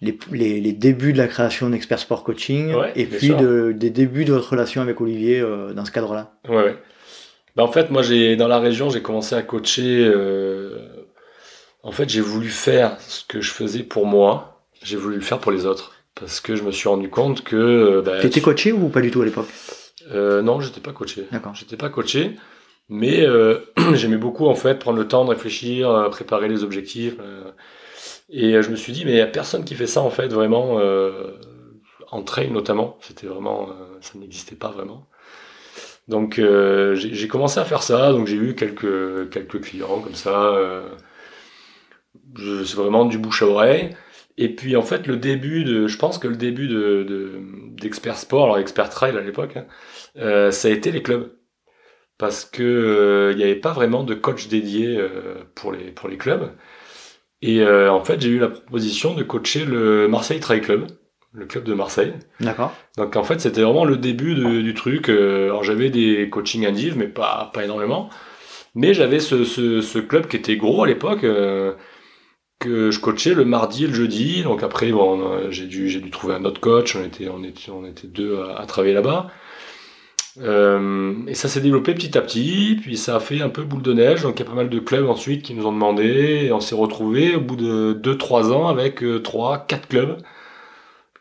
les, 0.00 0.18
les, 0.32 0.60
les 0.62 0.72
débuts 0.72 1.12
de 1.12 1.18
la 1.18 1.28
création 1.28 1.68
d'Expert 1.68 1.98
Sport 1.98 2.24
Coaching 2.24 2.72
Ouais, 2.74 2.92
et 2.96 3.04
puis 3.04 3.28
de, 3.34 3.72
des 3.76 3.90
débuts 3.90 4.24
de 4.24 4.32
votre 4.32 4.48
relation 4.52 4.80
avec 4.80 5.02
Olivier 5.02 5.38
euh, 5.40 5.74
dans 5.74 5.84
ce 5.84 5.90
cadre-là? 5.90 6.32
Ouais, 6.48 6.56
ouais. 6.56 6.76
Bah, 7.54 7.64
en 7.64 7.70
fait, 7.70 7.90
moi, 7.90 8.00
j'ai 8.00 8.36
dans 8.36 8.48
la 8.48 8.58
région, 8.58 8.88
j'ai 8.88 9.02
commencé 9.02 9.34
à 9.34 9.42
coacher. 9.42 10.02
euh, 10.06 10.78
En 11.82 11.92
fait, 11.92 12.08
j'ai 12.08 12.20
voulu 12.20 12.48
faire 12.48 12.96
ce 13.00 13.24
que 13.24 13.40
je 13.40 13.50
faisais 13.50 13.82
pour 13.82 14.06
moi. 14.06 14.62
J'ai 14.82 14.96
voulu 14.96 15.16
le 15.16 15.20
faire 15.22 15.38
pour 15.38 15.52
les 15.52 15.66
autres. 15.66 15.92
Parce 16.14 16.40
que 16.40 16.56
je 16.56 16.62
me 16.64 16.72
suis 16.72 16.88
rendu 16.88 17.08
compte 17.08 17.44
que. 17.44 17.56
euh, 17.56 18.02
bah, 18.02 18.18
Tu 18.20 18.26
étais 18.26 18.40
coaché 18.40 18.72
ou 18.72 18.88
pas 18.88 19.00
du 19.00 19.10
tout 19.10 19.22
à 19.22 19.24
l'époque? 19.24 19.48
Euh, 20.10 20.42
non, 20.42 20.60
j'étais 20.60 20.80
pas 20.80 20.92
coaché. 20.92 21.26
D'accord. 21.30 21.54
J'étais 21.54 21.76
pas 21.76 21.88
coaché, 21.90 22.36
mais 22.88 23.24
euh, 23.24 23.58
j'aimais 23.94 24.16
beaucoup 24.16 24.46
en 24.46 24.54
fait 24.54 24.78
prendre 24.78 24.98
le 24.98 25.06
temps 25.06 25.24
de 25.24 25.30
réfléchir, 25.30 26.08
préparer 26.10 26.48
les 26.48 26.64
objectifs. 26.64 27.16
euh, 27.20 27.50
et 28.30 28.60
je 28.62 28.70
me 28.70 28.76
suis 28.76 28.92
dit, 28.92 29.04
mais 29.04 29.12
il 29.12 29.16
y 29.16 29.20
a 29.22 29.26
personne 29.26 29.64
qui 29.64 29.74
fait 29.74 29.86
ça 29.86 30.02
en 30.02 30.10
fait 30.10 30.28
vraiment 30.28 30.78
en 32.10 32.22
trail 32.22 32.50
notamment. 32.50 32.98
C'était 33.00 33.26
vraiment, 33.26 33.68
ça 34.00 34.18
n'existait 34.18 34.56
pas 34.56 34.68
vraiment. 34.70 35.06
Donc 36.08 36.34
j'ai 36.36 37.14
j'ai 37.14 37.28
commencé 37.28 37.60
à 37.60 37.64
faire 37.64 37.82
ça. 37.82 38.12
Donc 38.12 38.26
j'ai 38.26 38.36
eu 38.36 38.54
quelques 38.54 39.30
quelques 39.30 39.60
clients 39.62 40.00
comme 40.00 40.14
ça. 40.14 40.54
C'est 42.36 42.74
vraiment 42.76 43.04
du 43.04 43.18
bouche 43.18 43.42
à 43.42 43.46
oreille. 43.46 43.90
Et 44.36 44.54
puis 44.54 44.76
en 44.76 44.82
fait 44.82 45.06
le 45.06 45.16
début 45.16 45.64
de, 45.64 45.86
je 45.88 45.98
pense 45.98 46.18
que 46.18 46.28
le 46.28 46.36
début 46.36 46.68
de 46.68 47.02
de- 47.02 47.40
d'expert 47.80 48.16
sport, 48.16 48.44
alors 48.44 48.58
expert 48.58 48.88
trail 48.88 49.16
à 49.16 49.20
l'époque. 49.20 49.56
hein, 49.56 49.66
euh, 50.16 50.50
ça 50.50 50.68
a 50.68 50.70
été 50.70 50.90
les 50.92 51.02
clubs. 51.02 51.32
Parce 52.18 52.44
que 52.44 52.62
euh, 52.62 53.30
il 53.32 53.36
n'y 53.38 53.44
avait 53.44 53.54
pas 53.54 53.72
vraiment 53.72 54.02
de 54.02 54.14
coach 54.14 54.48
dédié 54.48 54.96
euh, 54.96 55.34
pour, 55.54 55.70
les, 55.72 55.92
pour 55.92 56.08
les 56.08 56.16
clubs. 56.16 56.50
Et 57.42 57.64
en 57.64 58.02
fait, 58.04 58.20
j'ai 58.20 58.30
eu 58.30 58.40
la 58.40 58.48
proposition 58.48 59.14
de 59.14 59.22
coacher 59.22 59.64
le 59.64 60.08
Marseille 60.08 60.40
Trail 60.40 60.60
Club, 60.60 60.88
le 61.32 61.46
club 61.46 61.62
de 61.62 61.72
Marseille. 61.74 62.14
D'accord. 62.40 62.74
Donc 62.96 63.14
en 63.14 63.22
fait, 63.22 63.40
c'était 63.40 63.62
vraiment 63.62 63.84
le 63.84 63.96
début 63.96 64.34
de- 64.34 64.60
du 64.60 64.74
truc. 64.74 65.08
Alors 65.08 65.62
j'avais 65.62 65.88
des 65.90 66.28
coachings 66.30 66.66
indiv, 66.66 66.96
mais 66.98 67.06
pas, 67.06 67.50
pas 67.54 67.62
énormément. 67.64 68.10
Mais 68.74 68.92
j'avais 68.92 69.20
ce, 69.20 69.44
ce, 69.44 69.80
ce 69.80 69.98
club 70.00 70.26
qui 70.26 70.36
était 70.36 70.56
gros 70.56 70.82
à 70.82 70.88
l'époque, 70.88 71.22
euh, 71.22 71.74
que 72.58 72.90
je 72.90 73.00
coachais 73.00 73.34
le 73.34 73.44
mardi 73.44 73.84
et 73.84 73.86
le 73.86 73.94
jeudi. 73.94 74.42
Donc 74.42 74.62
après, 74.62 74.90
bon, 74.90 75.20
euh, 75.20 75.50
j'ai 75.50 75.66
dû, 75.66 75.88
j'ai 75.88 76.00
dû 76.00 76.10
trouver 76.10 76.34
un 76.34 76.44
autre 76.44 76.60
coach. 76.60 76.96
On 76.96 77.04
était, 77.04 77.28
on 77.28 77.42
était, 77.44 77.70
on 77.70 77.84
était 77.84 78.08
deux 78.08 78.40
à, 78.40 78.60
à 78.60 78.66
travailler 78.66 78.94
là-bas. 78.94 79.28
Euh, 80.40 81.14
et 81.26 81.34
ça 81.34 81.48
s'est 81.48 81.60
développé 81.60 81.94
petit 81.94 82.16
à 82.16 82.20
petit, 82.20 82.78
puis 82.80 82.96
ça 82.96 83.16
a 83.16 83.20
fait 83.20 83.40
un 83.40 83.48
peu 83.48 83.62
boule 83.62 83.82
de 83.82 83.92
neige. 83.92 84.22
Donc 84.22 84.38
il 84.38 84.44
y 84.44 84.46
a 84.46 84.50
pas 84.50 84.56
mal 84.56 84.68
de 84.68 84.78
clubs 84.78 85.08
ensuite 85.08 85.42
qui 85.42 85.54
nous 85.54 85.66
ont 85.66 85.72
demandé, 85.72 86.44
et 86.44 86.52
on 86.52 86.60
s'est 86.60 86.76
retrouvé 86.76 87.34
au 87.34 87.40
bout 87.40 87.56
de 87.56 87.98
2-3 88.00 88.52
ans 88.52 88.68
avec 88.68 89.02
3, 89.22 89.66
4 89.66 89.88
clubs. 89.88 90.18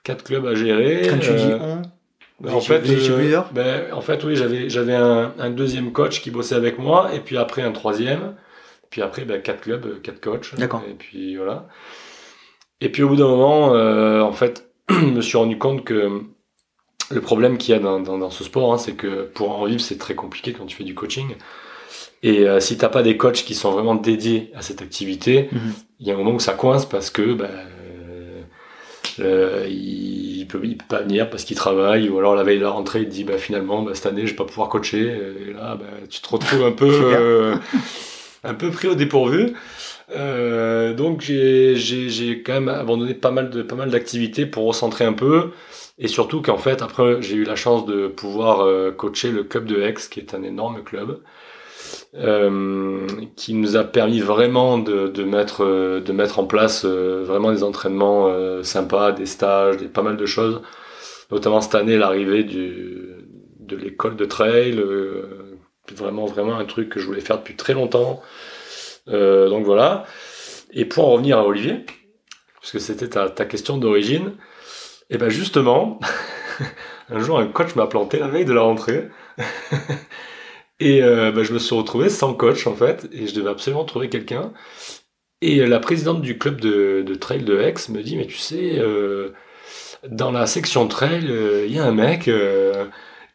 4 0.03 0.23
clubs 0.23 0.45
à 0.45 0.55
gérer. 0.55 1.07
Quand 1.09 1.19
tu 1.19 1.33
dis 1.33 1.51
Euh, 1.51 1.57
on, 1.59 1.81
ben, 2.39 2.53
en, 2.53 2.61
fait, 2.61 2.83
euh, 2.87 3.41
ben, 3.51 3.91
en 3.93 4.01
fait, 4.01 4.23
oui, 4.23 4.35
j'avais, 4.35 4.69
j'avais 4.69 4.93
un, 4.93 5.33
un 5.39 5.49
deuxième 5.49 5.91
coach 5.91 6.21
qui 6.21 6.29
bossait 6.29 6.55
avec 6.55 6.77
moi, 6.77 7.09
et 7.15 7.19
puis 7.19 7.35
après 7.35 7.63
un 7.63 7.71
troisième, 7.71 8.35
puis 8.89 9.01
après 9.01 9.25
ben, 9.25 9.41
quatre 9.41 9.61
clubs, 9.61 9.85
euh, 9.85 9.99
quatre 10.01 10.19
coachs. 10.21 10.55
D'accord. 10.55 10.83
Et 10.89 10.93
puis 10.93 11.35
voilà. 11.35 11.67
Et 12.81 12.89
puis 12.89 13.03
au 13.03 13.09
bout 13.09 13.15
d'un 13.15 13.27
moment, 13.27 13.73
euh, 13.73 14.21
en 14.21 14.33
fait, 14.33 14.69
je 14.89 14.95
me 14.95 15.21
suis 15.21 15.37
rendu 15.37 15.57
compte 15.57 15.83
que 15.83 16.21
le 17.09 17.21
problème 17.21 17.57
qu'il 17.57 17.73
y 17.73 17.77
a 17.77 17.79
dans, 17.79 17.99
dans, 17.99 18.17
dans 18.17 18.29
ce 18.29 18.43
sport, 18.43 18.73
hein, 18.73 18.77
c'est 18.77 18.93
que 18.93 19.23
pour 19.23 19.57
en 19.59 19.65
vivre, 19.65 19.81
c'est 19.81 19.97
très 19.97 20.13
compliqué 20.15 20.53
quand 20.53 20.65
tu 20.65 20.75
fais 20.75 20.83
du 20.83 20.93
coaching. 20.95 21.35
Et 22.23 22.47
euh, 22.47 22.59
si 22.59 22.77
t'as 22.77 22.89
pas 22.89 23.03
des 23.03 23.15
coachs 23.15 23.43
qui 23.43 23.55
sont 23.55 23.71
vraiment 23.71 23.95
dédiés 23.95 24.51
à 24.55 24.61
cette 24.61 24.81
activité, 24.81 25.49
Mhm. 25.51 25.73
il 25.99 26.07
y 26.07 26.11
a 26.11 26.15
un 26.15 26.17
moment 26.17 26.31
où 26.33 26.39
ça 26.39 26.53
coince 26.53 26.85
parce 26.85 27.09
que 27.09 27.33
ben, 27.33 27.49
euh, 29.19 29.65
il, 29.69 30.45
peut, 30.47 30.59
il 30.63 30.77
peut 30.77 30.85
pas 30.87 31.01
venir 31.01 31.29
parce 31.29 31.43
qu'il 31.43 31.55
travaille 31.55 32.09
ou 32.09 32.19
alors 32.19 32.35
la 32.35 32.43
veille 32.43 32.59
de 32.59 32.63
la 32.63 32.69
rentrée 32.69 32.99
il 32.99 33.05
te 33.05 33.11
dit 33.11 33.23
bah, 33.23 33.37
finalement 33.37 33.81
bah, 33.81 33.91
cette 33.95 34.05
année 34.05 34.21
je 34.25 34.31
vais 34.31 34.35
pas 34.35 34.45
pouvoir 34.45 34.69
coacher 34.69 35.17
et 35.49 35.53
là 35.53 35.75
bah, 35.75 35.85
tu 36.09 36.21
te 36.21 36.29
retrouves 36.29 36.63
un 36.65 36.71
peu 36.71 36.89
euh, 36.91 37.55
un 38.43 38.53
peu 38.53 38.71
pris 38.71 38.87
au 38.87 38.95
dépourvu 38.95 39.53
Euh, 40.15 40.93
donc 40.93 41.21
j'ai 41.21 42.43
quand 42.45 42.53
même 42.53 42.69
abandonné 42.69 43.13
pas 43.13 43.31
mal 43.31 43.49
de 43.49 43.61
pas 43.61 43.75
mal 43.75 43.89
d'activités 43.91 44.45
pour 44.45 44.65
recentrer 44.65 45.03
un 45.05 45.13
peu 45.13 45.51
et 45.97 46.07
surtout 46.07 46.41
qu'en 46.41 46.57
fait 46.57 46.81
après 46.81 47.21
j'ai 47.21 47.35
eu 47.35 47.43
la 47.43 47.57
chance 47.57 47.85
de 47.85 48.07
pouvoir 48.07 48.61
euh, 48.61 48.91
coacher 48.91 49.31
le 49.31 49.43
club 49.43 49.65
de 49.65 49.81
Aix 49.81 49.95
qui 50.09 50.21
est 50.21 50.33
un 50.33 50.43
énorme 50.43 50.81
club 50.83 51.19
euh, 52.15 53.05
qui 53.35 53.53
nous 53.53 53.75
a 53.75 53.83
permis 53.83 54.19
vraiment 54.19 54.77
de, 54.77 55.07
de 55.07 55.23
mettre 55.23 55.63
euh, 55.63 55.99
de 56.01 56.11
mettre 56.13 56.39
en 56.39 56.45
place 56.45 56.83
euh, 56.85 57.23
vraiment 57.25 57.51
des 57.51 57.63
entraînements 57.63 58.27
sympas, 58.63 59.11
des 59.11 59.25
stages, 59.25 59.77
des 59.77 59.87
pas 59.87 60.01
mal 60.03 60.17
de 60.17 60.25
choses. 60.25 60.61
Notamment 61.31 61.61
cette 61.61 61.75
année 61.75 61.97
l'arrivée 61.97 62.43
du 62.43 63.09
de 63.59 63.75
l'école 63.75 64.15
de 64.15 64.25
trail, 64.25 64.81
vraiment 65.93 66.25
vraiment 66.25 66.57
un 66.57 66.65
truc 66.65 66.89
que 66.89 66.99
je 66.99 67.05
voulais 67.05 67.21
faire 67.21 67.39
depuis 67.39 67.55
très 67.55 67.73
longtemps. 67.73 68.21
Euh, 69.07 69.49
donc 69.49 69.65
voilà. 69.65 70.05
Et 70.71 70.85
pour 70.85 71.07
en 71.07 71.11
revenir 71.11 71.37
à 71.37 71.45
Olivier, 71.45 71.85
parce 72.59 72.71
que 72.71 72.79
c'était 72.79 73.09
ta, 73.09 73.29
ta 73.29 73.45
question 73.45 73.77
d'origine, 73.77 74.33
et 75.09 75.17
ben 75.17 75.29
justement, 75.29 75.99
un 77.09 77.19
jour 77.19 77.39
un 77.39 77.47
coach 77.47 77.75
m'a 77.75 77.87
planté 77.87 78.19
la 78.19 78.27
veille 78.27 78.45
de 78.45 78.53
la 78.53 78.61
rentrée. 78.61 79.09
Et 80.79 81.01
euh, 81.01 81.31
bah, 81.31 81.43
je 81.43 81.53
me 81.53 81.59
suis 81.59 81.75
retrouvé 81.75 82.09
sans 82.09 82.33
coach 82.35 82.67
en 82.67 82.75
fait, 82.75 83.07
et 83.11 83.25
je 83.27 83.33
devais 83.33 83.49
absolument 83.49 83.83
trouver 83.83 84.09
quelqu'un. 84.09 84.53
Et 85.41 85.65
la 85.65 85.79
présidente 85.79 86.21
du 86.21 86.37
club 86.37 86.61
de, 86.61 87.03
de 87.05 87.15
trail 87.15 87.43
de 87.43 87.59
Aix 87.59 87.75
me 87.89 88.01
dit, 88.01 88.15
mais 88.17 88.25
tu 88.25 88.37
sais, 88.37 88.79
euh, 88.79 89.33
dans 90.07 90.31
la 90.31 90.47
section 90.47 90.87
trail, 90.87 91.27
euh, 91.29 91.65
il 91.67 91.73
y 91.73 91.79
a 91.79 91.85
un 91.85 91.91
mec 91.91 92.27
euh, 92.27 92.85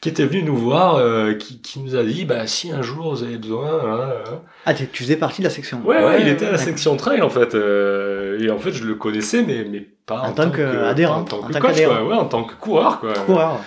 qui 0.02 0.08
était 0.10 0.26
venu 0.26 0.42
nous 0.42 0.56
voir, 0.56 0.96
euh, 0.96 1.32
qui, 1.34 1.60
qui 1.60 1.78
nous 1.78 1.94
a 1.96 2.02
dit, 2.02 2.24
bah 2.24 2.46
si 2.48 2.70
un 2.72 2.82
jour 2.82 3.14
vous 3.14 3.22
avez 3.22 3.38
besoin... 3.38 3.70
hein, 3.84 4.08
hein. 4.26 4.40
Ah, 4.66 4.74
tu 4.74 4.84
faisais 4.92 5.16
partie 5.16 5.40
de 5.42 5.46
la 5.46 5.50
section. 5.50 5.80
Ouais, 5.84 6.04
ouais, 6.04 6.20
il 6.20 6.28
était 6.28 6.44
à 6.46 6.50
la 6.50 6.58
ouais. 6.58 6.64
section 6.64 6.96
trail 6.96 7.22
en 7.22 7.30
fait. 7.30 7.54
euh, 7.54 8.38
et 8.40 8.50
en 8.50 8.58
fait, 8.58 8.72
je 8.72 8.84
le 8.84 8.96
connaissais, 8.96 9.44
mais, 9.46 9.64
mais 9.64 9.86
pas 10.04 10.20
En 10.22 10.28
en, 10.30 10.32
tant 10.32 10.50
que 10.50 10.60
adhérent, 10.60 11.20
en 11.20 11.24
tant 11.24 11.38
en 11.38 11.42
que 11.46 11.52
tant 11.52 11.60
coach, 11.60 11.70
qu'adhérent. 11.70 11.94
quoi. 11.98 12.04
Ouais, 12.08 12.14
en 12.16 12.24
tant 12.24 12.42
que 12.44 12.54
coureur, 12.54 12.98
quoi. 13.00 13.12
Coureur. 13.14 13.60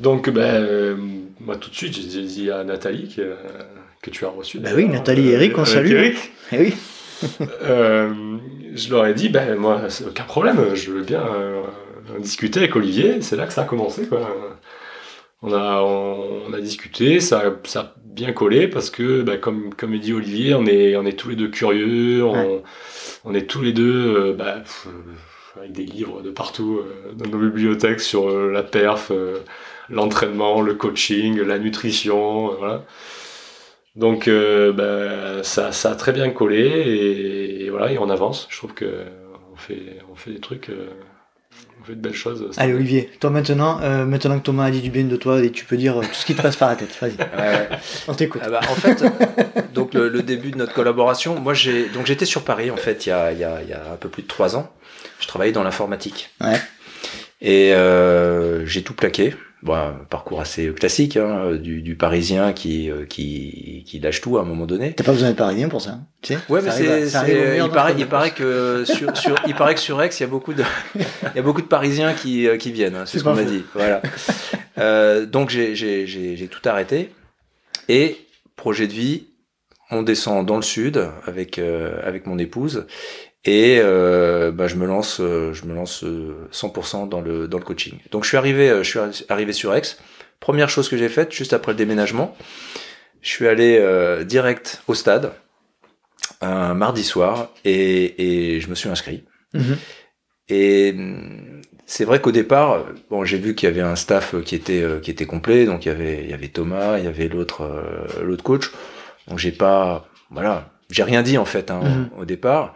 Donc, 0.00 0.30
ben, 0.30 0.62
euh, 0.62 0.96
moi, 1.40 1.56
tout 1.56 1.68
de 1.70 1.74
suite, 1.74 1.94
j'ai 1.94 2.22
dit 2.22 2.50
à 2.50 2.62
Nathalie 2.64 3.12
que, 3.16 3.34
que 4.02 4.10
tu 4.10 4.24
as 4.24 4.28
reçu. 4.28 4.60
Bah 4.60 4.70
oui, 4.74 4.88
Nathalie 4.88 5.28
et 5.30 5.32
Eric, 5.32 5.58
on 5.58 5.64
salue. 5.64 5.90
Eric, 5.92 6.32
Eh 6.52 6.58
oui. 6.58 6.74
euh, 7.62 8.12
je 8.74 8.90
leur 8.90 9.06
ai 9.06 9.14
dit, 9.14 9.28
ben, 9.30 9.56
moi, 9.56 9.80
aucun 10.06 10.24
problème, 10.24 10.58
je 10.74 10.90
veux 10.92 11.02
bien 11.02 11.22
euh, 11.26 11.62
discuter 12.20 12.60
avec 12.60 12.76
Olivier. 12.76 13.20
C'est 13.20 13.34
là 13.36 13.46
que 13.46 13.52
ça 13.52 13.62
a 13.62 13.64
commencé, 13.64 14.06
quoi. 14.06 14.20
On 15.46 15.52
a, 15.52 15.82
on, 15.82 16.44
on 16.48 16.52
a 16.54 16.60
discuté, 16.60 17.20
ça, 17.20 17.40
a- 17.48 17.68
ça 17.68 17.80
a 17.80 17.94
bien 18.04 18.32
collé 18.32 18.66
parce 18.68 18.88
que, 18.90 19.22
ben, 19.22 19.38
comme, 19.38 19.74
comme 19.74 19.98
dit 19.98 20.12
Olivier, 20.14 20.54
on 20.54 20.64
est, 20.66 20.96
on 20.96 21.04
est 21.04 21.18
tous 21.18 21.28
les 21.30 21.36
deux 21.36 21.48
curieux, 21.50 22.24
on, 22.24 22.32
Ouais. 22.32 22.62
on 23.24 23.34
est 23.34 23.46
tous 23.48 23.60
les 23.62 23.72
deux, 23.72 24.16
euh, 24.16 24.32
ben, 24.34 24.60
pff, 24.60 24.88
avec 25.58 25.72
des 25.72 25.84
livres 25.84 26.22
de 26.22 26.30
partout 26.30 26.80
euh, 26.80 27.12
dans 27.14 27.28
nos 27.30 27.38
bibliothèques 27.38 28.00
sur 28.00 28.28
euh, 28.30 28.50
la 28.52 28.62
perf, 28.62 29.10
euh, 29.10 29.40
l'entraînement, 29.90 30.62
le 30.62 30.74
coaching, 30.74 31.40
la 31.42 31.58
nutrition, 31.58 32.52
euh, 32.52 32.56
voilà. 32.58 32.84
Donc 33.96 34.28
euh, 34.28 34.72
ben, 34.72 35.42
ça, 35.44 35.72
ça 35.72 35.92
a 35.92 35.94
très 35.96 36.12
bien 36.12 36.30
collé 36.30 36.58
et, 36.66 37.64
et 37.66 37.70
voilà, 37.70 37.92
et 37.92 37.98
on 37.98 38.10
avance. 38.10 38.46
Je 38.50 38.56
trouve 38.58 38.74
que 38.74 39.04
on 39.52 39.56
fait, 39.56 39.98
on 40.10 40.14
fait 40.16 40.32
des 40.32 40.40
trucs, 40.40 40.68
euh, 41.84 41.86
on 41.86 41.88
fait 41.88 41.94
de 41.94 42.00
belles 42.00 42.14
choses. 42.14 42.50
Allez, 42.56 42.72
Olivier, 42.74 43.10
toi 43.20 43.30
maintenant, 43.30 43.80
euh, 43.82 44.04
maintenant 44.04 44.38
que 44.38 44.44
Thomas 44.44 44.64
a 44.64 44.70
dit 44.70 44.80
du 44.80 44.90
bien 44.90 45.04
de 45.04 45.16
toi, 45.16 45.42
et 45.44 45.50
tu 45.50 45.64
peux 45.64 45.76
dire 45.76 45.94
tout 46.00 46.08
ce 46.14 46.24
qui 46.26 46.34
te 46.34 46.42
passe 46.42 46.56
par 46.56 46.68
la 46.70 46.76
tête. 46.76 46.96
Vas-y, 47.00 47.12
Ouais. 47.38 47.68
on 48.08 48.14
t'écoute. 48.14 48.42
Ah 48.44 48.50
bah, 48.50 48.60
en 48.70 48.74
fait, 48.74 49.04
donc 49.74 49.94
le, 49.94 50.08
le 50.08 50.22
début 50.22 50.50
de 50.50 50.56
notre 50.58 50.72
collaboration, 50.74 51.38
moi 51.40 51.54
j'ai 51.54 51.88
donc 51.88 52.06
j'étais 52.06 52.24
sur 52.26 52.42
Paris 52.44 52.70
en 52.70 52.76
fait 52.76 53.06
il 53.06 53.10
y 53.10 53.12
a, 53.12 53.32
il 53.32 53.38
y, 53.38 53.44
a, 53.44 53.62
il 53.62 53.68
y 53.68 53.72
a 53.72 53.92
un 53.92 53.96
peu 53.96 54.08
plus 54.08 54.22
de 54.22 54.28
trois 54.28 54.56
ans. 54.56 54.72
Je 55.20 55.26
travaillais 55.28 55.52
dans 55.52 55.62
l'informatique. 55.62 56.30
Ouais. 56.40 56.60
Et 57.40 57.74
euh, 57.74 58.64
j'ai 58.66 58.82
tout 58.82 58.94
plaqué. 58.94 59.34
Bon, 59.64 59.74
un 59.74 59.92
parcours 60.10 60.42
assez 60.42 60.68
classique 60.74 61.16
hein, 61.16 61.52
du, 61.54 61.80
du 61.80 61.96
Parisien 61.96 62.52
qui, 62.52 62.90
euh, 62.90 63.06
qui 63.06 63.82
qui 63.86 63.98
lâche 63.98 64.20
tout 64.20 64.36
à 64.36 64.42
un 64.42 64.44
moment 64.44 64.66
donné. 64.66 64.92
T'as 64.92 65.04
pas 65.04 65.12
besoin 65.12 65.28
d'être 65.28 65.38
parisien 65.38 65.70
pour 65.70 65.80
ça. 65.80 65.90
hein, 65.92 66.06
Tu 66.20 66.34
sais? 66.34 66.38
Ouais, 66.50 66.60
mais 66.62 66.70
Ça 66.70 66.76
à- 66.76 67.24
c'est, 67.26 67.32
meilleur 67.34 67.66
il 67.68 67.72
paraît, 67.72 67.94
il 67.98 68.06
paraît 68.06 68.30
que 68.32 68.84
sur, 68.86 69.16
sur, 69.16 69.34
il 69.46 69.54
paraît 69.54 69.74
que 69.74 69.80
sur 69.80 70.02
Aix, 70.02 70.10
il 70.14 70.20
y 70.20 70.24
a 70.24 70.26
beaucoup 70.26 70.52
de, 70.52 70.62
il 70.96 71.36
y 71.36 71.38
a 71.38 71.42
beaucoup 71.42 71.62
de 71.62 71.66
Parisiens 71.66 72.12
qui, 72.12 72.46
euh, 72.46 72.58
qui 72.58 72.72
viennent. 72.72 72.94
hein, 72.94 73.04
c'est 73.06 73.18
ce 73.18 73.24
qu'on 73.24 73.34
m'a 73.34 73.44
dit. 73.44 73.64
Voilà. 73.74 74.02
Euh, 74.78 75.24
donc 75.24 75.48
j'ai, 75.48 75.74
j'ai, 75.74 76.06
j'ai, 76.06 76.36
j'ai 76.36 76.46
tout 76.48 76.60
arrêté 76.68 77.10
et 77.88 78.18
projet 78.56 78.86
de 78.86 78.92
vie, 78.92 79.24
on 79.90 80.02
descend 80.02 80.44
dans 80.46 80.56
le 80.56 80.62
sud 80.62 81.08
avec 81.26 81.58
euh, 81.58 82.00
avec 82.04 82.26
mon 82.26 82.38
épouse 82.38 82.86
et 83.46 83.78
euh, 83.82 84.50
bah, 84.52 84.66
je 84.68 84.76
me 84.76 84.86
lance, 84.86 85.20
euh, 85.20 85.52
je 85.52 85.64
me 85.66 85.74
lance 85.74 86.02
euh, 86.04 86.48
100% 86.52 87.08
dans 87.08 87.20
le 87.20 87.46
dans 87.48 87.58
le 87.58 87.64
coaching. 87.64 87.98
Donc 88.10 88.24
je 88.24 88.28
suis 88.28 88.36
arrivé, 88.36 88.70
euh, 88.70 88.82
je 88.82 88.88
suis 88.90 88.98
arri- 88.98 89.24
arrivé 89.28 89.52
sur 89.52 89.74
Aix. 89.74 89.82
Première 90.40 90.68
chose 90.68 90.88
que 90.88 90.96
j'ai 90.96 91.08
faite 91.08 91.32
juste 91.32 91.52
après 91.52 91.72
le 91.72 91.76
déménagement, 91.78 92.36
je 93.22 93.28
suis 93.30 93.46
allé 93.48 93.78
euh, 93.80 94.24
direct 94.24 94.82
au 94.88 94.94
stade 94.94 95.32
un 96.40 96.74
mardi 96.74 97.04
soir 97.04 97.50
et, 97.64 98.54
et 98.56 98.60
je 98.60 98.68
me 98.68 98.74
suis 98.74 98.88
inscrit. 98.88 99.24
Mhm. 99.54 99.76
Et 100.48 100.92
hum, 100.96 101.62
c'est 101.86 102.04
vrai 102.04 102.20
qu'au 102.20 102.32
départ, 102.32 102.84
bon, 103.10 103.24
j'ai 103.24 103.38
vu 103.38 103.54
qu'il 103.54 103.68
y 103.68 103.72
avait 103.72 103.80
un 103.80 103.96
staff 103.96 104.34
qui 104.42 104.54
était 104.54 104.82
euh, 104.82 105.00
qui 105.00 105.10
était 105.10 105.26
complet, 105.26 105.64
donc 105.66 105.84
il 105.86 105.88
y 105.88 105.92
avait 105.92 106.22
il 106.24 106.30
y 106.30 106.34
avait 106.34 106.48
Thomas, 106.48 106.98
il 106.98 107.04
y 107.04 107.08
avait 107.08 107.28
l'autre 107.28 107.62
euh, 107.62 108.22
l'autre 108.22 108.42
coach. 108.44 108.70
Donc 109.28 109.38
j'ai 109.38 109.52
pas 109.52 110.06
voilà, 110.30 110.70
j'ai 110.90 111.02
rien 111.02 111.22
dit 111.22 111.38
en 111.38 111.44
fait 111.46 111.70
hein, 111.70 111.80
Mhm. 111.82 112.10
au 112.18 112.24
départ. 112.26 112.74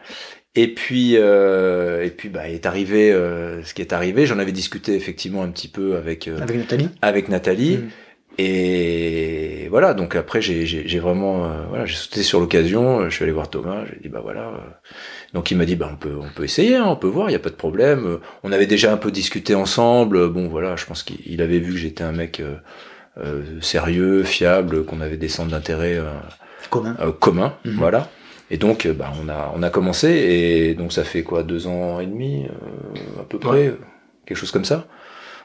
Et 0.60 0.68
puis 0.74 1.12
euh, 1.16 2.04
et 2.04 2.10
puis 2.10 2.28
bah 2.30 2.48
est 2.48 2.66
arrivé 2.66 3.12
euh, 3.12 3.62
ce 3.64 3.74
qui 3.74 3.82
est 3.82 3.92
arrivé. 3.92 4.26
J'en 4.26 4.38
avais 4.38 4.52
discuté 4.52 4.94
effectivement 4.94 5.42
un 5.42 5.50
petit 5.50 5.68
peu 5.68 5.96
avec 5.96 6.26
euh, 6.26 6.40
Avec 6.40 6.56
Nathalie 6.56 6.88
avec 7.00 7.28
Nathalie. 7.28 7.76
Mhm. 7.78 7.88
Et 8.40 9.66
voilà, 9.70 9.94
donc 9.94 10.14
après 10.16 10.40
j'ai 10.40 10.64
j'ai 10.64 10.86
j'ai 10.86 10.98
vraiment 11.00 11.44
euh, 11.44 11.48
voilà, 11.68 11.84
j'ai 11.86 11.96
sauté 11.96 12.22
sur 12.22 12.40
l'occasion, 12.40 13.08
je 13.08 13.14
suis 13.14 13.24
allé 13.24 13.32
voir 13.32 13.50
Thomas, 13.50 13.84
j'ai 13.90 13.98
dit 14.00 14.08
bah 14.08 14.20
voilà. 14.22 14.52
Donc 15.34 15.50
il 15.50 15.56
m'a 15.58 15.64
dit 15.64 15.76
bah 15.76 15.90
on 15.92 15.96
peut 15.96 16.16
on 16.20 16.28
peut 16.34 16.44
essayer, 16.44 16.76
hein, 16.76 16.84
on 16.86 16.96
peut 16.96 17.08
voir, 17.08 17.28
il 17.30 17.32
y 17.32 17.36
a 17.36 17.40
pas 17.40 17.50
de 17.50 17.54
problème. 17.56 18.18
On 18.44 18.52
avait 18.52 18.66
déjà 18.66 18.92
un 18.92 18.96
peu 18.96 19.10
discuté 19.10 19.54
ensemble. 19.54 20.28
Bon 20.30 20.48
voilà, 20.48 20.76
je 20.76 20.86
pense 20.86 21.02
qu'il 21.02 21.18
il 21.26 21.42
avait 21.42 21.58
vu 21.58 21.72
que 21.72 21.78
j'étais 21.78 22.04
un 22.04 22.12
mec 22.12 22.40
euh, 22.40 22.54
euh, 23.18 23.42
sérieux, 23.60 24.22
fiable, 24.24 24.84
qu'on 24.84 25.00
avait 25.00 25.16
des 25.16 25.28
centres 25.28 25.50
d'intérêt 25.50 25.96
euh, 25.96 26.04
Commun. 26.70 26.96
euh, 27.00 27.12
communs, 27.12 27.54
Mhm. 27.64 27.74
voilà. 27.76 28.08
Et 28.50 28.56
donc 28.56 28.86
euh, 28.86 28.92
bah 28.94 29.12
on 29.22 29.28
a 29.28 29.52
on 29.54 29.62
a 29.62 29.70
commencé 29.70 30.08
et 30.08 30.74
donc 30.74 30.92
ça 30.92 31.04
fait 31.04 31.22
quoi 31.22 31.42
deux 31.42 31.66
ans 31.66 32.00
et 32.00 32.06
demi 32.06 32.46
euh, 32.46 33.20
à 33.20 33.24
peu 33.24 33.38
près, 33.38 33.74
quelque 34.26 34.38
chose 34.38 34.50
comme 34.50 34.64
ça. 34.64 34.86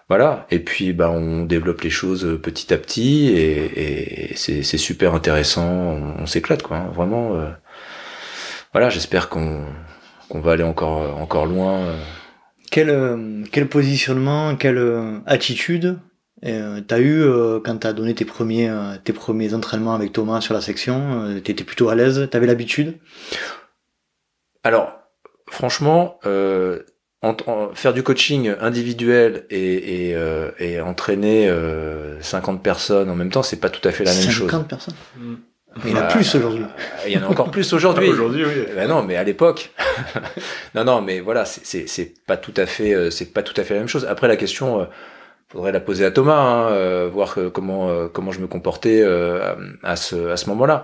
Voilà. 0.09 0.45
Et 0.51 0.59
puis, 0.59 0.91
bah, 0.91 1.09
on 1.09 1.45
développe 1.45 1.79
les 1.81 1.89
choses 1.89 2.25
euh, 2.25 2.37
petit 2.37 2.73
à 2.73 2.77
petit 2.77 3.29
et, 3.29 4.31
et 4.31 4.35
c'est, 4.35 4.61
c'est 4.61 4.77
super 4.77 5.15
intéressant. 5.15 5.65
On, 5.65 6.15
on 6.21 6.25
s'éclate, 6.25 6.61
quoi. 6.61 6.75
hein. 6.77 6.91
Vraiment. 6.93 7.35
euh, 7.35 7.49
voilà. 8.73 8.89
J'espère 8.89 9.29
qu'on, 9.29 9.63
qu'on 10.27 10.41
va 10.41 10.51
aller 10.51 10.63
encore, 10.63 11.17
encore 11.21 11.45
loin. 11.45 11.79
euh. 11.79 11.95
Quel, 12.69 13.45
quel 13.51 13.67
positionnement, 13.69 14.55
quelle 14.57 15.21
attitude 15.25 15.97
euh, 16.45 16.81
t'as 16.85 16.99
eu 16.99 17.21
euh, 17.21 17.59
quand 17.63 17.77
t'as 17.77 17.93
donné 17.93 18.13
tes 18.15 18.25
premiers, 18.25 18.69
euh, 18.69 18.95
tes 19.03 19.13
premiers 19.13 19.53
entraînements 19.53 19.95
avec 19.95 20.11
Thomas 20.13 20.41
sur 20.41 20.53
la 20.53 20.61
section 20.61 21.23
euh, 21.23 21.39
T'étais 21.39 21.63
plutôt 21.63 21.89
à 21.89 21.95
l'aise? 21.95 22.27
T'avais 22.31 22.47
l'habitude? 22.47 22.97
Alors, 24.63 24.93
franchement, 25.49 26.19
euh, 26.25 26.79
en- 27.21 27.35
en- 27.47 27.73
faire 27.73 27.93
du 27.93 28.03
coaching 28.03 28.53
individuel 28.59 29.45
et, 29.49 30.09
et, 30.09 30.15
euh, 30.15 30.51
et 30.59 30.81
entraîner 30.81 31.49
euh, 31.49 32.21
50 32.21 32.61
personnes 32.63 33.09
en 33.09 33.15
même 33.15 33.29
temps, 33.31 33.43
c'est 33.43 33.59
pas 33.59 33.69
tout 33.69 33.85
à 33.87 33.91
fait 33.91 34.03
la 34.03 34.13
même 34.13 34.21
50 34.23 34.33
chose. 34.33 34.67
personnes? 34.67 34.95
Mm. 35.17 35.33
Il 35.85 35.89
y 35.89 35.93
en 35.93 35.97
a 35.97 36.01
Bah, 36.01 36.07
plus 36.07 36.35
aujourd'hui. 36.35 36.65
Il 37.07 37.13
y 37.13 37.17
en 37.17 37.23
a 37.23 37.27
encore 37.27 37.49
plus 37.49 37.73
aujourd'hui. 37.73 38.07
Aujourd'hui, 38.09 38.45
oui. 38.45 38.65
Ben 38.75 38.87
non, 38.87 39.01
mais 39.01 39.15
à 39.15 39.23
l'époque. 39.23 39.71
non, 40.75 40.83
non, 40.83 41.01
mais 41.01 41.19
voilà, 41.19 41.45
c'est- 41.45 41.65
c'est 41.65 41.87
c'est 41.87 42.13
pas 42.27 42.37
tout 42.37 42.53
à 42.57 42.67
fait, 42.67 43.09
c'est 43.09 43.33
pas 43.33 43.41
tout 43.41 43.59
à 43.59 43.63
fait 43.63 43.73
la 43.73 43.79
même 43.79 43.89
chose. 43.89 44.05
Après, 44.05 44.27
la 44.27 44.35
question, 44.35 44.81
euh, 44.81 44.85
faudrait 45.53 45.71
la 45.71 45.79
poser 45.79 46.03
à 46.03 46.11
Thomas, 46.11 46.35
hein, 46.41 46.71
euh, 46.71 47.09
voir 47.13 47.37
comment 47.53 47.89
euh, 47.89 48.07
comment 48.11 48.31
je 48.31 48.41
me 48.41 48.47
comportais 48.47 49.01
euh, 49.01 49.53
à 49.83 49.95
ce 49.95 50.27
à 50.29 50.35
ce 50.35 50.49
moment-là. 50.49 50.83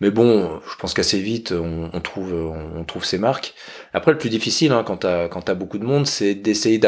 Mais 0.00 0.10
bon, 0.10 0.60
je 0.68 0.76
pense 0.76 0.92
qu'assez 0.94 1.20
vite, 1.20 1.52
on, 1.52 1.90
on 1.92 2.00
trouve 2.00 2.32
on, 2.34 2.82
trouve 2.84 3.04
ses 3.04 3.18
marques. 3.18 3.54
Après, 3.92 4.10
le 4.10 4.18
plus 4.18 4.30
difficile, 4.30 4.72
hein, 4.72 4.82
quand 4.84 4.96
t'as 4.98 5.28
quand 5.28 5.42
t'as 5.42 5.54
beaucoup 5.54 5.78
de 5.78 5.84
monde, 5.84 6.06
c'est 6.06 6.34
d'essayer 6.34 6.80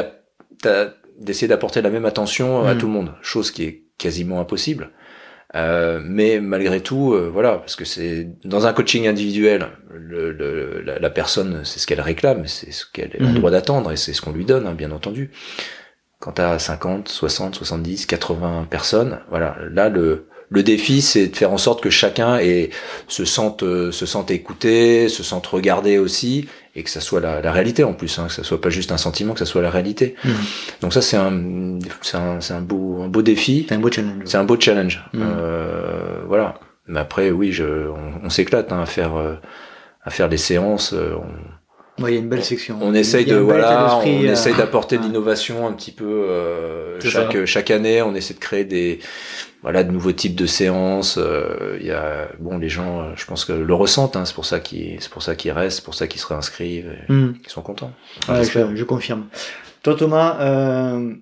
d'essayer 1.21 1.49
d'apporter 1.49 1.83
la 1.83 1.91
même 1.91 2.07
attention 2.07 2.65
à 2.65 2.75
Mm. 2.75 2.79
tout 2.79 2.87
le 2.87 2.93
monde, 2.93 3.13
chose 3.23 3.51
qui 3.51 3.65
est 3.65 3.85
quasiment 3.99 4.41
impossible. 4.41 4.91
Euh, 5.55 6.01
mais 6.03 6.41
malgré 6.41 6.81
tout, 6.81 7.13
euh, 7.13 7.29
voilà, 7.31 7.59
parce 7.59 7.77
que 7.77 7.85
c'est 7.85 8.27
dans 8.47 8.67
un 8.67 8.73
coaching 8.73 9.07
individuel, 9.07 9.67
le, 9.93 10.33
le- 10.33 10.81
la, 10.81 10.99
la 10.99 11.11
personne, 11.11 11.61
c'est 11.65 11.79
ce 11.79 11.87
qu'elle 11.87 12.01
réclame, 12.01 12.47
c'est 12.47 12.73
ce 12.73 12.87
qu'elle 12.91 13.11
a 13.15 13.19
le 13.19 13.27
Mhm. 13.27 13.35
droit 13.35 13.51
d'attendre 13.51 13.93
et 13.93 13.99
c'est 13.99 14.15
ce 14.15 14.23
qu'on 14.23 14.33
lui 14.33 14.47
donne, 14.47 14.67
hein, 14.67 14.73
bien 14.75 14.91
entendu. 14.93 15.31
Quand 16.23 16.31
t'as 16.33 16.57
50, 16.57 17.09
60, 17.09 17.57
70, 17.57 18.07
80 18.07 18.67
personnes, 18.71 19.19
voilà, 19.29 19.57
là 19.73 19.89
le 19.89 20.27
le 20.55 20.63
défi, 20.63 21.01
c'est 21.01 21.29
de 21.29 21.37
faire 21.37 21.51
en 21.51 21.57
sorte 21.57 21.83
que 21.83 21.89
chacun 21.89 22.37
ait, 22.39 22.69
se 23.09 23.25
sente 23.25 23.63
euh, 23.63 23.91
se 23.91 24.05
sente 24.07 24.31
écouté, 24.31 25.09
se 25.09 25.23
sente 25.23 25.47
regardé 25.47 25.97
aussi, 25.99 26.47
et 26.77 26.83
que 26.85 26.91
ça 26.91 27.01
soit 27.01 27.21
la, 27.21 27.41
la 27.41 27.51
réalité 27.53 27.85
en 27.85 27.95
plus, 27.95 28.19
hein, 28.19 28.27
que 28.29 28.33
ça 28.35 28.45
soit 28.45 28.61
pas 28.61 28.69
juste 28.71 28.93
un 28.93 28.99
sentiment, 28.99 29.33
que 29.33 29.39
ça 29.41 29.47
soit 29.47 29.63
la 29.63 29.71
réalité. 29.71 30.15
Mhm. 30.25 30.35
Donc 30.83 30.93
ça, 30.93 31.01
c'est 31.03 31.17
un 31.17 31.79
c'est 32.03 32.53
un, 32.55 32.61
beau 32.61 33.03
un 33.03 33.09
beau 33.09 33.23
défi. 33.23 33.65
C'est 33.69 33.75
un 33.75 33.79
beau 33.81 33.91
challenge. 33.91 34.23
C'est 34.27 34.37
un 34.37 34.45
beau 34.45 34.61
challenge. 34.61 35.03
Mm. 35.15 35.23
Euh, 35.23 36.21
voilà. 36.29 36.61
Mais 36.87 37.01
après, 37.01 37.31
oui, 37.31 37.51
je, 37.53 37.65
on, 37.89 38.27
on 38.27 38.31
s'éclate 38.31 38.71
hein, 38.73 38.81
à 38.83 38.87
faire 38.87 39.17
euh, 39.17 39.35
à 40.05 40.11
faire 40.11 40.29
des 40.29 40.37
séances. 40.37 40.93
euh, 40.93 41.15
On, 41.17 41.27
Ouais, 42.01 42.13
il 42.13 42.15
y 42.15 42.17
a 42.17 42.21
une 42.21 42.29
belle 42.29 42.43
section. 42.45 42.79
on 42.81 42.95
essaye 42.95 43.27
de 43.27 43.37
voilà, 43.37 43.99
on 43.99 44.07
euh, 44.07 44.33
essaye 44.33 44.55
d'apporter 44.55 44.97
de 44.97 45.03
l'innovation 45.03 45.67
un 45.67 45.73
petit 45.73 45.93
peu 45.93 46.05
euh, 46.07 46.99
chaque 47.01 47.33
ça. 47.33 47.47
chaque 47.47 47.71
année. 47.71 48.01
On 48.03 48.15
essaie 48.15 48.33
de 48.35 48.39
créer 48.39 48.65
des 48.65 48.99
voilà 49.63 49.85
de 49.85 49.93
nouveaux 49.93 50.13
types 50.13 50.35
de 50.35 50.47
séances. 50.47 51.19
euh, 51.19 51.77
Il 51.81 51.87
y 51.87 51.91
a 51.91 52.29
bon, 52.39 52.57
les 52.59 52.71
gens, 52.71 53.15
je 53.15 53.27
pense 53.27 53.45
que 53.45 53.53
le 53.53 53.75
ressentent. 53.75 54.17
Hein, 54.17 54.25
c'est 54.25 54.35
pour 54.35 54.47
ça 54.47 54.59
qu'ils 54.59 54.97
c'est 55.01 55.11
pour 55.11 55.23
ça 55.23 55.35
qu'ils 55.37 55.53
restent, 55.53 55.79
c'est 55.81 55.85
pour 55.85 55.95
ça 55.95 56.07
qu'ils 56.07 56.21
se 56.21 56.27
réinscrivent, 56.27 56.91
et 57.09 57.13
Mm. 57.13 57.35
qu'ils 57.43 57.51
sont 57.53 57.63
contents. 57.63 57.93
Ouais, 58.29 58.37
J'espère. 58.39 58.71
je, 58.71 58.77
je 58.77 58.85
confirme. 58.85 59.27
Toi, 59.83 59.95
Thomas, 59.95 60.39
euh, 60.41 61.13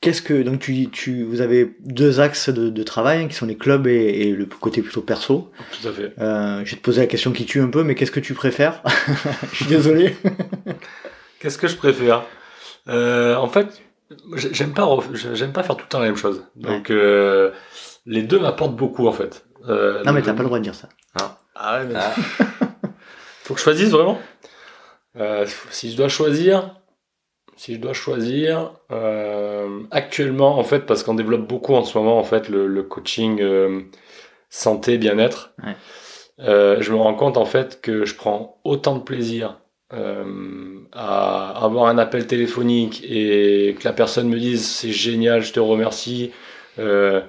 qu'est-ce 0.00 0.22
que 0.22 0.42
donc 0.42 0.60
tu, 0.60 0.88
tu 0.90 1.22
vous 1.24 1.40
avez 1.40 1.74
deux 1.80 2.20
axes 2.20 2.48
de, 2.50 2.68
de 2.70 2.82
travail 2.82 3.22
hein, 3.24 3.28
qui 3.28 3.34
sont 3.34 3.46
les 3.46 3.56
clubs 3.56 3.86
et, 3.86 4.28
et 4.28 4.32
le 4.32 4.46
côté 4.46 4.82
plutôt 4.82 5.00
perso. 5.02 5.50
Tout 5.80 5.88
à 5.88 5.92
fait. 5.92 6.12
Euh, 6.18 6.62
je 6.64 6.70
vais 6.72 6.76
te 6.76 6.82
poser 6.82 7.00
la 7.00 7.06
question 7.06 7.32
qui 7.32 7.44
tue 7.46 7.60
un 7.60 7.68
peu, 7.68 7.82
mais 7.82 7.94
qu'est-ce 7.94 8.10
que 8.12 8.20
tu 8.20 8.34
préfères? 8.34 8.82
Je 9.52 9.56
suis 9.56 9.66
désolé. 9.66 10.16
Qu'est-ce 11.40 11.58
que 11.58 11.68
je 11.68 11.76
préfère? 11.76 12.24
Euh, 12.88 13.36
En 13.36 13.48
fait, 13.48 13.80
j'ai- 14.36 14.52
j'aime 14.54 14.72
pas, 14.72 14.88
j'aime 15.34 15.52
pas 15.52 15.62
faire 15.62 15.76
tout 15.76 15.84
le 15.84 15.88
temps 15.88 16.00
la 16.00 16.06
même 16.06 16.16
chose. 16.16 16.42
Donc, 16.56 16.90
euh, 16.90 17.50
les 18.06 18.22
deux 18.22 18.38
m'apportent 18.40 18.74
beaucoup, 18.76 19.06
en 19.06 19.12
fait. 19.12 19.44
Euh, 19.68 20.02
non, 20.04 20.12
mais 20.12 20.22
t'as 20.22 20.32
pas 20.32 20.42
le 20.42 20.46
droit 20.48 20.58
de 20.58 20.64
dire 20.64 20.74
ça. 20.74 20.88
Ah 21.54 21.80
ouais, 21.80 21.86
mais... 21.86 21.94
Faut 23.44 23.54
que 23.54 23.60
je 23.60 23.64
choisisse 23.64 23.90
vraiment? 23.90 24.20
Euh, 25.18 25.46
Si 25.70 25.90
je 25.92 25.96
dois 25.96 26.08
choisir, 26.08 26.74
si 27.58 27.74
je 27.74 27.80
dois 27.80 27.92
choisir, 27.92 28.72
euh, 28.92 29.80
actuellement, 29.90 30.58
en 30.58 30.64
fait, 30.64 30.86
parce 30.86 31.02
qu'on 31.02 31.14
développe 31.14 31.46
beaucoup 31.46 31.74
en 31.74 31.84
ce 31.84 31.98
moment, 31.98 32.18
en 32.18 32.24
fait, 32.24 32.48
le, 32.48 32.66
le 32.66 32.82
coaching 32.82 33.40
euh, 33.42 33.80
santé, 34.48 34.96
bien-être, 34.96 35.52
Ouais. 35.62 35.74
euh, 36.40 36.76
je 36.80 36.92
me 36.92 36.96
rends 36.98 37.14
compte, 37.14 37.36
en 37.36 37.44
fait, 37.44 37.80
que 37.82 38.04
je 38.04 38.14
prends 38.14 38.60
autant 38.64 38.96
de 38.96 39.02
plaisir 39.02 39.58
euh, 39.92 40.80
à 40.92 41.64
avoir 41.64 41.86
un 41.86 41.98
appel 41.98 42.26
téléphonique 42.26 43.02
et 43.04 43.76
que 43.78 43.84
la 43.84 43.92
personne 43.92 44.28
me 44.28 44.38
dise 44.38 44.64
c'est 44.66 44.92
génial, 44.92 45.42
je 45.42 45.52
te 45.52 45.60
remercie, 45.60 46.30
euh, 46.78 47.22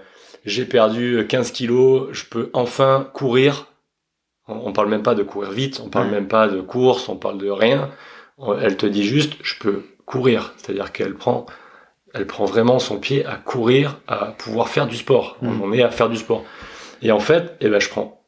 j'ai 0.45 0.65
perdu 0.65 1.25
15 1.27 1.51
kilos, 1.51 2.09
je 2.11 2.25
peux 2.25 2.49
enfin 2.53 3.09
courir. 3.13 3.67
On 4.47 4.55
on 4.67 4.73
parle 4.73 4.89
même 4.89 5.03
pas 5.03 5.15
de 5.15 5.23
courir 5.23 5.51
vite, 5.51 5.81
on 5.85 5.89
parle 5.89 6.07
Ouais. 6.07 6.11
même 6.11 6.27
pas 6.27 6.47
de 6.49 6.59
course, 6.61 7.07
on 7.09 7.15
parle 7.15 7.37
de 7.37 7.49
rien. 7.49 7.89
Elle 8.61 8.77
te 8.77 8.85
dit 8.85 9.03
juste 9.03 9.33
je 9.41 9.55
peux 9.59 9.83
courir, 10.09 10.53
c'est-à-dire 10.57 10.91
qu'elle 10.91 11.13
prend, 11.13 11.45
elle 12.15 12.25
prend 12.25 12.45
vraiment 12.45 12.79
son 12.79 12.97
pied 12.99 13.25
à 13.25 13.35
courir, 13.35 13.99
à 14.07 14.33
pouvoir 14.37 14.67
faire 14.67 14.87
du 14.87 14.97
sport. 14.97 15.37
Mhm. 15.41 15.61
On 15.61 15.65
en 15.67 15.71
est 15.73 15.83
à 15.83 15.91
faire 15.91 16.09
du 16.09 16.17
sport. 16.17 16.43
Et 17.03 17.11
en 17.11 17.19
fait, 17.19 17.55
eh 17.61 17.69
ben, 17.69 17.79
je 17.79 17.89
prends 17.89 18.25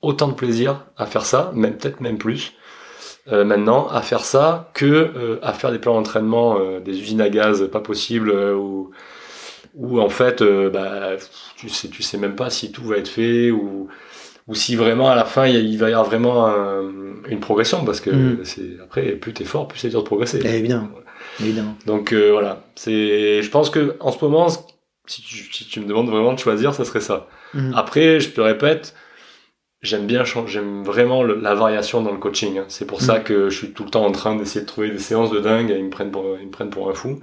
autant 0.00 0.28
de 0.28 0.32
plaisir 0.34 0.86
à 0.96 1.04
faire 1.06 1.26
ça, 1.26 1.52
même 1.54 1.76
peut-être 1.76 2.00
même 2.00 2.16
plus, 2.18 2.54
euh, 3.30 3.44
maintenant, 3.44 3.86
à 3.88 4.00
faire 4.02 4.24
ça 4.24 4.70
que 4.74 4.86
euh, 4.86 5.38
à 5.42 5.52
faire 5.52 5.70
des 5.70 5.78
plans 5.78 5.94
d'entraînement, 5.94 6.56
euh, 6.58 6.80
des 6.80 6.98
usines 6.98 7.20
à 7.20 7.28
gaz 7.28 7.68
pas 7.70 7.80
possibles, 7.80 8.30
euh, 8.30 8.54
ou 8.54 8.90
où 9.74 10.00
en 10.00 10.08
fait, 10.10 10.42
bah, 10.70 11.12
tu 11.56 11.68
sais, 11.70 11.88
tu 11.88 12.02
sais 12.02 12.18
même 12.18 12.36
pas 12.36 12.50
si 12.50 12.72
tout 12.72 12.84
va 12.84 12.96
être 12.96 13.08
fait 13.08 13.50
ou 13.50 13.88
ou 14.48 14.54
si 14.54 14.74
vraiment 14.76 15.08
à 15.08 15.14
la 15.14 15.24
fin 15.24 15.46
il, 15.46 15.78
va 15.78 15.88
y 15.88 15.92
avoir 15.92 16.04
vraiment 16.04 16.46
un- 16.46 16.90
une 17.28 17.38
progression 17.40 17.84
parce 17.84 18.00
que 18.00 18.10
Mhm. 18.10 18.44
c'est 18.44 18.70
après 18.82 19.12
plus 19.12 19.32
t'es 19.32 19.44
fort, 19.44 19.68
plus 19.68 19.78
c'est 19.78 19.88
dur 19.88 20.00
de 20.02 20.06
progresser. 20.06 20.40
Eh. 20.44 20.68
Évidemment. 21.40 21.74
Donc 21.86 22.12
euh, 22.12 22.30
voilà, 22.32 22.64
c'est, 22.74 23.42
je 23.42 23.50
pense 23.50 23.70
que 23.70 23.96
en 24.00 24.12
ce 24.12 24.24
moment, 24.24 24.48
si 25.06 25.22
tu, 25.22 25.52
si 25.52 25.66
tu 25.66 25.80
me 25.80 25.86
demandes 25.86 26.08
vraiment 26.10 26.32
de 26.32 26.38
choisir, 26.38 26.74
ça 26.74 26.84
serait 26.84 27.00
ça. 27.00 27.28
Mhm. 27.54 27.72
Après, 27.74 28.20
je 28.20 28.30
te 28.30 28.40
répète, 28.40 28.94
j'aime 29.82 30.06
bien, 30.06 30.22
j'aime 30.46 30.84
vraiment 30.84 31.22
le- 31.22 31.38
la 31.40 31.54
variation 31.54 32.02
dans 32.02 32.12
le 32.12 32.18
coaching. 32.18 32.58
hein. 32.58 32.64
C'est 32.68 32.86
pour 32.86 33.00
ça 33.00 33.18
Mm. 33.18 33.22
que 33.24 33.50
je 33.50 33.56
suis 33.58 33.72
tout 33.72 33.84
le 33.84 33.90
temps 33.90 34.04
en 34.04 34.12
train 34.12 34.36
d'essayer 34.36 34.60
de 34.60 34.66
trouver 34.66 34.90
des 34.90 34.98
séances 34.98 35.30
de 35.30 35.40
dingue 35.40 35.70
et 35.70 35.76
ils 35.78 35.84
me 35.84 35.90
prennent 35.90 36.10
pour, 36.12 36.36
ils 36.40 36.46
me 36.46 36.52
prennent 36.52 36.70
pour 36.70 36.88
un 36.90 36.94
fou. 36.94 37.18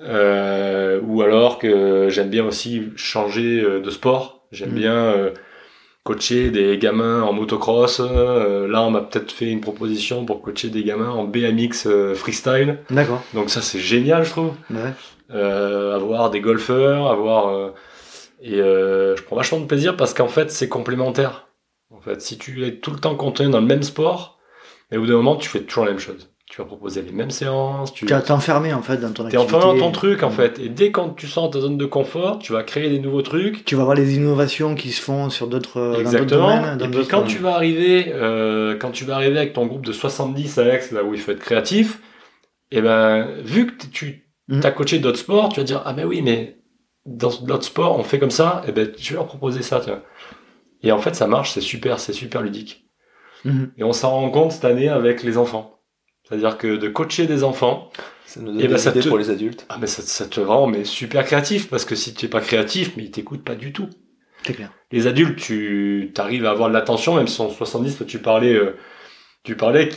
Euh, 0.00 1.00
ou 1.02 1.22
alors 1.22 1.58
que 1.58 2.08
j'aime 2.10 2.30
bien 2.30 2.44
aussi 2.46 2.88
changer 2.96 3.60
euh, 3.62 3.80
de 3.80 3.90
sport. 3.90 4.46
J'aime 4.52 4.70
Mm. 4.70 4.74
bien 4.74 4.94
euh, 4.94 5.30
coacher 6.04 6.50
des 6.50 6.78
gamins 6.78 7.22
en 7.22 7.32
motocross. 7.32 8.00
Euh, 8.00 8.66
là, 8.68 8.82
on 8.82 8.90
m'a 8.90 9.00
peut-être 9.02 9.32
fait 9.32 9.46
une 9.50 9.60
proposition 9.60 10.24
pour 10.24 10.40
coacher 10.42 10.68
des 10.68 10.82
gamins 10.84 11.10
en 11.10 11.24
BMX 11.24 11.86
euh, 11.86 12.14
freestyle. 12.14 12.78
D'accord. 12.90 13.22
Donc 13.34 13.50
ça, 13.50 13.60
c'est 13.60 13.80
génial, 13.80 14.24
je 14.24 14.30
trouve 14.30 14.52
Ouais. 14.70 14.92
euh, 15.30 15.94
avoir 15.94 16.30
des 16.30 16.40
golfeurs, 16.40 17.08
avoir 17.10 17.48
euh, 17.48 17.70
et 18.42 18.60
euh, 18.60 19.14
je 19.16 19.22
prends 19.22 19.36
vachement 19.36 19.60
de 19.60 19.66
plaisir 19.66 19.96
parce 19.96 20.14
qu'en 20.14 20.28
fait 20.28 20.50
c'est 20.50 20.68
complémentaire. 20.68 21.48
En 21.90 22.00
fait, 22.00 22.22
si 22.22 22.38
tu 22.38 22.64
es 22.64 22.76
tout 22.76 22.92
le 22.92 22.98
temps 22.98 23.14
contenu 23.16 23.50
dans 23.50 23.60
le 23.60 23.66
même 23.66 23.82
sport, 23.82 24.38
mais 24.90 24.96
au 24.96 25.00
bout 25.02 25.06
d'un 25.08 25.16
moment 25.16 25.36
tu 25.36 25.48
fais 25.48 25.60
toujours 25.60 25.84
la 25.84 25.90
même 25.90 26.00
chose. 26.00 26.29
Tu 26.50 26.60
vas 26.60 26.64
proposer 26.66 27.02
les 27.02 27.12
mêmes 27.12 27.30
séances, 27.30 27.94
tu 27.94 28.06
vas 28.06 28.20
t'enfermer 28.20 28.72
en 28.72 28.82
fait 28.82 28.96
dans 28.96 29.12
ton 29.12 29.24
activité. 29.24 29.38
enfin 29.54 29.60
dans 29.72 29.78
ton 29.78 29.92
truc 29.92 30.24
en 30.24 30.30
Mm. 30.30 30.32
fait. 30.32 30.58
Et 30.58 30.68
dès 30.68 30.90
quand 30.90 31.10
tu 31.10 31.28
sors 31.28 31.48
de 31.48 31.54
ta 31.54 31.60
zone 31.60 31.78
de 31.78 31.86
confort, 31.86 32.40
tu 32.40 32.52
vas 32.52 32.64
créer 32.64 32.90
des 32.90 32.98
nouveaux 32.98 33.22
trucs. 33.22 33.64
Tu 33.64 33.76
vas 33.76 33.84
voir 33.84 33.94
les 33.94 34.16
innovations 34.16 34.74
qui 34.74 34.90
se 34.90 35.00
font 35.00 35.30
sur 35.30 35.46
d'autres 35.46 35.80
dans 35.80 36.00
Exactement. 36.00 36.56
domaines. 36.58 36.76
dans 36.78 36.86
et 36.86 36.90
puis 36.90 37.06
quand 37.06 37.22
tu 37.22 37.38
vas 37.38 37.54
arriver, 37.54 38.06
euh, 38.12 38.76
quand 38.76 38.90
tu 38.90 39.04
vas 39.04 39.14
arriver 39.14 39.38
avec 39.38 39.52
ton 39.52 39.64
groupe 39.66 39.86
de 39.86 39.92
70 39.92 40.58
Alex, 40.58 40.90
là 40.90 41.04
où 41.04 41.14
il 41.14 41.20
faut 41.20 41.30
être 41.30 41.38
créatif, 41.38 42.00
et 42.72 42.82
ben 42.82 43.28
vu 43.44 43.68
que 43.68 43.86
tu 43.86 44.26
Mhm. 44.48 44.60
as 44.64 44.72
coaché 44.72 44.98
d'autres 44.98 45.18
sports, 45.20 45.50
tu 45.50 45.60
vas 45.60 45.64
dire 45.64 45.82
ah 45.84 45.92
ben 45.92 46.04
oui 46.04 46.20
mais 46.20 46.58
dans 47.06 47.30
d'autres 47.42 47.62
sports 47.66 47.96
on 47.96 48.02
fait 48.02 48.18
comme 48.18 48.32
ça, 48.32 48.62
et 48.66 48.72
ben 48.72 48.90
je 48.98 49.10
vais 49.10 49.14
leur 49.14 49.26
proposer 49.26 49.62
ça. 49.62 49.78
tu 49.78 49.90
vois. 49.90 50.02
Et 50.82 50.90
en 50.90 50.98
fait 50.98 51.14
ça 51.14 51.28
marche, 51.28 51.52
c'est 51.52 51.60
super, 51.60 52.00
c'est 52.00 52.12
super 52.12 52.42
ludique. 52.42 52.86
Mhm. 53.44 53.70
Et 53.78 53.84
on 53.84 53.92
s'en 53.92 54.10
rend 54.10 54.30
compte 54.30 54.50
cette 54.50 54.64
année 54.64 54.88
avec 54.88 55.22
les 55.22 55.38
enfants. 55.38 55.76
C'est-à-dire 56.30 56.56
que 56.56 56.76
de 56.76 56.88
coacher 56.88 57.26
des 57.26 57.44
enfants, 57.44 57.90
Ça 58.24 58.40
nous 58.40 58.46
donne 58.52 58.60
Eh 58.60 58.68
ben, 58.68 58.74
des 58.74 58.78
ça 58.78 58.90
idées 58.90 59.00
te- 59.00 59.08
pour 59.08 59.18
les 59.18 59.28
adultes. 59.30 59.66
ah 59.68 59.76
mais 59.80 59.86
ça, 59.88 60.00
ça 60.02 60.26
te 60.26 60.40
rend 60.40 60.66
mais 60.68 60.84
super 60.84 61.24
créatif 61.26 61.68
parce 61.68 61.84
que 61.84 61.94
si 61.96 62.14
tu 62.14 62.26
es 62.26 62.28
pas 62.28 62.40
créatif, 62.40 62.92
mais 62.96 63.04
ils 63.04 63.10
t'écoutent 63.10 63.44
pas 63.44 63.56
du 63.56 63.72
tout. 63.72 63.88
C'est 64.46 64.54
clair. 64.54 64.70
les 64.92 65.06
adultes, 65.06 65.38
tu 65.38 66.10
arrives 66.16 66.46
à 66.46 66.50
avoir 66.50 66.68
de 66.70 66.74
l'attention, 66.74 67.14
même 67.16 67.26
si 67.28 67.34
sont 67.34 67.50
70, 67.50 67.98
toi, 67.98 68.06
tu 68.06 68.18
parlais, 68.20 68.54
euh, 68.54 68.76
tu 69.42 69.54
parlais 69.56 69.90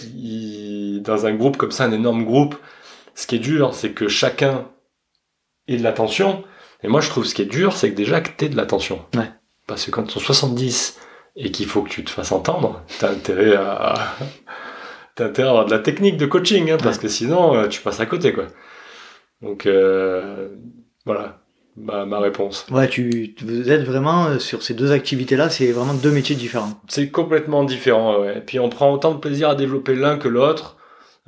dans 1.01 1.25
un 1.25 1.33
groupe 1.33 1.55
comme 1.57 1.71
ça, 1.71 1.85
un 1.85 1.91
énorme 1.93 2.25
groupe, 2.25 2.55
ce 3.15 3.25
qui 3.27 3.35
est 3.35 3.39
dur, 3.39 3.73
c'est 3.73 3.91
que 3.91 4.07
chacun 4.09 4.67
ait 5.67 5.77
de 5.77 5.83
l'attention. 5.83 6.43
Et 6.83 6.87
moi, 6.89 6.99
je 6.99 7.09
trouve 7.09 7.23
ce 7.25 7.33
qui 7.35 7.41
est 7.43 7.45
dur, 7.45 7.73
c'est 7.77 7.91
que 7.91 7.95
déjà 7.95 8.19
que 8.19 8.29
t'aies 8.35 8.49
de 8.49 8.57
l'attention. 8.57 9.05
Ouais. 9.15 9.29
Parce 9.67 9.85
que 9.85 9.91
quand 9.91 10.03
ils 10.03 10.11
sont 10.11 10.19
70 10.19 10.97
et 11.37 11.51
qu'il 11.51 11.65
faut 11.67 11.81
que 11.81 11.89
tu 11.89 12.03
te 12.03 12.09
fasses 12.09 12.33
entendre, 12.33 12.81
t'as 12.99 13.11
intérêt 13.11 13.55
à, 13.55 14.13
t'as 15.15 15.25
intérêt 15.25 15.47
à 15.47 15.51
avoir 15.51 15.65
de 15.65 15.71
la 15.71 15.79
technique 15.79 16.17
de 16.17 16.25
coaching, 16.25 16.71
hein, 16.71 16.77
parce 16.81 16.97
que 16.97 17.07
sinon, 17.07 17.55
euh, 17.55 17.67
tu 17.67 17.81
passes 17.81 17.99
à 17.99 18.05
côté, 18.05 18.33
quoi. 18.33 18.45
Donc, 19.41 19.65
euh, 19.65 20.49
voilà, 21.05 21.41
ma, 21.75 22.05
ma 22.05 22.19
réponse. 22.19 22.65
Ouais, 22.71 22.87
tu, 22.87 23.35
vous 23.43 23.69
êtes 23.71 23.83
vraiment 23.83 24.27
euh, 24.27 24.39
sur 24.39 24.63
ces 24.63 24.73
deux 24.73 24.91
activités-là, 24.91 25.49
c'est 25.49 25.71
vraiment 25.71 25.93
deux 25.93 26.11
métiers 26.11 26.35
différents. 26.35 26.79
C'est 26.87 27.09
complètement 27.09 27.63
différent, 27.63 28.21
ouais. 28.21 28.37
Et 28.37 28.41
puis 28.41 28.59
on 28.59 28.69
prend 28.69 28.93
autant 28.93 29.13
de 29.13 29.19
plaisir 29.19 29.49
à 29.49 29.55
développer 29.55 29.95
l'un 29.95 30.17
que 30.17 30.27
l'autre. 30.29 30.77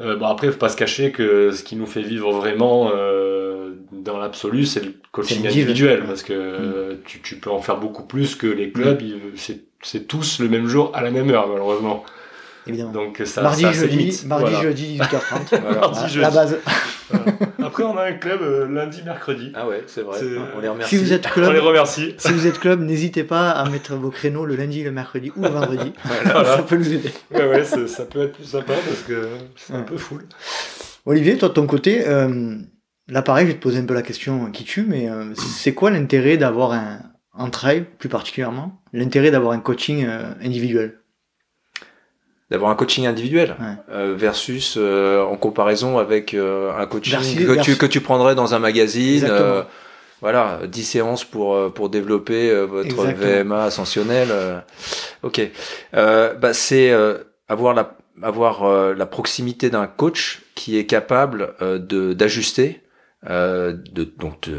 Euh, 0.02 0.16
bon 0.18 0.26
après, 0.28 0.52
faut 0.52 0.58
pas 0.58 0.70
se 0.70 0.76
cacher 0.78 1.12
que 1.12 1.52
ce 1.52 1.64
qui 1.64 1.76
nous 1.78 1.86
fait 1.86 2.02
vivre 2.02 2.32
vraiment 2.34 2.92
euh, 2.94 3.72
dans 3.92 4.18
l'absolu, 4.18 4.66
c'est 4.66 4.84
le 4.84 4.94
coaching 5.12 5.46
individuel. 5.48 6.04
parce 6.06 6.22
que 6.24 6.34
euh, 6.34 6.96
tu, 7.06 7.22
tu 7.22 7.38
peux 7.38 7.50
en 7.50 7.60
faire 7.62 7.78
beaucoup 7.78 8.04
plus 8.04 8.36
que 8.36 8.48
les 8.48 8.72
clubs. 8.72 9.02
ils- 9.02 9.20
C'est 9.36 9.62
c'est 9.82 10.08
tous 10.08 10.40
le 10.40 10.50
même 10.50 10.68
jour 10.68 10.92
à 10.96 11.02
la 11.02 11.12
même 11.12 11.30
heure, 11.30 11.48
malheureusement. 11.48 12.04
Évidemment. 12.68 12.92
Donc 12.92 13.22
ça, 13.26 13.42
mardi, 13.42 13.62
ça 13.62 13.72
jeudi, 13.74 14.22
mardi, 14.26 14.46
Voilà. 14.52 14.62
jeudi, 14.62 14.98
18h30. 15.00 15.60
Voilà. 15.62 15.80
Mardi, 15.82 16.00
La- 16.02 16.08
jeudi. 16.08 16.20
La 16.22 16.30
base. 16.32 16.58
Voilà. 17.10 17.26
Après, 17.64 17.84
on 17.84 17.98
a 17.98 18.04
un 18.06 18.14
club 18.14 18.42
euh, 18.42 18.68
lundi, 18.68 19.02
mercredi. 19.04 19.52
Ah 19.56 19.68
ouais, 19.68 19.84
c'est 19.88 20.02
vrai. 20.02 20.18
C'est- 20.20 20.38
On 20.56 20.60
les 20.60 20.68
remercie. 20.70 20.98
Si 20.98 21.04
vous 21.04 21.14
êtes 21.14 21.26
On 21.26 21.40
les 21.42 21.48
club, 21.50 21.64
remercie. 21.64 22.16
si 22.18 22.32
vous 22.34 22.48
êtes 22.48 22.60
club, 22.60 22.82
n'hésitez 22.82 23.24
pas 23.24 23.52
à 23.52 23.70
mettre 23.70 23.96
vos 23.96 24.10
créneaux 24.10 24.46
le 24.46 24.56
lundi, 24.56 24.84
le 24.84 24.92
mercredi 24.92 25.32
ou 25.36 25.44
le 25.44 25.50
vendredi. 25.50 25.94
Voilà. 26.06 26.58
Ça 26.58 26.64
peut 26.64 26.78
nous 26.78 26.94
aider. 26.94 27.12
Ouais, 27.32 27.48
ouais, 27.48 27.64
ça, 27.64 28.06
peut 28.06 28.24
être 28.24 28.34
plus 28.34 28.46
sympa 28.46 28.74
parce 28.74 29.02
que 29.08 29.28
c'est 29.56 29.74
un 29.74 29.82
peu 29.84 29.98
full. 29.98 30.26
Olivier, 31.06 31.38
toi 31.38 31.50
de 31.50 31.54
ton 31.54 31.68
côté, 31.68 32.08
euh, 32.08 32.56
là 33.08 33.22
pareil, 33.22 33.46
je 33.46 33.52
vais 33.52 33.58
te 33.58 33.62
poser 33.64 33.80
un 33.80 33.86
peu 33.86 33.94
la 33.94 34.02
question 34.02 34.50
qui 34.52 34.64
tue, 34.64 34.86
mais 34.88 35.08
euh, 35.10 35.34
c'est 35.36 35.74
quoi 35.76 35.92
l'intérêt 35.92 36.38
d'avoir 36.38 36.72
un, 36.72 37.00
en 37.34 37.50
trail 37.52 37.86
plus 38.00 38.10
particulièrement, 38.10 38.82
l'intérêt 38.94 39.30
d'avoir 39.30 39.54
un 39.54 39.60
coaching 39.60 40.06
euh, 40.08 40.24
individuel? 40.44 41.00
D'avoir 42.56 42.72
un 42.72 42.76
coaching 42.76 43.06
individuel 43.06 43.56
Ouais. 43.60 43.66
euh, 43.92 44.14
versus 44.18 44.76
euh, 44.78 45.22
en 45.24 45.36
comparaison 45.36 45.98
avec 45.98 46.34
euh, 46.34 46.72
un 46.78 46.86
coaching 46.86 47.20
que, 47.46 47.62
tu, 47.62 47.76
que 47.78 47.86
tu 47.86 48.00
prendrais 48.02 48.34
dans 48.36 48.54
un 48.56 48.60
magazine. 48.60 49.26
Euh, 49.30 49.62
voilà, 50.22 50.62
10 50.66 50.84
séances 50.84 51.26
pour, 51.26 51.54
euh, 51.54 51.70
pour 51.70 51.90
développer 51.90 52.50
euh, 52.50 52.64
votre 52.66 52.88
Exactement. 52.88 53.44
VMA 53.44 53.64
ascensionnel. 53.66 54.30
euh, 54.32 54.60
ok. 55.24 55.42
Euh, 55.96 56.34
bah, 56.34 56.54
c'est 56.54 56.92
euh, 56.92 57.18
avoir 57.50 57.74
la 57.74 57.96
avoir 58.24 58.64
euh, 58.64 58.94
la 58.96 59.06
proximité 59.06 59.70
d'un 59.70 59.88
coach 59.88 60.42
qui 60.56 60.78
est 60.78 60.86
capable 60.86 61.54
euh, 61.62 61.78
de 61.78 62.14
d'ajuster, 62.14 62.82
euh, 63.30 63.76
de 63.92 64.06
donc 64.06 64.40
te, 64.40 64.52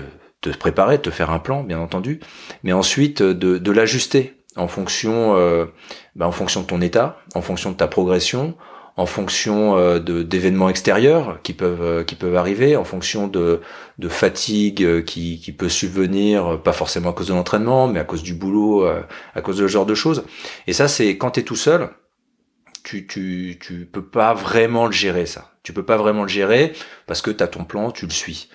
te 0.42 0.50
préparer, 0.50 0.98
de 0.98 1.02
te 1.02 1.10
faire 1.10 1.30
un 1.30 1.38
plan, 1.38 1.62
bien 1.64 1.78
entendu, 1.78 2.20
mais 2.62 2.74
ensuite 2.74 3.22
de, 3.22 3.56
de 3.56 3.72
l'ajuster 3.72 4.34
en 4.56 4.68
fonction 4.68 5.36
euh, 5.36 5.66
bah, 6.14 6.26
en 6.26 6.32
fonction 6.32 6.62
de 6.62 6.66
ton 6.66 6.80
état, 6.80 7.18
en 7.34 7.42
fonction 7.42 7.70
de 7.70 7.76
ta 7.76 7.86
progression, 7.86 8.54
en 8.96 9.06
fonction 9.06 9.76
euh, 9.76 9.98
de 9.98 10.22
d'événements 10.22 10.70
extérieurs 10.70 11.38
qui 11.42 11.52
peuvent 11.52 11.82
euh, 11.82 12.04
qui 12.04 12.14
peuvent 12.14 12.36
arriver, 12.36 12.76
en 12.76 12.84
fonction 12.84 13.28
de 13.28 13.60
de 13.98 14.08
fatigue 14.08 14.82
euh, 14.82 15.02
qui 15.02 15.38
qui 15.38 15.52
peut 15.52 15.68
subvenir, 15.68 16.60
pas 16.62 16.72
forcément 16.72 17.10
à 17.10 17.12
cause 17.12 17.28
de 17.28 17.34
l'entraînement, 17.34 17.88
mais 17.88 18.00
à 18.00 18.04
cause 18.04 18.22
du 18.22 18.34
boulot, 18.34 18.86
à 19.34 19.40
cause 19.42 19.58
de 19.58 19.66
ce 19.66 19.72
genre 19.72 19.86
de 19.86 19.94
choses. 19.94 20.24
Et 20.66 20.72
ça, 20.72 20.88
c'est 20.88 21.16
quand 21.18 21.32
t'es 21.32 21.42
tout 21.42 21.56
seul, 21.56 21.90
tu 22.86 23.06
tu 23.06 23.58
tu 23.60 23.84
peux 23.84 24.04
pas 24.04 24.32
vraiment 24.32 24.86
le 24.86 24.92
gérer 24.92 25.26
ça. 25.26 25.50
Tu 25.64 25.72
peux 25.72 25.82
pas 25.82 25.96
vraiment 25.96 26.22
le 26.22 26.28
gérer 26.28 26.72
parce 27.08 27.20
que 27.22 27.32
t'as 27.32 27.48
ton 27.48 27.64
plan, 27.64 27.90
tu 27.90 28.06
le 28.06 28.12
suis. 28.12 28.48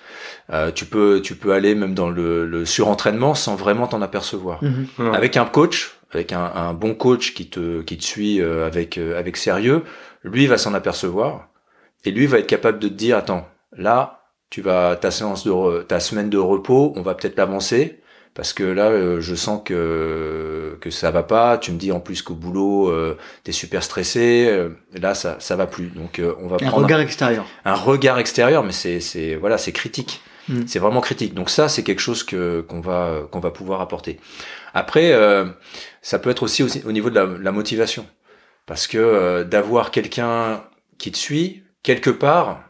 Euh, 0.50 0.72
tu 0.72 0.86
peux 0.86 1.20
tu 1.22 1.34
peux 1.34 1.52
aller 1.52 1.74
même 1.74 1.94
dans 1.94 2.08
le, 2.08 2.46
le 2.46 2.64
surentraînement 2.64 3.34
sans 3.34 3.54
vraiment 3.54 3.86
t'en 3.86 4.00
apercevoir. 4.00 4.64
Mhm. 4.64 4.86
Ouais. 4.98 5.14
Avec 5.16 5.36
un 5.36 5.44
coach, 5.44 5.92
avec 6.12 6.32
un, 6.32 6.50
un 6.54 6.72
bon 6.72 6.94
coach 6.94 7.34
qui 7.34 7.50
te 7.50 7.82
qui 7.82 7.98
te 7.98 8.04
suit 8.04 8.40
euh, 8.40 8.66
avec 8.66 8.96
euh, 8.96 9.18
avec 9.18 9.36
sérieux, 9.36 9.82
lui 10.24 10.46
va 10.46 10.56
s'en 10.56 10.72
apercevoir 10.72 11.48
et 12.06 12.10
lui 12.10 12.26
va 12.26 12.38
être 12.38 12.46
capable 12.46 12.78
de 12.78 12.88
te 12.88 12.94
dire 12.94 13.18
attends 13.18 13.46
là 13.76 14.20
tu 14.48 14.62
vas 14.62 14.96
ta 14.96 15.10
séance 15.10 15.44
de 15.44 15.50
re- 15.50 15.86
ta 15.86 16.00
semaine 16.00 16.30
de 16.30 16.38
repos 16.38 16.92
on 16.96 17.02
va 17.02 17.14
peut-être 17.14 17.36
l'avancer 17.36 18.00
parce 18.34 18.52
que 18.52 18.62
là 18.62 18.88
euh, 18.90 19.20
je 19.20 19.34
sens 19.34 19.60
que 19.64 20.76
que 20.80 20.90
ça 20.90 21.10
va 21.10 21.22
pas 21.22 21.58
tu 21.58 21.70
me 21.72 21.78
dis 21.78 21.92
en 21.92 22.00
plus 22.00 22.22
qu'au 22.22 22.34
boulot 22.34 22.88
euh, 22.88 23.18
t'es 23.44 23.52
super 23.52 23.82
stressé 23.82 24.46
euh, 24.48 24.70
là 24.94 25.14
ça 25.14 25.36
ça 25.38 25.54
va 25.56 25.66
plus 25.66 25.88
donc 25.88 26.18
euh, 26.18 26.34
on 26.40 26.48
va 26.48 26.56
Un 26.56 26.68
prendre 26.68 26.84
regard 26.84 27.00
extérieur. 27.00 27.44
un 27.64 27.74
regard 27.74 28.18
extérieur, 28.18 28.64
mais 28.64 28.72
c'est 28.72 29.00
c'est 29.00 29.34
voilà, 29.36 29.58
c'est 29.58 29.72
critique. 29.72 30.22
Mm. 30.48 30.62
C'est 30.66 30.80
vraiment 30.80 31.00
critique. 31.00 31.34
Donc 31.34 31.50
ça, 31.50 31.68
c'est 31.68 31.84
quelque 31.84 32.00
chose 32.00 32.24
que 32.24 32.62
qu'on 32.62 32.80
va 32.80 33.28
qu'on 33.30 33.38
va 33.38 33.52
pouvoir 33.52 33.80
apporter. 33.80 34.18
Après, 34.74 35.12
euh, 35.12 35.46
ça 36.00 36.18
peut 36.18 36.30
être 36.30 36.42
aussi, 36.42 36.64
aussi 36.64 36.82
au 36.84 36.90
niveau 36.90 37.10
de 37.10 37.14
la, 37.14 37.26
la 37.26 37.52
motivation, 37.52 38.06
parce 38.66 38.88
que 38.88 38.98
euh, 38.98 39.44
d'avoir 39.44 39.90
quelqu'un 39.92 40.64
qui 40.98 41.12
te 41.12 41.16
suit 41.18 41.62
quelque 41.84 42.10
part, 42.10 42.60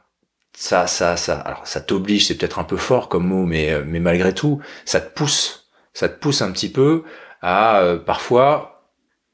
ça 0.54 0.86
ça 0.86 1.16
ça 1.16 1.38
alors 1.40 1.66
ça 1.66 1.80
t'oblige, 1.80 2.26
c'est 2.26 2.36
peut-être 2.36 2.58
un 2.58 2.64
peu 2.64 2.76
fort 2.76 3.08
comme 3.08 3.26
mot, 3.26 3.44
mais 3.44 3.72
euh, 3.72 3.82
mais 3.86 4.00
malgré 4.00 4.34
tout, 4.34 4.60
ça 4.84 5.00
te 5.00 5.12
pousse, 5.14 5.70
ça 5.94 6.08
te 6.08 6.18
pousse 6.18 6.42
un 6.42 6.52
petit 6.52 6.70
peu 6.70 7.04
à 7.42 7.80
euh, 7.80 7.98
parfois 7.98 8.84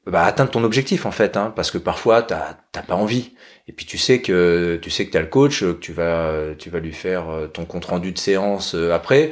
bah, 0.07 0.23
atteindre 0.25 0.51
ton 0.51 0.63
objectif 0.63 1.05
en 1.05 1.11
fait, 1.11 1.37
hein, 1.37 1.53
parce 1.55 1.71
que 1.71 1.77
parfois 1.77 2.21
t'as 2.23 2.57
t'as 2.71 2.81
pas 2.81 2.95
envie. 2.95 3.33
Et 3.67 3.73
puis 3.73 3.85
tu 3.85 3.97
sais 3.99 4.21
que 4.21 4.79
tu 4.81 4.89
sais 4.89 5.05
que 5.05 5.11
t'as 5.11 5.19
le 5.21 5.27
coach, 5.27 5.63
euh, 5.63 5.73
que 5.73 5.79
tu 5.79 5.93
vas 5.93 6.55
tu 6.57 6.69
vas 6.69 6.79
lui 6.79 6.93
faire 6.93 7.29
euh, 7.29 7.47
ton 7.47 7.65
compte 7.65 7.85
rendu 7.85 8.11
de 8.11 8.17
séance 8.17 8.75
après. 8.75 9.31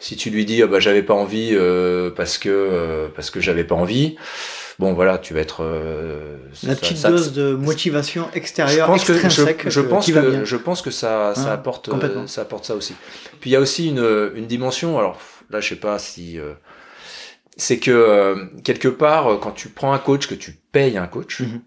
Si 0.00 0.16
tu 0.16 0.30
lui 0.30 0.44
dis 0.44 0.62
ah 0.62 0.66
bah 0.66 0.78
j'avais 0.80 1.02
pas 1.02 1.14
envie 1.14 1.50
euh, 1.54 2.10
parce 2.10 2.38
que 2.38 2.48
euh, 2.48 3.08
parce 3.14 3.30
que 3.30 3.40
j'avais 3.40 3.64
pas 3.64 3.74
envie, 3.74 4.16
bon 4.78 4.92
voilà 4.92 5.18
tu 5.18 5.34
vas 5.34 5.40
être 5.40 5.62
euh, 5.64 6.36
La 6.62 6.74
ça- 6.74 6.80
petite 6.80 6.96
ça- 6.98 7.10
dose 7.10 7.32
de 7.32 7.52
motivation 7.54 8.28
je 8.32 8.38
extérieure 8.38 8.86
pense 8.86 9.04
que 9.04 9.14
je, 9.14 9.28
je 9.70 9.80
que- 9.80 9.86
pense 9.86 10.04
qui 10.04 10.12
va 10.12 10.22
que 10.22 10.30
bien. 10.30 10.44
je 10.44 10.56
pense 10.56 10.82
que 10.82 10.90
ça 10.90 11.32
ça 11.34 11.46
Ah, 11.48 11.52
apporte 11.54 11.88
euh, 11.88 12.26
ça 12.26 12.42
apporte 12.42 12.64
ça 12.64 12.74
aussi. 12.74 12.94
Puis 13.40 13.50
il 13.50 13.52
y 13.52 13.56
a 13.56 13.60
aussi 13.60 13.88
une 13.88 14.30
une 14.34 14.46
dimension 14.46 14.98
alors 14.98 15.18
là 15.50 15.60
je 15.60 15.68
sais 15.68 15.76
pas 15.76 15.98
si 15.98 16.38
euh, 16.38 16.52
c'est 17.56 17.78
que 17.78 17.90
euh, 17.90 18.46
quelque 18.64 18.88
part 18.88 19.26
euh, 19.32 19.36
quand 19.36 19.50
tu 19.52 19.68
prends 19.68 19.92
un 19.92 19.98
coach 19.98 20.26
que 20.28 20.34
tu 20.34 20.52
payes 20.72 20.96
un 20.96 21.06
coach 21.08 21.40
Mhm. 21.40 21.60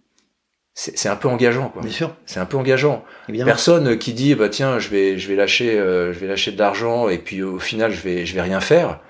c'est 0.73 0.97
c'est 0.97 1.09
un 1.09 1.17
peu 1.17 1.27
engageant 1.27 1.67
quoi. 1.69 1.81
Bien 1.81 1.91
sûr, 1.91 2.15
C'est 2.25 2.39
un 2.39 2.45
peu 2.45 2.55
engageant. 2.57 3.03
évidemment. 3.27 3.49
Personne 3.51 3.97
qui 3.97 4.13
dit 4.13 4.35
bah 4.35 4.47
tiens 4.47 4.79
je 4.79 4.87
vais 4.87 5.17
je 5.17 5.27
vais 5.27 5.35
lâcher 5.35 5.77
euh, 5.77 6.13
je 6.13 6.19
vais 6.19 6.27
lâcher 6.27 6.53
de 6.53 6.59
l'argent 6.59 7.09
et 7.09 7.17
puis 7.17 7.43
au 7.43 7.59
final 7.59 7.91
je 7.91 7.99
vais 8.01 8.25
je 8.25 8.33
vais 8.35 8.41
rien 8.41 8.61
faire. 8.61 9.01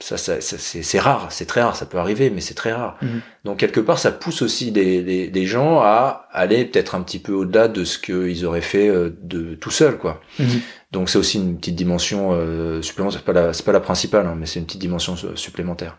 Ça, 0.00 0.16
ça, 0.16 0.40
ça, 0.40 0.56
c'est 0.58 0.84
c'est 0.84 1.00
rare, 1.00 1.26
c'est 1.30 1.44
très 1.46 1.60
rare, 1.60 1.74
ça 1.74 1.84
peut 1.84 1.98
arriver, 1.98 2.30
mais 2.30 2.40
c'est 2.40 2.54
très 2.54 2.72
rare. 2.72 2.96
Mhm. 3.02 3.20
Donc 3.44 3.58
quelque 3.58 3.80
part, 3.80 3.98
ça 3.98 4.12
pousse 4.12 4.42
aussi 4.42 4.70
des, 4.70 5.02
des, 5.02 5.26
des 5.26 5.44
gens 5.46 5.80
à 5.80 6.28
aller 6.30 6.64
peut-être 6.64 6.94
un 6.94 7.02
petit 7.02 7.18
peu 7.18 7.32
au-delà 7.32 7.66
de 7.66 7.82
ce 7.82 7.98
qu'ils 7.98 8.46
auraient 8.46 8.60
fait 8.60 8.86
euh, 8.88 9.10
de 9.22 9.56
tout 9.56 9.72
seul, 9.72 9.98
quoi. 9.98 10.20
Mhm. 10.38 10.60
Donc 10.92 11.10
c'est 11.10 11.18
aussi 11.18 11.38
une 11.38 11.58
petite 11.58 11.74
dimension 11.74 12.30
euh, 12.32 12.80
supplémentaire. 12.80 13.18
C'est 13.20 13.24
pas 13.26 13.32
la, 13.32 13.52
c'est 13.52 13.64
pas 13.64 13.72
la 13.72 13.80
principale, 13.80 14.26
hein, 14.26 14.36
mais 14.38 14.46
c'est 14.46 14.60
une 14.60 14.66
petite 14.66 14.80
dimension 14.80 15.16
su- 15.16 15.26
supplémentaire. 15.34 15.98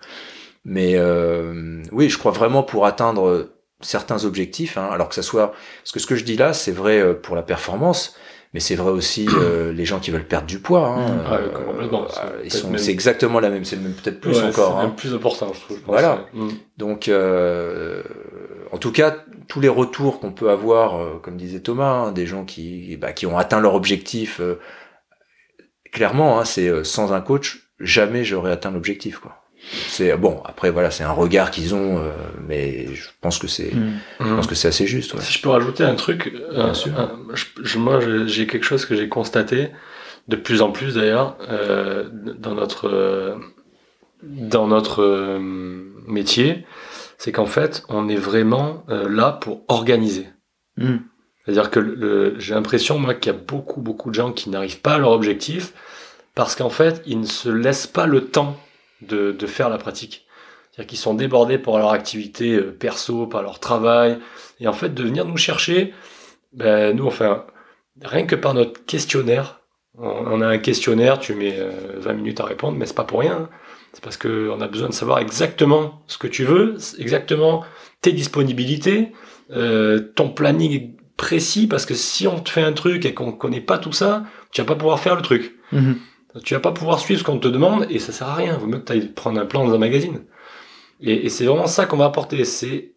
Mais 0.64 0.93
euh, 0.95 1.84
oui, 1.91 2.10
je 2.10 2.18
crois 2.18 2.32
vraiment 2.32 2.64
pour 2.64 2.86
atteindre 2.86 3.50
certains 3.82 4.24
objectifs, 4.24 4.78
hein, 4.78 4.88
alors 4.93 5.10
que 5.10 5.16
ça 5.16 5.24
soit, 5.24 5.52
parce 5.84 5.91
que 5.91 6.00
ce 6.00 6.08
que 6.08 6.16
je 6.16 6.24
dis 6.24 6.38
là, 6.38 6.54
c'est 6.54 6.72
vrai 6.72 7.00
euh, 7.02 7.14
pour 7.14 7.36
la 7.36 7.43
performance, 7.43 8.16
mais 8.54 8.60
c'est 8.60 8.76
vrai 8.76 8.91
aussi 8.91 9.28
euh, 9.32 9.72
les 9.74 9.86
gens 9.86 10.00
qui 10.00 10.12
veulent 10.12 10.26
perdre 10.28 10.47
du 10.47 10.60
poids. 10.60 10.88
Hein. 10.88 11.24
Ah, 11.28 11.36
euh, 11.36 11.50
complètement. 11.66 12.04
euh, 12.06 12.08
C'est 12.41 12.45
ils 12.45 12.52
sont, 12.52 12.70
même- 12.70 12.78
c'est 12.80 12.91
exactement 12.91 13.39
la 13.39 13.50
même, 13.50 13.66
c'est 13.66 13.76
même 13.78 13.93
peut-être 13.93 14.20
plus 14.22 14.38
Ouais, 14.39 14.43
encore. 14.47 14.74
c'est 14.74 14.80
hein. 14.80 14.88
même 14.88 14.95
plus 14.95 15.14
important, 15.14 15.52
je 15.54 15.60
trouve. 15.62 15.78
je 15.78 15.82
pense. 15.84 15.91
Voilà. 15.93 16.26
Mm. 16.34 16.47
Donc, 16.78 17.08
euh, 17.08 18.02
en 18.72 18.78
tout 18.78 18.91
cas, 18.91 19.16
tous 19.47 19.60
les 19.62 19.68
retours 19.70 20.20
qu'on 20.20 20.32
peut 20.32 20.50
avoir, 20.50 20.97
euh, 21.02 21.20
comme 21.22 21.38
disait 21.38 21.60
Thomas, 21.60 21.91
hein, 22.08 22.12
des 22.12 22.26
gens 22.28 22.45
qui, 22.45 22.97
bah, 22.97 23.14
qui 23.14 23.26
ont 23.26 23.38
atteint 23.38 23.60
leur 23.60 23.76
objectif, 23.76 24.39
euh, 24.41 24.60
clairement, 25.91 26.39
hein, 26.39 26.45
c'est 26.45 26.68
euh, 26.70 26.84
sans 26.84 27.14
un 27.14 27.22
coach, 27.22 27.70
jamais 27.80 28.24
j'aurais 28.24 28.52
atteint 28.52 28.72
l'objectif. 28.72 29.20
quoi. 29.20 29.39
C'est 29.88 30.16
bon. 30.18 30.41
Après, 30.45 30.72
voilà, 30.72 30.89
c'est 30.89 31.03
un 31.03 31.12
regard 31.12 31.51
qu'ils 31.51 31.76
ont, 31.76 31.97
euh, 31.97 32.12
mais 32.47 32.88
je 32.93 33.10
pense 33.22 33.38
que 33.39 33.47
c'est, 33.47 33.72
Mhm. 33.74 33.93
je 34.20 34.26
Mm. 34.26 34.36
pense 34.38 34.47
que 34.47 34.55
c'est 34.55 34.68
assez 34.70 34.88
juste. 34.88 35.14
Ouais. 35.14 35.22
Si 35.22 35.34
je 35.34 35.41
peux 35.41 35.49
rajouter 35.49 35.84
un 35.84 35.95
truc, 35.95 36.34
un- 36.55 36.74
sûr. 36.74 36.97
un- 36.97 37.12
je- 37.34 37.45
je- 37.62 37.78
moi 37.78 37.99
j'ai- 38.26 38.47
quelque 38.47 38.64
chose 38.66 38.86
que 38.86 38.95
j'ai 38.95 39.10
constaté 39.10 39.70
de 40.28 40.36
plus 40.36 40.62
en 40.62 40.72
plus 40.72 40.95
d'ailleurs 40.95 41.38
euh, 41.49 42.07
dans 42.12 42.55
notre 42.55 42.88
euh, 42.88 43.36
dans 44.24 44.68
notre 44.68 45.01
euh, 45.03 45.39
métier, 46.07 46.66
c'est 47.18 47.32
qu'en 47.32 47.45
fait 47.45 47.84
on 47.89 48.10
est 48.10 48.16
vraiment 48.16 48.84
euh, 48.89 49.07
là 49.10 49.32
pour 49.34 49.64
organiser. 49.68 50.28
Mhm. 50.78 51.01
C'est-à-dire 51.45 51.70
que 51.72 51.80
le- 51.80 52.36
j'ai 52.39 52.53
l'impression 52.53 52.97
moi 52.99 53.14
qu'il 53.14 53.32
y 53.32 53.36
a 53.36 53.38
beaucoup 53.39 53.82
beaucoup 53.82 54.10
de 54.10 54.16
gens 54.16 54.32
qui 54.32 54.49
n'arrivent 54.49 54.82
pas 54.82 54.93
à 54.95 54.97
leur 54.99 55.12
objectif 55.12 55.74
parce 56.36 56.55
qu'en 56.55 56.70
fait 56.70 57.01
ils 57.05 57.20
ne 57.20 57.26
se 57.26 57.49
laissent 57.49 57.88
pas 57.88 58.05
le 58.07 58.26
temps 58.26 58.57
de, 59.02 59.32
de 59.32 59.47
faire 59.47 59.70
la 59.70 59.78
pratique. 59.78 60.26
C'est-à-dire 60.72 60.88
qu'ils 60.89 61.00
sont 61.00 61.14
débordés 61.14 61.58
par 61.58 61.78
leur 61.78 61.91
activité 61.91 62.56
euh, 62.56 62.72
perso, 62.72 63.28
par 63.28 63.41
leur 63.41 63.60
travail, 63.60 64.20
et 64.60 64.68
en 64.68 64.74
fait 64.74 64.93
de 64.93 65.04
venir 65.04 65.26
nous 65.26 65.38
chercher, 65.38 65.93
ben 66.54 66.95
nous 66.95 67.06
enfin 67.06 67.45
rien 68.04 68.26
que 68.26 68.36
par 68.36 68.54
notre 68.54 68.86
questionnaire, 68.86 69.60
on, 69.97 70.39
a 70.39 70.47
un 70.47 70.60
questionnaire, 70.60 71.20
tu 71.20 71.34
mets 71.34 71.56
euh, 71.58 71.72
20 71.97 72.14
minutes 72.14 72.39
à 72.39 72.45
répondre, 72.45 72.78
mais 72.78 72.86
c'est 72.86 72.95
pas 72.95 73.04
pour 73.04 73.20
rien. 73.20 73.34
hein. 73.34 73.50
C'est 73.91 74.04
parce 74.04 74.18
que 74.18 74.50
on 74.50 74.62
a 74.62 74.68
besoin 74.68 74.88
de 74.88 74.93
savoir 74.93 75.20
exactement 75.20 76.04
ce 76.08 76.18
que 76.18 76.28
tu 76.28 76.45
veux, 76.45 76.78
exactement 77.00 77.66
tes 78.02 78.14
disponibilités, 78.14 79.12
euh, 79.52 80.00
ton 80.16 80.30
planning 80.30 80.95
précis, 81.18 81.68
parce 81.68 81.86
que 81.86 81.95
si 81.95 82.28
on 82.28 82.39
te 82.39 82.50
fait 82.50 82.62
un 82.62 82.72
truc 82.72 83.06
et 83.06 83.14
qu'on 83.14 83.32
connaît 83.32 83.62
pas 83.62 83.78
tout 83.78 83.91
ça, 83.91 84.24
tu 84.52 84.62
vas 84.62 84.68
pas 84.68 84.76
pouvoir 84.76 85.00
faire 85.00 85.16
le 85.16 85.22
truc. 85.22 85.56
Mhm. 85.72 85.97
Tu 86.44 86.54
vas 86.54 86.60
pas 86.60 86.72
pouvoir 86.72 87.00
suivre 87.00 87.20
ce 87.20 87.26
qu'on 87.26 87.40
te 87.40 87.48
demande 87.48 87.88
et 87.90 88.00
ça 88.00 88.12
sert 88.12 88.28
à 88.28 88.36
rien. 88.36 88.58
Vaut 88.58 88.68
mieux 88.68 88.80
que 88.80 88.86
tu 88.86 88.94
ailles 88.94 89.08
prendre 89.08 89.40
un 89.40 89.46
plan 89.46 89.66
dans 89.68 89.74
un 89.74 89.78
magazine. 89.80 90.22
Et, 91.02 91.26
et 91.26 91.30
c'est 91.30 91.46
vraiment 91.46 91.68
ça 91.68 91.86
qu'on 91.86 91.98
va 91.98 92.06
apporter. 92.06 92.46
C'est 92.46 92.92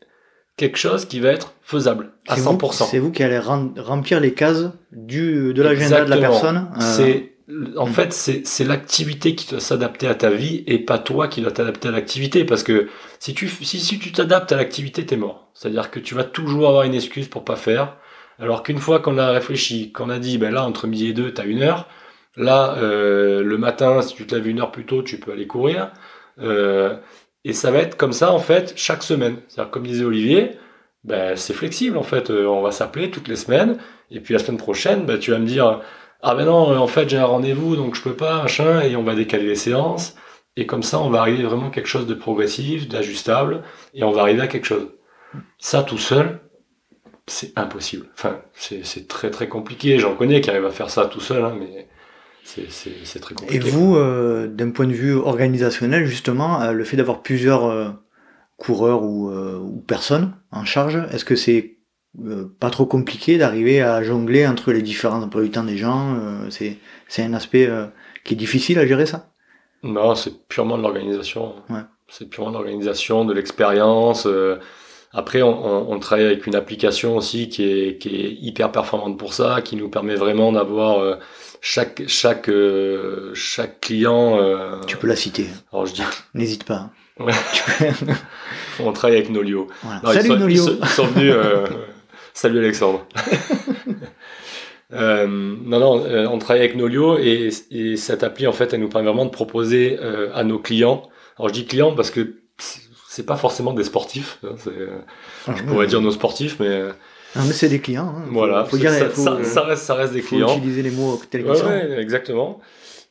quelque 0.57 0.76
chose 0.76 1.07
qui 1.07 1.18
va 1.20 1.30
être 1.30 1.55
faisable 1.62 2.12
à 2.28 2.37
C'est 2.37 2.43
100%. 2.43 2.85
vous- 2.85 2.91
C'est 2.91 2.99
vous 2.99 3.11
qui 3.11 3.22
allez 3.22 3.39
rem- 3.39 3.72
remplir 3.78 4.20
les 4.20 4.35
cases 4.35 4.64
du, 4.93 5.55
de 5.55 5.62
l'agenda 5.62 6.05
de 6.05 6.11
la 6.11 6.16
personne. 6.18 6.68
euh, 6.76 6.80
C'est 6.80 7.28
en 7.76 7.87
Mm. 7.87 7.93
fait 7.93 8.12
c'est 8.12 8.47
c'est 8.47 8.64
l'activité 8.64 9.35
qui 9.35 9.49
doit 9.51 9.61
s'adapter 9.61 10.07
à 10.07 10.14
ta 10.14 10.30
vie 10.30 10.62
et 10.66 10.78
pas 10.78 10.99
toi 10.99 11.26
qui 11.28 11.41
dois 11.43 11.51
t'adapter 11.51 11.89
à 11.89 11.91
l'activité 11.91 12.45
parce 12.45 12.62
que 12.62 12.89
si 13.18 13.35
tu 13.35 13.49
si, 13.49 13.80
si 13.80 13.99
tu 13.99 14.12
t'adaptes 14.12 14.53
à 14.53 14.57
l'activité 14.57 15.05
t'es 15.05 15.16
mort. 15.16 15.51
C'est-à-dire 15.53 15.91
que 15.91 15.99
tu 16.01 16.14
vas 16.14 16.24
toujours 16.24 16.68
avoir 16.68 16.85
une 16.85 16.95
excuse 16.95 17.28
pour 17.28 17.45
pas 17.45 17.57
faire. 17.57 17.97
Alors 18.39 18.62
qu'une 18.62 18.78
fois 18.78 19.01
qu'on 19.01 19.18
a 19.18 19.30
réfléchi, 19.33 19.91
qu'on 19.93 20.09
a 20.09 20.18
dit 20.18 20.39
ben 20.39 20.53
là 20.55 20.64
entre 20.64 20.87
midi 20.87 21.09
et 21.09 21.12
deux 21.12 21.33
t'as 21.35 21.45
une 21.45 21.62
heure, 21.62 21.89
là 22.37 22.76
euh, 22.78 23.43
le 23.43 23.59
matin 23.59 24.03
si 24.03 24.14
tu 24.14 24.26
te 24.26 24.35
lèves 24.35 24.49
une 24.49 24.61
heure 24.61 24.72
plus 24.72 24.87
tôt 24.87 25.03
tu 25.03 25.18
peux 25.18 25.33
aller 25.33 25.47
courir. 25.47 25.93
Euh, 26.41 26.97
et 27.45 27.53
ça 27.53 27.70
va 27.70 27.78
être 27.78 27.97
comme 27.97 28.12
ça 28.12 28.33
en 28.33 28.39
fait 28.39 28.74
chaque 28.76 29.03
semaine. 29.03 29.39
C'est-à-dire 29.49 29.70
comme 29.70 29.87
disait 29.87 30.05
Olivier, 30.05 30.53
ben 31.05 31.37
c'est 31.37 31.55
flexible 31.55 31.97
en 31.99 32.03
fait. 32.03 32.30
Euh, 32.30 32.47
on 32.47 32.62
va 32.62 32.70
s'appeler 32.70 33.11
toutes 33.11 33.28
les 33.28 33.37
semaines 33.37 33.78
et 34.11 34.20
puis 34.20 34.35
la 34.35 34.41
semaine 34.41 34.59
prochaine 34.59 35.05
ben, 35.07 35.18
tu 35.18 35.33
vas 35.33 35.39
me 35.39 35.47
dire 35.47 35.80
ah 36.22 36.35
ben 36.35 36.45
non, 36.47 36.76
en 36.76 36.87
fait 36.87 37.09
j'ai 37.09 37.18
un 37.18 37.24
rendez-vous 37.26 37.76
donc 37.76 37.95
je 37.97 38.03
peux 38.03 38.14
pas, 38.14 38.43
machin, 38.43 38.80
et 38.83 38.97
on 38.97 39.03
va 39.03 39.14
décaler 39.14 39.47
les 39.47 39.57
séances. 39.57 40.16
Et 40.57 40.66
comme 40.66 40.83
ça, 40.83 41.01
on 41.01 41.09
va 41.11 41.20
arriver 41.20 41.45
vraiment 41.45 41.68
à 41.68 41.70
quelque 41.70 41.89
chose 41.89 42.07
de 42.07 42.14
progressif, 42.14 42.89
d'ajustable, 42.89 43.62
et 43.95 44.05
on 44.05 44.11
va 44.12 44.22
arriver 44.22 44.43
à 44.43 44.47
quelque 44.49 44.66
chose. 44.66 44.89
Ça 45.59 45.83
tout 45.83 45.99
seul, 45.99 46.41
c'est 47.26 47.57
impossible. 47.59 48.09
Enfin, 48.14 48.41
c'est 48.53 48.85
c'est 48.85 49.09
très 49.09 49.30
très 49.30 49.49
compliqué. 49.49 49.99
J'en 49.99 50.14
connais 50.16 50.41
qui 50.41 50.51
arrivent 50.51 50.66
à 50.66 50.70
faire 50.70 50.91
ça 50.91 51.07
tout 51.07 51.20
seul, 51.20 51.45
hein, 51.45 51.57
mais 51.59 51.89
c'est 52.45 53.20
très 53.20 53.34
Et 53.34 53.38
compliqué. 53.38 53.70
vous, 53.70 53.97
euh, 53.97 54.47
d'un 54.47 54.70
point 54.70 54.86
de 54.86 54.93
vue 54.93 55.14
organisationnel, 55.14 56.05
justement, 56.07 56.61
euh, 56.61 56.72
le 56.72 56.84
fait 56.84 56.97
d'avoir 56.97 57.22
plusieurs 57.22 57.64
euh, 57.66 57.88
coureurs 58.57 59.03
ou, 59.05 59.30
euh, 59.30 59.59
ou 59.59 59.80
personnes 59.80 60.32
en 60.51 60.64
charge, 60.64 60.97
est-ce 61.12 61.24
que 61.24 61.36
c'est 61.36 61.76
euh, 62.24 62.47
pas 62.61 62.70
trop 62.70 62.86
compliqué 62.86 63.38
d'arriver 63.38 63.80
à 63.80 64.03
jongler 64.03 64.47
entre 64.47 64.72
les 64.72 64.82
différents 64.82 65.22
emplois 65.22 65.43
du 65.43 65.51
temps 65.51 65.64
des 65.64 65.76
gens 65.78 66.14
euh, 66.16 66.51
C'est 66.51 66.78
c'est 67.09 67.22
un 67.22 67.32
aspect 67.34 67.66
euh, 67.66 67.86
qui 68.24 68.34
est 68.34 68.36
difficile 68.36 68.78
à 68.78 68.86
gérer 68.86 69.07
ça? 69.07 69.30
Non, 69.82 70.14
c'est 70.14 70.47
purement 70.49 70.76
de 70.78 70.82
l'organisation. 70.82 71.55
Ouais. 71.70 71.80
C'est 72.09 72.28
purement 72.28 72.51
de 72.51 72.57
l'organisation, 72.57 73.24
de 73.24 73.32
l'expérience. 73.32 74.26
euh. 74.26 74.59
Après, 75.14 75.43
on, 75.43 75.64
on- 75.66 75.93
on 75.93 75.99
travaille 75.99 76.24
avec 76.26 76.47
une 76.47 76.55
application 76.55 77.16
aussi 77.16 77.49
qui 77.49 77.64
est, 77.64 77.99
qui 77.99 78.09
est 78.16 78.32
hyper 78.40 78.70
performante 78.72 79.18
pour 79.18 79.34
ça, 79.34 79.61
qui 79.62 79.76
nous 79.76 79.88
permet 79.90 80.14
vraiment 80.14 80.53
d'avoir 80.53 81.01
euh, 81.01 81.16
chaque 81.64 82.02
chaque 82.08 82.48
euh, 82.50 83.30
chaque 83.34 83.80
client. 83.80 84.36
euh, 84.38 84.80
Tu 84.86 84.96
peux 84.98 85.06
la 85.06 85.16
citer, 85.16 85.46
Alors 85.72 85.86
je 85.86 85.94
dis, 85.94 86.02
n'hésite 86.34 86.64
pas. 86.64 86.90
Ouais. 87.20 87.32
Peux- 87.78 88.12
on 88.80 88.92
travaille 88.92 89.16
avec 89.16 89.30
Nolio. 89.30 89.68
voilà. 89.82 90.00
Non, 90.02 90.10
ils 90.10 90.14
Salut 90.16 90.28
sont- 90.28 90.36
Nolio 90.36 90.48
Ils 90.48 90.58
sont, 90.58 90.78
ils 90.82 90.88
sont 90.88 91.06
venus. 91.06 91.34
salut 92.34 92.58
Alexandre. 92.58 93.06
Euh, 94.94 95.26
non, 95.26 95.80
non, 95.80 96.04
euh, 96.04 96.26
on 96.26 96.38
travaille 96.38 96.60
avec 96.64 96.76
Nolio 96.76 97.16
et, 97.18 97.48
et 97.70 97.96
cette 97.96 98.22
appli, 98.22 98.46
en 98.46 98.52
fait, 98.52 98.74
elle 98.74 98.80
nous 98.80 98.90
permet 98.90 99.08
vraiment 99.08 99.24
de 99.24 99.30
proposer 99.30 99.98
euh, 100.02 100.28
à 100.34 100.44
nos 100.44 100.58
clients. 100.58 101.08
Alors, 101.38 101.48
je 101.48 101.54
dis 101.54 101.64
clients 101.64 101.94
parce 101.94 102.10
que 102.10 102.34
c'est- 103.08 103.24
pas 103.24 103.36
forcément 103.36 103.72
des 103.72 103.84
sportifs. 103.84 104.38
hein, 104.44 104.54
Ah, 105.46 105.54
je 105.56 105.62
pourrais 105.62 105.86
dire 105.86 106.02
nos 106.02 106.10
sportifs, 106.10 106.56
mais 106.60 106.82
Non, 107.37 107.43
mais 107.47 107.53
c'est 107.53 107.68
des 107.68 107.80
clients. 107.80 108.14
hein. 108.16 108.22
Faut- 108.26 108.33
voilà. 108.33 108.64
faut 108.64 108.76
c'est- 108.76 108.83
dire, 108.83 108.91
ça, 108.93 109.09
faut, 109.09 109.22
ça- 109.22 109.45
ça 109.45 109.62
reste, 109.62 109.83
ça 109.85 109.95
reste 109.95 110.12
des 110.12 110.20
faut 110.22 110.37
clients. 110.37 110.57
utiliser 110.57 110.83
les 110.83 110.91
mots 110.91 111.20
tels 111.30 111.45
qu'ils 111.45 111.57
sont. 111.57 111.66
ouais, 111.66 111.99
exactement. 112.01 112.61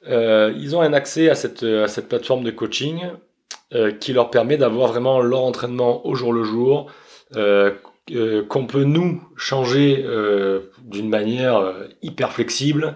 Euh, 0.08 0.52
ils 0.58 0.76
ont 0.76 0.82
un 0.82 0.94
accès 0.94 1.30
à 1.30 1.36
cette, 1.36 1.64
à 1.64 1.88
cette 1.88 2.08
plateforme 2.10 2.44
de 2.44 2.52
coaching 2.52 3.02
euh, 3.74 3.92
qui 3.92 4.14
leur 4.14 4.30
permet 4.32 4.58
d'avoir 4.58 4.88
vraiment 4.92 5.22
leur 5.22 5.42
entraînement 5.44 6.06
au 6.06 6.14
jour 6.16 6.34
le 6.34 6.44
jour, 6.44 6.92
euh, 7.36 7.72
qu'on 8.50 8.66
peut 8.66 8.84
nous 8.84 9.22
changer 9.38 10.04
d'une 10.84 11.08
manière 11.08 11.74
hyper 12.02 12.34
flexible. 12.34 12.96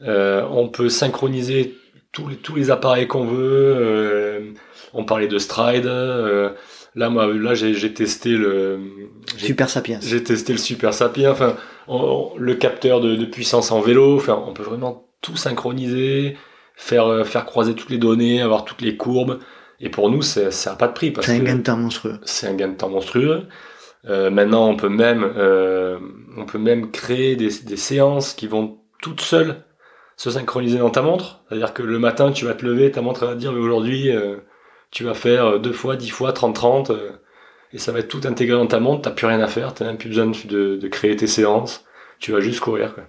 On 0.00 0.68
peut 0.68 0.88
synchroniser 0.88 1.74
tous 2.12 2.28
les, 2.28 2.36
tous 2.36 2.56
les 2.56 2.70
appareils 2.70 3.06
qu'on 3.06 3.26
veut. 3.26 4.54
on 4.92 5.04
parlait 5.04 5.28
de 5.28 5.38
Stride. 5.38 5.90
Là, 6.94 7.10
moi, 7.10 7.26
là, 7.32 7.54
j'ai 7.54 7.94
testé 7.94 8.30
le. 8.30 8.80
Super 9.36 9.68
Sapiens. 9.68 9.98
j'ai 10.02 10.22
testé 10.22 10.52
le 10.52 10.58
Super 10.58 10.92
Sapien, 10.94 11.30
enfin, 11.32 11.56
on- 11.88 12.32
on- 12.34 12.38
le 12.38 12.54
capteur 12.54 13.00
de, 13.00 13.16
de 13.16 13.24
puissance 13.24 13.70
en 13.72 13.80
vélo, 13.80 14.16
enfin, 14.16 14.42
on 14.46 14.52
peut 14.52 14.62
vraiment 14.62 15.08
tout 15.20 15.36
synchroniser, 15.36 16.36
faire, 16.76 17.06
euh, 17.06 17.24
faire 17.24 17.44
croiser 17.46 17.74
toutes 17.74 17.90
les 17.90 17.98
données, 17.98 18.42
avoir 18.42 18.64
toutes 18.64 18.82
les 18.82 18.96
courbes. 18.96 19.38
Et 19.80 19.88
pour 19.90 20.10
nous, 20.10 20.22
c'est- 20.22 20.50
ça 20.50 20.70
n'a 20.70 20.76
pas 20.76 20.88
de 20.88 20.92
prix 20.92 21.10
parce 21.10 21.26
C'est 21.26 21.34
un 21.36 21.40
gain 21.40 21.56
de 21.56 21.62
temps 21.62 21.76
monstrueux. 21.76 22.18
c'est 22.24 22.46
un 22.46 22.54
gain 22.54 22.68
de 22.68 22.76
temps 22.76 22.88
monstrueux. 22.88 23.42
Euh, 24.06 24.30
maintenant, 24.30 24.68
on 24.68 24.76
peut 24.76 24.88
même, 24.90 25.24
euh, 25.36 25.98
on 26.36 26.44
peut 26.44 26.58
même 26.58 26.90
créer 26.90 27.36
des, 27.36 27.48
des 27.64 27.76
séances 27.76 28.34
qui 28.34 28.46
vont 28.46 28.78
toutes 29.02 29.20
seules 29.22 29.64
se 30.16 30.30
synchroniser 30.30 30.78
dans 30.78 30.90
ta 30.90 31.02
montre. 31.02 31.42
C'est-à-dire 31.48 31.72
que 31.74 31.82
le 31.82 31.98
matin, 31.98 32.30
tu 32.30 32.44
vas 32.44 32.54
te 32.54 32.64
lever, 32.64 32.90
ta 32.90 33.00
montre 33.00 33.26
va 33.26 33.34
te 33.34 33.38
dire, 33.38 33.52
mais 33.52 33.58
aujourd'hui, 33.60 34.10
euh, 34.10 34.36
tu 34.94 35.04
vas 35.04 35.12
faire 35.12 35.44
euh, 35.44 35.58
deux 35.58 35.72
fois, 35.72 35.96
dix 35.96 36.08
fois, 36.08 36.32
30-30, 36.32 36.92
euh, 36.92 37.10
et 37.74 37.78
ça 37.78 37.92
va 37.92 37.98
être 37.98 38.08
tout 38.08 38.20
intégré 38.24 38.56
dans 38.56 38.66
ta 38.66 38.80
montre, 38.80 39.02
t'as 39.02 39.10
plus 39.10 39.26
rien 39.26 39.40
à 39.40 39.48
faire, 39.48 39.74
t'as 39.74 39.84
même 39.84 39.98
plus 39.98 40.08
besoin 40.08 40.26
de, 40.26 40.76
de 40.76 40.88
créer 40.88 41.16
tes 41.16 41.26
séances, 41.26 41.84
tu 42.20 42.32
vas 42.32 42.40
juste 42.40 42.60
courir. 42.60 42.94
Quoi. 42.94 43.04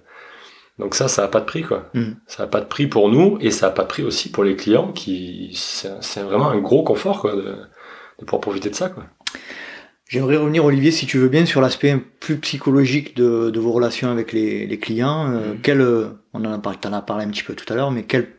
Donc 0.78 0.96
ça, 0.96 1.08
ça 1.08 1.22
n'a 1.22 1.28
pas 1.28 1.40
de 1.40 1.46
prix, 1.46 1.62
quoi. 1.62 1.88
Mm. 1.94 2.12
Ça 2.26 2.42
n'a 2.42 2.48
pas 2.48 2.60
de 2.60 2.66
prix 2.66 2.88
pour 2.88 3.08
nous, 3.08 3.38
et 3.40 3.52
ça 3.52 3.66
n'a 3.66 3.72
pas 3.72 3.84
de 3.84 3.88
prix 3.88 4.02
aussi 4.02 4.30
pour 4.30 4.42
les 4.42 4.56
clients, 4.56 4.92
qui 4.92 5.52
c'est 5.54 6.22
vraiment 6.22 6.50
un 6.50 6.58
gros 6.58 6.82
confort, 6.82 7.20
quoi, 7.20 7.36
de, 7.36 7.54
de 8.18 8.24
pouvoir 8.24 8.40
profiter 8.40 8.68
de 8.68 8.74
ça, 8.74 8.90
quoi. 8.90 9.04
J'aimerais 10.08 10.36
revenir, 10.36 10.64
Olivier, 10.64 10.92
si 10.92 11.06
tu 11.06 11.18
veux 11.18 11.28
bien, 11.28 11.46
sur 11.46 11.60
l'aspect 11.60 11.96
plus 12.20 12.36
psychologique 12.38 13.16
de, 13.16 13.50
de 13.50 13.60
vos 13.60 13.72
relations 13.72 14.08
avec 14.08 14.32
les, 14.32 14.64
les 14.64 14.78
clients. 14.78 15.32
Euh, 15.32 15.54
quelle, 15.60 15.80
euh, 15.80 16.06
on 16.32 16.44
en 16.44 16.52
a 16.52 16.58
parlé, 16.58 16.78
t'en 16.80 16.92
as 16.92 17.02
parlé 17.02 17.24
un 17.24 17.30
petit 17.30 17.42
peu 17.42 17.54
tout 17.54 17.70
à 17.72 17.76
l'heure, 17.76 17.90
mais 17.90 18.04
quelle 18.04 18.35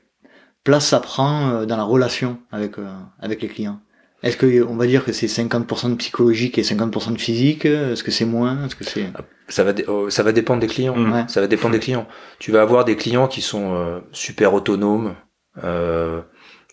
place 0.64 0.88
ça 0.88 1.00
prend 1.00 1.50
euh, 1.50 1.66
dans 1.66 1.78
la 1.78 1.84
relation 1.84 2.38
avec, 2.52 2.78
euh, 2.78 2.88
avec 3.20 3.42
les 3.42 3.48
clients 3.48 3.80
Est-ce 4.24 4.38
que 4.38 4.64
on 4.64 4.76
va 4.76 4.88
dire 4.88 5.06
que 5.06 5.12
c'est 5.12 5.28
50% 5.28 5.92
de 5.92 5.96
psychologique 5.96 6.58
et 6.58 6.64
50% 6.64 7.14
de 7.14 7.20
physique? 7.20 7.66
Est-ce 7.66 8.04
que 8.04 8.12
c'est 8.12 8.26
moins? 8.26 8.66
Est-ce 8.66 8.76
que 8.76 8.84
c'est 8.84 9.08
Ça 9.48 9.64
va, 9.64 9.74
oh, 9.88 10.10
ça 10.10 10.24
va 10.24 10.32
dépendre 10.32 10.60
des 10.60 10.68
clients. 10.68 10.96
Mm. 10.96 11.14
Ouais. 11.14 11.26
Ça 11.28 11.42
va 11.42 11.48
dépendre 11.48 11.74
des 11.74 11.80
clients. 11.80 12.08
Tu 12.40 12.52
vas 12.52 12.62
avoir 12.62 12.86
des 12.86 12.96
clients 12.96 13.28
qui 13.28 13.42
sont 13.42 13.76
euh, 13.76 14.00
super 14.12 14.54
autonomes. 14.54 15.16
Euh, 15.64 16.22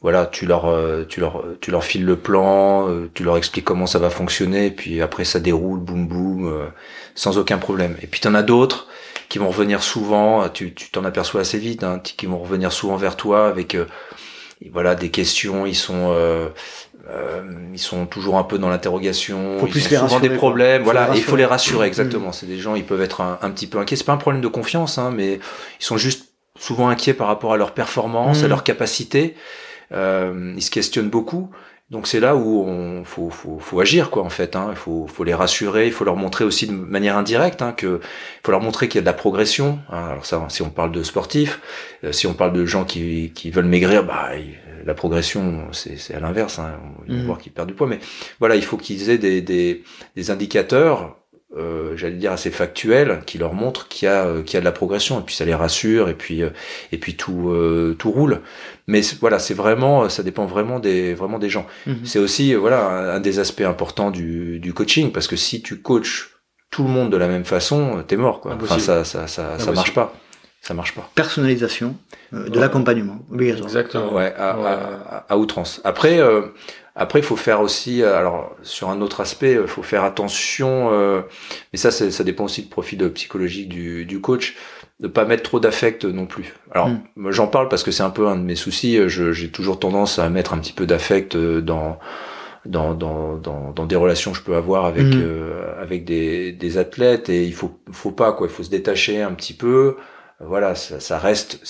voilà, 0.05 0.27
tu 0.27 0.45
leur, 0.45 0.67
euh, 0.67 1.05
tu 1.09 1.21
leur, 1.21 1.43
tu 1.63 1.71
leur 1.71 1.83
files 1.83 2.05
le 2.05 2.17
plan, 2.17 2.91
tu 3.15 3.25
leur 3.25 3.39
expliques 3.39 3.65
comment 3.65 3.87
ça 3.87 3.99
va 3.99 4.11
fonctionner, 4.11 4.67
et 4.67 4.71
puis 4.71 5.01
après 5.01 5.25
ça 5.25 5.41
déroule, 5.41 5.81
boum 5.81 6.07
boum, 6.07 6.47
euh, 6.47 6.67
sans 7.15 7.39
aucun 7.39 7.57
problème. 7.57 7.97
Et 8.03 8.07
puis 8.07 8.21
t'en 8.21 8.35
as 8.35 8.43
d'autres 8.43 8.87
qui 9.35 9.41
vont 9.41 9.49
revenir 9.49 9.83
souvent. 9.83 10.49
Tu, 10.49 10.75
tu 10.75 10.91
t'en 10.91 11.05
aperçois 11.05 11.41
assez 11.41 11.59
vite, 11.59 11.83
hein, 11.83 11.99
qui 11.99 12.27
vont 12.27 12.39
revenir 12.39 12.71
souvent 12.71 12.95
vers 12.95 13.17
toi 13.17 13.49
avec, 13.49 13.75
euh, 13.75 13.87
voilà, 14.71 14.95
des 14.95 15.11
questions. 15.11 15.67
Ils 15.67 15.75
sont, 15.75 16.13
euh, 16.13 16.51
euh, 17.11 17.43
ils 17.73 17.81
sont 17.81 18.07
toujours 18.07 18.39
un 18.39 18.45
peu 18.45 18.59
dans 18.59 18.69
l'interrogation. 18.69 19.57
Ils 19.57 19.69
plus 19.69 19.87
ont 19.87 19.89
les 19.91 19.97
souvent 19.97 20.03
rassurer, 20.03 20.29
des 20.29 20.37
problèmes. 20.37 20.83
Faut 20.83 20.85
Voilà, 20.85 21.13
et 21.13 21.17
il 21.17 21.23
faut 21.25 21.35
les 21.35 21.45
rassurer. 21.45 21.79
rassurer 21.79 21.87
exactement. 21.89 22.31
C'est 22.31 22.47
des 22.47 22.59
gens, 22.59 22.77
ils 22.77 22.85
peuvent 22.85 23.03
être 23.03 23.23
un, 23.23 23.41
un 23.43 23.51
petit 23.51 23.67
peu 23.67 23.79
inquiets. 23.79 23.97
C'est 23.97 24.05
pas 24.05 24.13
un 24.13 24.19
problème 24.19 24.41
de 24.41 24.47
confiance, 24.47 24.99
hein, 24.99 25.13
mais 25.13 25.41
ils 25.81 25.85
sont 25.85 25.97
juste 25.97 26.29
souvent 26.57 26.89
inquiets 26.89 27.15
par 27.15 27.27
rapport 27.27 27.55
à 27.55 27.57
leur 27.57 27.73
performance, 27.73 28.45
à 28.45 28.47
leur 28.47 28.63
capacité. 28.63 29.35
Euh, 29.91 30.55
ils 30.57 30.63
se 30.63 30.71
questionnent 30.71 31.11
beaucoup. 31.11 31.51
Donc 31.91 32.07
c'est 32.07 32.19
là 32.19 32.35
où 32.35 32.65
on 32.67 33.05
faut, 33.05 33.29
faut, 33.31 33.59
faut 33.59 33.79
agir 33.81 34.11
quoi 34.11 34.23
en 34.25 34.31
fait. 34.31 34.57
Hein. 34.57 34.69
Il 34.71 34.77
faut, 34.77 35.07
faut 35.07 35.23
les 35.23 35.35
rassurer, 35.35 35.87
il 35.87 35.93
faut 35.93 36.05
leur 36.05 36.17
montrer 36.17 36.45
aussi 36.45 36.67
de 36.67 36.73
manière 36.73 37.17
indirecte 37.17 37.61
hein, 37.63 37.73
que 37.73 38.01
il 38.03 38.41
faut 38.43 38.53
leur 38.53 38.63
montrer 38.63 38.89
qu'il 38.89 38.97
y 38.97 39.01
a 39.01 39.03
de 39.03 39.07
la 39.07 39.13
progression. 39.13 39.79
hein. 39.91 40.07
Alors 40.11 40.25
ça, 40.27 40.45
si 40.49 40.63
on 40.63 40.71
parle 40.71 40.93
de 40.93 41.03
sportifs, 41.03 41.61
euh, 42.03 42.11
si 42.13 42.27
on 42.27 42.35
parle 42.35 42.53
de 42.55 42.65
gens 42.65 42.85
qui, 42.85 43.33
qui 43.35 43.51
veulent 43.51 43.67
maigrir, 43.67 44.03
bah 44.05 44.31
la 44.87 44.95
progression 44.95 45.69
c'est 45.73 45.97
c'est 45.99 46.15
à 46.15 46.21
l'inverse. 46.21 46.59
Hein. 46.59 46.79
Ils 47.07 47.15
vont 47.15 47.21
Mhm. 47.21 47.27
voir 47.27 47.39
qu'ils 47.39 47.53
perdent 47.53 47.69
du 47.69 47.75
poids, 47.75 47.87
mais 47.87 48.01
voilà, 48.41 48.57
il 48.57 48.65
faut 48.65 48.77
qu'ils 48.79 49.11
aient 49.11 49.19
des, 49.19 49.41
des, 49.43 49.85
des 50.17 50.31
indicateurs. 50.31 51.17
Euh, 51.57 51.97
j'allais 51.97 52.17
dire 52.17 52.33
assez 52.33 52.51
factuels 52.51 53.21
qui 53.27 53.39
leur 53.39 53.55
montrent 53.55 53.87
qu'il 53.87 54.07
y 54.07 54.09
a 54.09 54.25
euh, 54.25 54.43
qu'il 54.43 54.55
y 54.55 54.57
a 54.57 54.61
de 54.61 54.65
la 54.65 54.73
progression 54.73 55.21
et 55.21 55.23
puis 55.23 55.37
ça 55.37 55.45
les 55.45 55.55
rassure 55.55 56.09
et 56.09 56.15
puis 56.15 56.43
euh, 56.43 56.51
et 56.91 56.99
puis 56.99 57.15
tout 57.15 57.51
euh, 57.51 57.95
tout 57.97 58.11
roule 58.11 58.41
mais 58.89 59.03
voilà 59.21 59.39
c'est 59.39 59.55
vraiment 59.55 60.09
ça 60.09 60.25
dépend 60.25 60.47
vraiment 60.47 60.81
des 60.81 61.15
vraiment 61.15 61.39
des 61.39 61.49
gens 61.51 61.65
Mhm. 61.87 61.99
c'est 62.05 62.19
aussi 62.19 62.55
voilà 62.55 62.89
un, 62.89 63.09
un 63.17 63.21
des 63.21 63.39
aspects 63.39 63.61
importants 63.61 64.11
du, 64.11 64.59
du 64.59 64.73
coaching 64.75 65.13
parce 65.13 65.29
que 65.29 65.37
si 65.37 65.63
tu 65.63 65.81
coaches 65.81 66.31
tout 66.71 66.83
le 66.83 66.89
monde 66.91 67.11
de 67.13 67.17
la 67.17 67.29
même 67.29 67.45
façon, 67.45 68.03
t'es 68.05 68.17
mort 68.17 68.41
quoi. 68.41 68.55
Enfin, 68.55 68.65
Impossible. 68.65 68.81
ça 68.83 69.05
ça 69.05 69.29
ça, 69.29 69.43
ça 69.43 69.53
Impossible. 69.55 69.75
marche 69.77 69.95
pas. 69.95 70.13
Ça 70.61 70.75
marche 70.75 70.95
pas. 70.95 71.09
personnalisation 71.15 71.95
euh, 72.33 72.49
de 72.49 72.55
Ouais. 72.55 72.61
l'accompagnement 72.61 73.19
obligatoire 73.31 73.67
Exactement. 73.69 74.13
Ouais, 74.13 74.33
à, 74.37 74.59
Ouais. 74.59 74.67
à, 74.67 74.73
à- 74.73 75.25
à 75.29 75.37
outrance. 75.37 75.81
Après, 75.85 76.19
euh, 76.19 76.41
après, 76.97 77.19
il 77.21 77.25
faut 77.25 77.37
faire 77.37 77.61
aussi, 77.61 78.03
euh, 78.03 78.17
alors 78.17 78.55
sur 78.63 78.89
un 78.91 79.01
autre 79.01 79.21
aspect, 79.21 79.53
il 79.61 79.67
faut 79.69 79.83
faire 79.83 80.05
attention. 80.05 80.91
euh, 80.93 81.23
mais 81.73 81.79
ça, 81.79 81.91
ça 81.91 82.25
dépend 82.25 82.45
aussi 82.45 82.63
du 82.63 82.69
profil 82.69 82.99
de 82.99 83.09
psychologique 83.09 83.69
du, 83.69 84.05
du 84.07 84.21
coach, 84.21 84.57
de 85.01 85.09
pas 85.09 85.25
mettre 85.25 85.43
trop 85.43 85.61
d'affect 85.61 86.05
non 86.05 86.27
plus. 86.27 86.55
Alors, 86.71 86.89
Mm. 86.89 87.01
moi, 87.17 87.33
j'en 87.33 87.49
parle 87.49 87.69
parce 87.69 87.83
que 87.83 87.91
c'est 87.91 88.03
un 88.05 88.11
peu 88.11 88.29
un 88.29 88.37
de 88.37 88.43
mes 88.43 88.55
soucis. 88.57 88.99
J'ai 89.09 89.51
toujours 89.51 89.79
tendance 89.81 90.19
à 90.21 90.29
mettre 90.31 90.53
un 90.55 90.59
petit 90.59 90.73
peu 90.73 90.87
d'affect 90.87 91.35
euh, 91.37 91.61
dans 91.61 91.99
dans, 92.67 92.95
dans, 92.95 93.37
dans, 93.37 93.73
dans, 93.73 93.85
des 93.87 93.97
relations 93.97 94.33
que 94.33 94.39
je 94.39 94.43
peux 94.43 94.55
avoir 94.57 94.87
avec 94.87 95.05
Mhm. 95.05 95.21
euh, 95.23 95.83
avec 95.83 96.05
des, 96.05 96.53
des 96.53 96.79
athlètes 96.79 97.29
et 97.29 97.45
il 97.45 97.53
faut 97.55 97.79
faut 97.93 98.11
pas 98.13 98.33
quoi 98.33 98.47
il 98.47 98.53
faut 98.53 98.63
se 98.63 98.71
détacher 98.71 99.21
un 99.23 99.33
petit 99.35 99.53
peu 99.55 99.97
voilà 100.41 100.75
ça, 100.75 100.99
ça 101.01 101.19
reste 101.19 101.61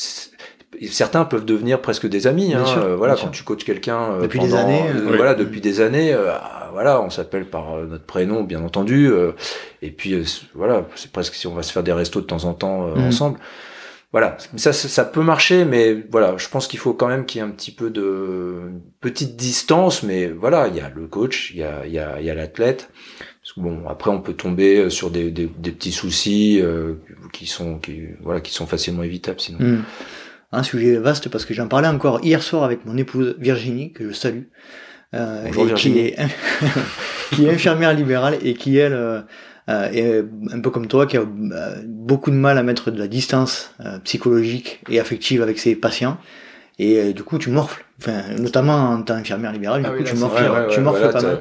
certains 0.90 1.24
peuvent 1.24 1.44
devenir 1.44 1.80
presque 1.80 2.06
des 2.08 2.26
amis 2.26 2.54
hein, 2.54 2.64
sûr, 2.64 2.82
euh, 2.82 2.96
voilà 2.96 3.14
quand 3.14 3.20
sûr. 3.22 3.30
tu 3.32 3.42
coaches 3.44 3.64
quelqu'un 3.64 4.12
euh, 4.12 4.22
Depuis 4.22 4.38
des 4.40 4.48
pendant- 4.48 4.58
années, 4.62 4.82
euh, 4.94 5.14
voilà 5.16 5.34
depuis 5.34 5.60
des 5.60 5.80
années 5.80 6.12
euh, 6.12 6.32
ah, 6.32 6.70
voilà 6.72 7.00
on 7.00 7.10
s'appelle 7.10 7.46
par 7.46 7.76
notre 7.78 8.04
prénom 8.04 8.42
bien 8.42 8.62
entendu 8.62 9.10
et 9.82 9.90
puis 9.90 10.14
voilà 10.54 10.86
c'est 10.96 11.12
presque 11.12 11.34
si 11.34 11.46
on 11.46 11.54
va 11.54 11.62
se 11.62 11.72
faire 11.72 11.82
des 11.82 11.92
restos 11.92 12.20
de 12.20 12.26
temps 12.26 12.44
en 12.44 12.54
temps 12.54 12.88
Mhm. 12.94 13.06
ensemble 13.06 13.38
voilà, 14.12 14.36
ça, 14.54 14.72
ça, 14.72 14.86
ça 14.86 15.04
peut 15.04 15.22
marcher, 15.24 15.64
mais 15.64 15.96
voilà, 16.08 16.36
je 16.36 16.48
pense 16.48 16.68
qu'il 16.68 16.78
faut 16.78 16.94
quand 16.94 17.08
même 17.08 17.26
qu'il 17.26 17.40
y 17.40 17.44
ait 17.44 17.48
un 17.48 17.50
petit 17.50 17.72
peu 17.72 17.90
de 17.90 18.60
petite 19.00 19.34
distance, 19.34 20.04
mais 20.04 20.28
voilà, 20.28 20.68
il 20.68 20.76
y 20.76 20.80
a 20.80 20.88
le 20.94 21.08
coach, 21.08 21.50
il 21.52 21.58
y 21.58 21.64
a, 21.64 21.84
il 21.84 21.92
y 21.92 21.98
a, 21.98 22.20
il 22.20 22.24
y 22.26 22.30
a 22.30 22.34
l'athlète. 22.36 22.90
Bon, 23.56 23.80
après 23.88 24.10
on 24.12 24.20
peut 24.20 24.34
tomber 24.34 24.88
sur 24.88 25.10
des, 25.10 25.32
des, 25.32 25.50
des 25.58 25.72
petits 25.72 25.90
soucis 25.90 26.60
euh, 26.62 26.94
qui 27.32 27.46
sont 27.46 27.78
qui 27.80 28.02
voilà 28.22 28.40
qui 28.40 28.52
sont 28.52 28.68
facilement 28.68 29.02
évitables 29.02 29.40
sinon. 29.40 29.58
Hmm. 29.60 29.82
Un 30.54 30.62
sujet 30.62 30.96
vaste 30.96 31.28
parce 31.28 31.44
que 31.44 31.52
j'en 31.54 31.68
parlais 31.68 31.88
encore 31.88 32.20
hier 32.24 32.42
soir 32.42 32.62
avec 32.64 32.84
mon 32.86 32.96
épouse 32.96 33.34
Virginie, 33.38 33.92
que 33.92 34.08
je 34.08 34.12
salue, 34.14 34.42
euh, 35.14 35.42
Bonjour, 35.46 35.62
et 35.64 35.66
Virginie. 35.66 35.94
qui 35.94 36.00
est, 36.00 36.16
qui 37.34 37.46
est 37.46 37.50
infirmière 37.52 37.92
libérale 37.94 38.36
et 38.42 38.54
qui, 38.54 38.76
elle, 38.78 38.92
euh, 38.92 39.20
euh, 39.68 39.88
est 39.90 40.24
un 40.54 40.60
peu 40.60 40.70
comme 40.70 40.86
toi, 40.86 41.06
qui 41.06 41.16
a 41.16 41.20
euh, 41.22 41.74
beaucoup 41.86 42.30
de 42.30 42.36
mal 42.36 42.56
à 42.58 42.62
mettre 42.62 42.90
de 42.90 42.98
la 42.98 43.08
distance 43.08 43.74
euh, 43.80 43.98
psychologique 44.04 44.80
et 44.88 45.00
affective 45.00 45.42
avec 45.42 45.58
ses 45.58 45.74
patients. 45.74 46.18
Et 46.78 46.98
euh, 47.00 47.12
du 47.12 47.22
coup, 47.22 47.38
tu 47.38 47.50
morfles. 47.50 47.84
Enfin, 48.00 48.22
notamment 48.40 48.90
en 48.90 49.02
tant 49.02 49.16
qu'infirmière 49.18 49.52
libérale, 49.52 49.82
du 49.82 49.88
Ah 49.88 49.92
coup, 49.92 49.98
oui, 49.98 50.04
tu 50.04 50.16
morfles, 50.16 50.66
tu 50.72 50.80
morfles 50.80 50.98
voilà, 51.00 51.12
pas 51.12 51.22
mal. 51.22 51.38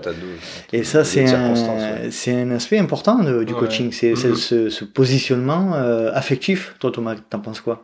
Et 0.71 0.83
ça, 0.83 1.03
c'est 1.03 1.27
un, 1.33 1.53
ouais. 1.53 2.11
c'est 2.11 2.33
un 2.41 2.51
aspect 2.51 2.77
important 2.77 3.19
de- 3.23 3.43
du 3.43 3.53
Ouais. 3.53 3.59
coaching. 3.59 3.91
C'est 3.91 4.11
Mhm. 4.11 4.35
ce, 4.35 4.69
ce 4.69 4.85
positionnement 4.85 5.73
euh, 5.75 6.11
affectif. 6.13 6.75
Toi, 6.79 6.91
Thomas, 6.91 7.15
t'en 7.29 7.39
penses 7.39 7.61
quoi? 7.61 7.81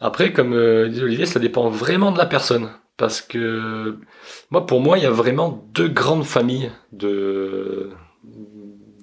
Après, 0.00 0.32
comme 0.32 0.52
euh, 0.52 0.88
dit 0.88 1.02
Olivier, 1.02 1.26
ça 1.26 1.40
dépend 1.40 1.68
vraiment 1.70 2.12
de 2.12 2.18
la 2.18 2.26
personne. 2.26 2.70
Parce 2.96 3.20
que 3.20 3.98
moi, 4.50 4.64
pour 4.66 4.80
moi, 4.80 4.96
il 4.98 5.04
y 5.04 5.06
a 5.06 5.10
vraiment 5.10 5.68
deux 5.74 5.88
grandes 5.88 6.24
familles 6.24 6.70
de 6.92 7.90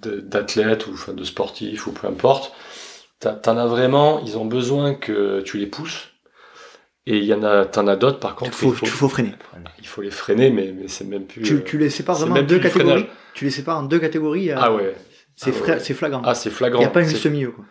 d'athlètes 0.01 0.87
ou 0.87 0.93
enfin, 0.93 1.13
de 1.13 1.23
sportifs 1.23 1.87
ou 1.87 1.91
peu 1.93 2.07
importe. 2.07 2.51
T'en 3.19 3.55
as 3.57 3.65
vraiment, 3.67 4.19
ils 4.25 4.37
ont 4.37 4.43
besoin 4.45 4.95
que 4.95 5.39
tu 5.41 5.57
les 5.57 5.67
pousses. 5.67 6.09
Et 7.05 7.17
il 7.19 7.23
y 7.25 7.33
en 7.33 7.43
a, 7.43 7.65
t'en 7.65 7.87
as 7.87 7.95
d'autres 7.95 8.19
par 8.19 8.31
Il 8.31 8.35
contre, 8.35 8.53
faut, 8.53 8.73
il, 8.81 8.87
faut, 8.89 9.07
freiner. 9.09 9.33
il 9.79 9.87
faut 9.87 10.01
les 10.01 10.11
freiner, 10.11 10.49
mais, 10.51 10.73
mais 10.77 10.87
c'est 10.87 11.03
même 11.05 11.25
plus. 11.25 11.41
Tu, 11.41 11.63
tu 11.63 11.77
les 11.77 11.89
sépares 11.89 12.15
vraiment 12.17 12.35
en 12.37 12.43
deux 12.43 12.59
catégories. 12.59 13.05
Tu 13.33 13.45
les 13.45 13.51
sépares 13.51 13.77
en 13.79 13.83
deux 13.83 13.99
catégories. 13.99 14.51
Ah 14.51 14.73
ouais. 14.73 14.95
C'est 15.35 15.53
Ah 15.55 15.71
ouais. 15.71 15.79
c'est 15.79 15.93
flagrant. 15.93 16.21
Ah, 16.25 16.33
c'est 16.35 16.49
Il 16.49 16.55
flagrant. 16.55 16.79
n'y 16.79 16.85
a 16.85 16.89
pas 16.89 16.99
un 17.01 17.03
C'est- 17.05 17.11
juste 17.11 17.25
milieu. 17.27 17.51
Quoi. 17.51 17.65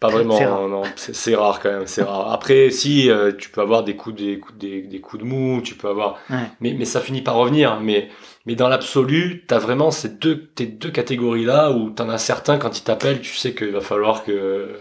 Pas 0.00 0.08
vraiment, 0.08 0.36
C'est 0.38 0.46
rare. 0.46 0.66
non, 0.68 0.82
c'est 0.96 1.34
rare 1.36 1.60
quand 1.60 1.70
même, 1.70 1.86
c'est 1.86 2.02
rare. 2.02 2.32
Après, 2.32 2.70
si 2.70 3.10
euh, 3.10 3.32
tu 3.32 3.50
peux 3.50 3.60
avoir 3.60 3.84
des 3.84 3.96
coups, 3.96 4.16
des 4.16 4.38
coups, 4.38 4.58
des, 4.58 4.80
des 4.80 5.00
coups 5.00 5.22
de 5.22 5.28
mou, 5.28 5.60
tu 5.62 5.74
peux 5.74 5.88
avoir, 5.88 6.18
Ouais. 6.30 6.36
mais, 6.60 6.72
mais 6.72 6.86
ça 6.86 7.00
finit 7.00 7.20
par 7.20 7.34
revenir. 7.36 7.78
Mais, 7.80 8.08
mais 8.46 8.54
dans 8.54 8.68
l'absolu, 8.68 9.44
t'as 9.46 9.58
vraiment 9.58 9.90
ces 9.90 10.08
deux, 10.08 10.46
tes 10.54 10.64
deux 10.66 10.90
catégories 10.90 11.44
là 11.44 11.70
où 11.70 11.90
t'en 11.90 12.08
as 12.08 12.16
certains 12.16 12.56
quand 12.56 12.78
ils 12.78 12.82
t'appellent, 12.82 13.20
tu 13.20 13.34
sais 13.34 13.54
qu'il 13.54 13.70
va 13.72 13.80
falloir 13.82 14.24
que 14.24 14.74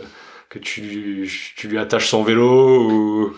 que 0.49 0.57
tu, 0.57 1.29
tu 1.57 1.67
lui 1.67 1.77
attaches 1.77 2.07
son 2.07 2.23
vélo 2.23 2.81
ou 2.89 3.33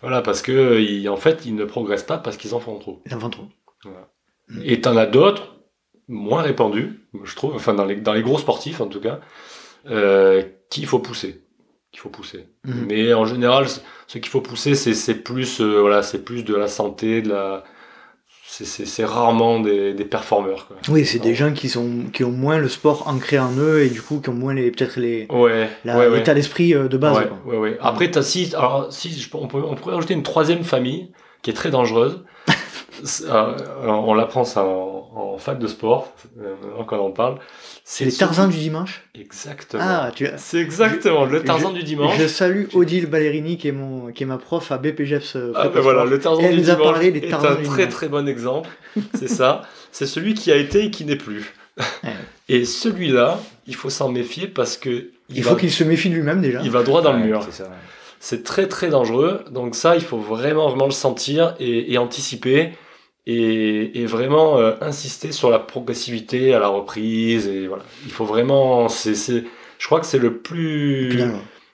voilà 0.00 0.22
parce 0.22 0.42
que 0.42 0.80
ils- 0.80 1.08
en 1.08 1.16
fait 1.16 1.46
ils 1.46 1.54
ne 1.54 1.64
progressent 1.64 2.02
pas 2.02 2.18
parce 2.18 2.36
qu'ils 2.36 2.52
en 2.54 2.58
font 2.58 2.78
trop. 2.80 3.00
Les 3.06 3.14
enfants 3.14 3.30
trop. 3.30 3.46
Et 4.64 4.80
t'en 4.80 4.96
as 4.96 5.06
d'autres, 5.06 5.54
moins 6.08 6.42
répandus, 6.42 6.98
je 7.22 7.36
trouve, 7.36 7.54
enfin 7.54 7.74
dans 7.74 7.84
les, 7.84 7.96
dans 7.96 8.12
les 8.12 8.22
gros 8.22 8.38
sportifs 8.38 8.80
en 8.80 8.86
tout 8.86 9.00
cas, 9.00 9.20
euh, 9.90 10.42
qu'il 10.70 10.86
faut 10.86 10.98
pousser. 10.98 11.40
Qu'il 11.92 12.00
faut 12.00 12.08
pousser. 12.10 12.46
Mhm. 12.64 12.86
Mais 12.88 13.14
en 13.14 13.24
général, 13.24 13.66
ce 13.68 14.18
qu'il 14.18 14.28
faut 14.28 14.40
pousser, 14.40 14.74
c'est, 14.74 15.14
plus, 15.14 15.60
euh, 15.60 15.80
voilà, 15.80 16.02
c'est 16.02 16.24
plus 16.24 16.44
de 16.44 16.54
la 16.54 16.68
santé, 16.68 17.22
de 17.22 17.30
la, 17.30 17.64
c'est, 18.46 19.04
rarement 19.04 19.60
des, 19.60 19.94
des 19.94 20.04
performeurs, 20.04 20.66
quoi. 20.68 20.76
Oui, 20.88 21.04
c'est 21.06 21.18
des 21.18 21.34
gens 21.34 21.52
qui, 21.52 21.68
sont, 21.68 22.04
qui 22.12 22.24
ont 22.24 22.30
moins 22.32 22.58
le 22.58 22.68
sport 22.68 23.06
ancré 23.08 23.38
en 23.38 23.52
eux 23.56 23.82
et 23.82 23.88
du 23.88 24.00
coup 24.02 24.20
qui 24.20 24.28
ont 24.30 24.34
moins 24.34 24.54
les 24.54 24.70
peut-être 24.70 24.98
les 24.98 25.26
Ouais, 25.30 25.68
la- 25.84 25.98
ouais, 25.98 26.08
ouais. 26.08 26.18
l'état 26.18 26.34
d'esprit 26.34 26.74
euh, 26.74 26.88
de 26.88 26.96
base. 26.96 27.16
ouais, 27.44 27.76
quoi. 27.76 27.86
Après, 27.86 28.10
t'as 28.10 28.22
si, 28.22 28.52
alors, 28.56 28.92
si, 28.92 29.28
on, 29.34 29.46
peut, 29.48 29.62
on 29.64 29.74
pourrait 29.74 29.96
ajouter 29.96 30.14
une 30.14 30.22
troisième 30.22 30.64
famille 30.64 31.10
qui 31.42 31.50
est 31.50 31.54
très 31.54 31.70
dangereuse. 31.70 32.24
Euh, 33.24 33.52
on 33.84 34.14
l'apprend 34.14 34.44
ça 34.44 34.64
en, 34.64 35.10
en 35.14 35.38
fac 35.38 35.58
de 35.58 35.66
sport, 35.66 36.12
euh, 36.40 36.54
maintenant 36.62 36.84
qu'on 36.84 36.98
en 36.98 37.10
parle. 37.10 37.36
C'est 37.84 38.04
les 38.04 38.12
Tarzans 38.12 38.48
du 38.48 38.58
dimanche. 38.58 39.02
Exactement. 39.18 39.82
Ah, 39.86 40.10
tu 40.14 40.28
C'est 40.36 40.58
exactement 40.58 41.24
le 41.24 41.42
Tarzan 41.42 41.70
du 41.72 41.82
dimanche. 41.82 42.18
Je 42.18 42.26
salue 42.26 42.64
Odile 42.74 43.06
Ballerini 43.06 43.56
qui 43.56 43.68
est 43.68 43.72
mon 43.72 44.12
qui 44.12 44.22
est 44.24 44.26
ma 44.26 44.38
prof 44.38 44.70
à 44.72 44.78
BPGEPS. 44.78 45.36
euh, 45.36 45.52
Ah 45.54 45.68
ben 45.68 45.80
voilà, 45.80 46.04
le 46.04 46.18
Tarzan 46.18 46.42
elle 46.42 46.56
du 46.56 46.60
nous 46.62 46.70
a 46.70 46.74
dimanche 46.74 46.92
parlé 46.92 47.10
des 47.12 47.20
est 47.26 47.32
un 47.32 47.38
du 47.38 47.62
très 47.64 47.82
dimanche. 47.84 47.88
très 47.90 48.08
bon 48.08 48.28
exemple. 48.28 48.68
C'est 49.14 49.28
ça. 49.28 49.62
C'est 49.92 50.06
celui 50.06 50.34
qui 50.34 50.52
a 50.52 50.56
été 50.56 50.84
et 50.84 50.90
qui 50.90 51.04
n'est 51.04 51.16
plus. 51.16 51.54
Ouais. 51.78 51.84
Et 52.50 52.64
celui-là, 52.64 53.38
il 53.66 53.74
faut 53.74 53.90
s'en 53.90 54.08
méfier 54.10 54.46
parce 54.48 54.76
que 54.78 55.10
Il 55.28 55.42
va, 55.44 55.50
faut 55.50 55.56
qu'il 55.56 55.70
se 55.70 55.84
méfie 55.84 56.08
de 56.10 56.14
lui-même 56.14 56.40
déjà. 56.40 56.60
il 56.64 56.70
va 56.70 56.82
droit 56.82 57.02
dans 57.02 57.12
le 57.12 57.18
mur. 57.18 57.42
c'est 57.44 57.62
ça. 57.62 57.70
C'est 58.20 58.42
très 58.42 58.66
très 58.68 58.88
dangereux. 58.88 59.44
Donc 59.50 59.74
ça, 59.74 59.94
il 59.94 60.02
faut 60.02 60.16
vraiment 60.18 60.68
vraiment 60.68 60.86
le 60.86 60.90
sentir 60.92 61.54
et, 61.60 61.92
et 61.92 61.98
anticiper 61.98 62.70
et, 63.28 64.00
et 64.00 64.06
vraiment 64.06 64.58
euh, 64.58 64.74
insister 64.80 65.32
sur 65.32 65.50
la 65.50 65.58
progressivité 65.58 66.54
à 66.54 66.58
la 66.58 66.68
reprise. 66.68 67.46
Et 67.46 67.68
voilà, 67.68 67.84
il 68.04 68.10
faut 68.10 68.24
vraiment. 68.24 68.88
C'est, 68.88 69.14
je 69.78 69.86
crois 69.86 70.00
que 70.00 70.06
c'est 70.06 70.18
le 70.18 70.38
plus 70.38 71.22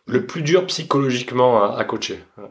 le 0.07 0.27
plus 0.27 0.43
dur 0.43 0.67
psychologiquement 0.67 1.63
à, 1.63 1.79
à 1.79 1.85
coacher. 1.85 2.19
Voilà. 2.37 2.51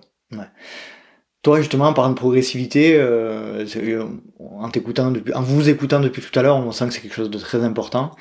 Toi, 1.43 1.59
justement, 1.59 1.87
en 1.87 1.93
parlant 1.93 2.11
de 2.11 2.15
progressivité, 2.15 2.95
euh, 2.97 3.65
euh, 3.75 4.05
en 4.39 4.69
t'écoutant 4.69 5.11
depuis, 5.11 5.33
en 5.33 5.41
vous 5.41 5.69
écoutant 5.69 5.99
depuis 5.99 6.21
tout 6.21 6.37
à 6.39 6.41
l'heure, 6.41 6.55
on 6.55 6.71
sent 6.71 6.87
que 6.87 6.93
c'est 6.93 7.01
quelque 7.01 7.15
chose 7.15 7.29
de 7.29 7.37
très 7.37 7.63
important. 7.63 8.11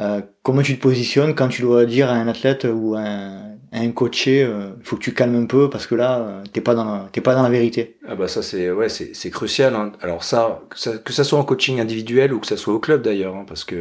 Euh, 0.00 0.22
comment 0.42 0.62
tu 0.62 0.76
te 0.76 0.82
positionnes 0.82 1.34
quand 1.34 1.48
tu 1.48 1.60
dois 1.60 1.84
dire 1.84 2.08
à 2.08 2.14
un 2.14 2.26
athlète 2.26 2.66
ou 2.72 2.94
à 2.94 3.00
un, 3.00 3.38
à 3.72 3.80
un 3.80 3.90
coaché, 3.90 4.42
euh, 4.42 4.70
il 4.80 4.84
faut 4.86 4.96
que 4.96 5.02
tu 5.02 5.12
calmes 5.12 5.36
un 5.36 5.44
peu 5.44 5.68
parce 5.68 5.86
que 5.86 5.94
là, 5.94 6.20
euh, 6.20 6.42
t'es 6.54 6.62
pas 6.62 6.74
dans 6.74 7.06
t'es 7.12 7.20
pas 7.20 7.34
dans 7.34 7.42
la 7.42 7.50
vérité? 7.50 7.98
Ah 8.08 8.14
bah 8.14 8.26
ça 8.28 8.40
c'est 8.42 8.70
ouais 8.70 8.88
c'est 8.88 9.10
c'est 9.14 9.28
crucial. 9.30 9.74
hein. 9.74 9.92
Alors 10.00 10.24
ça 10.24 10.62
que, 10.70 10.78
ça 10.78 10.96
que 10.96 11.12
ça 11.12 11.22
soit 11.22 11.38
en 11.38 11.44
coaching 11.44 11.80
individuel 11.80 12.32
ou 12.32 12.40
que 12.40 12.46
ça 12.46 12.56
soit 12.56 12.72
au 12.72 12.78
club 12.80 13.02
d'ailleurs, 13.02 13.36
hein, 13.36 13.44
parce 13.46 13.64
que 13.64 13.74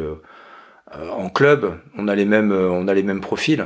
euh, 0.95 1.09
en 1.11 1.29
club 1.29 1.73
on 1.97 2.09
a 2.09 2.15
les 2.15 2.25
mêmes 2.25 2.51
euh, 2.51 2.69
on 2.69 2.89
a 2.89 2.93
les 2.93 3.03
mêmes 3.03 3.21
profils. 3.21 3.65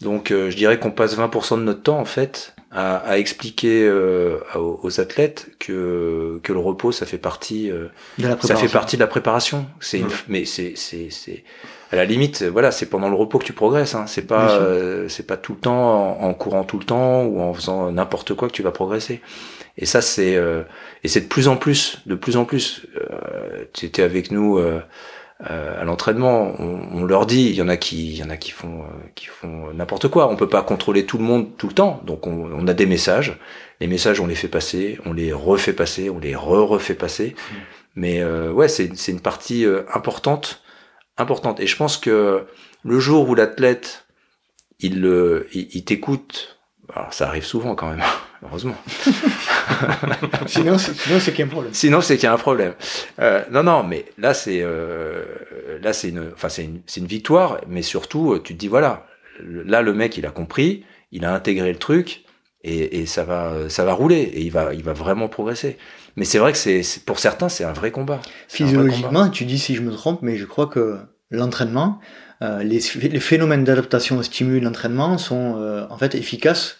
Donc 0.00 0.30
euh, 0.30 0.48
je 0.50 0.56
dirais 0.56 0.78
qu'on 0.78 0.90
passe 0.92 1.16
20% 1.16 1.58
de 1.58 1.62
notre 1.64 1.82
temps 1.82 1.98
en 1.98 2.06
fait 2.06 2.54
à, 2.72 2.96
à 2.98 3.18
expliquer 3.18 3.86
euh, 3.86 4.38
aux, 4.54 4.80
aux 4.82 5.00
athlètes 5.00 5.48
que 5.58 6.40
que 6.42 6.52
le 6.52 6.58
repos 6.58 6.90
ça 6.92 7.06
fait 7.06 7.18
partie 7.18 7.70
euh, 7.70 7.88
De 8.18 8.24
la 8.24 8.30
ça 8.30 8.36
préparation. 8.36 8.68
fait 8.68 8.72
partie 8.72 8.96
de 8.96 9.00
la 9.02 9.06
préparation. 9.06 9.66
C'est 9.80 10.02
Ouais. 10.02 10.08
mais 10.28 10.44
c'est 10.44 10.72
c'est 10.76 11.08
c'est 11.10 11.44
à 11.92 11.96
la 11.96 12.04
limite 12.06 12.42
voilà 12.44 12.70
c'est 12.70 12.86
pendant 12.86 13.08
le 13.10 13.16
repos 13.16 13.38
que 13.38 13.44
tu 13.44 13.52
progresses. 13.52 13.94
Hein. 13.94 14.06
C'est 14.06 14.26
pas 14.26 14.52
euh, 14.52 15.08
c'est 15.08 15.26
pas 15.26 15.36
tout 15.36 15.52
le 15.54 15.60
temps 15.60 16.18
en, 16.22 16.28
en 16.28 16.34
courant 16.34 16.64
tout 16.64 16.78
le 16.78 16.84
temps 16.84 17.24
ou 17.24 17.40
en 17.40 17.52
faisant 17.54 17.92
n'importe 17.92 18.34
quoi 18.34 18.48
que 18.48 18.54
tu 18.54 18.62
vas 18.62 18.72
progresser. 18.72 19.20
Et 19.78 19.86
ça 19.86 20.00
c'est 20.02 20.36
euh, 20.36 20.62
et 21.04 21.08
c'est 21.08 21.20
de 21.22 21.26
plus 21.28 21.48
en 21.48 21.56
plus 21.56 21.98
de 22.06 22.14
plus 22.14 22.36
en 22.36 22.44
plus. 22.46 22.86
Euh, 22.96 23.64
tu 23.74 23.86
étais 23.86 24.02
avec 24.02 24.30
nous. 24.30 24.58
Euh, 25.50 25.80
à 25.80 25.84
l'entraînement, 25.84 26.54
on, 26.60 26.80
on 26.92 27.04
leur 27.04 27.26
dit, 27.26 27.48
il 27.48 27.54
y 27.54 27.62
en 27.62 27.68
a 27.68 27.76
qui, 27.76 28.10
il 28.10 28.16
y 28.16 28.22
en 28.22 28.30
a 28.30 28.36
qui 28.36 28.52
font, 28.52 28.82
euh, 28.82 29.08
qui 29.16 29.26
font 29.26 29.72
n'importe 29.72 30.08
quoi. 30.08 30.28
On 30.28 30.36
peut 30.36 30.48
pas 30.48 30.62
contrôler 30.62 31.04
tout 31.04 31.18
le 31.18 31.24
monde 31.24 31.56
tout 31.56 31.66
le 31.66 31.74
temps, 31.74 32.00
donc 32.06 32.26
on, 32.28 32.50
on 32.52 32.68
a 32.68 32.74
des 32.74 32.86
messages. 32.86 33.38
Les 33.80 33.88
messages, 33.88 34.20
on 34.20 34.28
les 34.28 34.36
fait 34.36 34.46
passer, 34.46 34.98
on 35.04 35.12
les 35.12 35.32
refait 35.32 35.72
passer, 35.72 36.10
on 36.10 36.20
les 36.20 36.36
re-refait 36.36 36.94
passer. 36.94 37.34
Mais 37.96 38.22
euh, 38.22 38.52
ouais, 38.52 38.68
c'est 38.68 38.96
c'est 38.96 39.10
une 39.10 39.20
partie 39.20 39.66
euh, 39.66 39.82
importante, 39.92 40.62
importante. 41.16 41.58
Et 41.58 41.66
je 41.66 41.76
pense 41.76 41.96
que 41.96 42.46
le 42.84 43.00
jour 43.00 43.28
où 43.28 43.34
l'athlète, 43.34 44.06
il, 44.78 45.04
euh, 45.04 45.48
il, 45.52 45.68
il 45.72 45.84
t'écoute, 45.84 46.60
alors 46.94 47.12
ça 47.12 47.26
arrive 47.26 47.44
souvent 47.44 47.74
quand 47.74 47.90
même, 47.90 48.02
heureusement. 48.42 48.74
sinon, 50.46 50.78
c'est- 50.78 50.94
sinon 50.94 51.20
c'est 51.20 51.30
qu'il 51.32 51.40
y 51.40 51.42
a 51.42 51.46
un 51.46 51.50
problème. 51.50 51.74
Sinon, 51.74 52.00
c'est 52.00 52.16
qu'il 52.16 52.24
y 52.24 52.28
a 52.28 52.32
un 52.32 52.38
problème. 52.38 52.74
Euh, 53.20 53.42
non, 53.50 53.62
non, 53.62 53.82
mais 53.82 54.06
là, 54.18 54.34
c'est 54.34 54.60
euh, 54.62 55.22
là, 55.82 55.92
c'est 55.92 56.08
une, 56.10 56.30
enfin, 56.34 56.48
c'est 56.48 56.64
une, 56.64 56.80
c'est 56.86 57.00
une 57.00 57.06
victoire, 57.06 57.58
mais 57.68 57.82
surtout, 57.82 58.32
euh, 58.34 58.40
tu 58.42 58.54
te 58.54 58.58
dis 58.58 58.68
voilà, 58.68 59.06
là, 59.42 59.82
le 59.82 59.92
mec, 59.94 60.16
il 60.16 60.26
a 60.26 60.30
compris, 60.30 60.84
il 61.12 61.24
a 61.24 61.32
intégré 61.34 61.72
le 61.72 61.78
truc, 61.78 62.24
et, 62.64 63.00
et 63.00 63.06
ça 63.06 63.24
va, 63.24 63.68
ça 63.68 63.84
va 63.84 63.92
rouler, 63.92 64.20
et 64.20 64.40
il 64.42 64.50
va, 64.52 64.74
il 64.74 64.82
va 64.82 64.92
vraiment 64.92 65.28
progresser. 65.28 65.76
Mais 66.16 66.24
c'est 66.24 66.38
vrai 66.38 66.52
que 66.52 66.58
c'est, 66.58 66.82
pour 67.06 67.18
certains, 67.18 67.48
c'est 67.48 67.64
un 67.64 67.72
vrai 67.72 67.90
combat. 67.90 68.16
Vrai. 68.16 68.30
Physiologiquement, 68.48 69.28
tu 69.30 69.44
dis 69.44 69.58
si 69.58 69.74
je 69.74 69.80
me 69.82 69.90
trompe, 69.92 70.20
mais 70.22 70.36
je 70.36 70.44
crois 70.44 70.66
que 70.66 70.98
l'entraînement, 71.30 71.98
euh, 72.42 72.62
les, 72.62 72.80
les 73.08 73.20
phénomènes 73.20 73.64
d'adaptation 73.64 74.18
au 74.18 74.22
stimuli 74.22 74.60
de 74.60 74.64
l'entraînement 74.66 75.16
sont 75.16 75.86
en 75.88 75.96
fait 75.96 76.14
efficaces 76.14 76.78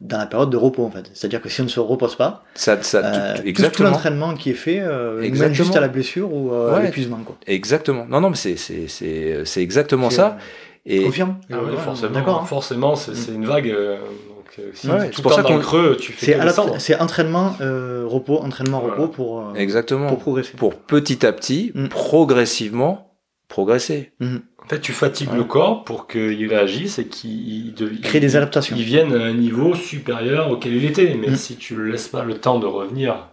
dans 0.00 0.18
la 0.18 0.26
période 0.26 0.50
de 0.50 0.56
repos 0.56 0.84
en 0.84 0.90
fait. 0.90 1.10
C'est-à-dire 1.14 1.40
que 1.40 1.48
si 1.48 1.60
on 1.60 1.64
ne 1.64 1.68
se 1.68 1.78
repose 1.80 2.16
pas, 2.16 2.42
Ça, 2.54 2.82
ça, 2.82 2.98
euh, 2.98 3.70
tout- 3.70 3.82
l'entraînement 3.82 4.34
qui 4.34 4.50
est 4.50 4.54
fait 4.54 4.80
euh, 4.80 5.20
mène 5.20 5.54
juste 5.54 5.76
à 5.76 5.80
la 5.80 5.88
blessure 5.88 6.32
ou 6.32 6.52
euh, 6.52 6.74
à 6.74 6.82
l'épuisement. 6.82 7.18
Quoi. 7.24 7.36
Exactement. 7.46 8.06
Non, 8.08 8.20
non, 8.20 8.30
mais 8.30 8.36
c'est, 8.36 8.56
c'est, 8.56 8.88
c'est, 8.88 9.42
c'est 9.44 9.62
exactement 9.62 10.10
C'est, 10.10 10.16
ça. 10.16 10.36
euh, 10.38 10.40
Et 10.84 11.02
Confirme 11.04 11.36
Ah 11.50 11.58
ouais, 11.62 11.70
Ouais, 11.70 11.76
forcément, 11.76 12.12
D'accord. 12.12 12.40
hein. 12.42 12.46
forcément, 12.46 12.96
c'est 12.96 13.14
c'est 13.14 13.32
une 13.32 13.44
vague. 13.46 13.68
euh, 13.70 13.98
donc, 14.00 14.46
euh, 14.58 14.70
si 14.74 14.88
Ouais, 14.90 14.98
t'es 15.08 15.10
c'est 15.16 15.22
pour 15.22 15.32
ça 15.32 15.42
dans 15.42 15.50
le 15.50 15.54
qu'on- 15.56 15.60
creux, 15.60 15.96
tu 16.00 16.12
fais 16.12 16.26
c'est 16.26 16.34
à 16.34 16.44
la 16.44 17.02
entraînement, 17.02 17.54
euh, 17.60 18.04
repos, 18.06 18.38
entraînement, 18.42 18.80
Voilà. 18.80 18.96
repos 18.96 19.08
pour, 19.08 19.40
euh, 19.40 19.54
exactement. 19.54 20.08
pour 20.08 20.18
progresser. 20.18 20.54
Pour 20.56 20.74
petit 20.74 21.24
à 21.24 21.32
petit, 21.32 21.70
Mm. 21.76 21.86
progressivement, 21.88 23.11
progresser. 23.52 24.12
En 24.20 24.66
fait, 24.68 24.80
tu 24.80 24.92
fatigues 24.92 25.30
Ouais. 25.30 25.36
le 25.36 25.44
corps 25.44 25.84
pour 25.84 26.06
qu'il 26.08 26.48
réagisse 26.48 26.98
et 26.98 27.06
qu'il 27.06 27.74
Créer 28.02 28.20
des 28.20 28.34
adaptations. 28.36 28.74
il 28.76 28.82
vienne 28.82 29.12
à 29.12 29.24
un 29.24 29.34
niveau 29.34 29.74
supérieur 29.74 30.50
auquel 30.50 30.74
il 30.74 30.84
était. 30.86 31.14
Mais 31.20 31.28
Mm. 31.30 31.36
si 31.36 31.56
tu 31.56 31.76
le 31.76 31.90
laisses 31.90 32.08
pas 32.08 32.24
le 32.24 32.38
temps 32.38 32.58
de 32.58 32.66
revenir 32.66 33.28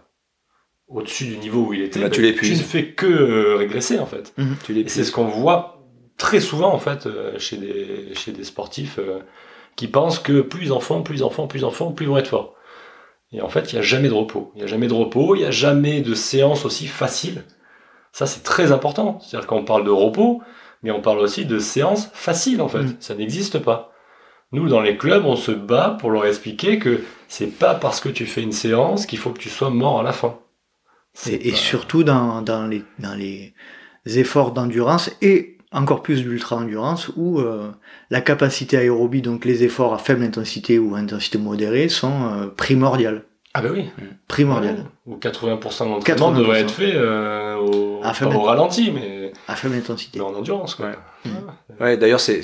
au-dessus 0.88 1.24
du 1.26 1.38
niveau 1.38 1.66
où 1.68 1.72
il 1.72 1.82
était, 1.82 2.00
Bah, 2.00 2.10
tu 2.10 2.20
ben, 2.20 2.26
l'épuises. 2.26 2.58
ne 2.58 2.64
fais 2.64 2.86
que 2.92 3.06
euh, 3.06 3.56
régresser 3.56 3.98
en 3.98 4.06
fait. 4.06 4.34
Tu 4.64 4.78
Et 4.78 4.88
c'est 4.88 5.04
ce 5.04 5.12
qu'on 5.12 5.24
voit 5.24 5.86
très 6.18 6.40
souvent 6.40 6.72
en 6.74 6.78
fait 6.78 7.06
euh, 7.06 7.38
chez 7.38 7.56
des, 7.56 8.14
chez 8.14 8.32
des 8.32 8.44
sportifs 8.44 8.98
euh, 8.98 9.20
qui 9.76 9.86
pensent 9.88 10.18
que 10.18 10.40
plus 10.42 10.66
ils 10.66 10.72
en 10.72 10.80
font, 10.80 11.02
plus 11.02 11.18
ils 11.18 11.24
en 11.24 11.30
font, 11.30 11.46
plus 11.46 11.60
ils 11.60 11.64
en 11.64 11.70
font, 11.70 11.92
plus 11.92 12.04
ils 12.06 12.08
vont 12.10 12.18
être 12.18 12.28
forts. 12.28 12.54
Et 13.32 13.40
en 13.40 13.48
fait, 13.48 13.72
il 13.72 13.76
n'y 13.76 13.78
a 13.78 13.82
jamais 13.82 14.08
de 14.08 14.14
repos. 14.14 14.50
Il 14.54 14.58
n'y 14.58 14.64
a 14.64 14.66
jamais 14.66 14.88
de 14.88 14.92
repos, 14.92 15.36
il 15.36 15.38
n'y 15.38 15.44
a 15.46 15.52
jamais 15.52 16.00
de 16.02 16.14
séance 16.14 16.64
aussi 16.64 16.86
facile. 16.88 17.44
Ça, 18.12 18.26
c'est 18.26 18.42
très 18.42 18.72
important. 18.72 19.18
C'est-à-dire 19.20 19.46
qu'on 19.46 19.64
parle 19.64 19.84
de 19.84 19.90
repos, 19.90 20.42
mais 20.82 20.90
on 20.90 21.00
parle 21.00 21.18
aussi 21.18 21.44
de 21.44 21.58
séance 21.58 22.10
facile 22.12 22.60
en 22.60 22.68
fait. 22.68 22.82
Mm. 22.82 22.96
Ça 23.00 23.14
n'existe 23.14 23.58
pas. 23.58 23.92
Nous, 24.52 24.68
dans 24.68 24.80
les 24.80 24.96
clubs, 24.96 25.24
on 25.24 25.36
se 25.36 25.52
bat 25.52 25.96
pour 26.00 26.10
leur 26.10 26.26
expliquer 26.26 26.78
que 26.78 27.04
c'est 27.28 27.46
pas 27.46 27.74
parce 27.74 28.00
que 28.00 28.08
tu 28.08 28.26
fais 28.26 28.42
une 28.42 28.52
séance 28.52 29.06
qu'il 29.06 29.18
faut 29.18 29.30
que 29.30 29.38
tu 29.38 29.48
sois 29.48 29.70
mort 29.70 30.00
à 30.00 30.02
la 30.02 30.12
fin. 30.12 30.38
Et, 31.26 31.52
surtout 31.52 32.04
dans, 32.04 32.40
dans, 32.42 32.66
les, 32.66 32.84
dans 32.98 33.14
les 33.14 33.52
efforts 34.06 34.52
d'endurance 34.52 35.10
et 35.22 35.58
encore 35.72 36.02
plus 36.02 36.22
d'ultra-endurance 36.22 37.10
où 37.16 37.40
euh, 37.40 37.70
la 38.10 38.20
capacité 38.20 38.76
aérobie, 38.76 39.22
donc 39.22 39.44
les 39.44 39.62
efforts 39.62 39.94
à 39.94 39.98
faible 39.98 40.22
intensité 40.22 40.78
ou 40.78 40.94
à 40.94 40.98
intensité 40.98 41.38
modérée, 41.38 41.88
sont 41.88 42.32
euh, 42.32 42.46
primordiales. 42.48 43.24
Ah 43.52 43.62
ben 43.62 43.72
oui. 43.72 43.90
Primordiales. 44.28 44.84
Ou 45.06 45.16
80% 45.16 45.84
de 45.84 45.88
l'entraînement 45.88 46.32
80%. 46.32 46.36
devrait 46.36 46.60
être 46.60 46.70
fait 46.70 46.92
euh, 46.94 47.56
au, 47.56 47.98
À 48.00 48.08
pas 48.08 48.14
faible 48.14 48.36
au 48.36 48.42
ralenti, 48.42 48.92
mais, 48.92 49.32
À 49.48 49.56
faible 49.56 49.74
intensité. 49.74 50.18
mais 50.20 50.24
en 50.24 50.34
endurance. 50.34 50.76
Quoi. 50.76 50.86
Ouais. 50.86 50.96
Mm. 51.24 51.82
Ouais, 51.82 51.96
d'ailleurs, 51.96 52.20
c'est, 52.20 52.40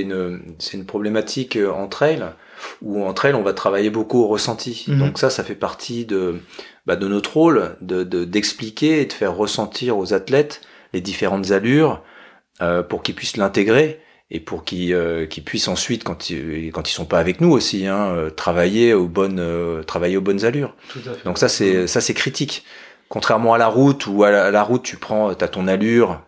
une, 0.00 0.40
c'est 0.58 0.76
une 0.76 0.86
problématique 0.86 1.56
euh, 1.56 1.70
entre 1.70 2.02
elles, 2.04 2.32
où 2.80 3.04
entre 3.04 3.26
elles, 3.26 3.34
on 3.34 3.42
va 3.42 3.52
travailler 3.52 3.90
beaucoup 3.90 4.22
au 4.22 4.28
ressenti. 4.28 4.86
Mhm. 4.88 4.98
Donc 4.98 5.18
ça, 5.18 5.28
ça 5.28 5.44
fait 5.44 5.54
partie 5.54 6.06
de, 6.06 6.40
bah, 6.86 6.96
de 6.96 7.06
notre 7.06 7.36
rôle, 7.36 7.76
de, 7.82 8.02
de, 8.02 8.24
d'expliquer 8.24 9.02
et 9.02 9.04
de 9.06 9.12
faire 9.12 9.36
ressentir 9.36 9.98
aux 9.98 10.14
athlètes 10.14 10.62
les 10.94 11.02
différentes 11.02 11.50
allures, 11.50 12.02
euh, 12.62 12.82
pour 12.82 13.02
qu'ils 13.02 13.14
puissent 13.14 13.36
l'intégrer 13.36 14.00
et 14.30 14.40
pour 14.40 14.64
qu'ils, 14.64 14.92
euh, 14.92 15.26
puissent 15.44 15.68
ensuite, 15.68 16.02
quand 16.04 16.30
ils, 16.30 16.70
quand 16.72 16.88
ils 16.90 16.92
sont 16.92 17.04
pas 17.04 17.18
avec 17.18 17.40
nous 17.40 17.50
aussi, 17.50 17.86
hein, 17.86 18.08
euh, 18.08 18.30
travailler 18.30 18.92
aux 18.92 19.06
bonnes, 19.06 19.38
euh, 19.38 19.82
travailler 19.82 20.16
aux 20.16 20.22
bonnes 20.22 20.44
allures. 20.44 20.74
Tout 20.88 21.00
à 21.06 21.14
fait. 21.14 21.24
Donc 21.24 21.38
ça 21.38 21.48
c'est 21.48 21.86
ça 21.86 22.00
c'est 22.00 22.14
critique. 22.14 22.64
Contrairement 23.08 23.54
à 23.54 23.58
la 23.58 23.68
route 23.68 24.06
où 24.06 24.24
à 24.24 24.30
la, 24.30 24.46
à 24.46 24.50
la 24.50 24.62
route 24.62 24.82
tu 24.82 24.96
prends 24.96 25.32
t'as 25.34 25.48
ton 25.48 25.68
allure 25.68 26.20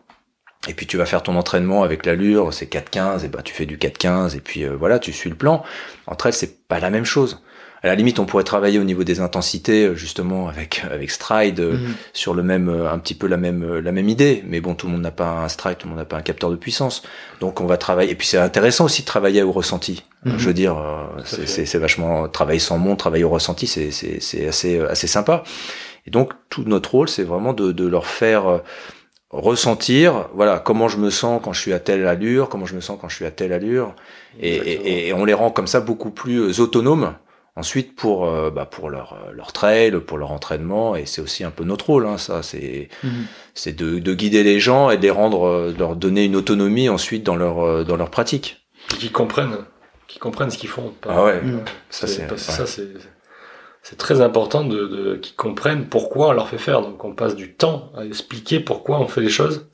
et 0.67 0.75
puis 0.75 0.87
tu 0.87 0.97
vas 0.97 1.07
faire 1.07 1.23
ton 1.23 1.37
entraînement 1.37 1.85
avec 1.85 2.05
l'allure, 2.05 2.53
c'est 2.53 2.71
4-15 2.71 3.25
et 3.25 3.29
ben 3.29 3.41
tu 3.43 3.55
fais 3.55 3.67
du 3.67 3.79
4-15 3.79 4.37
et 4.37 4.41
puis 4.41 4.65
euh, 4.65 4.77
voilà, 4.77 4.99
tu 4.99 5.13
suis 5.13 5.31
le 5.31 5.37
plan. 5.37 5.63
Entre 6.07 6.27
elles, 6.27 6.33
c'est 6.33 6.67
pas 6.67 6.81
la 6.81 6.91
même 6.91 7.05
chose. 7.05 7.43
À 7.83 7.87
la 7.87 7.95
limite, 7.95 8.19
on 8.19 8.25
pourrait 8.27 8.43
travailler 8.45 8.79
au 8.81 8.85
niveau 8.85 9.05
des 9.05 9.21
intensités 9.21 9.85
euh, 9.87 9.95
justement 9.95 10.49
avec 10.49 10.83
avec 10.91 11.11
stride 11.11 11.61
euh, 11.61 11.73
Mhm. 11.75 11.95
sur 12.13 12.35
le 12.35 12.43
même 12.43 12.69
euh, 12.69 12.91
un 12.93 12.99
petit 12.99 13.15
peu 13.15 13.27
la 13.29 13.37
même 13.37 13.63
euh, 13.63 13.81
la 13.81 13.93
même 13.93 14.09
idée, 14.09 14.43
mais 14.49 14.61
bon, 14.61 14.75
tout 14.75 14.87
le 14.87 14.93
monde 14.93 15.03
n'a 15.03 15.11
pas 15.13 15.31
un 15.45 15.49
stride, 15.49 15.79
tout 15.79 15.87
le 15.87 15.91
monde 15.91 15.99
n'a 16.01 16.05
pas 16.05 16.17
un 16.17 16.23
capteur 16.23 16.51
de 16.51 16.57
puissance. 16.57 17.03
Donc 17.41 17.61
on 17.61 17.67
va 17.67 17.77
travailler 17.77 18.11
et 18.11 18.15
puis 18.17 18.27
c'est 18.27 18.39
intéressant 18.39 18.85
aussi 18.87 19.03
de 19.03 19.07
travailler 19.07 19.43
au 19.43 19.53
ressenti. 19.53 20.03
Mhm. 20.25 20.39
Je 20.39 20.47
veux 20.49 20.55
dire, 20.55 20.77
euh, 20.77 21.05
c'est- 21.25 21.37
fait. 21.37 21.47
c'est 21.47 21.67
c'est 21.67 21.79
vachement 21.79 22.29
travailler 22.29 22.59
sans 22.59 22.79
montre, 22.79 22.97
travailler 22.99 23.25
au 23.25 23.31
ressenti, 23.31 23.67
c'est 23.69 23.91
c'est 23.93 24.21
c'est 24.21 24.49
assez 24.49 24.81
assez 24.81 25.07
sympa. 25.07 25.45
Et 26.07 26.11
donc 26.11 26.33
tout 26.49 26.65
notre 26.67 26.91
rôle, 26.93 27.09
c'est 27.09 27.23
vraiment 27.25 27.53
de 27.53 27.71
de 27.71 27.87
leur 27.87 28.07
faire 28.07 28.49
euh, 28.49 28.59
ressentir, 29.31 30.29
voilà, 30.35 30.59
comment 30.59 30.89
je 30.89 30.97
me 30.97 31.11
sens 31.11 31.41
quand 31.45 31.53
je 31.53 31.61
suis 31.61 31.73
à 31.73 31.79
telle 31.79 32.07
allure, 32.07 32.49
comment 32.49 32.67
je 32.67 32.75
me 32.75 32.81
sens 32.81 32.99
quand 33.01 33.09
je 33.09 33.17
suis 33.17 33.27
à 33.27 33.31
telle 33.31 33.53
allure, 33.53 33.95
et, 34.41 34.55
et, 34.57 35.09
et 35.09 35.13
on 35.13 35.25
les 35.25 35.35
rend 35.35 35.51
comme 35.51 35.67
ça 35.67 35.81
beaucoup 35.81 36.11
plus 36.11 36.39
euh, 36.41 36.63
autonomes. 36.63 37.13
Ensuite 37.59 37.97
pour 37.97 38.27
euh, 38.27 38.51
bah, 38.51 38.65
pour 38.67 38.89
leur 38.89 39.15
euh, 39.15 39.33
leur 39.33 39.53
trail, 39.53 39.91
pour 40.01 40.17
leur 40.19 40.31
entraînement, 40.31 40.95
et 40.97 41.07
c'est 41.07 41.21
aussi 41.21 41.43
un 41.45 41.51
peu 41.51 41.65
notre 41.65 41.87
rôle, 41.87 42.07
hein, 42.07 42.17
ça, 42.19 42.43
c'est 42.43 42.89
Mhm. 43.03 43.25
c'est 43.55 43.73
de, 43.77 43.99
de 43.99 44.15
guider 44.15 44.43
les 44.45 44.61
gens 44.61 44.91
et 44.91 44.97
de 44.97 45.03
les 45.03 45.11
rendre, 45.11 45.45
euh, 45.47 45.73
de 45.73 45.79
leur 45.79 45.97
donner 45.97 46.25
une 46.25 46.37
autonomie 46.37 46.89
ensuite 46.89 47.25
dans 47.25 47.37
leur 47.37 47.85
dans 47.85 47.97
leur 47.97 48.11
pratique. 48.11 48.65
Et 48.95 48.97
qui 48.99 49.11
comprennent, 49.11 49.59
qui 50.07 50.19
comprennent 50.19 50.51
ce 50.51 50.59
qu'ils 50.59 50.69
font. 50.71 50.93
Pas- 51.01 51.11
Ah 51.13 51.25
ouais, 51.25 51.41
Mhm. 51.43 51.61
ça 51.91 52.07
C'est- 52.07 52.15
c'est 52.23 52.27
parce 52.29 52.45
que 52.47 52.51
ouais. 52.53 52.57
ça, 52.59 52.67
c'est 52.67 52.89
c'est 53.83 53.97
très 53.97 54.21
important 54.21 54.65
de, 54.65 54.87
de 54.87 55.17
qu'ils 55.17 55.37
comprennent 55.37 55.87
pourquoi 55.89 56.29
on 56.29 56.33
leur 56.33 56.49
fait 56.49 56.59
faire. 56.59 56.81
Donc 56.83 57.05
on 57.05 57.15
passe 57.15 57.35
du 57.35 57.55
temps 57.55 57.91
à 57.97 58.05
expliquer 58.05 58.61
pourquoi 58.61 59.01
on 59.01 59.07
fait 59.09 59.21
les 59.23 59.31
choses. 59.31 59.69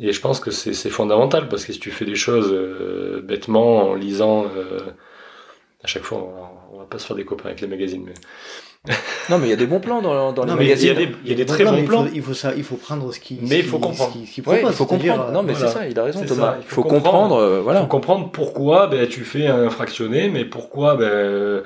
Et 0.00 0.12
je 0.12 0.20
pense 0.20 0.40
que 0.40 0.50
c'est 0.50 0.74
c'est 0.74 0.90
fondamental 0.90 1.48
parce 1.48 1.64
que 1.64 1.72
si 1.72 1.80
tu 1.80 1.90
fais 1.90 2.04
des 2.04 2.14
choses 2.16 2.50
euh, 2.52 3.20
bêtement 3.22 3.88
en 3.90 3.94
lisant, 3.94 4.44
euh, 4.56 4.80
à 5.82 5.86
chaque 5.86 6.02
fois, 6.02 6.18
on 6.18 6.40
va, 6.40 6.50
on 6.72 6.78
va 6.78 6.84
pas 6.86 6.98
se 6.98 7.06
faire 7.06 7.16
des 7.16 7.24
copains 7.24 7.46
avec 7.46 7.60
les 7.60 7.66
magazines, 7.68 8.02
mais 8.04 8.14
Non, 9.28 9.38
mais 9.38 9.46
il 9.46 9.50
y 9.50 9.52
a 9.52 9.56
des 9.56 9.66
bons 9.66 9.80
plans 9.80 10.00
dans, 10.00 10.32
dans 10.32 10.44
Non, 10.46 10.54
les 10.54 10.58
mais 10.58 10.64
il 10.66 10.84
y 10.86 10.90
a 10.90 10.94
magazines. 10.94 11.10
des, 11.12 11.16
il 11.24 11.30
y 11.30 11.32
a 11.32 11.36
des 11.36 11.46
très 11.46 11.64
bons 11.64 11.76
il 11.76 11.84
plans. 11.84 12.04
faut- 12.04 12.10
Il 12.14 12.22
faut, 12.22 12.34
ça, 12.34 12.52
il 12.56 12.64
faut 12.64 12.76
prendre 12.76 13.12
ce 13.12 13.20
qui. 13.20 13.38
Mais 13.42 13.48
ce 13.48 13.54
il 13.56 13.64
faut 13.64 13.76
qui- 13.78 13.82
comprendre. 13.82 14.12
Ce 14.12 14.18
qui, 14.18 14.26
ce 14.26 14.32
qui 14.40 14.40
Ouais, 14.48 14.62
il 14.64 14.72
faut 14.72 14.86
comprendre. 14.86 15.30
Non, 15.32 15.42
mais 15.42 15.52
voilà. 15.52 15.68
c'est 15.68 15.74
ça, 15.78 15.86
il 15.88 15.98
a 15.98 16.04
raison, 16.04 16.24
Thomas. 16.24 16.52
ça, 16.52 16.56
Il 16.58 16.62
il 16.62 16.68
faut, 16.68 16.82
faut 16.82 16.88
comprendre, 16.88 17.10
comprendre. 17.10 17.36
euh, 17.42 17.56
Il 17.58 17.62
voilà. 17.64 17.80
faut 17.82 17.86
comprendre 17.86 18.30
pourquoi 18.30 18.86
ben, 18.86 19.06
tu 19.08 19.24
fais 19.24 19.46
un 19.48 19.68
fractionné, 19.70 20.28
mais 20.28 20.44
pourquoi, 20.44 20.96
ben, 20.96 21.62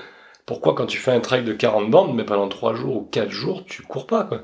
pourquoi 0.46 0.74
quand 0.74 0.86
tu 0.86 0.98
fais 0.98 1.12
un 1.12 1.20
trail 1.20 1.44
de 1.44 1.52
40 1.52 1.90
bornes, 1.90 2.14
mais 2.14 2.24
pendant 2.24 2.48
3 2.48 2.74
jours 2.74 2.96
ou 2.96 3.02
4 3.10 3.30
jours, 3.30 3.64
tu 3.66 3.82
cours 3.82 4.06
pas, 4.06 4.24
quoi. 4.24 4.40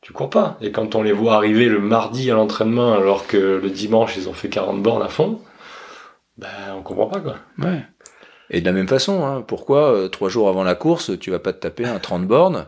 Tu 0.00 0.12
cours 0.12 0.30
pas. 0.30 0.58
Et 0.60 0.72
quand 0.72 0.96
on 0.96 1.02
les 1.02 1.12
voit 1.12 1.34
arriver 1.34 1.66
le 1.66 1.78
mardi 1.78 2.30
à 2.30 2.34
l'entraînement, 2.34 2.92
alors 2.94 3.26
que 3.28 3.36
le 3.62 3.70
dimanche, 3.70 4.16
ils 4.16 4.28
ont 4.28 4.32
fait 4.32 4.48
40 4.48 4.82
bornes 4.82 5.02
à 5.02 5.08
fond, 5.08 5.38
ben, 6.38 6.48
on 6.76 6.82
comprend 6.82 7.06
pas, 7.06 7.20
quoi. 7.20 7.36
Ouais. 7.58 7.82
Et 8.52 8.60
de 8.60 8.66
la 8.66 8.72
même 8.72 8.86
façon, 8.86 9.24
hein, 9.24 9.42
pourquoi 9.46 9.92
euh, 9.92 10.08
trois 10.08 10.28
jours 10.28 10.48
avant 10.48 10.62
la 10.62 10.74
course, 10.74 11.18
tu 11.18 11.30
vas 11.30 11.38
pas 11.38 11.54
te 11.54 11.58
taper 11.58 11.86
un 11.86 11.98
30 11.98 12.26
bornes 12.26 12.66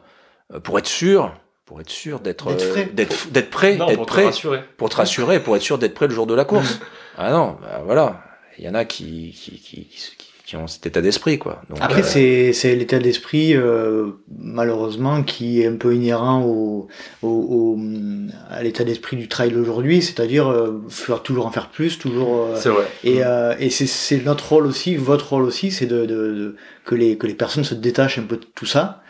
euh, 0.52 0.58
pour 0.58 0.78
être 0.78 0.86
sûr, 0.86 1.34
pour 1.66 1.80
être 1.80 1.90
sûr 1.90 2.20
d'être 2.20 2.54
D'être 2.54 2.78
euh, 2.78 3.30
d'être 3.30 3.50
prêt, 3.50 3.76
non, 3.76 3.94
pour 3.94 4.06
te 4.06 4.10
prêt, 4.10 4.24
rassurer. 4.24 4.60
pour 4.78 4.88
te 4.88 4.96
rassurer, 4.96 5.40
pour 5.40 5.56
être 5.56 5.62
sûr 5.62 5.78
d'être 5.78 5.94
prêt 5.94 6.08
le 6.08 6.14
jour 6.14 6.26
de 6.26 6.34
la 6.34 6.46
course. 6.46 6.80
ah 7.18 7.30
non, 7.30 7.58
bah 7.60 7.82
voilà, 7.84 8.22
il 8.58 8.64
y 8.64 8.68
en 8.68 8.74
a 8.74 8.86
qui 8.86 9.32
qui, 9.32 9.60
qui, 9.60 9.84
qui, 9.84 10.23
qui 10.44 10.56
ont 10.56 10.66
cet 10.66 10.84
état 10.86 11.00
d'esprit 11.00 11.38
quoi. 11.38 11.62
Donc, 11.70 11.78
Après, 11.80 12.02
euh, 12.02 12.04
c'est 12.04 12.52
c'est 12.52 12.76
l'état 12.76 12.98
d'esprit, 12.98 13.56
euh, 13.56 14.10
malheureusement, 14.38 15.22
qui 15.22 15.62
est 15.62 15.66
un 15.66 15.76
peu 15.76 15.94
inhérent 15.94 16.42
au, 16.42 16.88
au, 17.22 17.28
au- 17.28 17.78
à 18.50 18.62
l'état 18.62 18.84
d'esprit 18.84 19.16
du 19.16 19.26
trail 19.28 19.54
aujourd'hui, 19.56 20.02
c'est-à-dire 20.02 20.48
euh, 20.50 20.82
faire 20.90 21.22
toujours 21.22 21.46
en 21.46 21.50
faire 21.50 21.70
plus, 21.70 21.98
toujours. 21.98 22.48
euh, 22.52 22.56
C'est 22.56 22.68
vrai. 22.68 22.84
et 23.04 23.24
euh, 23.24 23.54
et 23.58 23.70
c'est- 23.70 23.86
c'est 23.86 24.22
notre 24.24 24.46
rôle 24.52 24.66
aussi, 24.66 24.96
votre 24.96 25.30
rôle 25.30 25.44
aussi, 25.44 25.70
c'est 25.70 25.86
de, 25.86 26.00
de, 26.04 26.06
de- 26.06 26.56
que 26.84 26.94
les 26.94 27.16
que 27.16 27.26
les 27.26 27.34
personnes 27.34 27.64
se 27.64 27.74
détachent 27.74 28.18
un 28.18 28.24
peu 28.24 28.36
de 28.36 28.44
tout 28.54 28.66
ça. 28.66 29.00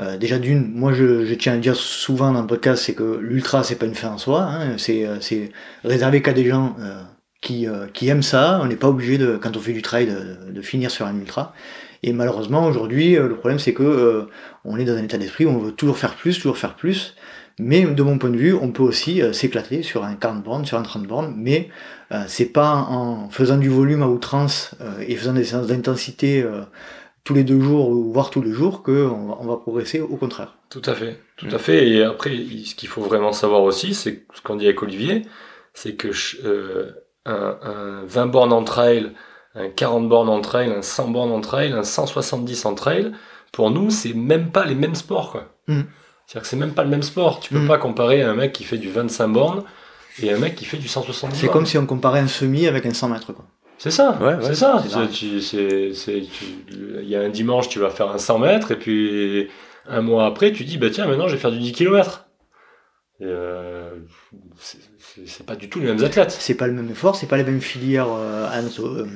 Euh, 0.00 0.16
déjà 0.16 0.38
d'une, 0.38 0.72
moi 0.74 0.92
je, 0.94 1.24
je 1.26 1.34
tiens 1.34 1.52
à 1.52 1.56
le 1.56 1.60
dire 1.60 1.76
souvent 1.76 2.32
dans 2.32 2.40
le 2.40 2.46
podcast, 2.46 2.82
c'est 2.84 2.94
que 2.94 3.18
l'ultra 3.20 3.62
c'est 3.62 3.76
pas 3.76 3.84
une 3.86 3.94
fin 3.94 4.08
en 4.10 4.18
soi, 4.18 4.42
hein, 4.42 4.74
c'est 4.78 5.06
euh, 5.06 5.16
c'est 5.20 5.52
réservé 5.84 6.22
qu'à 6.22 6.32
des 6.32 6.46
gens 6.46 6.74
euh, 6.80 7.02
qui 7.42 7.68
euh, 7.68 7.86
qui 7.92 8.08
aiment 8.08 8.22
ça. 8.22 8.58
On 8.62 8.66
n'est 8.66 8.76
pas 8.76 8.88
obligé 8.88 9.18
de 9.18 9.36
quand 9.36 9.56
on 9.56 9.60
fait 9.60 9.74
du 9.74 9.82
trail 9.82 10.06
de, 10.06 10.50
de 10.50 10.62
finir 10.62 10.90
sur 10.90 11.06
un 11.06 11.16
ultra. 11.18 11.54
Et 12.02 12.12
malheureusement 12.14 12.66
aujourd'hui 12.66 13.16
euh, 13.18 13.28
le 13.28 13.36
problème 13.36 13.58
c'est 13.58 13.74
que 13.74 13.82
euh, 13.82 14.22
on 14.64 14.78
est 14.78 14.84
dans 14.86 14.94
un 14.96 15.02
état 15.04 15.18
d'esprit 15.18 15.44
où 15.46 15.50
on 15.50 15.58
veut 15.58 15.72
toujours 15.72 15.98
faire 15.98 16.14
plus, 16.16 16.36
toujours 16.38 16.56
faire 16.58 16.74
plus. 16.76 17.14
Mais 17.58 17.84
de 17.84 18.02
mon 18.02 18.16
point 18.18 18.30
de 18.30 18.36
vue, 18.38 18.54
on 18.54 18.72
peut 18.72 18.82
aussi 18.82 19.20
euh, 19.22 19.34
s'éclater 19.34 19.82
sur 19.82 20.04
un 20.04 20.14
40 20.14 20.42
bornes, 20.42 20.64
sur 20.64 20.78
un 20.78 20.82
30 20.82 21.06
bornes, 21.06 21.34
mais 21.36 21.68
euh, 22.10 22.24
c'est 22.26 22.46
pas 22.46 22.72
en 22.74 23.28
faisant 23.28 23.58
du 23.58 23.68
volume 23.68 24.02
à 24.02 24.08
outrance 24.08 24.74
euh, 24.80 25.04
et 25.06 25.14
faisant 25.16 25.34
des 25.34 25.44
séances 25.44 25.66
d'intensité 25.66 26.42
euh, 26.42 26.62
tous 27.24 27.34
les 27.34 27.44
deux 27.44 27.60
jours 27.60 27.90
ou 27.90 28.10
voire 28.12 28.30
tous 28.30 28.40
les 28.42 28.52
jours 28.52 28.82
que 28.82 29.06
on 29.06 29.26
va, 29.28 29.36
on 29.40 29.46
va 29.46 29.56
progresser. 29.58 30.00
Au 30.00 30.16
contraire. 30.16 30.56
Tout 30.70 30.82
à 30.86 30.94
fait, 30.94 31.20
tout 31.36 31.46
Mm. 31.46 31.54
à 31.54 31.58
fait. 31.58 31.88
Et 31.88 32.02
après, 32.02 32.30
ce 32.64 32.74
qu'il 32.74 32.88
faut 32.88 33.02
vraiment 33.02 33.32
savoir 33.32 33.62
aussi, 33.62 33.92
c'est 33.94 34.24
ce 34.34 34.40
qu'on 34.40 34.56
dit 34.56 34.64
avec 34.64 34.82
Olivier, 34.82 35.22
c'est 35.74 35.94
que 35.94 36.08
euh, 36.44 36.90
un, 37.26 37.56
un 37.62 38.02
20 38.06 38.26
bornes 38.26 38.52
en 38.52 38.64
trail, 38.64 39.12
un 39.54 39.68
40 39.68 40.08
bornes 40.08 40.28
en 40.28 40.40
trail, 40.40 40.70
un 40.72 40.82
100 40.82 41.08
bornes 41.10 41.30
en 41.32 41.40
trail, 41.40 41.72
un 41.72 41.82
170 41.84 42.64
en 42.64 42.74
trail, 42.74 43.12
pour 43.52 43.70
nous, 43.70 43.90
c'est 43.90 44.14
même 44.14 44.50
pas 44.50 44.64
les 44.64 44.74
mêmes 44.74 44.94
sports, 44.94 45.30
quoi. 45.32 45.54
Mm. 45.68 45.82
C'est-à-dire 46.26 46.42
que 46.42 46.48
c'est 46.48 46.56
même 46.56 46.72
pas 46.72 46.84
le 46.84 46.88
même 46.90 47.02
sport. 47.02 47.40
Tu 47.40 47.52
peux 47.52 47.60
Mm. 47.60 47.68
pas 47.68 47.78
comparer 47.78 48.22
un 48.22 48.34
mec 48.34 48.52
qui 48.52 48.64
fait 48.64 48.78
du 48.78 48.90
25 48.90 49.28
bornes 49.28 49.62
et 50.22 50.32
un 50.32 50.38
mec 50.38 50.54
qui 50.54 50.64
fait 50.64 50.78
du 50.78 50.88
170 50.88 51.38
C'est 51.38 51.48
comme 51.48 51.66
si 51.66 51.76
on 51.78 51.84
comparait 51.86 52.20
un 52.20 52.26
semi 52.28 52.66
avec 52.66 52.86
un 52.86 52.94
100 52.94 53.08
mètres. 53.10 53.32
Quoi. 53.32 53.44
C'est 53.78 53.90
ça, 53.90 54.16
Ouais, 54.20 54.34
ouais, 54.34 54.38
c'est 54.42 54.54
ça. 54.54 54.80
c'est 54.82 54.88
ça. 54.90 55.00
C'est- 55.06 55.12
tu- 55.12 55.40
c'est- 55.40 55.92
c'est- 55.94 56.22
tu- 56.22 56.44
Il 57.02 57.08
y 57.08 57.16
a 57.16 57.20
un 57.20 57.28
dimanche, 57.28 57.68
tu 57.68 57.78
vas 57.80 57.90
faire 57.90 58.10
un 58.10 58.18
100 58.18 58.38
mètres, 58.38 58.70
et 58.70 58.76
puis 58.78 59.48
un 59.88 60.00
mois 60.00 60.24
après, 60.26 60.52
tu 60.52 60.64
dis, 60.64 60.78
bah 60.78 60.88
tiens, 60.90 61.06
maintenant 61.06 61.26
je 61.28 61.34
vais 61.34 61.40
faire 61.40 61.50
du 61.50 61.58
10 61.58 61.72
km. 61.72 62.26
Et 63.20 63.24
euh, 63.26 63.90
c'est- 65.26 65.44
pas 65.46 65.56
du 65.56 65.68
tout 65.68 65.80
les 65.80 65.86
mêmes 65.86 66.02
athlètes. 66.04 66.30
C'est 66.30 66.54
pas 66.54 66.66
le 66.66 66.72
même 66.72 66.90
effort, 66.90 67.16
c'est 67.16 67.26
pas 67.26 67.36
les 67.36 67.44
mêmes 67.44 67.60
filières 67.60 68.08
euh, 68.10 68.48
euh, 68.80 69.06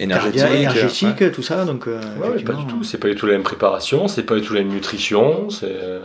Énergétique, 0.00 0.42
énergétiques, 0.42 1.32
tout 1.32 1.42
ça. 1.42 1.64
Donc, 1.64 1.86
euh, 1.88 2.00
Ouais, 2.18 2.28
ouais, 2.30 2.42
pas 2.42 2.54
du 2.54 2.66
tout. 2.66 2.82
C'est 2.84 2.98
pas 2.98 3.08
du 3.08 3.14
tout 3.14 3.26
la 3.26 3.32
même 3.34 3.42
préparation, 3.42 4.08
c'est 4.08 4.24
pas 4.24 4.34
du 4.36 4.42
tout 4.42 4.54
la 4.54 4.60
même 4.62 4.72
nutrition. 4.72 5.50
C'est 5.50 5.66
euh, 5.70 6.00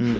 Hmm. 0.00 0.14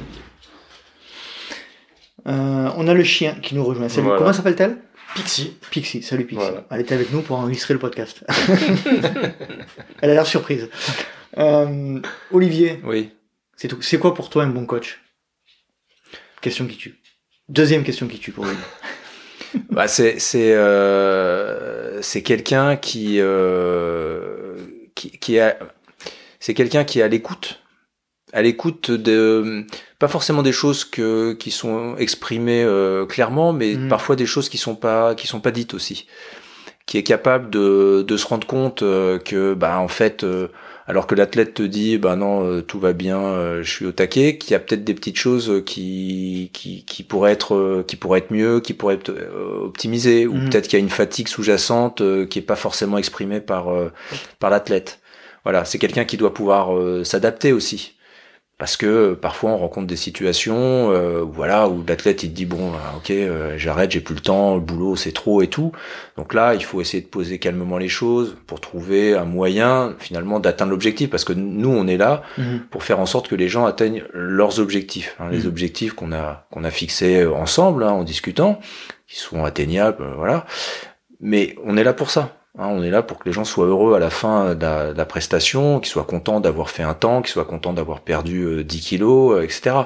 Euh, 2.27 2.71
on 2.77 2.89
a 2.89 2.95
le 2.95 3.05
chien 3.05 3.35
qui 3.41 3.55
nous 3.55 3.65
rejoint. 3.65 3.89
Salut. 3.89 4.05
Voilà. 4.07 4.19
Comment 4.19 4.33
s'appelle-t-elle? 4.33 4.79
Pixie. 5.15 5.57
Pixie. 5.71 6.03
Salut 6.03 6.27
Pixie. 6.27 6.45
Voilà. 6.45 6.67
Elle 6.71 6.81
était 6.81 6.95
avec 6.95 7.13
nous 7.13 7.23
pour 7.23 7.39
enregistrer 7.39 7.75
le 7.75 7.81
podcast. 7.81 8.25
Elle 10.03 10.11
a 10.11 10.15
l'air 10.15 10.27
surprise. 10.27 10.69
Euh, 11.39 12.01
Olivier, 12.33 12.81
Oui. 12.85 13.11
c'est 13.57 13.69
tout. 13.69 13.81
C'est 13.81 13.99
quoi 13.99 14.15
pour 14.15 14.29
toi 14.31 14.43
un 14.45 14.49
bon 14.49 14.67
coach? 14.67 15.01
Question 16.41 16.67
qui 16.67 16.77
tue. 16.77 16.98
Deuxième 17.49 17.83
question 17.85 18.07
qui 18.09 18.19
tue 18.19 18.33
pour 18.33 18.45
lui. 18.47 18.57
Bah, 19.71 19.89
c'est 19.89 20.19
c'est 20.19 20.53
euh, 20.55 22.03
c'est 22.03 22.23
quelqu'un 22.23 22.77
qui 22.77 23.17
euh, 23.19 24.57
qui 24.95 25.11
qui 25.13 25.39
a 25.41 25.57
c'est 26.39 26.53
quelqu'un 26.53 26.85
qui 26.85 27.01
est 27.01 27.03
à 27.03 27.09
l'écoute 27.09 27.61
à 28.35 28.43
l'écoute 28.43 28.91
de 28.91 29.65
pas 29.99 30.09
forcément 30.09 30.43
des 30.43 30.53
choses 30.53 30.85
que 30.85 31.33
qui 31.33 31.51
sont 31.51 31.97
exprimées 31.97 32.63
euh, 32.63 33.07
clairement 33.07 33.55
mais 33.55 33.75
Mhm. 33.75 33.89
parfois 33.89 34.17
des 34.17 34.27
choses 34.27 34.51
qui 34.51 34.59
sont 34.59 34.77
pas 34.77 35.15
qui 35.15 35.27
sont 35.27 35.41
pas 35.41 35.51
dites 35.51 35.73
aussi 35.73 36.07
qui 36.85 36.99
est 36.99 37.03
capable 37.03 37.49
de 37.49 38.05
de 38.07 38.17
se 38.19 38.27
rendre 38.27 38.47
compte 38.47 38.81
que 38.81 39.55
bah 39.55 39.79
en 39.81 39.89
fait 39.89 40.25
euh, 40.25 40.49
alors 40.89 41.07
que 41.07 41.15
l'athlète 41.15 41.55
te 41.55 41.63
dit 41.63 41.99
bah 41.99 42.17
non 42.17 42.45
euh, 42.45 42.63
tout 42.63 42.81
va 42.81 42.95
bien 42.95 43.19
euh, 43.21 43.63
je 43.63 43.71
suis 43.71 43.85
au 43.87 43.93
taquet 43.93 44.39
qu'il 44.39 44.53
y 44.53 44.55
a 44.55 44.59
peut-être 44.59 44.85
des 44.85 44.95
petites 44.95 45.19
choses 45.19 45.51
euh, 45.51 45.61
qui 45.61 46.51
qui 46.55 46.85
qui 46.87 47.03
pourraient 47.03 47.33
être 47.33 47.85
qui 47.87 47.97
pourraient 47.97 48.21
être 48.21 48.33
mieux 48.33 48.61
qui 48.61 48.73
pourraient 48.73 48.95
être 48.95 49.13
optimisées 49.63 50.27
ou 50.27 50.35
Mhm. 50.35 50.49
peut-être 50.49 50.67
qu'il 50.67 50.79
y 50.79 50.83
a 50.83 50.85
une 50.85 50.89
fatigue 50.91 51.29
sous-jacente 51.29 52.03
qui 52.29 52.39
est 52.39 52.43
pas 52.43 52.57
forcément 52.57 52.97
exprimée 52.99 53.41
par 53.41 53.67
par 54.39 54.51
l'athlète 54.51 55.01
voilà 55.45 55.65
c'est 55.65 55.79
quelqu'un 55.79 56.05
qui 56.05 56.17
doit 56.17 56.33
pouvoir 56.33 56.71
s'adapter 57.05 57.53
aussi 57.53 57.95
parce 58.59 58.77
que 58.77 58.87
euh, 58.87 59.15
parfois 59.15 59.51
on 59.53 59.57
rencontre 59.59 59.87
des 59.87 59.97
situations 59.97 60.91
euh, 60.91 61.23
voilà 61.23 61.69
où 61.69 61.85
l'athlète 61.87 62.25
il 62.25 62.31
te 62.31 62.35
dit 62.35 62.45
bon 62.45 62.73
bah, 62.73 62.95
ok 62.97 63.11
euh, 63.11 63.55
j'arrête 63.57 63.93
j'ai 63.93 64.01
plus 64.01 64.17
le 64.17 64.21
temps 64.21 64.55
le 64.57 64.61
boulot 64.61 64.97
c'est 64.97 65.13
trop 65.13 65.43
et 65.43 65.47
tout 65.47 65.71
donc 66.17 66.35
là 66.35 66.55
il 66.55 66.65
faut 66.65 66.81
essayer 66.81 67.01
de 67.03 67.07
poser 67.09 67.39
calmement 67.39 67.79
les 67.79 67.89
choses 67.89 68.37
pour 68.49 68.61
trouver 68.61 69.15
un 69.17 69.25
moyen 69.25 69.95
finalement 70.01 70.41
d'atteindre 70.41 70.73
l'objectif 70.73 71.09
parce 71.09 71.25
que 71.25 71.33
nous 71.33 71.71
on 71.71 71.87
est 71.87 71.97
là 71.97 72.23
Mhm. 72.37 72.63
pour 72.71 72.83
faire 72.83 72.99
en 72.99 73.07
sorte 73.07 73.29
que 73.29 73.37
les 73.37 73.49
gens 73.49 73.65
atteignent 73.65 74.03
leurs 74.13 74.59
objectifs 74.59 75.15
hein, 75.21 75.29
les 75.31 75.41
Mhm. 75.43 75.47
objectifs 75.49 75.93
qu'on 75.93 76.13
a 76.13 76.47
qu'on 76.51 76.65
a 76.65 76.71
fixés 76.71 77.25
ensemble 77.27 77.85
hein, 77.85 77.91
en 77.93 78.03
discutant 78.03 78.59
qui 79.07 79.19
sont 79.19 79.45
atteignables 79.45 80.03
euh, 80.03 80.15
voilà 80.17 80.47
mais 81.21 81.55
on 81.65 81.77
est 81.77 81.85
là 81.85 81.93
pour 81.93 82.11
ça 82.11 82.35
hein, 82.59 82.67
on 82.71 82.83
est 82.83 82.91
là 82.91 83.03
pour 83.03 83.19
que 83.19 83.25
les 83.29 83.33
gens 83.33 83.45
soient 83.45 83.67
heureux 83.67 83.95
à 83.95 83.99
la 83.99 84.11
fin 84.11 84.55
de 84.55 84.63
la, 84.63 84.93
de 84.93 84.99
la 84.99 85.05
prestation, 85.07 85.81
qu'ils 85.81 85.91
soient 85.91 86.05
contents 86.05 86.41
d'avoir 86.41 86.71
fait 86.71 86.83
un 86.83 86.95
temps, 86.95 87.23
qu'ils 87.23 87.33
soient 87.33 87.45
contents 87.45 87.73
d'avoir 87.73 88.01
perdu 88.01 88.43
euh, 88.43 88.65
10 88.65 88.81
kilos, 88.81 89.37
euh, 89.39 89.43
etc. 89.43 89.77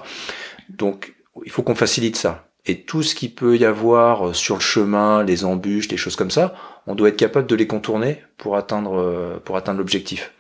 Donc, 0.69 1.15
il 1.45 1.51
faut 1.51 1.63
qu'on 1.63 1.75
facilite 1.75 2.17
ça. 2.17 2.47
Et 2.65 2.83
tout 2.83 3.03
ce 3.03 3.15
qui 3.17 3.29
peut 3.29 3.57
y 3.57 3.65
avoir 3.65 4.29
euh, 4.29 4.33
sur 4.33 4.55
le 4.57 4.61
chemin, 4.61 5.25
les 5.25 5.45
embûches, 5.45 5.89
les 5.89 5.97
choses 5.97 6.15
comme 6.17 6.31
ça, 6.31 6.55
on 6.87 6.95
doit 6.95 7.09
être 7.09 7.17
capable 7.17 7.47
de 7.47 7.55
les 7.57 7.67
contourner 7.67 8.23
pour 8.39 8.57
atteindre, 8.57 8.99
euh, 9.01 9.39
pour 9.45 9.57
atteindre 9.57 9.79
l'objectif. 9.79 10.31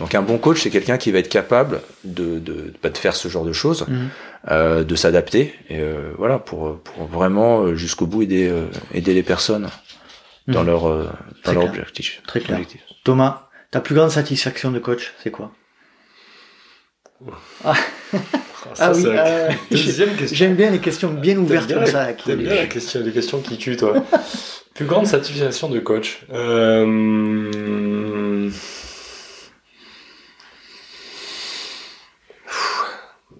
Donc, 0.00 0.14
un 0.14 0.22
bon 0.22 0.38
coach, 0.38 0.62
c'est 0.62 0.70
quelqu'un 0.70 0.96
qui 0.96 1.10
va 1.12 1.18
être 1.18 1.28
capable 1.28 1.82
de, 2.04 2.38
de, 2.38 2.72
bah, 2.82 2.88
de 2.88 2.96
faire 2.96 3.14
ce 3.14 3.28
genre 3.28 3.44
de 3.44 3.52
choses, 3.52 3.84
Mhm. 3.88 4.08
euh, 4.50 4.84
de 4.84 4.94
s'adapter, 4.94 5.54
et 5.68 5.78
euh, 5.80 6.12
voilà, 6.16 6.38
pour, 6.38 6.78
pour 6.78 7.06
vraiment 7.06 7.60
euh, 7.62 7.74
jusqu'au 7.74 8.06
bout 8.06 8.22
aider, 8.22 8.48
euh, 8.48 8.66
aider 8.94 9.12
les 9.12 9.22
personnes 9.22 9.68
dans 10.48 10.60
Mhm. 10.62 10.66
leur, 10.66 10.88
euh, 10.88 11.04
dans 11.04 11.10
Très 11.42 11.54
leur 11.54 11.62
clair. 11.64 11.72
objectif. 11.74 12.22
Très 12.26 12.40
clair. 12.40 12.58
objectif. 12.58 12.82
Thomas, 13.04 13.48
ta 13.70 13.80
plus 13.80 13.94
grande 13.94 14.10
satisfaction 14.10 14.70
de 14.70 14.78
coach, 14.78 15.12
c'est 15.22 15.30
quoi? 15.30 15.52
Ah 17.64 17.74
Ça, 18.74 18.92
oui, 18.92 19.02
c'est 19.02 19.12
la 19.12 19.26
euh, 19.26 19.50
deuxième 19.70 20.16
question. 20.16 20.36
J'aime 20.36 20.54
bien 20.56 20.70
les 20.70 20.80
questions 20.80 21.10
bien 21.12 21.38
ouvertes 21.38 21.72
comme 21.72 21.86
ça. 21.86 22.12
qui- 22.12 22.24
T'aimes 22.26 22.40
bien 22.42 22.54
la 22.56 22.66
question, 22.66 23.00
les 23.02 23.12
questions 23.12 23.40
qui 23.40 23.56
tuent, 23.58 23.76
toi. 23.76 23.94
Plus 24.74 24.84
grande 24.86 25.06
satisfaction 25.06 25.68
de 25.70 25.78
coach. 25.78 26.24
Euh... 26.32 27.46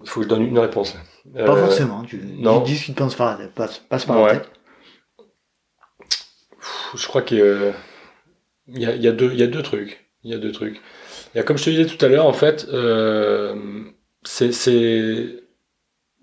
Il 0.03 0.09
faut 0.09 0.19
que 0.21 0.25
je 0.25 0.29
donne 0.29 0.43
une 0.47 0.59
réponse. 0.59 0.95
Pas 1.33 1.39
Euh, 1.41 1.65
forcément. 1.65 2.03
Tu 2.03 2.21
non. 2.39 2.61
dis 2.61 2.77
ce 2.77 2.85
qui 2.85 2.93
te 2.93 3.03
passe 3.03 3.15
par 3.15 3.31
la 3.31 3.37
tête. 3.45 3.53
Passe, 3.53 3.79
passe 3.79 4.05
par 4.05 4.21
Ouais. 4.21 4.33
la 4.33 4.39
tête. 4.39 4.49
Je 6.95 7.07
crois 7.07 7.21
qu'il 7.21 7.39
y 7.39 7.41
a, 7.41 7.73
il 8.67 8.79
y, 8.81 8.85
a, 8.85 8.95
il 8.95 9.01
y, 9.01 9.07
a 9.07 9.11
deux, 9.11 9.31
il 9.31 9.39
y 9.39 9.43
a 9.43 9.47
deux 9.47 9.61
trucs. 9.61 10.05
Il 10.23 10.31
y 10.31 10.33
a 10.33 10.37
deux 10.37 10.51
trucs. 10.51 10.81
Il 11.33 11.37
y 11.37 11.39
a, 11.39 11.43
comme 11.43 11.57
je 11.57 11.65
te 11.65 11.69
disais 11.69 11.85
tout 11.85 12.03
à 12.03 12.09
l'heure, 12.09 12.25
en 12.25 12.33
fait, 12.33 12.67
euh, 12.71 13.55
c'est, 14.23 14.51
c'est, 14.51 15.43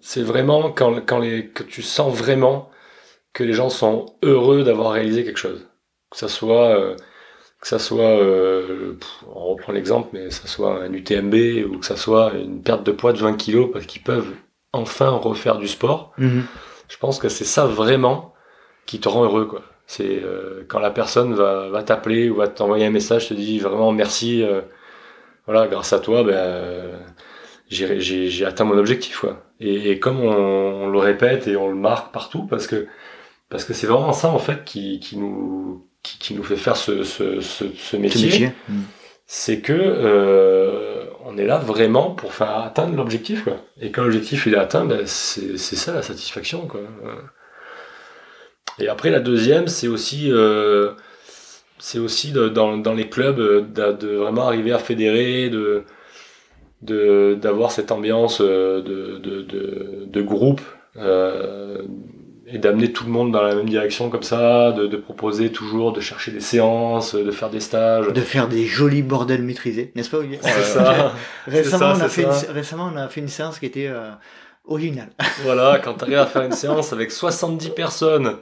c'est 0.00 0.22
vraiment 0.22 0.70
quand, 0.70 1.00
quand 1.06 1.18
les, 1.18 1.48
que 1.48 1.62
tu 1.62 1.82
sens 1.82 2.14
vraiment 2.14 2.70
que 3.32 3.44
les 3.44 3.52
gens 3.52 3.70
sont 3.70 4.06
heureux 4.22 4.62
d'avoir 4.62 4.92
réalisé 4.92 5.24
quelque 5.24 5.38
chose. 5.38 5.66
Que 6.10 6.18
ça 6.18 6.28
soit, 6.28 6.78
euh, 6.78 6.96
que 7.60 7.66
ça 7.66 7.78
soit, 7.78 8.18
euh, 8.20 8.94
pff, 9.00 9.24
on 9.34 9.44
reprend 9.46 9.72
l'exemple, 9.72 10.10
mais 10.12 10.28
que 10.28 10.34
ça 10.34 10.46
soit 10.46 10.82
un 10.82 10.92
UTMB 10.92 11.66
ou 11.68 11.78
que 11.78 11.86
ça 11.86 11.96
soit 11.96 12.34
une 12.34 12.62
perte 12.62 12.84
de 12.84 12.92
poids 12.92 13.12
de 13.12 13.18
20 13.18 13.36
kilos 13.36 13.70
parce 13.72 13.86
qu'ils 13.86 14.02
peuvent 14.02 14.32
enfin 14.72 15.10
refaire 15.10 15.58
du 15.58 15.68
sport. 15.68 16.12
Mhm. 16.18 16.44
Je 16.88 16.96
pense 16.98 17.18
que 17.18 17.28
c'est 17.28 17.44
ça 17.44 17.66
vraiment 17.66 18.34
qui 18.86 19.00
te 19.00 19.08
rend 19.08 19.24
heureux, 19.24 19.46
quoi. 19.46 19.62
C'est 19.86 20.22
euh, 20.22 20.64
quand 20.68 20.78
la 20.80 20.90
personne 20.90 21.34
va, 21.34 21.68
va 21.68 21.82
t'appeler 21.82 22.30
ou 22.30 22.36
va 22.36 22.48
t'envoyer 22.48 22.86
un 22.86 22.90
message, 22.90 23.28
te 23.28 23.34
dit 23.34 23.58
vraiment 23.58 23.92
merci, 23.92 24.42
euh, 24.42 24.62
voilà, 25.46 25.66
grâce 25.68 25.92
à 25.92 25.98
toi, 25.98 26.22
ben, 26.24 26.32
euh, 26.32 26.98
j'ai, 27.68 28.44
atteint 28.46 28.64
mon 28.64 28.78
objectif, 28.78 29.20
quoi. 29.20 29.42
Et, 29.60 29.90
et 29.90 29.98
comme 29.98 30.20
on, 30.20 30.84
on 30.84 30.88
le 30.88 30.98
répète 30.98 31.46
et 31.48 31.56
on 31.56 31.68
le 31.68 31.74
marque 31.74 32.12
partout, 32.12 32.46
parce 32.46 32.66
que 32.66 32.86
parce 33.50 33.64
que 33.64 33.72
c'est 33.74 33.86
vraiment 33.86 34.12
ça 34.12 34.30
en 34.30 34.38
fait 34.38 34.64
qui, 34.64 34.98
qui 35.00 35.16
nous 35.16 35.86
qui, 36.02 36.18
qui 36.18 36.34
nous 36.34 36.42
fait 36.42 36.56
faire 36.56 36.76
ce, 36.76 37.02
ce, 37.04 37.40
ce, 37.40 37.66
ce 37.66 37.76
Ce 37.76 37.96
métier, 37.96 38.26
métier. 38.26 38.52
Mhm. 38.68 38.82
c'est 39.26 39.60
que 39.60 39.72
euh, 39.72 41.04
on 41.24 41.36
est 41.38 41.46
là 41.46 41.58
vraiment 41.58 42.10
pour 42.10 42.32
faire 42.34 42.56
atteindre 42.58 42.96
l'objectif. 42.96 43.46
Et 43.80 43.90
quand 43.90 44.02
l'objectif 44.02 44.46
il 44.46 44.54
est 44.54 44.58
atteint, 44.58 44.84
ben, 44.86 45.06
c'est 45.06 45.56
c'est 45.58 45.76
ça 45.76 45.92
la 45.92 46.02
satisfaction 46.02 46.66
quoi. 46.66 46.80
Et 48.78 48.88
après 48.88 49.10
la 49.10 49.20
deuxième, 49.20 49.68
c'est 49.68 49.88
aussi 49.88 50.30
euh, 50.32 50.92
c'est 51.78 51.98
aussi 51.98 52.32
de- 52.32 52.48
dans, 52.48 52.76
dans 52.76 52.94
les 52.94 53.08
clubs 53.08 53.38
euh, 53.40 53.60
de, 53.62 53.92
de 53.92 54.14
vraiment 54.16 54.46
arriver 54.46 54.72
à 54.72 54.78
fédérer, 54.78 55.48
de 55.50 55.84
de 56.82 57.34
d'avoir 57.40 57.70
cette 57.72 57.92
ambiance 57.92 58.40
euh, 58.40 58.82
de 58.82 59.18
de, 59.18 59.42
de, 59.42 60.04
de 60.06 60.22
groupe 60.22 60.60
euh, 60.96 61.82
et 62.46 62.58
d'amener 62.58 62.92
tout 62.92 63.04
le 63.04 63.10
monde 63.10 63.32
dans 63.32 63.40
la 63.42 63.54
même 63.54 63.68
direction 63.68 64.10
comme 64.10 64.22
ça, 64.22 64.70
de, 64.72 64.86
de 64.86 64.96
proposer 64.98 65.50
toujours 65.50 65.92
de 65.94 66.00
chercher 66.00 66.30
des 66.30 66.40
séances, 66.40 67.14
de 67.14 67.30
faire 67.30 67.48
des 67.48 67.60
stages. 67.60 68.08
De 68.12 68.20
faire 68.20 68.48
des 68.48 68.66
jolis 68.66 69.02
bordels 69.02 69.42
maîtrisés, 69.42 69.92
n'est-ce 69.94 70.10
pas 70.10 70.18
Olivier 70.18 70.38
C'est 70.42 70.62
ça. 70.62 71.14
Récemment, 71.46 71.94
ça, 71.94 72.00
on 72.02 72.04
a 72.04 72.08
fait 72.08 72.30
ça. 72.30 72.46
une, 72.48 72.52
récemment, 72.54 72.90
on 72.92 72.96
a 72.98 73.08
fait 73.08 73.20
une 73.22 73.28
séance 73.28 73.58
qui 73.58 73.64
était 73.64 73.86
euh, 73.88 74.10
originale. 74.66 75.08
Voilà, 75.42 75.80
quand 75.82 75.94
tu 75.94 76.04
arrives 76.04 76.18
à 76.18 76.26
faire 76.26 76.42
une 76.42 76.52
séance 76.64 76.92
avec 76.92 77.10
70 77.12 77.70
personnes, 77.70 78.36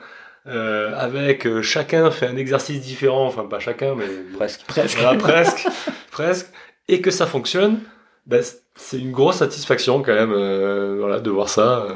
euh, 0.47 0.95
avec 0.97 1.47
euh, 1.47 1.63
chacun 1.63 2.11
fait 2.11 2.27
un 2.27 2.37
exercice 2.37 2.81
différent, 2.81 3.27
enfin 3.27 3.45
pas 3.45 3.59
chacun, 3.61 3.95
mais 3.95 4.07
Presque. 4.37 4.63
Presque. 4.67 4.99
Voilà, 4.99 5.19
presque, 5.19 5.69
presque, 6.11 6.49
et 6.89 7.01
que 7.01 7.11
ça 7.11 7.27
fonctionne, 7.27 7.81
ben, 8.27 8.43
c'est 8.75 8.99
une 8.99 9.13
grosse 9.13 9.37
satisfaction 9.37 10.03
quand 10.03 10.15
même, 10.15 10.33
euh, 10.33 10.97
voilà, 10.99 11.21
de 11.21 11.31
voir 11.31 11.49
ça. 11.49 11.87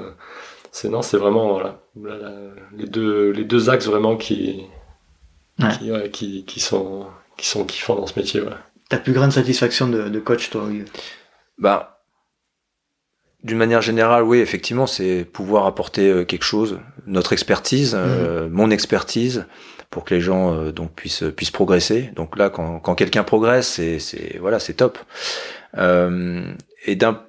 c'est 0.73 0.89
non, 0.89 1.03
c'est 1.03 1.17
vraiment 1.17 1.53
voilà, 1.55 1.81
la- 2.03 2.33
les 2.77 2.87
deux 2.87 3.31
les 3.31 3.45
deux 3.45 3.71
axes 3.71 3.87
vraiment 3.87 4.17
qui 4.17 4.63
Ouais. 5.59 5.71
qui, 5.79 5.91
ouais, 5.91 6.11
qui, 6.11 6.45
qui 6.45 6.61
sont 6.61 7.07
qui 7.39 7.47
sont 7.47 7.65
kiffants 7.65 7.95
dans 7.97 8.07
ce 8.07 8.19
métier. 8.19 8.41
voilà. 8.41 8.59
Ta 8.91 8.99
plus 8.99 9.15
grande 9.15 9.33
satisfaction 9.33 9.89
de, 9.89 10.09
de 10.11 10.21
coach, 10.21 10.51
toi, 10.51 10.69
Bah, 11.59 11.96
d'une 13.47 13.59
manière 13.59 13.81
générale, 13.81 14.25
oui, 14.25 14.39
effectivement, 14.39 14.87
c'est 14.89 15.25
pouvoir 15.25 15.67
apporter 15.67 16.11
euh, 16.11 16.25
quelque 16.25 16.43
chose, 16.43 16.81
notre 17.07 17.33
expertise, 17.33 17.95
euh, 17.97 18.49
mon 18.51 18.71
expertise, 18.71 19.47
pour 19.89 20.05
que 20.05 20.15
les 20.15 20.21
gens 20.21 20.53
euh, 20.53 20.73
donc 20.73 20.93
puissent 20.95 21.25
puissent 21.37 21.53
progresser. 21.53 22.11
Donc 22.17 22.37
là, 22.37 22.51
quand, 22.51 22.81
quand 22.81 22.97
quelqu'un 22.97 23.23
progresse, 23.23 23.69
c'est 23.69 24.01
c'est 24.01 24.39
voilà, 24.41 24.59
c'est 24.59 24.75
top. 24.75 24.99
Euh, 25.79 26.43
et 26.87 26.97
d'un 26.97 27.23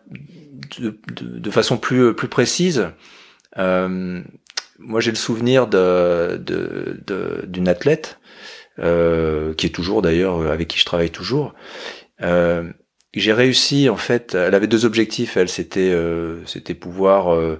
de, 0.79 0.99
de, 1.13 1.39
de 1.39 1.51
façon 1.51 1.77
plus 1.77 2.15
plus 2.15 2.27
précise, 2.27 2.87
euh, 3.59 4.21
moi 4.79 4.99
j'ai 4.99 5.11
le 5.11 5.17
souvenir 5.17 5.67
de 5.67 6.41
d'une 7.45 7.67
athlète 7.67 8.19
euh, 8.79 9.53
qui 9.53 9.67
est 9.67 9.75
toujours 9.75 10.01
d'ailleurs 10.01 10.41
avec 10.51 10.67
qui 10.67 10.79
je 10.79 10.85
travaille 10.85 11.11
toujours. 11.11 11.53
Euh, 12.23 12.71
j'ai 13.13 13.33
réussi 13.33 13.89
en 13.89 13.97
fait. 13.97 14.35
Elle 14.35 14.53
avait 14.55 14.67
deux 14.67 14.85
objectifs. 14.85 15.37
Elle 15.37 15.49
c'était 15.49 15.91
euh, 15.91 16.45
c'était 16.45 16.73
pouvoir 16.75 17.33
euh, 17.33 17.59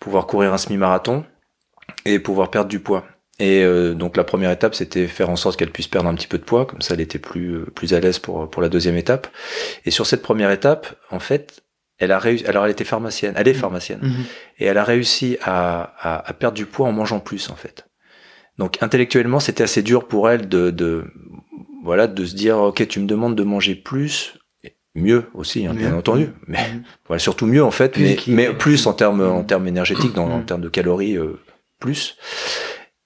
pouvoir 0.00 0.26
courir 0.26 0.52
un 0.52 0.58
semi-marathon 0.58 1.24
et 2.04 2.18
pouvoir 2.18 2.50
perdre 2.50 2.68
du 2.68 2.80
poids. 2.80 3.04
Et 3.38 3.64
euh, 3.64 3.94
donc 3.94 4.16
la 4.16 4.24
première 4.24 4.50
étape, 4.50 4.74
c'était 4.74 5.06
faire 5.06 5.30
en 5.30 5.36
sorte 5.36 5.56
qu'elle 5.58 5.70
puisse 5.72 5.88
perdre 5.88 6.08
un 6.08 6.14
petit 6.14 6.28
peu 6.28 6.38
de 6.38 6.44
poids, 6.44 6.66
comme 6.66 6.82
ça 6.82 6.94
elle 6.94 7.00
était 7.00 7.18
plus 7.18 7.64
plus 7.74 7.94
à 7.94 8.00
l'aise 8.00 8.18
pour 8.18 8.48
pour 8.50 8.62
la 8.62 8.68
deuxième 8.68 8.96
étape. 8.96 9.26
Et 9.84 9.90
sur 9.90 10.06
cette 10.06 10.22
première 10.22 10.50
étape, 10.50 10.94
en 11.10 11.18
fait, 11.18 11.62
elle 11.98 12.12
a 12.12 12.18
réussi. 12.18 12.44
Alors 12.46 12.64
elle 12.66 12.70
était 12.72 12.84
pharmacienne, 12.84 13.34
elle 13.36 13.48
est 13.48 13.54
pharmacienne, 13.54 14.00
Mhm. 14.02 14.24
et 14.58 14.66
elle 14.66 14.78
a 14.78 14.84
réussi 14.84 15.38
à, 15.42 15.94
à, 15.98 16.28
à 16.28 16.32
perdre 16.34 16.56
du 16.56 16.66
poids 16.66 16.86
en 16.86 16.92
mangeant 16.92 17.20
plus 17.20 17.48
en 17.50 17.56
fait. 17.56 17.86
Donc 18.58 18.82
intellectuellement, 18.82 19.40
c'était 19.40 19.64
assez 19.64 19.82
dur 19.82 20.06
pour 20.06 20.28
elle 20.28 20.48
de, 20.48 20.70
de 20.70 21.04
voilà 21.84 22.06
de 22.06 22.24
se 22.26 22.34
dire 22.36 22.58
ok, 22.58 22.86
tu 22.86 23.00
me 23.00 23.06
demandes 23.06 23.34
de 23.34 23.42
manger 23.44 23.74
plus, 23.74 24.34
mieux 24.94 25.24
aussi 25.34 25.66
hein, 25.66 25.74
bien 25.74 25.94
entendu, 25.94 26.28
mais 26.46 26.58
Mhm. 26.58 26.82
voilà, 27.06 27.18
surtout 27.18 27.46
mieux 27.46 27.64
en 27.64 27.70
fait, 27.70 27.92
Plus 27.92 28.02
mais, 28.02 28.16
mais 28.28 28.52
plus 28.52 28.86
en 28.86 28.92
termes 28.92 29.20
en 29.22 29.38
Mhm. 29.40 29.46
termes 29.46 29.66
énergétiques, 29.68 30.12
dans, 30.12 30.30
en 30.30 30.42
termes 30.42 30.60
de 30.60 30.68
calories 30.68 31.16
euh, 31.16 31.38
plus. 31.78 32.16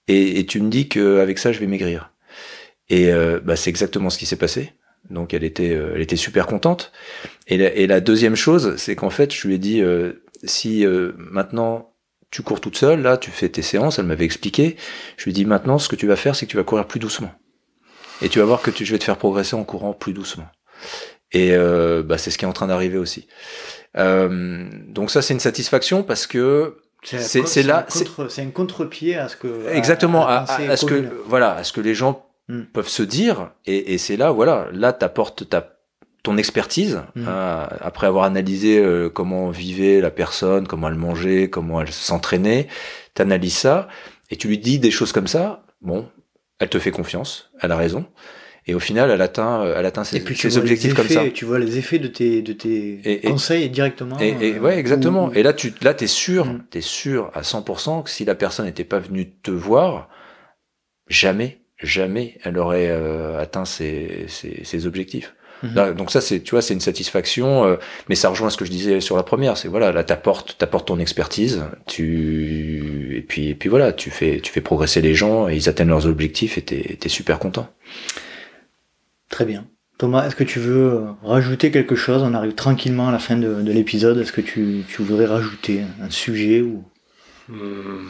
Et, 0.07 0.39
et 0.39 0.45
tu 0.45 0.59
me 0.61 0.69
dis 0.69 0.87
que 0.89 1.19
avec 1.19 1.37
ça, 1.39 1.51
je 1.51 1.59
vais 1.59 1.67
maigrir. 1.67 2.11
Et 2.89 3.11
euh, 3.11 3.39
bah, 3.43 3.55
c'est 3.55 3.69
exactement 3.69 4.09
ce 4.09 4.17
qui 4.17 4.25
s'est 4.25 4.37
passé. 4.37 4.73
Donc 5.09 5.33
elle 5.33 5.43
était, 5.43 5.71
euh, 5.73 5.93
elle 5.95 6.01
était 6.01 6.15
super 6.17 6.47
contente. 6.47 6.91
Et 7.47 7.57
la, 7.57 7.73
et 7.73 7.87
la 7.87 7.99
deuxième 8.01 8.35
chose, 8.35 8.75
c'est 8.77 8.95
qu'en 8.95 9.09
fait, 9.09 9.33
je 9.33 9.47
lui 9.47 9.55
ai 9.55 9.57
dit 9.57 9.81
euh, 9.81 10.23
si 10.43 10.85
euh, 10.85 11.13
maintenant 11.17 11.93
tu 12.31 12.41
cours 12.41 12.59
toute 12.59 12.77
seule, 12.77 13.01
là, 13.01 13.15
tu 13.17 13.31
fais 13.31 13.47
tes 13.47 13.61
séances, 13.61 13.99
elle 13.99 14.05
m'avait 14.05 14.25
expliqué. 14.25 14.75
Je 15.15 15.23
lui 15.23 15.31
ai 15.31 15.33
dit 15.33 15.45
maintenant, 15.45 15.79
ce 15.79 15.87
que 15.87 15.95
tu 15.95 16.07
vas 16.07 16.17
faire, 16.17 16.35
c'est 16.35 16.45
que 16.45 16.51
tu 16.51 16.57
vas 16.57 16.63
courir 16.65 16.85
plus 16.85 16.99
doucement. 16.99 17.31
Et 18.21 18.27
tu 18.29 18.39
vas 18.39 18.45
voir 18.45 18.61
que 18.61 18.69
tu, 18.71 18.85
je 18.85 18.91
vais 18.91 18.99
te 18.99 19.03
faire 19.05 19.17
progresser 19.17 19.55
en 19.55 19.63
courant 19.63 19.93
plus 19.93 20.11
doucement. 20.13 20.47
Et 21.31 21.51
euh, 21.55 22.03
bah, 22.03 22.17
c'est 22.17 22.31
ce 22.31 22.37
qui 22.37 22.45
est 22.45 22.47
en 22.47 22.53
train 22.53 22.67
d'arriver 22.67 22.97
aussi. 22.97 23.27
Euh, 23.97 24.65
donc 24.87 25.11
ça, 25.11 25.21
c'est 25.21 25.33
une 25.33 25.39
satisfaction 25.39 26.03
parce 26.03 26.27
que 26.27 26.77
C'est- 27.03 27.63
là- 27.63 27.85
C'est 28.29 28.41
un 28.41 28.49
contre-pied 28.49 29.15
à 29.17 29.27
ce 29.29 29.37
que. 29.37 29.69
exactement 29.69 30.27
à, 30.27 30.45
ce 30.75 30.85
que 30.85 31.05
voilà 31.27 31.53
à 31.55 31.63
ce 31.63 31.71
que 31.71 31.81
les 31.81 31.93
gens 31.93 32.23
Mm. 32.49 32.61
peuvent 32.73 32.87
se 32.87 33.03
dire 33.03 33.51
et, 33.65 33.93
et 33.93 33.97
c'est 33.97 34.15
là 34.17 34.31
voilà 34.31 34.67
là 34.71 34.93
t'apportes 34.93 35.47
ta 35.49 35.75
ton 36.23 36.37
expertise 36.37 37.01
Mm. 37.15 37.27
hein, 37.27 37.67
après 37.81 38.07
avoir 38.07 38.23
analysé 38.23 38.79
euh, 38.79 39.09
comment 39.09 39.49
vivait 39.51 39.99
la 40.01 40.11
personne 40.11 40.65
comment 40.67 40.87
elle 40.87 40.95
mangeait 40.95 41.49
comment 41.49 41.81
elle 41.81 41.91
s'entraînait 41.91 42.67
t'analyses 43.15 43.57
ça 43.57 43.87
et 44.31 44.37
tu 44.37 44.47
lui 44.47 44.57
dis 44.57 44.79
des 44.79 44.91
choses 44.91 45.11
comme 45.11 45.27
ça 45.27 45.63
bon 45.81 46.09
elle 46.59 46.69
te 46.69 46.79
fait 46.79 46.91
confiance 46.91 47.51
elle 47.61 47.71
a 47.73 47.77
raison 47.77 48.05
et 48.67 48.73
au 48.75 48.79
final 48.79 49.09
elle 49.11 49.21
atteint 49.21 49.63
euh, 49.63 49.75
elle 49.77 49.85
atteint 49.85 50.03
ses, 50.03 50.17
Et 50.17 50.19
puis 50.19 50.35
tu 50.35 50.41
ses 50.41 50.47
vois 50.49 50.55
les 50.55 50.61
objectifs 50.71 50.93
comme 50.93 51.07
ça 51.07 51.23
effets- 51.23 51.31
Tu 51.33 51.45
vois 51.45 51.57
les 51.59 51.77
effets 51.77 51.99
de 51.99 52.07
tes, 52.07 52.41
de 52.41 52.53
tes 52.53 52.99
Et- 53.03 53.25
et- 53.25 53.29
conseils 53.29 53.69
directement. 53.69 54.19
et, 54.19 54.35
et 54.41 54.53
euh, 54.55 54.59
ouais, 54.59 54.77
exactement. 54.77 55.27
ou- 55.27 55.33
Et 55.33 55.43
là, 55.43 55.53
tu, 55.53 55.73
là, 55.81 55.93
t'es 55.93 56.07
sûr, 56.07 56.45
Mm. 56.45 56.63
t'es 56.69 56.81
sûr 56.81 57.31
à 57.33 57.41
100% 57.43 58.03
que 58.03 58.09
si 58.09 58.25
la 58.25 58.35
personne 58.35 58.65
n'était 58.65 58.83
pas 58.83 58.99
venue 58.99 59.31
te 59.43 59.51
voir, 59.51 60.09
jamais, 61.07 61.59
jamais, 61.81 62.37
elle 62.43 62.57
aurait 62.57 62.89
euh, 62.89 63.39
atteint 63.39 63.65
ses, 63.65 64.25
ses, 64.27 64.63
ses 64.63 64.85
objectifs. 64.87 65.33
Mhm. 65.63 65.73
Là, 65.73 65.91
donc 65.91 66.11
ça, 66.11 66.21
c'est, 66.21 66.41
tu 66.41 66.51
vois, 66.51 66.61
c'est 66.61 66.75
une 66.75 66.79
satisfaction. 66.81 67.65
euh, 67.65 67.77
mais 68.09 68.15
ça 68.15 68.29
rejoint 68.29 68.51
ce 68.51 68.57
que 68.57 68.65
je 68.65 68.69
disais 68.69 68.99
sur 69.01 69.15
la 69.15 69.23
première. 69.23 69.57
C'est 69.57 69.67
voilà, 69.67 69.91
là, 69.91 70.03
t'apportes, 70.03 70.55
t'apportes 70.59 70.87
ton 70.87 70.99
expertise. 70.99 71.63
Tu 71.87 73.15
et 73.17 73.21
puis, 73.23 73.49
et 73.49 73.55
puis 73.55 73.67
voilà, 73.67 73.91
tu 73.91 74.11
fais, 74.11 74.39
tu 74.39 74.51
fais 74.51 74.61
progresser 74.61 75.01
les 75.01 75.15
gens 75.15 75.47
et 75.49 75.55
ils 75.55 75.67
atteignent 75.67 75.87
leurs 75.89 76.05
objectifs 76.05 76.59
et 76.59 76.61
t'es, 76.61 76.97
t'es 76.99 77.09
super 77.09 77.39
content. 77.39 77.67
Très 79.29 79.45
bien. 79.45 79.67
Thomas, 79.97 80.27
est-ce 80.27 80.35
que 80.35 80.43
tu 80.43 80.59
veux 80.59 80.93
euh, 80.93 81.11
rajouter 81.23 81.71
quelque 81.71 81.95
chose? 81.95 82.21
On 82.23 82.33
arrive 82.33 82.53
tranquillement 82.53 83.09
à 83.09 83.11
la 83.11 83.19
fin 83.19 83.35
de, 83.35 83.61
de 83.61 83.71
l'épisode. 83.71 84.17
Est-ce 84.19 84.31
que 84.31 84.41
tu, 84.41 84.83
tu 84.87 85.01
voudrais 85.01 85.25
rajouter 85.25 85.81
un 86.01 86.09
sujet 86.09 86.61
ou? 86.61 86.83
Hmm. 87.49 88.05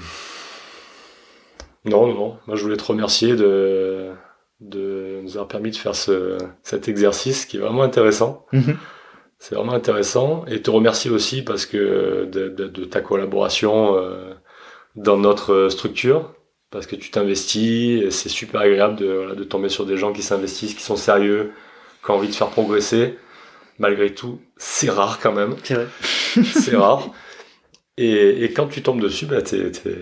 Non, 1.86 2.08
non, 2.08 2.14
non. 2.14 2.38
Moi, 2.48 2.56
je 2.58 2.64
voulais 2.64 2.76
te 2.78 2.84
remercier 2.84 3.36
de, 3.36 4.12
de 4.60 5.22
nous 5.24 5.32
avoir 5.32 5.48
permis 5.48 5.72
de 5.72 5.78
faire 5.78 5.96
ce, 5.96 6.38
cet 6.64 6.88
exercice 6.90 7.46
qui 7.46 7.58
est 7.58 7.60
vraiment 7.62 7.84
intéressant. 7.84 8.46
Mhm. 8.52 8.78
C'est 9.40 9.56
vraiment 9.56 9.74
intéressant. 9.74 10.44
Et 10.48 10.62
te 10.62 10.70
remercier 10.72 11.12
aussi 11.12 11.44
parce 11.44 11.66
que 11.66 12.26
de, 12.32 12.50
de- 12.50 12.68
de 12.68 12.86
ta 12.86 13.02
collaboration 13.02 13.96
euh, 13.96 14.34
dans 14.96 15.18
notre 15.18 15.70
structure. 15.70 16.34
Parce 16.70 16.86
que 16.88 16.96
tu 16.96 17.12
t'investis 17.12 18.04
et 18.04 18.12
c'est 18.12 18.30
super 18.30 18.62
agréable 18.62 18.98
de, 18.98 19.06
voilà, 19.08 19.36
de 19.36 19.44
tomber 19.44 19.70
sur 19.70 19.86
des 19.86 19.98
gens 19.98 20.12
qui 20.12 20.22
s'investissent, 20.22 20.74
qui 20.76 20.84
sont 20.84 20.98
sérieux, 20.98 21.52
qui 22.04 22.12
ont 22.12 22.16
envie 22.16 22.28
de 22.28 22.34
faire 22.36 22.50
progresser. 22.50 23.18
Malgré 23.80 24.14
tout, 24.14 24.42
c'est 24.58 24.90
rare 24.90 25.20
quand 25.22 25.34
même. 25.34 25.56
C'est 25.64 25.76
vrai. 25.76 25.88
c'est 26.44 26.76
rare. 26.76 27.12
Et, 27.98 28.44
et 28.44 28.54
quand 28.54 28.68
tu 28.68 28.82
tombes 28.84 29.02
dessus, 29.02 29.26
bah, 29.26 29.42
t'es, 29.42 29.72
t'es, 29.72 29.96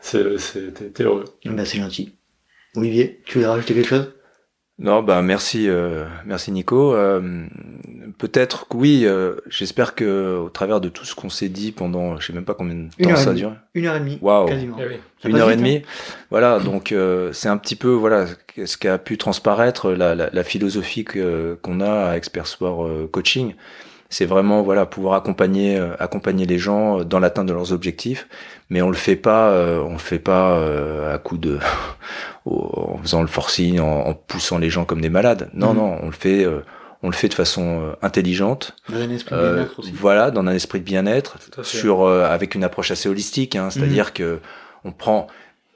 c'est, 0.00 0.38
c'est- 0.38 0.72
t'es- 0.72 0.90
t'es 0.90 1.02
heureux. 1.04 1.24
Ben, 1.44 1.64
c'est 1.64 1.78
gentil. 1.78 2.14
Olivier, 2.76 3.20
tu 3.26 3.38
voudrais 3.38 3.52
rajouter 3.52 3.74
quelque 3.74 3.88
chose? 3.88 4.12
Non, 4.82 5.02
bah 5.02 5.20
merci, 5.20 5.68
euh, 5.68 6.06
merci 6.24 6.50
Nico. 6.52 6.94
Euh, 6.94 7.44
Peut-être 8.18 8.66
que 8.68 8.76
oui. 8.76 9.02
euh, 9.04 9.34
J'espère 9.48 9.94
que 9.94 10.36
au 10.38 10.48
travers 10.48 10.80
de 10.80 10.88
tout 10.88 11.04
ce 11.04 11.14
qu'on 11.14 11.28
s'est 11.30 11.48
dit 11.50 11.70
pendant, 11.70 12.18
je 12.18 12.26
sais 12.26 12.32
même 12.32 12.44
pas 12.44 12.54
combien 12.54 12.74
de 12.74 12.88
Une 12.98 13.08
temps 13.08 13.16
ça 13.16 13.32
duré. 13.34 13.52
Une 13.74 13.86
heure 13.86 13.96
et 13.96 14.00
demie, 14.00 14.18
Waouh. 14.20 14.46
quasiment. 14.48 14.76
Eh 14.80 14.86
oui. 14.88 14.94
Une 15.30 15.36
heure 15.36 15.50
et 15.50 15.56
demie. 15.56 15.82
Voilà, 16.30 16.58
donc 16.60 16.92
euh, 16.92 17.30
c'est 17.32 17.48
un 17.48 17.56
petit 17.58 17.76
peu 17.76 17.90
voilà 17.90 18.26
ce 18.64 18.76
qui 18.78 18.88
a 18.88 18.96
pu 18.98 19.16
transparaître 19.18 19.92
la, 19.92 20.14
la, 20.14 20.30
la 20.32 20.44
philosophie 20.44 21.04
que- 21.04 21.58
qu'on 21.62 21.80
a 21.80 22.10
à 22.10 22.16
Expert 22.16 22.46
Sport 22.46 22.84
euh, 22.86 23.08
Coaching. 23.10 23.54
C'est 24.12 24.26
vraiment 24.26 24.62
voilà 24.62 24.86
pouvoir 24.86 25.14
accompagner 25.14 25.78
euh, 25.78 25.94
accompagner 26.00 26.44
les 26.44 26.58
gens 26.58 27.04
dans 27.04 27.20
l'atteinte 27.20 27.46
de 27.46 27.52
leurs 27.52 27.72
objectifs, 27.72 28.26
mais 28.68 28.82
on 28.82 28.90
le 28.90 28.96
fait 28.96 29.14
pas 29.16 29.50
euh, 29.50 29.80
on 29.80 29.92
le 29.92 29.98
fait 29.98 30.18
pas 30.18 30.50
euh, 30.58 31.14
à 31.14 31.18
coup 31.18 31.38
de 31.38 31.58
en 32.46 32.98
faisant 33.02 33.22
le 33.22 33.28
forcing, 33.28 33.78
en, 33.80 34.06
en 34.06 34.14
poussant 34.14 34.58
les 34.58 34.70
gens 34.70 34.84
comme 34.84 35.00
des 35.00 35.10
malades. 35.10 35.48
Non 35.54 35.70
Mhm. 35.72 35.76
non, 35.78 35.98
on 36.02 36.06
le 36.06 36.12
fait 36.12 36.44
euh, 36.44 36.60
on 37.02 37.06
le 37.08 37.14
fait 37.14 37.28
de 37.28 37.34
façon 37.34 37.82
euh, 37.82 37.92
intelligente. 38.02 38.76
Dans 38.88 38.96
un 39.00 39.10
esprit 39.10 39.34
de 39.34 39.40
Euh, 39.40 39.54
bien-être 39.54 39.78
aussi. 39.78 39.92
voilà, 39.92 40.30
dans 40.30 40.40
un 40.46 40.52
esprit 40.54 40.80
de 40.80 40.84
bien-être, 40.84 41.38
sur 41.62 42.02
euh, 42.02 42.26
avec 42.28 42.54
une 42.54 42.64
approche 42.64 42.90
assez 42.90 43.08
holistique. 43.08 43.56
Hein, 43.56 43.70
C'est-à-dire 43.70 44.06
Mhm. 44.06 44.12
que 44.12 44.40
on 44.84 44.92
prend, 44.92 45.26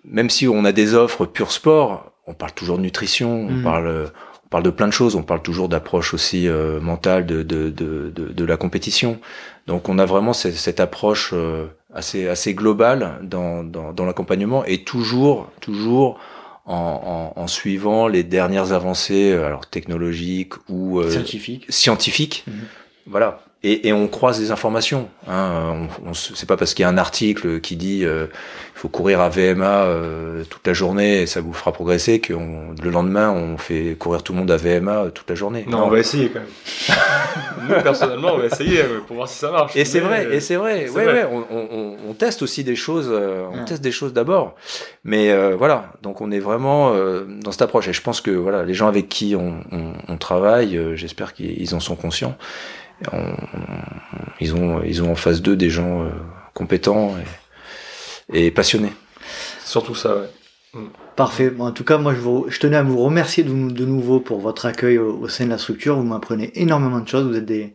même 0.04 0.28
si 0.28 0.48
on 0.48 0.64
a 0.64 0.72
des 0.72 0.94
offres 0.94 1.24
pur 1.24 1.52
sport, 1.52 2.12
on 2.26 2.34
parle 2.34 2.52
toujours 2.52 2.76
de 2.78 2.82
nutrition, 2.82 3.30
on 3.48 3.52
Mhm. 3.52 3.62
parle 3.62 3.86
euh, 3.86 4.06
parle 4.54 4.62
de 4.64 4.70
plein 4.70 4.86
de 4.86 4.92
choses, 4.92 5.16
on 5.16 5.24
parle 5.24 5.42
toujours 5.42 5.68
d'approche 5.68 6.14
aussi 6.14 6.46
euh, 6.46 6.80
mentale 6.80 7.26
de, 7.26 7.42
de, 7.42 7.70
de, 7.70 8.12
de, 8.14 8.24
de 8.40 8.44
la 8.44 8.56
compétition. 8.56 9.18
Donc 9.66 9.88
on 9.88 9.98
a 9.98 10.06
vraiment 10.06 10.32
cette, 10.32 10.54
cette 10.54 10.78
approche 10.78 11.32
euh, 11.32 11.66
assez 11.92 12.28
assez 12.28 12.54
globale 12.54 13.18
dans, 13.22 13.64
dans, 13.64 13.92
dans 13.92 14.04
l'accompagnement 14.04 14.64
et 14.64 14.84
toujours 14.84 15.50
toujours 15.60 16.20
en, 16.66 17.32
en, 17.36 17.40
en 17.42 17.46
suivant 17.48 18.06
les 18.06 18.22
dernières 18.22 18.70
avancées 18.72 19.32
euh, 19.32 19.46
alors 19.48 19.66
technologiques 19.66 20.54
ou 20.68 21.00
euh, 21.00 21.10
Scientifique. 21.10 21.66
scientifique. 21.68 22.44
Mhm. 22.46 22.54
Voilà. 23.06 23.40
Et, 23.66 23.88
et 23.88 23.92
on 23.92 24.08
croise 24.08 24.38
des 24.38 24.50
informations. 24.50 25.08
Hein. 25.26 25.88
On, 26.04 26.10
on 26.10 26.14
c'est 26.14 26.46
pas 26.46 26.58
parce 26.58 26.74
qu'il 26.74 26.82
y 26.84 26.86
a 26.86 26.90
un 26.90 26.98
article 26.98 27.60
qui 27.60 27.76
dit 27.76 28.04
euh, 28.04 28.26
faut 28.84 28.90
courir 28.90 29.22
à 29.22 29.30
VMA 29.30 29.84
euh, 29.84 30.44
toute 30.44 30.66
la 30.66 30.74
journée 30.74 31.22
et 31.22 31.26
ça 31.26 31.40
vous 31.40 31.54
fera 31.54 31.72
progresser 31.72 32.20
que 32.20 32.34
on- 32.34 32.74
le 32.82 32.90
lendemain 32.90 33.30
on 33.30 33.56
fait 33.56 33.96
courir 33.98 34.22
tout 34.22 34.34
le 34.34 34.40
monde 34.40 34.50
à 34.50 34.58
VMA 34.58 35.06
toute 35.14 35.26
la 35.30 35.34
journée. 35.34 35.64
Non, 35.66 35.84
on 35.84 35.88
va 35.88 36.00
essayer 36.00 36.28
quand 36.28 36.40
même. 36.40 36.48
Nous, 37.76 37.82
personnellement, 37.82 38.32
on 38.34 38.38
va 38.40 38.44
essayer 38.44 38.80
euh, 38.82 39.00
pour 39.06 39.16
voir 39.16 39.26
si 39.26 39.38
ça 39.38 39.50
marche. 39.50 39.74
Et 39.74 39.86
c'est 39.86 40.00
vrai, 40.00 40.26
euh, 40.26 40.32
et 40.34 40.40
c'est 40.40 40.56
vrai. 40.56 40.86
Ouais, 40.90 41.04
vrai. 41.04 41.24
ouais. 41.24 41.28
On, 41.50 41.56
on- 41.56 41.96
on, 42.10 42.12
teste 42.12 42.42
aussi 42.42 42.62
des 42.62 42.76
choses. 42.76 43.08
euh, 43.10 43.46
on 43.50 43.60
Ouais. 43.60 43.64
teste 43.64 43.80
des 43.82 43.90
choses 43.90 44.12
d'abord. 44.12 44.54
Mais 45.02 45.30
euh, 45.30 45.56
voilà. 45.56 45.86
Donc 46.02 46.20
on 46.20 46.30
est 46.30 46.38
vraiment 46.38 46.92
euh, 46.92 47.24
dans 47.42 47.52
cette 47.52 47.62
approche. 47.62 47.88
Et 47.88 47.94
je 47.94 48.02
pense 48.02 48.20
que 48.20 48.30
voilà, 48.32 48.64
les 48.64 48.74
gens 48.74 48.86
avec 48.86 49.08
qui 49.08 49.34
on, 49.34 49.60
on, 49.72 49.92
on 50.08 50.16
travaille, 50.18 50.76
euh, 50.76 50.94
j'espère 50.94 51.32
qu'ils 51.32 51.74
en 51.74 51.80
sont 51.80 51.96
conscients. 51.96 52.36
On- 53.12 53.16
on- 53.16 53.32
ils 54.40 54.54
ont, 54.54 54.82
ils 54.84 55.02
ont 55.02 55.10
en 55.12 55.14
face 55.16 55.40
d'eux 55.40 55.56
des 55.56 55.70
gens 55.70 56.02
euh, 56.02 56.08
compétents 56.52 57.14
et, 57.18 57.24
et 58.32 58.50
passionnés. 58.50 58.92
Surtout 59.64 59.94
ça, 59.94 60.16
ouais. 60.16 60.80
Parfait. 61.16 61.50
Bon, 61.50 61.66
en 61.66 61.70
tout 61.72 61.84
cas, 61.84 61.98
moi, 61.98 62.14
je, 62.14 62.18
vous- 62.20 62.46
je 62.48 62.58
tenais 62.58 62.76
à 62.76 62.82
vous 62.82 62.98
remercier 62.98 63.44
de, 63.44 63.50
nou- 63.50 63.70
de 63.70 63.84
nouveau 63.84 64.18
pour 64.18 64.40
votre 64.40 64.66
accueil 64.66 64.98
au, 64.98 65.16
au 65.18 65.28
sein 65.28 65.44
de 65.44 65.50
la 65.50 65.58
structure. 65.58 65.96
Vous 65.96 66.02
m'apprenez 66.02 66.50
énormément 66.60 66.98
de 66.98 67.06
choses. 67.08 67.26
Vous 67.28 67.36
êtes 67.36 67.44
des, 67.46 67.74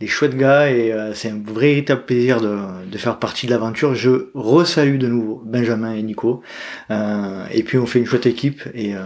des 0.00 0.06
chouettes 0.06 0.34
gars 0.36 0.70
et 0.70 0.90
euh, 0.92 1.12
c'est 1.12 1.28
un 1.30 1.42
véritable 1.46 2.06
plaisir 2.06 2.40
de, 2.40 2.56
de 2.90 2.98
faire 2.98 3.18
partie 3.18 3.46
de 3.46 3.50
l'aventure. 3.50 3.94
Je 3.94 4.30
resalue 4.34 4.96
de 4.98 5.08
nouveau 5.08 5.42
Benjamin 5.44 5.92
et 5.94 6.02
Nico. 6.02 6.42
Euh, 6.90 7.44
et 7.52 7.62
puis, 7.62 7.76
on 7.76 7.84
fait 7.84 7.98
une 7.98 8.06
chouette 8.06 8.24
équipe 8.26 8.62
et, 8.72 8.94
euh, 8.96 9.00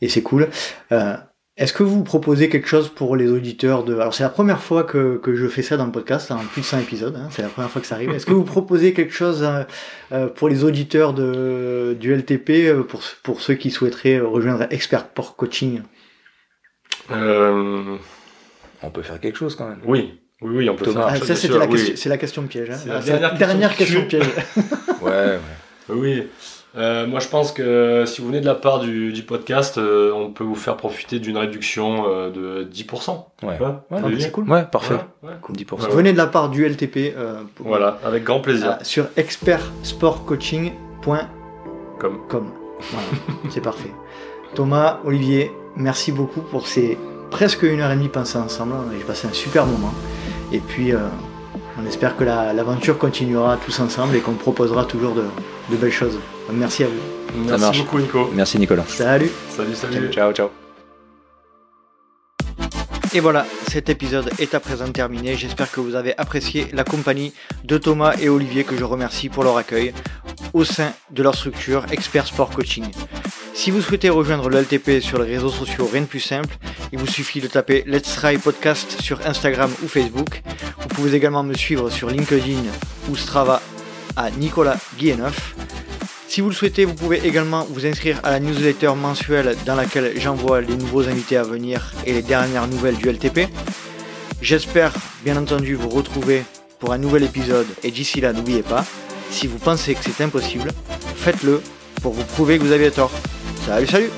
et 0.00 0.08
c'est 0.08 0.22
cool. 0.22 0.48
Est-ce 1.60 1.74
que 1.74 1.82
vous 1.82 2.02
proposez 2.02 2.48
quelque 2.48 2.66
chose 2.66 2.88
pour 2.88 3.16
les 3.16 3.28
auditeurs 3.30 3.84
de... 3.84 3.94
Alors 3.94 4.14
c'est 4.14 4.22
la 4.22 4.30
première 4.30 4.62
fois 4.62 4.82
que, 4.82 5.18
que 5.18 5.34
je 5.36 5.46
fais 5.46 5.60
ça 5.60 5.76
dans 5.76 5.84
le 5.84 5.92
podcast, 5.92 6.30
en 6.30 6.38
plus 6.38 6.62
de 6.62 6.66
100 6.66 6.78
épisodes, 6.78 7.14
hein, 7.16 7.28
c'est 7.30 7.42
la 7.42 7.48
première 7.48 7.70
fois 7.70 7.82
que 7.82 7.86
ça 7.86 7.96
arrive. 7.96 8.10
Est-ce 8.12 8.24
que 8.24 8.32
vous 8.32 8.44
proposez 8.44 8.94
quelque 8.94 9.12
chose 9.12 9.42
euh, 9.42 9.64
euh, 10.12 10.26
pour 10.28 10.48
les 10.48 10.64
auditeurs 10.64 11.12
de, 11.12 11.94
du 12.00 12.14
LTP, 12.14 12.50
euh, 12.66 12.82
pour, 12.82 13.02
pour 13.22 13.42
ceux 13.42 13.54
qui 13.54 13.70
souhaiteraient 13.70 14.20
rejoindre 14.20 14.66
Expert 14.70 15.08
Port 15.08 15.36
Coaching? 15.36 15.82
Euh, 17.10 17.96
On 18.82 18.90
peut 18.90 19.02
faire 19.02 19.20
quelque 19.20 19.36
chose 19.36 19.54
quand 19.54 19.68
même. 19.68 19.80
oui, 19.84 20.18
oui, 20.40 20.50
oui, 20.56 20.70
on 20.70 20.76
peut 20.76 20.86
Thomas. 20.86 21.08
faire. 21.08 21.08
Ah, 21.10 21.18
bien 21.18 21.26
Ça 21.26 21.36
c'était 21.36 21.58
la, 21.58 21.66
oui. 21.66 21.72
question, 21.76 21.94
c'est 21.96 22.08
la 22.08 22.16
question 22.18 22.42
piège. 22.46 22.70
Hein. 22.70 22.76
C'est 22.82 22.88
la 22.88 23.02
c'est 23.02 23.12
la 23.12 23.18
dernière 23.18 23.38
dernière 23.38 23.76
question 23.76 24.06
question 24.06 24.20
piège. 24.30 24.64
Ouais, 25.02 25.10
ouais. 25.10 25.38
Oui. 25.90 26.22
Euh, 26.76 27.06
moi, 27.06 27.18
je 27.20 27.28
pense 27.28 27.50
que 27.52 28.04
si 28.06 28.20
vous 28.20 28.28
venez 28.28 28.40
de 28.40 28.46
la 28.46 28.54
part 28.54 28.78
du, 28.78 29.12
du 29.12 29.22
podcast, 29.22 29.76
euh, 29.78 30.12
on 30.14 30.30
peut 30.30 30.44
vous 30.44 30.54
faire 30.54 30.76
profiter 30.76 31.18
d'une 31.18 31.36
réduction 31.36 32.04
euh, 32.08 32.30
de 32.30 32.68
10%. 32.72 33.24
Ouais. 33.42 33.58
Ouais, 33.60 34.00
c'est 34.20 34.30
cool. 34.30 34.48
Ouais, 34.48 34.64
parfait. 34.70 34.94
Ouais, 35.22 35.30
ouais. 35.30 35.34
10%. 35.52 35.72
Ouais. 35.82 35.88
Venez 35.90 36.12
de 36.12 36.18
la 36.18 36.26
part 36.28 36.48
du 36.48 36.64
LTP 36.64 37.12
euh, 37.16 37.40
pour- 37.56 37.66
Voilà, 37.66 37.98
avec 38.04 38.22
grand 38.24 38.40
plaisir. 38.40 38.76
ah, 38.80 38.84
sur 38.84 39.06
expertsportcoaching.com. 39.16 41.18
Comme. 42.28 42.50
Voilà, 42.92 43.06
c'est 43.50 43.60
parfait. 43.60 43.90
Thomas, 44.54 45.00
Olivier, 45.04 45.50
merci 45.76 46.12
beaucoup 46.12 46.40
pour 46.40 46.66
ces 46.66 46.96
presque 47.30 47.62
une 47.62 47.80
heure 47.80 47.90
et 47.92 47.96
demie 47.96 48.08
passées 48.08 48.38
ensemble. 48.38 48.74
J'ai 48.96 49.04
passé 49.04 49.26
un 49.28 49.32
super 49.32 49.66
moment. 49.66 49.92
Et 50.52 50.58
puis, 50.60 50.92
euh, 50.92 50.98
on 51.78 51.86
espère 51.86 52.16
que 52.16 52.24
la- 52.24 52.52
l'aventure 52.52 52.98
continuera 52.98 53.56
tous 53.56 53.78
ensemble 53.80 54.16
et 54.16 54.20
qu'on 54.20 54.34
proposera 54.34 54.84
toujours 54.84 55.14
de, 55.14 55.24
de 55.70 55.76
belles 55.76 55.92
choses. 55.92 56.18
Merci 56.52 56.84
à 56.84 56.86
vous. 56.88 57.40
Merci 57.46 57.60
marche. 57.60 57.78
beaucoup, 57.78 57.98
Nico. 57.98 58.30
Merci 58.34 58.58
Nicolas. 58.58 58.84
Salut 58.88 59.30
Salut, 59.50 59.74
salut. 59.74 60.10
Ciao, 60.12 60.32
ciao. 60.32 60.48
Et 63.12 63.18
voilà, 63.20 63.44
cet 63.68 63.88
épisode 63.88 64.30
est 64.38 64.54
à 64.54 64.60
présent 64.60 64.90
terminé. 64.92 65.34
J'espère 65.36 65.70
que 65.72 65.80
vous 65.80 65.96
avez 65.96 66.16
apprécié 66.16 66.68
la 66.72 66.84
compagnie 66.84 67.32
de 67.64 67.76
Thomas 67.76 68.14
et 68.20 68.28
Olivier 68.28 68.62
que 68.62 68.76
je 68.76 68.84
remercie 68.84 69.28
pour 69.28 69.42
leur 69.42 69.56
accueil 69.56 69.92
au 70.52 70.64
sein 70.64 70.92
de 71.10 71.22
leur 71.24 71.34
structure 71.34 71.86
Expert 71.90 72.26
Sport 72.26 72.50
Coaching. 72.50 72.84
Si 73.52 73.70
vous 73.70 73.82
souhaitez 73.82 74.08
rejoindre 74.08 74.48
le 74.48 74.60
LTP 74.60 75.00
sur 75.00 75.22
les 75.22 75.34
réseaux 75.34 75.50
sociaux, 75.50 75.88
rien 75.92 76.02
de 76.02 76.06
plus 76.06 76.20
simple, 76.20 76.56
il 76.92 76.98
vous 76.98 77.06
suffit 77.06 77.40
de 77.40 77.46
taper 77.46 77.84
Let's 77.86 78.14
Try 78.14 78.38
Podcast 78.38 79.00
sur 79.00 79.20
Instagram 79.26 79.70
ou 79.82 79.88
Facebook. 79.88 80.42
Vous 80.80 80.88
pouvez 80.88 81.14
également 81.14 81.42
me 81.42 81.54
suivre 81.54 81.90
sur 81.90 82.08
LinkedIn 82.08 82.62
ou 83.10 83.16
Strava 83.16 83.60
à 84.16 84.30
Nicolas 84.30 84.78
Guilleneuf. 84.98 85.54
Si 86.28 86.40
vous 86.40 86.48
le 86.48 86.54
souhaitez, 86.54 86.84
vous 86.84 86.94
pouvez 86.94 87.26
également 87.26 87.66
vous 87.68 87.86
inscrire 87.86 88.20
à 88.22 88.30
la 88.30 88.40
newsletter 88.40 88.92
mensuelle 88.96 89.56
dans 89.66 89.74
laquelle 89.74 90.12
j'envoie 90.18 90.60
les 90.60 90.76
nouveaux 90.76 91.08
invités 91.08 91.36
à 91.36 91.42
venir 91.42 91.92
et 92.06 92.12
les 92.12 92.22
dernières 92.22 92.68
nouvelles 92.68 92.96
du 92.96 93.10
LTP. 93.10 93.48
J'espère 94.40 94.92
bien 95.24 95.36
entendu 95.36 95.74
vous 95.74 95.88
retrouver 95.88 96.44
pour 96.78 96.92
un 96.92 96.98
nouvel 96.98 97.24
épisode 97.24 97.66
et 97.82 97.90
d'ici 97.90 98.20
là 98.20 98.32
n'oubliez 98.32 98.62
pas, 98.62 98.84
si 99.30 99.46
vous 99.46 99.58
pensez 99.58 99.94
que 99.94 100.00
c'est 100.02 100.22
impossible, 100.22 100.70
faites-le 101.16 101.60
pour 102.02 102.12
vous 102.12 102.24
prouver 102.24 102.58
que 102.58 102.64
vous 102.64 102.72
aviez 102.72 102.90
tort. 102.90 103.10
Salut 103.66 103.86
salut 103.86 104.10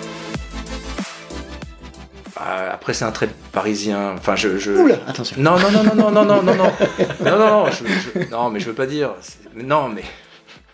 Euh, 2.41 2.71
après, 2.73 2.93
c'est 2.93 3.05
un 3.05 3.13
trait 3.13 3.29
parisien. 3.53 4.15
Enfin, 4.19 4.35
je. 4.35 4.59
je... 4.59 4.73
Oula 4.73 4.97
Attention 5.07 5.37
Non, 5.39 5.59
non, 5.61 5.71
non, 5.71 5.85
non, 5.85 5.95
non, 5.95 6.11
non, 6.11 6.25
non, 6.25 6.43
non, 6.43 6.55
non, 6.55 6.73
non, 7.25 7.39
non, 7.39 7.65
non, 7.65 7.67
je, 7.71 7.85
je- 7.87 8.31
non, 8.31 8.51
mais 8.51 8.59
je 8.59 8.67
veux 8.67 8.73
pas 8.75 8.87
dire. 8.87 9.15
Non, 9.55 9.89
mais. 9.89 10.03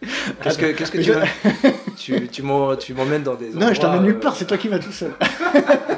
Qu'est-ce 0.43 0.57
que, 0.57 0.67
qu'est-ce 0.73 0.93
que 0.93 0.99
tu 1.03 1.11
veux 1.11 1.21
Tu, 1.97 2.29
tu 2.29 2.95
m'emmènes 2.95 3.23
dans 3.25 3.35
des. 3.35 3.51
Non, 3.51 3.75
je 3.75 3.81
t'emmène 3.81 4.03
nulle 4.05 4.15
euh, 4.15 4.21
part, 4.21 4.37
c'est 4.37 4.45
toi 4.47 4.57
qui 4.57 4.69
vas 4.69 4.79
tout 4.79 4.93
seul. 4.93 5.11